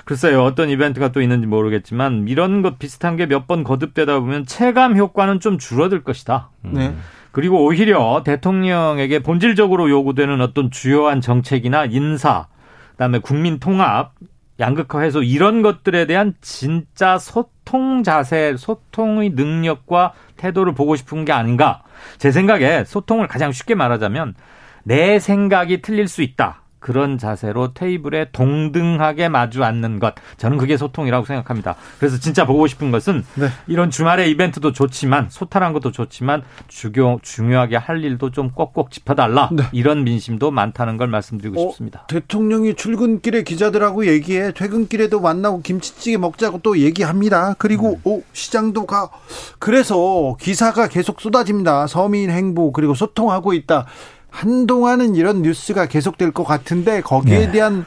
네. 0.00 0.04
글쎄요, 0.04 0.42
어떤 0.44 0.68
이벤트가 0.70 1.12
또 1.12 1.20
있는지 1.20 1.46
모르겠지만 1.46 2.26
이런 2.28 2.62
것 2.62 2.78
비슷한 2.78 3.16
게 3.16 3.26
몇 3.26 3.46
번 3.46 3.64
거듭되다 3.64 4.18
보면 4.20 4.46
체감 4.46 4.96
효과는 4.96 5.40
좀 5.40 5.58
줄어들 5.58 6.02
것이다. 6.02 6.50
음. 6.64 6.72
네. 6.74 6.94
그리고 7.32 7.64
오히려 7.64 8.22
대통령에게 8.24 9.20
본질적으로 9.20 9.88
요구되는 9.88 10.40
어떤 10.40 10.70
주요한 10.70 11.20
정책이나 11.20 11.84
인사, 11.84 12.48
그다음에 12.92 13.18
국민 13.20 13.60
통합, 13.60 14.12
양극화 14.58 15.00
해소 15.00 15.22
이런 15.22 15.62
것들에 15.62 16.06
대한 16.06 16.34
진짜 16.40 17.18
소통 17.18 18.02
자세, 18.02 18.56
소통의 18.58 19.30
능력과 19.30 20.12
태도를 20.36 20.74
보고 20.74 20.96
싶은 20.96 21.24
게 21.24 21.32
아닌가. 21.32 21.82
제 22.18 22.30
생각에 22.32 22.84
소통을 22.84 23.26
가장 23.28 23.52
쉽게 23.52 23.74
말하자면 23.74 24.34
내 24.82 25.18
생각이 25.18 25.82
틀릴 25.82 26.08
수 26.08 26.22
있다. 26.22 26.62
그런 26.80 27.18
자세로 27.18 27.74
테이블에 27.74 28.30
동등하게 28.32 29.28
마주 29.28 29.62
앉는 29.62 30.00
것. 30.00 30.14
저는 30.38 30.58
그게 30.58 30.76
소통이라고 30.76 31.26
생각합니다. 31.26 31.76
그래서 31.98 32.18
진짜 32.18 32.46
보고 32.46 32.66
싶은 32.66 32.90
것은 32.90 33.24
네. 33.34 33.48
이런 33.66 33.90
주말의 33.90 34.30
이벤트도 34.30 34.72
좋지만 34.72 35.28
소탈한 35.30 35.72
것도 35.72 35.92
좋지만 35.92 36.42
주교, 36.68 37.20
중요하게 37.22 37.76
할 37.76 38.02
일도 38.02 38.30
좀 38.30 38.50
꼭꼭 38.50 38.90
짚어달라. 38.90 39.50
네. 39.52 39.64
이런 39.72 40.04
민심도 40.04 40.50
많다는 40.50 40.96
걸 40.96 41.08
말씀드리고 41.08 41.60
어, 41.60 41.70
싶습니다. 41.70 42.06
대통령이 42.08 42.74
출근길에 42.74 43.42
기자들하고 43.42 44.06
얘기해. 44.06 44.52
퇴근길에도 44.52 45.20
만나고 45.20 45.60
김치찌개 45.60 46.16
먹자고 46.16 46.60
또 46.62 46.78
얘기합니다. 46.78 47.54
그리고 47.58 47.92
음. 47.92 48.00
오, 48.04 48.22
시장도 48.32 48.86
가. 48.86 49.10
그래서 49.58 50.36
기사가 50.40 50.88
계속 50.88 51.20
쏟아집니다. 51.20 51.86
서민 51.86 52.30
행보 52.30 52.72
그리고 52.72 52.94
소통하고 52.94 53.52
있다. 53.52 53.86
한동안은 54.30 55.14
이런 55.14 55.42
뉴스가 55.42 55.86
계속될 55.86 56.32
것 56.32 56.44
같은데 56.44 57.00
거기에 57.00 57.46
네. 57.46 57.52
대한 57.52 57.84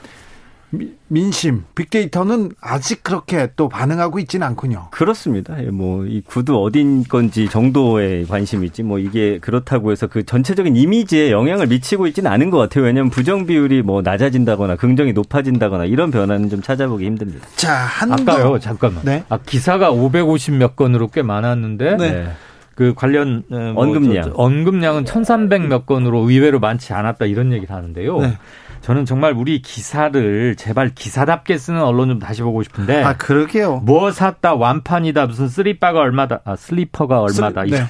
민심, 1.08 1.64
빅데이터는 1.76 2.52
아직 2.60 3.04
그렇게 3.04 3.50
또 3.56 3.70
반응하고 3.70 4.20
있지는 4.20 4.48
않군요. 4.48 4.88
그렇습니다. 4.92 5.64
예, 5.64 5.70
뭐이 5.70 6.22
구두 6.22 6.58
어딘 6.58 7.04
건지 7.04 7.48
정도의 7.48 8.26
관심이지 8.26 8.84
뭐 8.84 8.98
이게 8.98 9.38
그렇다고 9.40 9.92
해서 9.92 10.08
그 10.08 10.26
전체적인 10.26 10.76
이미지에 10.76 11.32
영향을 11.32 11.68
미치고 11.68 12.08
있지는 12.08 12.32
않은 12.32 12.50
것 12.50 12.58
같아요. 12.58 12.86
왜냐하면 12.86 13.12
부정 13.12 13.46
비율이 13.46 13.84
뭐 13.84 14.02
낮아진다거나 14.02 14.76
긍정이 14.76 15.14
높아진다거나 15.14 15.86
이런 15.86 16.10
변화는 16.10 16.50
좀 16.50 16.62
찾아보기 16.62 17.06
힘듭니다. 17.06 17.48
자, 17.56 17.74
한도 17.74 18.32
아까요. 18.32 18.60
잠깐만. 18.60 19.04
네? 19.06 19.24
아 19.30 19.38
기사가 19.38 19.92
550 19.92 20.56
몇 20.56 20.76
건으로 20.76 21.10
꽤 21.10 21.22
많았는데 21.22 21.98
네. 21.98 22.32
그 22.76 22.94
관련 22.96 23.44
어, 23.52 23.74
뭐 23.74 23.84
언급량 23.84 24.34
언급량은 24.36 25.06
1,300 25.06 25.68
몇 25.68 25.86
건으로 25.86 26.30
의외로 26.30 26.60
많지 26.60 26.94
않았다 26.94 27.26
이런 27.26 27.52
얘기를 27.52 27.76
하는데요. 27.76 28.20
네. 28.20 28.38
저는 28.82 29.06
정말 29.06 29.32
우리 29.32 29.62
기사를 29.62 30.56
제발 30.58 30.90
기사답게 30.94 31.58
쓰는 31.58 31.82
언론 31.82 32.10
좀 32.10 32.20
다시 32.20 32.42
보고 32.42 32.64
싶은데. 32.64 33.02
아, 33.02 33.16
그러게요. 33.16 33.78
뭐 33.78 34.12
샀다, 34.12 34.56
완판이다, 34.56 35.28
무슨 35.28 35.48
슬리퍼가 35.48 36.00
얼마다, 36.02 36.42
아, 36.44 36.58
슬리퍼가 36.58 37.22
얼마다. 37.22 37.66
슬, 37.66 37.72
네. 37.72 37.86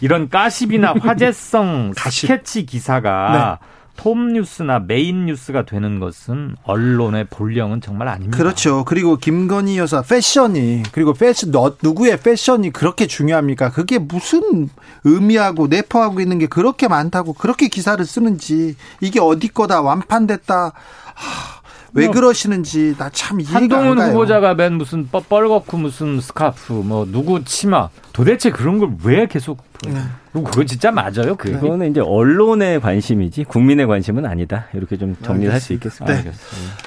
이런 0.00 0.28
가십이나 0.28 0.94
화제성 1.00 1.92
스케치 1.96 2.66
기사가 2.66 3.58
네. 3.60 3.66
톱 3.96 4.18
뉴스나 4.18 4.80
메인 4.80 5.26
뉴스가 5.26 5.64
되는 5.64 6.00
것은 6.00 6.56
언론의 6.64 7.26
본령은 7.30 7.80
정말 7.80 8.08
아닙니다. 8.08 8.36
그렇죠. 8.36 8.84
그리고 8.84 9.16
김건희 9.16 9.78
여사 9.78 10.02
패션이 10.02 10.82
그리고 10.92 11.12
패션 11.12 11.50
너, 11.52 11.76
누구의 11.82 12.20
패션이 12.20 12.70
그렇게 12.70 13.06
중요합니까? 13.06 13.70
그게 13.70 13.98
무슨 13.98 14.68
의미하고 15.04 15.66
내포하고 15.68 16.20
있는 16.20 16.38
게 16.38 16.46
그렇게 16.46 16.88
많다고 16.88 17.32
그렇게 17.34 17.68
기사를 17.68 18.04
쓰는지 18.04 18.76
이게 19.00 19.20
어디 19.20 19.48
거다 19.48 19.82
완판됐다. 19.82 20.72
하, 21.14 21.62
왜 21.94 22.06
뭐, 22.06 22.14
그러시는지 22.14 22.94
나 22.96 23.10
참 23.10 23.40
이해가 23.40 23.58
안 23.58 23.68
가요. 23.68 23.80
한동훈 23.82 24.10
후보자가 24.10 24.54
맨 24.54 24.72
무슨 24.74 25.08
뻘겋고 25.10 25.76
무슨 25.76 26.20
스카프 26.20 26.72
뭐 26.72 27.06
누구 27.10 27.44
치마 27.44 27.90
도대체 28.14 28.50
그런 28.50 28.78
걸 28.78 28.96
왜 29.04 29.26
계속 29.26 29.62
네. 29.86 30.00
그건 30.32 30.66
진짜 30.66 30.90
맞아요. 30.90 31.36
그거는 31.36 31.90
이제 31.90 32.00
언론의 32.00 32.80
관심이지 32.80 33.44
국민의 33.44 33.86
관심은 33.86 34.24
아니다. 34.24 34.66
이렇게 34.72 34.96
좀 34.96 35.14
정리를 35.22 35.52
할수 35.52 35.74
있겠습니다. 35.74 36.22
네. 36.22 36.32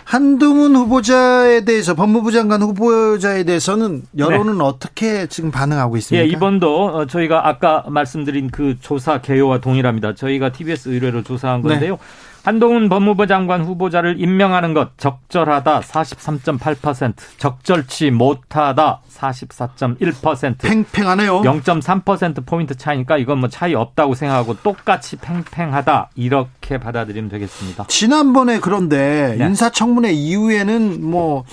한동훈 0.04 0.76
후보자에 0.76 1.62
대해서 1.62 1.94
법무부 1.94 2.32
장관 2.32 2.64
후보자에 2.64 3.44
대해서는 3.44 4.02
여론은 4.18 4.58
네. 4.58 4.64
어떻게 4.64 5.28
지금 5.28 5.52
반응하고 5.52 5.96
있습니까? 5.98 6.26
예, 6.26 6.30
이번도 6.30 6.86
어, 6.86 7.06
저희가 7.06 7.48
아까 7.48 7.84
말씀드린 7.88 8.50
그 8.50 8.78
조사 8.82 9.22
개요와 9.22 9.60
동일합니다. 9.60 10.16
저희가 10.16 10.52
TBS 10.52 10.90
의뢰로 10.90 11.22
조사한 11.22 11.62
건데요. 11.62 11.94
네. 11.94 11.98
한동훈 12.46 12.90
법무부 12.90 13.26
장관 13.26 13.64
후보자를 13.64 14.22
임명하는 14.22 14.76
것 14.76 14.96
적절하다 15.00 15.80
43.8%, 15.80 17.16
적절치 17.40 18.12
못하다 18.12 19.02
44.1%. 19.12 20.60
팽팽하네요. 20.60 21.42
0.3% 21.42 22.46
포인트 22.46 22.78
차이니까 22.78 23.18
이건 23.18 23.40
뭐 23.40 23.50
차이 23.50 23.74
없다고 23.74 24.14
생각하고 24.14 24.58
똑같이 24.58 25.16
팽팽하다 25.16 26.12
이렇게 26.16 26.78
받아들이면 26.78 27.32
되겠습니다. 27.32 27.86
지난번에 27.88 28.60
그런데 28.60 29.36
네. 29.40 29.46
인사청문회 29.48 30.12
이후에는 30.12 31.04
뭐 31.04 31.46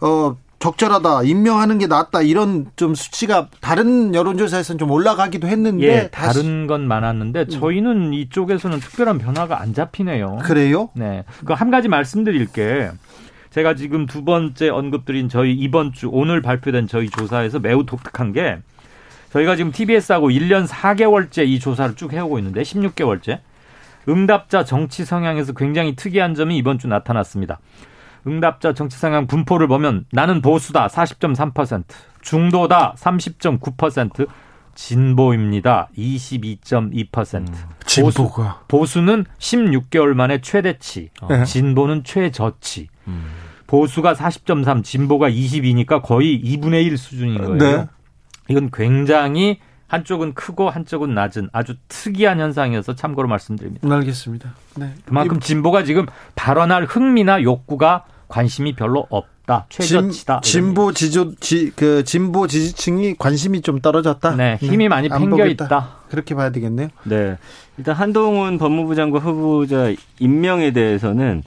어, 0.00 0.36
적절하다, 0.62 1.24
임명하는 1.24 1.78
게 1.78 1.88
낫다 1.88 2.22
이런 2.22 2.66
좀 2.76 2.94
수치가 2.94 3.48
다른 3.60 4.14
여론조사에서는 4.14 4.78
좀 4.78 4.92
올라가기도 4.92 5.48
했는데 5.48 5.86
예, 5.86 6.08
다른 6.08 6.68
건 6.68 6.86
많았는데 6.86 7.40
음. 7.40 7.48
저희는 7.48 8.14
이쪽에서는 8.14 8.78
특별한 8.78 9.18
변화가 9.18 9.60
안 9.60 9.74
잡히네요. 9.74 10.38
그래요? 10.44 10.90
네. 10.94 11.24
그 11.44 11.52
한 11.54 11.70
가지 11.72 11.88
말씀드릴 11.88 12.46
게 12.46 12.90
제가 13.50 13.74
지금 13.74 14.06
두 14.06 14.24
번째 14.24 14.68
언급드린 14.68 15.28
저희 15.28 15.52
이번 15.52 15.92
주 15.92 16.08
오늘 16.12 16.40
발표된 16.42 16.86
저희 16.86 17.10
조사에서 17.10 17.58
매우 17.58 17.84
독특한 17.84 18.32
게 18.32 18.58
저희가 19.32 19.56
지금 19.56 19.72
TBS하고 19.72 20.30
1년 20.30 20.68
4개월째 20.68 21.46
이 21.46 21.58
조사를 21.58 21.96
쭉 21.96 22.12
해오고 22.12 22.38
있는데 22.38 22.62
16개월째 22.62 23.40
응답자 24.08 24.64
정치 24.64 25.04
성향에서 25.04 25.54
굉장히 25.54 25.96
특이한 25.96 26.34
점이 26.36 26.56
이번 26.56 26.78
주 26.78 26.86
나타났습니다. 26.86 27.58
응답자 28.26 28.72
정치 28.72 28.98
성향 28.98 29.26
분포를 29.26 29.68
보면 29.68 30.06
나는 30.12 30.42
보수다 30.42 30.86
40.3%, 30.86 31.84
중도다 32.20 32.94
30.9%, 32.96 34.28
진보입니다 34.74 35.88
22.2%. 35.96 37.36
음, 37.38 37.46
진보가 37.84 38.64
보수, 38.68 39.00
는 39.00 39.24
16개월 39.38 40.14
만에 40.14 40.40
최대치, 40.40 41.10
네. 41.28 41.44
진보는 41.44 42.04
최저치. 42.04 42.88
음. 43.08 43.30
보수가 43.66 44.14
40.3, 44.14 44.84
진보가 44.84 45.30
22니까 45.30 46.02
거의 46.02 46.40
2분의 46.42 46.84
1 46.86 46.98
수준인 46.98 47.38
거예요. 47.38 47.56
네. 47.56 47.86
이건 48.48 48.70
굉장히 48.70 49.58
한쪽은 49.88 50.32
크고 50.32 50.70
한쪽은 50.70 51.14
낮은 51.14 51.50
아주 51.52 51.74
특이한 51.88 52.40
현상이어서 52.40 52.94
참고로 52.94 53.28
말씀드립니다. 53.28 53.94
알겠습니다. 53.94 54.54
네. 54.76 54.94
그만큼 55.04 55.38
진보가 55.38 55.84
지금 55.84 56.06
발언할 56.34 56.84
흥미나 56.84 57.42
욕구가 57.42 58.04
관심이 58.32 58.74
별로 58.74 59.06
없다. 59.10 59.66
최저치다. 59.68 60.40
진, 60.40 60.72
보 60.72 60.90
지조 60.92 61.34
지, 61.36 61.70
그 61.76 62.02
진보 62.02 62.46
지지층이 62.46 63.16
관심이 63.18 63.60
좀 63.60 63.78
떨어졌다. 63.80 64.36
네, 64.36 64.56
네. 64.58 64.66
힘이 64.66 64.84
네. 64.84 64.88
많이 64.88 65.08
팽겨 65.10 65.46
있다. 65.46 65.96
그렇게 66.08 66.34
봐야 66.34 66.48
되겠네요. 66.50 66.88
네. 67.04 67.36
일단 67.76 67.94
한동훈 67.94 68.56
법무부 68.56 68.94
장관 68.94 69.20
후보자 69.20 69.92
임명에 70.18 70.70
대해서는 70.72 71.42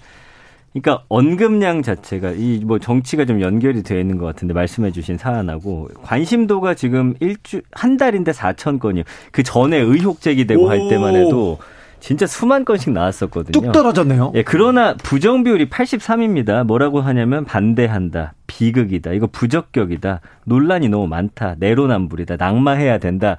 그러니까 0.74 1.04
언급량 1.08 1.82
자체가 1.82 2.32
이 2.32 2.62
뭐 2.66 2.78
정치가 2.78 3.26
좀 3.26 3.42
연결이 3.42 3.82
되어 3.82 3.98
있는 4.00 4.18
것 4.20 4.26
같은데 4.28 4.54
말씀해 4.54 4.92
주신 4.92 5.18
사안하고 5.18 5.90
관심도가 6.04 6.74
지금 6.76 7.16
일주 7.20 7.62
한 7.72 7.98
달인데 7.98 8.32
4천 8.32 8.80
건이요. 8.80 9.06
그 9.32 9.42
전에 9.42 9.78
의혹 9.78 10.22
제기되고 10.22 10.70
할 10.70 10.88
때만 10.90 11.16
해도 11.16 11.58
진짜 12.06 12.28
수만 12.28 12.66
건씩 12.66 12.94
나왔었거든요. 12.94 13.52
뚝 13.52 13.72
떨어졌네요. 13.72 14.32
예, 14.36 14.44
그러나 14.44 14.94
부정 14.96 15.44
비율이 15.44 15.72
83입니다. 15.72 16.64
뭐라고 16.64 17.02
하냐면 17.02 17.46
반대한다, 17.46 18.36
비극이다, 18.46 19.14
이거 19.14 19.26
부적격이다, 19.26 20.22
논란이 20.44 20.88
너무 20.90 21.08
많다, 21.08 21.56
내로남불이다, 21.58 22.36
낙마해야 22.36 23.00
된다. 23.00 23.38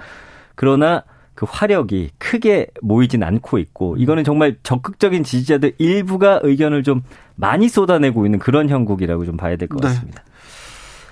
그러나 0.56 1.05
그 1.36 1.47
화력이 1.48 2.10
크게 2.18 2.66
모이진 2.82 3.22
않고 3.22 3.59
있고 3.59 3.97
이거는 3.98 4.24
정말 4.24 4.56
적극적인 4.64 5.22
지지자들 5.22 5.74
일부가 5.78 6.40
의견을 6.43 6.82
좀 6.82 7.05
많이 7.36 7.68
쏟아내고 7.68 8.26
있는 8.26 8.40
그런 8.40 8.68
형국이라고 8.68 9.26
좀 9.26 9.36
봐야 9.36 9.55
될것 9.55 9.80
네. 9.80 9.86
같습니다. 9.86 10.24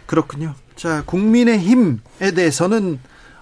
그렇군요. 0.06 0.54
자, 0.74 1.04
국민의 1.06 1.60
힘에 1.60 2.32
대해서는 2.34 2.98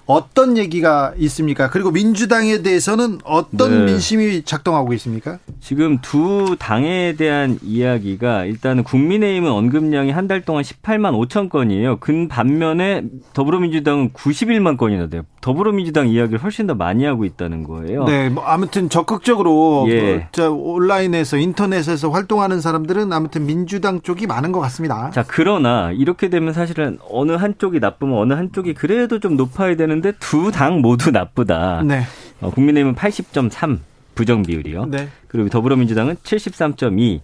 어떤 0.07 0.57
얘기가 0.59 1.13
있습니까? 1.19 1.71
그리고 1.71 1.91
민주당에 1.91 2.63
대해서는 2.63 3.19
어떤 3.25 3.87
네. 3.87 3.93
민심이 3.93 4.43
작동하고 4.43 4.93
있습니까? 4.95 5.39
지금 5.61 5.99
두 6.03 6.57
당에 6.59 7.15
대한 7.17 7.59
이야기가 7.63 8.45
일단은 8.47 8.83
국민의힘은 8.83 9.51
언급량이 9.51 10.11
한 10.11 10.23
달 10.23 10.41
동안 10.43 10.63
18만 10.63 11.13
5천 11.27 11.51
건이에요. 11.51 11.99
근 11.99 12.29
반면에 12.29 13.03
더불어민주당은 13.35 14.13
91만 14.13 14.77
건이나 14.79 15.09
돼요. 15.09 15.23
더불어민주당 15.43 16.09
이야기를 16.09 16.43
훨씬 16.43 16.69
더 16.69 16.75
많이 16.77 17.05
하고 17.05 17.25
있다는 17.25 17.65
거예요. 17.65 18.05
네, 18.05 18.29
뭐 18.29 18.45
아무튼 18.45 18.89
적극적으로 18.89 19.87
예. 19.89 20.29
뭐 20.39 20.49
온라인에서 20.75 21.37
인터넷에서 21.37 22.11
활동하는 22.11 22.61
사람들은 22.61 23.13
아무튼 23.13 23.45
민주당 23.45 24.01
쪽이 24.01 24.29
많은 24.29 24.53
것 24.53 24.61
같습니다. 24.61 25.11
자, 25.11 25.25
그러나 25.27 25.91
이렇게 25.91 26.31
되면 26.31 26.53
사실은 26.53 26.99
어느 27.11 27.33
한쪽이 27.33 27.81
나쁘면 27.81 28.17
어느 28.17 28.33
한쪽이 28.35 28.75
그래도 28.75 29.19
좀 29.19 29.37
높아야 29.37 29.75
되는 29.75 29.92
데 30.01 30.13
두 30.19 30.51
당 30.51 30.81
모두 30.81 31.11
나쁘다. 31.11 31.83
네. 31.85 32.03
어, 32.41 32.51
국민의힘은 32.51 32.95
80.3 32.95 33.79
부정 34.15 34.43
비율이요. 34.43 34.87
네. 34.87 35.09
그리고 35.29 35.49
더불어민주당은 35.49 36.17
73.2. 36.17 37.21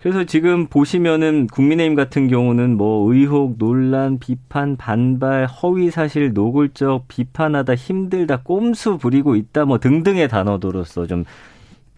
그래서 0.00 0.24
지금 0.24 0.66
보시면은 0.66 1.46
국민의힘 1.48 1.94
같은 1.96 2.28
경우는 2.28 2.76
뭐 2.76 3.12
의혹, 3.12 3.58
논란, 3.58 4.18
비판, 4.20 4.76
반발, 4.76 5.46
허위 5.46 5.90
사실, 5.90 6.32
노골적, 6.32 7.08
비판하다, 7.08 7.74
힘들다, 7.74 8.42
꼼수 8.44 8.98
부리고 8.98 9.34
있다, 9.34 9.64
뭐 9.64 9.78
등등의 9.78 10.28
단어로서 10.28 11.06
좀 11.06 11.24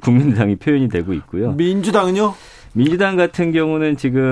국민당이 0.03 0.57
표현이 0.57 0.89
되고 0.89 1.13
있고요. 1.13 1.53
민주당은요? 1.53 2.35
민주당 2.73 3.17
같은 3.17 3.51
경우는 3.53 3.97
지금 3.97 4.23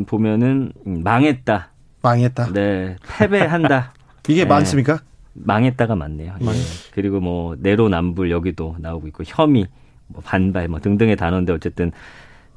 음 0.00 0.04
보면은 0.06 0.72
망했다. 0.84 1.70
망했다. 2.02 2.52
네, 2.52 2.96
패배한다. 3.18 3.92
이게 4.28 4.44
네. 4.44 4.48
많습니까? 4.48 5.00
망했다가 5.34 5.94
많네요. 5.96 6.34
예. 6.40 6.46
그리고 6.92 7.20
뭐 7.20 7.56
내로남불 7.58 8.30
여기도 8.30 8.76
나오고 8.78 9.08
있고 9.08 9.24
혐의, 9.26 9.66
뭐 10.06 10.22
반발 10.24 10.68
뭐 10.68 10.80
등등의 10.80 11.16
단어인데 11.16 11.52
어쨌든 11.52 11.92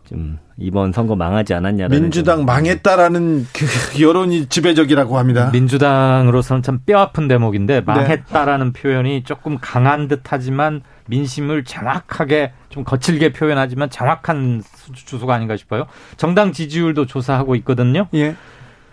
좀 0.05 0.39
이번 0.57 0.91
선거 0.91 1.15
망하지 1.15 1.53
않았냐라는 1.53 2.01
민주당 2.01 2.43
망했다라는 2.43 3.45
그 3.53 4.01
여론이 4.01 4.47
지배적이라고 4.47 5.17
합니다. 5.17 5.49
민주당으로서는 5.53 6.63
참 6.63 6.79
뼈아픈 6.85 7.27
대목인데 7.27 7.75
네. 7.75 7.81
망했다라는 7.81 8.73
네. 8.73 8.81
표현이 8.81 9.23
조금 9.23 9.57
강한 9.61 10.07
듯하지만 10.07 10.81
민심을 11.07 11.63
정확하게 11.63 12.53
좀 12.69 12.83
거칠게 12.83 13.31
표현하지만 13.33 13.89
정확한 13.89 14.63
주소가 14.93 15.35
아닌가 15.35 15.55
싶어요. 15.55 15.85
정당 16.17 16.51
지지율도 16.51 17.05
조사하고 17.05 17.55
있거든요. 17.55 18.07
예. 18.13 18.35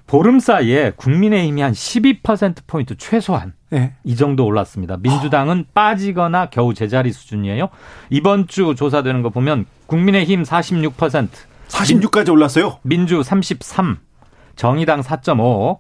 보름 0.09 0.41
사이에 0.41 0.93
국민의힘이 0.97 1.61
한 1.61 1.73
12%포인트 1.73 2.97
최소한 2.97 3.53
네. 3.71 3.95
이 4.03 4.17
정도 4.17 4.47
올랐습니다. 4.47 4.97
민주당은 4.97 5.67
빠지거나 5.75 6.47
겨우 6.47 6.73
제자리 6.73 7.13
수준이에요. 7.13 7.69
이번 8.09 8.49
주 8.49 8.75
조사되는 8.75 9.23
거 9.23 9.29
보면 9.29 9.67
국민의힘 9.87 10.43
46%. 10.43 11.29
46까지 11.69 12.33
올랐어요? 12.33 12.79
민주 12.83 13.23
33, 13.23 13.99
정의당 14.57 15.03
4.5, 15.03 15.79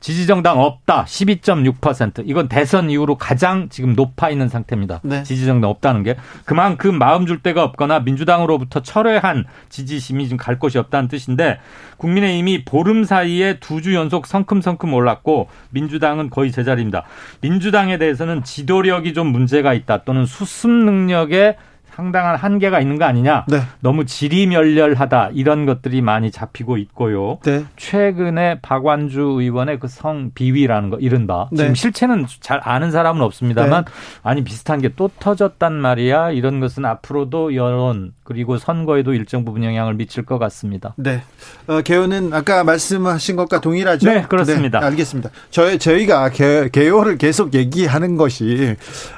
지지정당 0.00 0.58
없다 0.60 1.04
12.6% 1.04 2.22
이건 2.26 2.48
대선 2.48 2.90
이후로 2.90 3.16
가장 3.16 3.68
지금 3.68 3.94
높아 3.94 4.30
있는 4.30 4.48
상태입니다. 4.48 5.00
네. 5.02 5.22
지지정당 5.22 5.68
없다는 5.68 6.02
게 6.02 6.16
그만큼 6.44 6.98
마음 6.98 7.26
줄 7.26 7.42
데가 7.42 7.62
없거나 7.64 8.00
민주당으로부터 8.00 8.80
철회한 8.80 9.44
지지심이 9.68 10.24
지금 10.24 10.36
갈 10.38 10.58
곳이 10.58 10.78
없다는 10.78 11.08
뜻인데 11.08 11.58
국민의힘이 11.98 12.64
보름 12.64 13.04
사이에 13.04 13.58
두 13.58 13.80
주 13.80 13.94
연속 13.94 14.26
성큼성큼 14.26 14.92
올랐고 14.92 15.48
민주당은 15.70 16.28
거의 16.28 16.52
제자리입니다. 16.52 17.04
민주당에 17.40 17.96
대해서는 17.96 18.44
지도력이 18.44 19.14
좀 19.14 19.28
문제가 19.28 19.72
있다 19.72 20.04
또는 20.04 20.26
수습 20.26 20.70
능력에 20.70 21.56
상당한 21.94 22.36
한계가 22.36 22.80
있는 22.80 22.98
거 22.98 23.04
아니냐. 23.04 23.44
네. 23.48 23.60
너무 23.80 24.04
지리멸렬하다 24.06 25.30
이런 25.34 25.66
것들이 25.66 26.00
많이 26.02 26.30
잡히고 26.30 26.76
있고요. 26.78 27.38
네. 27.44 27.64
최근에 27.76 28.60
박완주 28.62 29.20
의원의 29.20 29.78
그 29.78 29.88
성 29.90 30.30
비위라는 30.34 30.90
거 30.90 30.96
이른바 30.98 31.48
네. 31.50 31.58
지금 31.58 31.74
실체는 31.74 32.26
잘 32.40 32.60
아는 32.62 32.90
사람은 32.92 33.22
없습니다만 33.22 33.84
네. 33.84 33.90
아니 34.22 34.44
비슷한 34.44 34.80
게 34.80 34.90
또 34.96 35.08
터졌단 35.20 35.72
말이야. 35.72 36.30
이런 36.32 36.58
것은 36.60 36.84
앞으로도 36.84 37.54
여론 37.54 38.12
그리고 38.24 38.58
선거에도 38.58 39.14
일정 39.14 39.44
부분 39.44 39.64
영향을 39.64 39.94
미칠 39.94 40.24
것 40.24 40.38
같습니다. 40.38 40.94
네. 40.96 41.22
어, 41.66 41.80
개요는 41.80 42.32
아까 42.32 42.62
말씀하신 42.64 43.36
것과 43.36 43.60
동일하죠? 43.60 44.08
네, 44.10 44.22
그렇습니다. 44.28 44.80
네, 44.80 44.86
알겠습니다. 44.86 45.30
저희 45.50 45.78
저희가 45.78 46.30
개, 46.30 46.68
개요를 46.70 47.18
계속 47.18 47.54
얘기하는 47.54 48.16
것이 48.16 48.76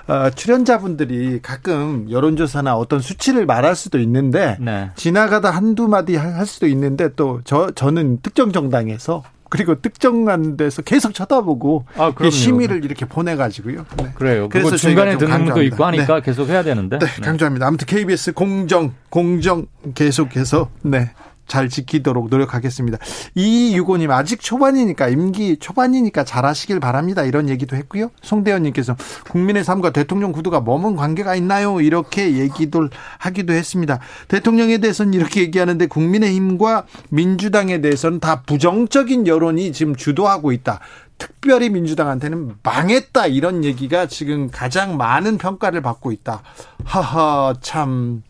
어, 0.09 0.31
출연자분들이 0.31 1.41
가끔 1.43 2.07
여론조사 2.11 2.62
나 2.63 2.77
어떤 2.77 3.01
수치를 3.01 3.45
말할 3.47 3.75
수도 3.77 3.99
있는데 3.99 4.57
네. 4.61 4.91
지나가다 4.97 5.51
한두 5.51 5.89
마디 5.89 6.17
할 6.17 6.47
수도 6.47 6.67
있는데 6.67 7.15
또 7.15 7.41
저 7.45 7.71
저는 7.75 8.21
특정 8.23 8.53
정당에서 8.53 9.23
그리고 9.49 9.79
특정한 9.81 10.57
데서 10.57 10.81
계속 10.81 11.13
쳐다보고 11.13 11.85
아, 11.97 12.13
심의를 12.31 12.85
이렇게 12.87 13.05
보내가지고요. 13.05 13.85
네. 13.99 14.11
그래요. 14.15 14.49
그래서 14.49 14.77
중간에 14.77 15.19
듣는 15.19 15.45
것도 15.45 15.63
있고 15.65 15.85
하니까 15.85 16.15
네. 16.17 16.21
계속 16.23 16.49
해야 16.49 16.63
되는데. 16.63 16.99
네, 16.99 17.07
강조합니다. 17.23 17.67
아무튼 17.67 17.87
KBS 17.87 18.33
공정 18.33 18.95
공정 19.11 19.67
계속해서 19.95 20.71
네. 20.83 21.11
잘 21.47 21.69
지키도록 21.69 22.29
노력하겠습니다. 22.31 22.99
이 23.35 23.77
유고님 23.77 24.11
아직 24.11 24.41
초반이니까 24.41 25.09
임기 25.09 25.59
초반이니까 25.59 26.25
잘하시길 26.25 26.81
바랍니다. 26.81 27.25
이런 27.25 27.49
얘기도 27.49 27.77
했고요. 27.77 28.11
송대현님께서 28.23 28.97
국민의 29.31 29.65
삶과 29.65 29.91
대통령 29.91 30.33
구도가 30.33 30.61
머문 30.61 30.97
관계가 30.97 31.35
있나요? 31.37 31.81
이렇게 31.81 32.39
얘기도 32.39 32.89
하기도 33.19 33.53
했습니다. 33.53 33.99
대통령에 34.29 34.79
대해서는 34.79 35.15
이렇게 35.15 35.43
얘기하는데 35.43 35.87
국민의힘과 35.87 36.87
민주당에 37.11 37.81
대해서는 37.81 38.21
다 38.21 38.43
부정적인 38.43 39.27
여론이 39.27 39.73
지금 39.73 39.95
주도하고 39.95 40.53
있다. 40.53 40.81
특별히 41.19 41.71
민주당한테는 41.71 42.57
망했다 42.63 43.27
이런 43.27 43.63
얘기가 43.63 44.07
지금 44.07 44.51
가장 44.51 44.97
많은 44.97 45.39
평가를 45.39 45.81
받고 45.81 46.11
있다. 46.11 46.43
하하 46.85 47.55
참 47.61 48.23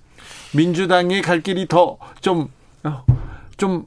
민주당이 0.54 1.22
갈 1.22 1.40
길이 1.40 1.66
더좀 1.66 2.40
어, 2.40 2.48
좀 3.56 3.84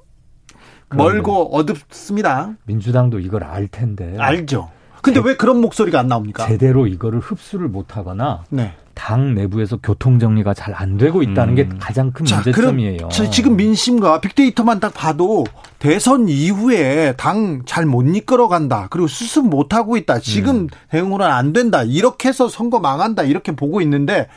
멀고 0.90 1.56
어둡습니다. 1.56 2.54
민주당도 2.66 3.20
이걸 3.20 3.44
알 3.44 3.68
텐데. 3.68 4.16
알죠. 4.18 4.72
근데 5.02 5.22
제, 5.22 5.28
왜 5.28 5.36
그런 5.36 5.60
목소리가 5.62 6.00
안 6.00 6.08
나옵니까? 6.08 6.48
제대로 6.48 6.88
이거를 6.88 7.20
흡수를 7.20 7.68
못 7.68 7.96
하거나 7.98 8.44
네. 8.50 8.74
당 8.96 9.36
내부에서 9.36 9.78
교통 9.84 10.20
정리가 10.20 10.54
잘 10.54 10.74
안 10.74 10.98
되고 10.98 11.22
있다는 11.22 11.54
음. 11.54 11.56
게 11.56 11.70
가장 11.80 12.12
큰 12.12 12.26
자, 12.26 12.38
문제점이에요. 12.38 13.10
그럼 13.10 13.32
지금 13.32 13.56
민심과 13.58 14.22
빅데이터만 14.22 14.80
딱 14.80 14.94
봐도 14.94 15.44
대선 15.80 16.28
이후에 16.30 17.14
당 17.18 17.64
잘 17.66 17.86
못 17.86 18.04
이끌어 18.04 18.48
간다. 18.48 18.88
그리고 18.90 19.08
수습 19.08 19.46
못 19.48 19.74
하고 19.74 19.98
있다. 19.98 20.20
지금 20.20 20.56
음. 20.56 20.68
대응으로는 20.90 21.32
안 21.32 21.52
된다. 21.54 21.84
이렇게 21.84 22.30
해서 22.30 22.48
선거 22.48 22.80
망한다. 22.80 23.24
이렇게 23.24 23.52
보고 23.56 23.82
있는데 23.82 24.28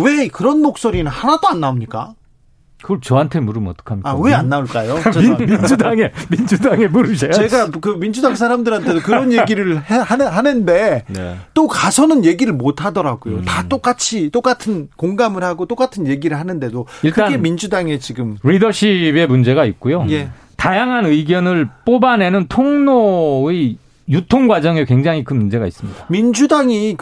왜 0.00 0.28
그런 0.28 0.60
목소리는 0.60 1.10
하나도 1.10 1.48
안 1.48 1.60
나옵니까? 1.60 2.14
그걸 2.82 3.00
저한테 3.00 3.40
물으면 3.40 3.70
어떡합니까? 3.70 4.10
아, 4.10 4.14
왜 4.14 4.34
안 4.34 4.48
나올까요? 4.50 4.96
민, 5.38 5.66
주당에 5.66 6.10
민주당에 6.28 6.86
물으셔야지. 6.86 7.48
제가 7.48 7.70
그 7.80 7.98
민주당 7.98 8.34
사람들한테도 8.34 9.00
그런 9.00 9.32
얘기를 9.32 9.78
해, 9.78 9.96
하는데 9.96 11.04
네. 11.08 11.36
또 11.54 11.66
가서는 11.66 12.24
얘기를 12.26 12.52
못 12.52 12.84
하더라고요. 12.84 13.36
음. 13.36 13.44
다 13.44 13.64
똑같이 13.68 14.28
똑같은 14.30 14.88
공감을 14.96 15.42
하고 15.42 15.64
똑같은 15.66 16.06
얘기를 16.06 16.38
하는데도 16.38 16.86
일단 17.02 17.26
그게 17.26 17.38
민주당의 17.38 18.00
지금 18.00 18.36
리더십의 18.42 19.28
문제가 19.28 19.64
있고요. 19.64 20.04
예. 20.10 20.28
다양한 20.56 21.06
의견을 21.06 21.68
뽑아내는 21.86 22.46
통로의 22.48 23.78
유통 24.08 24.48
과정에 24.48 24.84
굉장히 24.84 25.24
큰 25.24 25.38
문제가 25.38 25.66
있습니다. 25.66 26.06
민주당이 26.08 26.96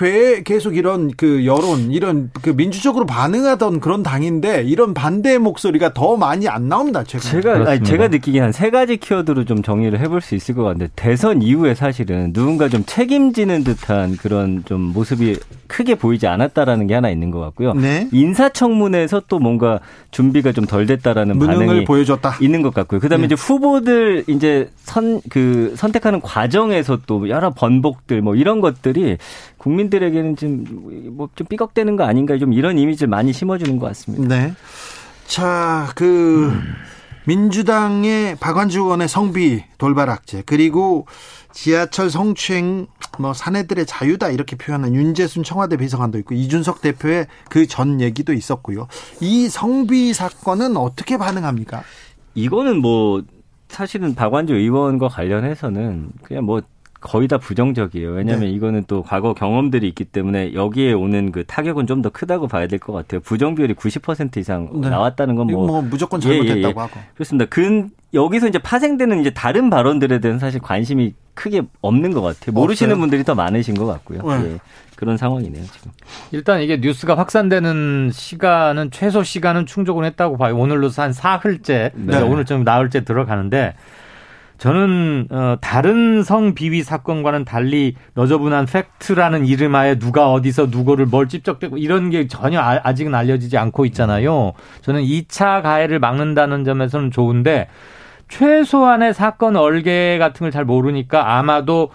계속 0.45 0.77
이런 0.77 1.11
그 1.17 1.45
여론, 1.47 1.91
이런 1.91 2.31
그 2.43 2.51
민주적으로 2.51 3.07
반응하던 3.07 3.81
그런 3.81 4.03
당인데 4.03 4.63
이런 4.65 4.95
반대 4.95 5.39
목소리가 5.39 5.95
더 5.95 6.17
많이 6.17 6.49
안 6.49 6.69
나옵니다. 6.69 7.03
제가 7.05 7.23
제가, 7.23 7.71
아니, 7.71 7.83
제가 7.83 8.09
느끼기엔 8.09 8.45
한세 8.45 8.71
가지 8.71 8.97
키워드로 8.99 9.45
좀 9.45 9.63
정리를 9.63 9.99
해볼 9.99 10.21
수 10.21 10.35
있을 10.35 10.55
것 10.55 10.63
같은데 10.63 10.89
대선 10.95 11.43
이후에 11.43 11.75
사실은 11.75 12.33
누군가 12.33 12.69
좀 12.69 12.85
책임지는 12.87 13.65
듯한 13.65 14.17
그런 14.17 14.63
좀 14.65 14.81
모습이 14.81 15.39
크게 15.67 15.95
보이지 15.95 16.27
않았다라는 16.27 16.87
게 16.87 16.95
하나 16.95 17.09
있는 17.11 17.31
것 17.31 17.41
같고요. 17.41 17.73
네. 17.75 18.09
인사청문회에서 18.13 19.23
또 19.29 19.39
뭔가 19.39 19.81
준비가 20.11 20.53
좀 20.53 20.63
덜 20.67 20.87
됐다라는 20.87 21.39
반응이 21.41 21.85
보여줬다. 21.85 22.37
있는 22.41 22.63
것 22.63 22.73
같고요. 22.73 23.01
그다음에 23.01 23.23
네. 23.23 23.27
이제 23.27 23.35
후보들 23.35 24.25
이제 24.29 24.71
선 24.77 25.21
그 25.29 25.73
선택하는 25.77 26.21
과정에서 26.21 26.92
또 27.07 27.29
여러 27.29 27.51
번복들 27.51 28.23
뭐 28.23 28.35
이런 28.35 28.61
것들이 28.61 29.19
국민들에게는 29.59 30.37
좀뭐좀 30.37 31.47
삐걱대는 31.49 31.97
거 31.97 32.05
아닌가 32.05 32.39
좀 32.39 32.53
이런 32.53 32.79
이미지를 32.79 33.09
많이 33.09 33.33
심어주는 33.33 33.79
것 33.79 33.87
같습니다. 33.89 34.35
네. 34.35 34.55
자, 35.27 35.91
그 35.95 36.51
음. 36.53 36.63
민주당의 37.25 38.37
박완주 38.41 38.81
의원의 38.81 39.09
성비 39.09 39.63
돌발 39.79 40.11
악재 40.11 40.43
그리고 40.45 41.07
지하철 41.53 42.11
성추행 42.11 42.87
뭐 43.19 43.33
사내들의 43.33 43.87
자유다 43.87 44.31
이렇게 44.31 44.57
표현한 44.57 44.95
윤재순 44.95 45.45
청와대 45.45 45.77
비서관도 45.77 46.19
있고 46.19 46.35
이준석 46.35 46.81
대표의 46.81 47.27
그 47.49 47.67
전 47.67 48.01
얘기도 48.01 48.33
있었고요. 48.33 48.89
이 49.21 49.49
성비 49.49 50.13
사건은 50.13 50.77
어떻게 50.77 51.17
반응합니까? 51.17 51.83
이거는 52.35 52.79
뭐 52.79 53.23
사실은 53.69 54.15
박완주 54.15 54.55
의원과 54.55 55.09
관련해서는 55.09 56.11
그냥 56.23 56.45
뭐 56.45 56.61
거의 57.03 57.29
다 57.29 57.37
부정적이에요. 57.39 58.11
왜냐하면 58.13 58.49
네. 58.49 58.55
이거는 58.55 58.85
또 58.87 59.03
과거 59.03 59.35
경험들이 59.35 59.87
있기 59.89 60.05
때문에 60.05 60.55
여기에 60.55 60.93
오는 60.93 61.33
그 61.33 61.45
타격은 61.45 61.87
좀 61.87 62.03
더 62.03 62.09
크다고 62.11 62.49
봐야 62.49 62.67
될 62.67 62.79
것 62.79 62.93
같아요. 62.93 63.21
부정 63.21 63.55
비율이 63.55 63.75
90% 63.75 64.37
이상 64.39 64.69
네. 64.81 64.89
나왔다는 64.89 65.35
건 65.37 65.47
뭐, 65.49 65.67
뭐 65.67 65.83
무조건 65.83 66.21
잘못했다고 66.21 66.59
예, 66.59 66.63
예, 66.63 66.69
예. 66.69 66.73
하고 66.81 66.91
그렇습니다. 67.15 67.47
근 67.51 67.91
여기서 68.15 68.49
이제 68.49 68.59
파생되는 68.59 69.21
이제 69.21 69.31
다른 69.31 69.69
발언들에 69.71 70.19
대한 70.21 70.39
사실 70.39 70.61
관심이 70.61 71.15
크게 71.35 71.63
없는 71.81 72.13
것 72.13 72.23
같아요. 72.23 72.53
모르시는 72.53 72.93
없어요? 72.93 73.01
분들이 73.01 73.25
더 73.25 73.35
많으신 73.35 73.75
것 73.75 73.87
같고요. 73.87 74.23
네. 74.23 74.53
예. 74.55 74.59
그런 74.97 75.17
상황이네요, 75.17 75.65
지금. 75.65 75.91
일단 76.31 76.61
이게 76.61 76.77
뉴스가 76.77 77.17
확산되는 77.17 78.11
시간은 78.13 78.91
최소 78.93 79.23
시간은 79.25 79.67
충족을 79.67 80.05
했다고 80.05 80.37
봐요. 80.37 80.57
오늘로서 80.57 81.03
한 81.03 81.13
사흘째, 81.13 81.91
네. 81.95 82.21
오늘 82.21 82.45
좀 82.45 82.63
나흘째 82.65 83.05
들어가는데 83.05 83.75
저는 84.59 85.27
어, 85.31 85.57
다른 85.61 86.23
성 86.23 86.55
비위 86.55 86.83
사건과는 86.83 87.45
달리 87.45 87.95
너저분한 88.15 88.67
팩트라는 88.67 89.47
이름하에 89.47 89.99
누가 89.99 90.31
어디서 90.31 90.67
누구를 90.71 91.07
뭘 91.07 91.29
찝적대고 91.29 91.79
이런 91.79 92.11
게 92.11 92.29
전혀 92.29 92.61
아, 92.61 92.79
아직은 92.83 93.15
알려지지 93.15 93.59
않고 93.59 93.87
있잖아요. 93.87 94.53
저는 94.83 95.03
2차 95.03 95.63
가해를 95.63 95.99
막는다는 95.99 96.65
점에서는 96.65 97.11
좋은데 97.11 97.69
최소한의 98.29 99.15
사건 99.15 99.57
얼개 99.57 100.17
같은 100.19 100.45
걸 100.45 100.53
잘 100.53 100.65
모르니까 100.65 101.37
아마도 101.39 101.91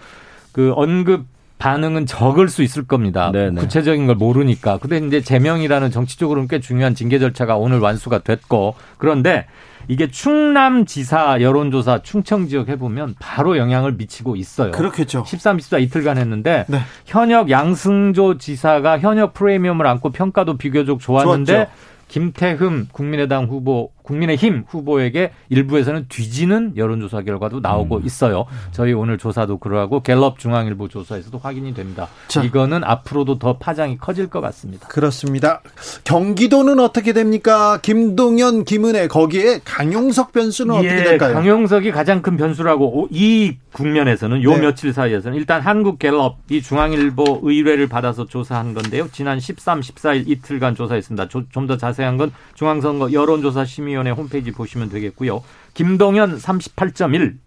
그 0.52 0.72
언급 0.76 1.26
반응은 1.58 2.06
적을 2.06 2.48
수 2.48 2.62
있을 2.62 2.86
겁니다. 2.86 3.30
네네. 3.32 3.60
구체적인 3.60 4.06
걸 4.06 4.16
모르니까. 4.16 4.78
근데 4.78 4.98
이제 4.98 5.20
제명이라는 5.20 5.90
정치적으로는 5.90 6.48
꽤 6.48 6.60
중요한 6.60 6.94
징계 6.94 7.18
절차가 7.18 7.56
오늘 7.56 7.80
완수가 7.80 8.20
됐고 8.20 8.74
그런데 8.96 9.46
이게 9.88 10.10
충남지사 10.10 11.40
여론조사 11.40 12.02
충청 12.02 12.46
지역 12.46 12.68
해보면 12.68 13.16
바로 13.18 13.56
영향을 13.56 13.92
미치고 13.92 14.36
있어요. 14.36 14.70
그렇겠죠. 14.72 15.24
13, 15.26 15.58
14 15.58 15.78
이틀간 15.78 16.18
했는데 16.18 16.66
네. 16.68 16.80
현역 17.06 17.50
양승조 17.50 18.38
지사가 18.38 18.98
현역 18.98 19.34
프리미엄을 19.34 19.86
안고 19.86 20.10
평가도 20.10 20.58
비교적 20.58 21.00
좋았는데 21.00 21.52
좋았죠. 21.52 21.70
김태흠 22.08 22.88
국민의당 22.92 23.46
후보 23.46 23.90
국민의힘 24.08 24.64
후보에게 24.66 25.32
일부에서는 25.50 26.06
뒤지는 26.08 26.72
여론조사 26.76 27.22
결과도 27.22 27.60
나오고 27.60 27.98
음. 27.98 28.02
있어요. 28.06 28.46
저희 28.72 28.94
오늘 28.94 29.18
조사도 29.18 29.58
그러하고 29.58 30.00
갤럽 30.02 30.38
중앙일보 30.38 30.88
조사에서도 30.88 31.36
확인이 31.38 31.74
됩니다. 31.74 32.08
자. 32.28 32.42
이거는 32.42 32.82
앞으로도 32.84 33.38
더 33.38 33.58
파장이 33.58 33.98
커질 33.98 34.28
것 34.28 34.40
같습니다. 34.40 34.88
그렇습니다. 34.88 35.60
경기도는 36.04 36.80
어떻게 36.80 37.12
됩니까? 37.12 37.78
김동연, 37.82 38.64
김은혜 38.64 39.08
거기에 39.08 39.60
강용석 39.64 40.32
변수는 40.32 40.74
예, 40.76 40.88
어떻게 40.88 41.04
될까요? 41.04 41.34
강용석이 41.34 41.92
가장 41.92 42.22
큰 42.22 42.36
변수라고 42.38 43.08
이 43.10 43.56
국면에서는 43.72 44.42
요 44.42 44.54
네. 44.54 44.60
며칠 44.62 44.92
사이에서는 44.94 45.36
일단 45.36 45.60
한국 45.60 45.98
갤럽 45.98 46.38
이 46.50 46.62
중앙일보 46.62 47.40
의뢰를 47.42 47.88
받아서 47.88 48.24
조사한 48.26 48.72
건데요. 48.74 49.08
지난 49.12 49.38
13, 49.38 49.80
14일 49.80 50.28
이틀간 50.28 50.74
조사했습니다. 50.74 51.28
좀 51.28 51.68
더 51.68 51.76
자세한 51.76 52.16
건 52.16 52.32
중앙선거 52.54 53.12
여론조사 53.12 53.66
심의 53.66 53.97
위원회 53.98 54.10
홈페이지 54.10 54.52
보시면 54.52 54.88
되겠고요. 54.88 55.42
김동연 55.74 56.38
38.1, 56.38 57.38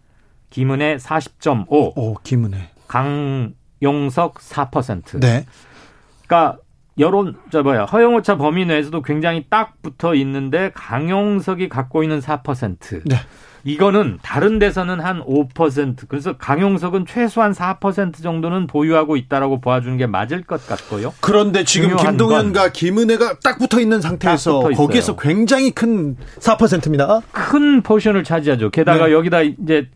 김은혜 0.50 0.98
40.5. 0.98 1.66
오, 1.70 2.16
김은혜. 2.24 2.70
강용석 2.88 4.36
4%. 4.36 5.20
네. 5.20 5.46
그러니까 6.28 6.58
여론 7.00 7.38
저 7.52 7.64
뭐야 7.64 7.86
허용오차 7.86 8.36
범위 8.38 8.66
내에서도 8.66 9.02
굉장히 9.02 9.46
딱 9.50 9.82
붙어 9.82 10.14
있는데 10.16 10.72
강용석이 10.74 11.70
갖고 11.70 12.04
있는 12.04 12.20
4%. 12.20 13.04
네. 13.06 13.16
이거는 13.64 14.20
다른 14.22 14.60
데서는 14.60 15.00
한 15.00 15.24
5% 15.24 16.08
그래서 16.08 16.34
강용석은 16.38 17.06
최소한 17.06 17.52
4% 17.52 18.22
정도는 18.22 18.68
보유하고 18.68 19.18
있다라고 19.18 19.62
보아주는 19.62 19.98
게 19.98 20.08
맞을 20.08 20.44
것 20.44 20.66
같고요. 20.68 21.14
그런데 21.22 21.64
지금 21.64 21.96
김동연과 21.96 22.72
김은혜가 22.72 23.40
딱 23.44 23.60
붙어 23.60 23.80
있는 23.80 24.02
상태에서 24.02 24.62
붙어 24.62 24.76
거기에서 24.76 25.16
굉장히 25.16 25.72
큰 25.72 26.18
4%입니다. 26.40 27.22
큰 27.32 27.82
포션을 27.82 28.24
차지하죠. 28.24 28.70
게다가 28.72 29.08
네. 29.08 29.14
여기다 29.14 29.42
이제 29.42 29.88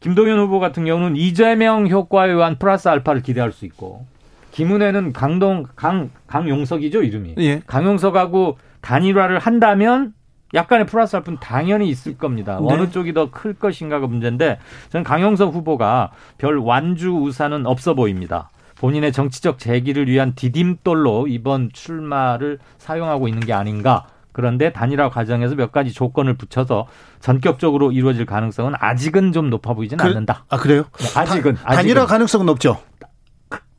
김동연 0.00 0.38
후보 0.38 0.60
같은 0.60 0.84
경우는 0.84 1.16
이재명 1.16 1.88
효과에 1.88 2.30
의한 2.30 2.58
플러스 2.58 2.88
알파를 2.88 3.22
기대할 3.22 3.52
수 3.52 3.64
있고 3.64 4.06
김은혜는 4.52 5.12
강동 5.12 5.66
강 5.76 6.10
강용석이죠 6.26 7.02
이름이. 7.02 7.34
예. 7.38 7.62
강용석하고 7.66 8.58
단일화를 8.80 9.38
한다면 9.38 10.12
약간의 10.54 10.86
플러스 10.86 11.16
알프는 11.16 11.38
당연히 11.40 11.88
있을 11.88 12.16
겁니다. 12.16 12.58
네. 12.60 12.66
어느 12.72 12.90
쪽이 12.90 13.12
더 13.12 13.30
클 13.30 13.54
것인가가 13.54 14.06
문제인데 14.06 14.58
저는 14.90 15.04
강용석 15.04 15.54
후보가 15.54 16.10
별 16.38 16.56
완주 16.58 17.10
우산은 17.10 17.66
없어 17.66 17.94
보입니다. 17.94 18.50
본인의 18.76 19.12
정치적 19.12 19.58
재기를 19.58 20.08
위한 20.08 20.34
디딤돌로 20.34 21.26
이번 21.28 21.70
출마를 21.72 22.58
사용하고 22.78 23.28
있는 23.28 23.40
게 23.40 23.52
아닌가. 23.52 24.06
그런데 24.32 24.72
단일화 24.72 25.10
과정에서 25.10 25.56
몇 25.56 25.72
가지 25.72 25.92
조건을 25.92 26.34
붙여서 26.34 26.86
전격적으로 27.18 27.90
이루어질 27.90 28.24
가능성은 28.24 28.74
아직은 28.78 29.32
좀 29.32 29.50
높아 29.50 29.74
보이지는 29.74 30.00
그, 30.02 30.08
않는다. 30.08 30.44
아 30.48 30.56
그래요? 30.58 30.84
네, 30.96 31.20
아직은, 31.20 31.54
다, 31.56 31.74
단일화 31.74 32.06
가능성은 32.06 32.46
높죠. 32.46 32.80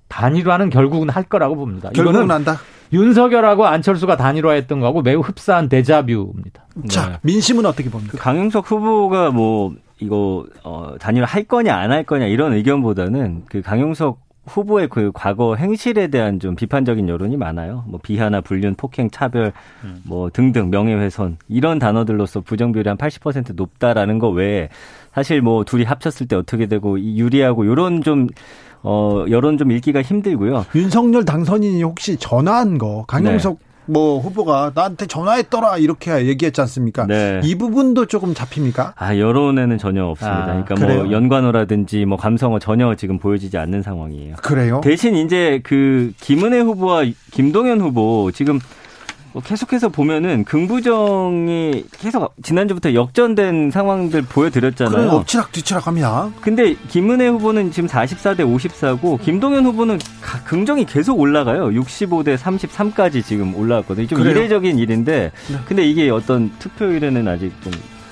단일화는 0.09 0.69
결국은 0.69 1.07
할 1.09 1.23
거라고 1.23 1.55
봅니다. 1.55 1.89
결국은 1.95 2.29
한다. 2.29 2.57
윤석열하고 2.91 3.65
안철수가 3.65 4.17
단일화했던 4.17 4.79
거하고 4.79 5.01
매우 5.01 5.19
흡사한 5.21 5.69
데자뷰입니다. 5.69 6.65
자, 6.89 7.09
네. 7.09 7.17
민심은 7.21 7.65
어떻게 7.65 7.89
봅니까? 7.89 8.11
그 8.13 8.17
강용석 8.17 8.69
후보가 8.69 9.31
뭐 9.31 9.73
이거 9.99 10.45
어 10.63 10.95
단일화 10.99 11.25
할 11.25 11.43
거냐 11.43 11.75
안 11.75 11.91
할 11.91 12.03
거냐 12.03 12.25
이런 12.25 12.53
의견보다는 12.53 13.43
그 13.49 13.61
강용석 13.61 14.19
후보의 14.45 14.87
그 14.87 15.11
과거 15.13 15.55
행실에 15.55 16.07
대한 16.07 16.39
좀 16.39 16.55
비판적인 16.55 17.07
여론이 17.07 17.37
많아요. 17.37 17.83
뭐 17.87 17.99
비하나 18.01 18.41
불륜, 18.41 18.73
폭행, 18.73 19.11
차별, 19.11 19.51
음. 19.83 20.01
뭐 20.03 20.31
등등 20.31 20.71
명예훼손 20.71 21.37
이런 21.49 21.77
단어들로서 21.77 22.41
부정 22.41 22.71
비율이 22.71 22.89
한 22.89 22.97
80% 22.97 23.53
높다라는 23.55 24.17
거 24.17 24.29
외에 24.29 24.69
사실 25.13 25.41
뭐 25.41 25.63
둘이 25.65 25.83
합쳤을 25.83 26.27
때 26.27 26.35
어떻게 26.35 26.65
되고 26.65 26.99
유리하고 26.99 27.67
요런 27.67 28.01
좀 28.01 28.27
어, 28.83 29.25
여론 29.29 29.57
좀 29.57 29.71
읽기가 29.71 30.01
힘들고요. 30.01 30.65
윤석열 30.75 31.25
당선인이 31.25 31.83
혹시 31.83 32.17
전화한 32.17 32.77
거 32.77 33.05
강용석 33.07 33.59
네. 33.59 33.69
뭐 33.89 34.19
후보가 34.19 34.71
나한테 34.75 35.07
전화했더라 35.07 35.77
이렇게 35.77 36.27
얘기했지 36.27 36.61
않습니까? 36.61 37.07
네. 37.07 37.41
이 37.43 37.55
부분도 37.55 38.05
조금 38.05 38.33
잡힙니까? 38.35 38.93
아 38.95 39.17
여론에는 39.17 39.77
전혀 39.79 40.05
없습니다. 40.05 40.43
아, 40.43 40.45
그러니까 40.45 40.75
뭐 40.75 40.87
그래요? 40.87 41.03
뭐 41.05 41.11
연관어라든지 41.11 42.05
뭐 42.05 42.17
감성어 42.17 42.59
전혀 42.59 42.93
지금 42.95 43.17
보여지지 43.17 43.57
않는 43.57 43.81
상황이에요. 43.81 44.35
그래요? 44.43 44.81
대신 44.83 45.15
이제 45.15 45.59
그 45.63 46.13
김은혜 46.21 46.59
후보와 46.59 47.03
김동연 47.31 47.81
후보 47.81 48.31
지금 48.31 48.55
뭐 48.55 48.61
계속해서 49.43 49.89
보면은 49.89 50.43
긍부정이 50.45 51.85
계속 51.99 52.33
지난주부터 52.41 52.93
역전된 52.93 53.71
상황들 53.71 54.23
보여드렸잖아요. 54.23 54.95
그래, 54.97 55.07
엎치락 55.09 55.51
뒤치락합니다. 55.51 56.31
근데 56.41 56.75
김은혜 56.89 57.27
후보는 57.27 57.71
지금 57.71 57.87
44대 57.87 58.39
54고 58.39 59.21
김동연 59.21 59.65
후보는 59.65 59.99
긍정이 60.45 60.85
계속 60.85 61.19
올라가요. 61.19 61.67
65대 61.69 62.37
33까지 62.37 63.23
지금 63.23 63.55
올라왔거든요. 63.55 64.07
좀 64.07 64.19
그래요? 64.19 64.35
이례적인 64.37 64.77
일인데 64.79 65.31
네. 65.47 65.57
근데 65.65 65.85
이게 65.87 66.09
어떤 66.09 66.51
투표율에는 66.59 67.27
아직 67.27 67.51
좀 67.63 67.71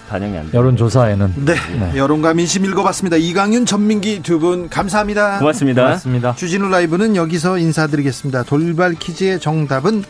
반영이 0.10 0.38
안 0.38 0.50
돼요. 0.52 0.62
여론조사에는. 0.62 1.34
네. 1.46 1.54
네. 1.80 1.98
여론과 1.98 2.34
민심 2.34 2.64
읽어봤습니다. 2.66 3.18
이강윤, 3.18 3.66
전민기 3.66 4.22
두 4.24 4.40
분 4.40 4.70
감사합니다. 4.70 5.40
고맙습니다. 5.40 5.84
고맙습니다. 5.84 6.36
주진우 6.36 6.70
라이브는 6.70 7.16
여기서 7.16 7.58
인사드리겠습니다. 7.58 8.44
돌발 8.44 8.94
퀴즈의 8.94 9.40
정답은 9.40 10.04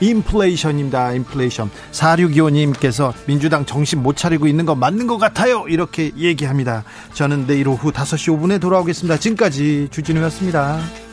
인플레이션입니다. 0.00 1.12
인플레이션. 1.12 1.70
4625님께서 1.92 3.12
민주당 3.26 3.64
정신 3.64 4.02
못 4.02 4.16
차리고 4.16 4.46
있는 4.46 4.66
거 4.66 4.74
맞는 4.74 5.06
것 5.06 5.18
같아요. 5.18 5.66
이렇게 5.68 6.12
얘기합니다. 6.16 6.84
저는 7.14 7.46
내일 7.46 7.68
오후 7.68 7.92
5시 7.92 8.38
5분에 8.38 8.60
돌아오겠습니다. 8.60 9.18
지금까지 9.18 9.88
주진우였습니다. 9.90 11.05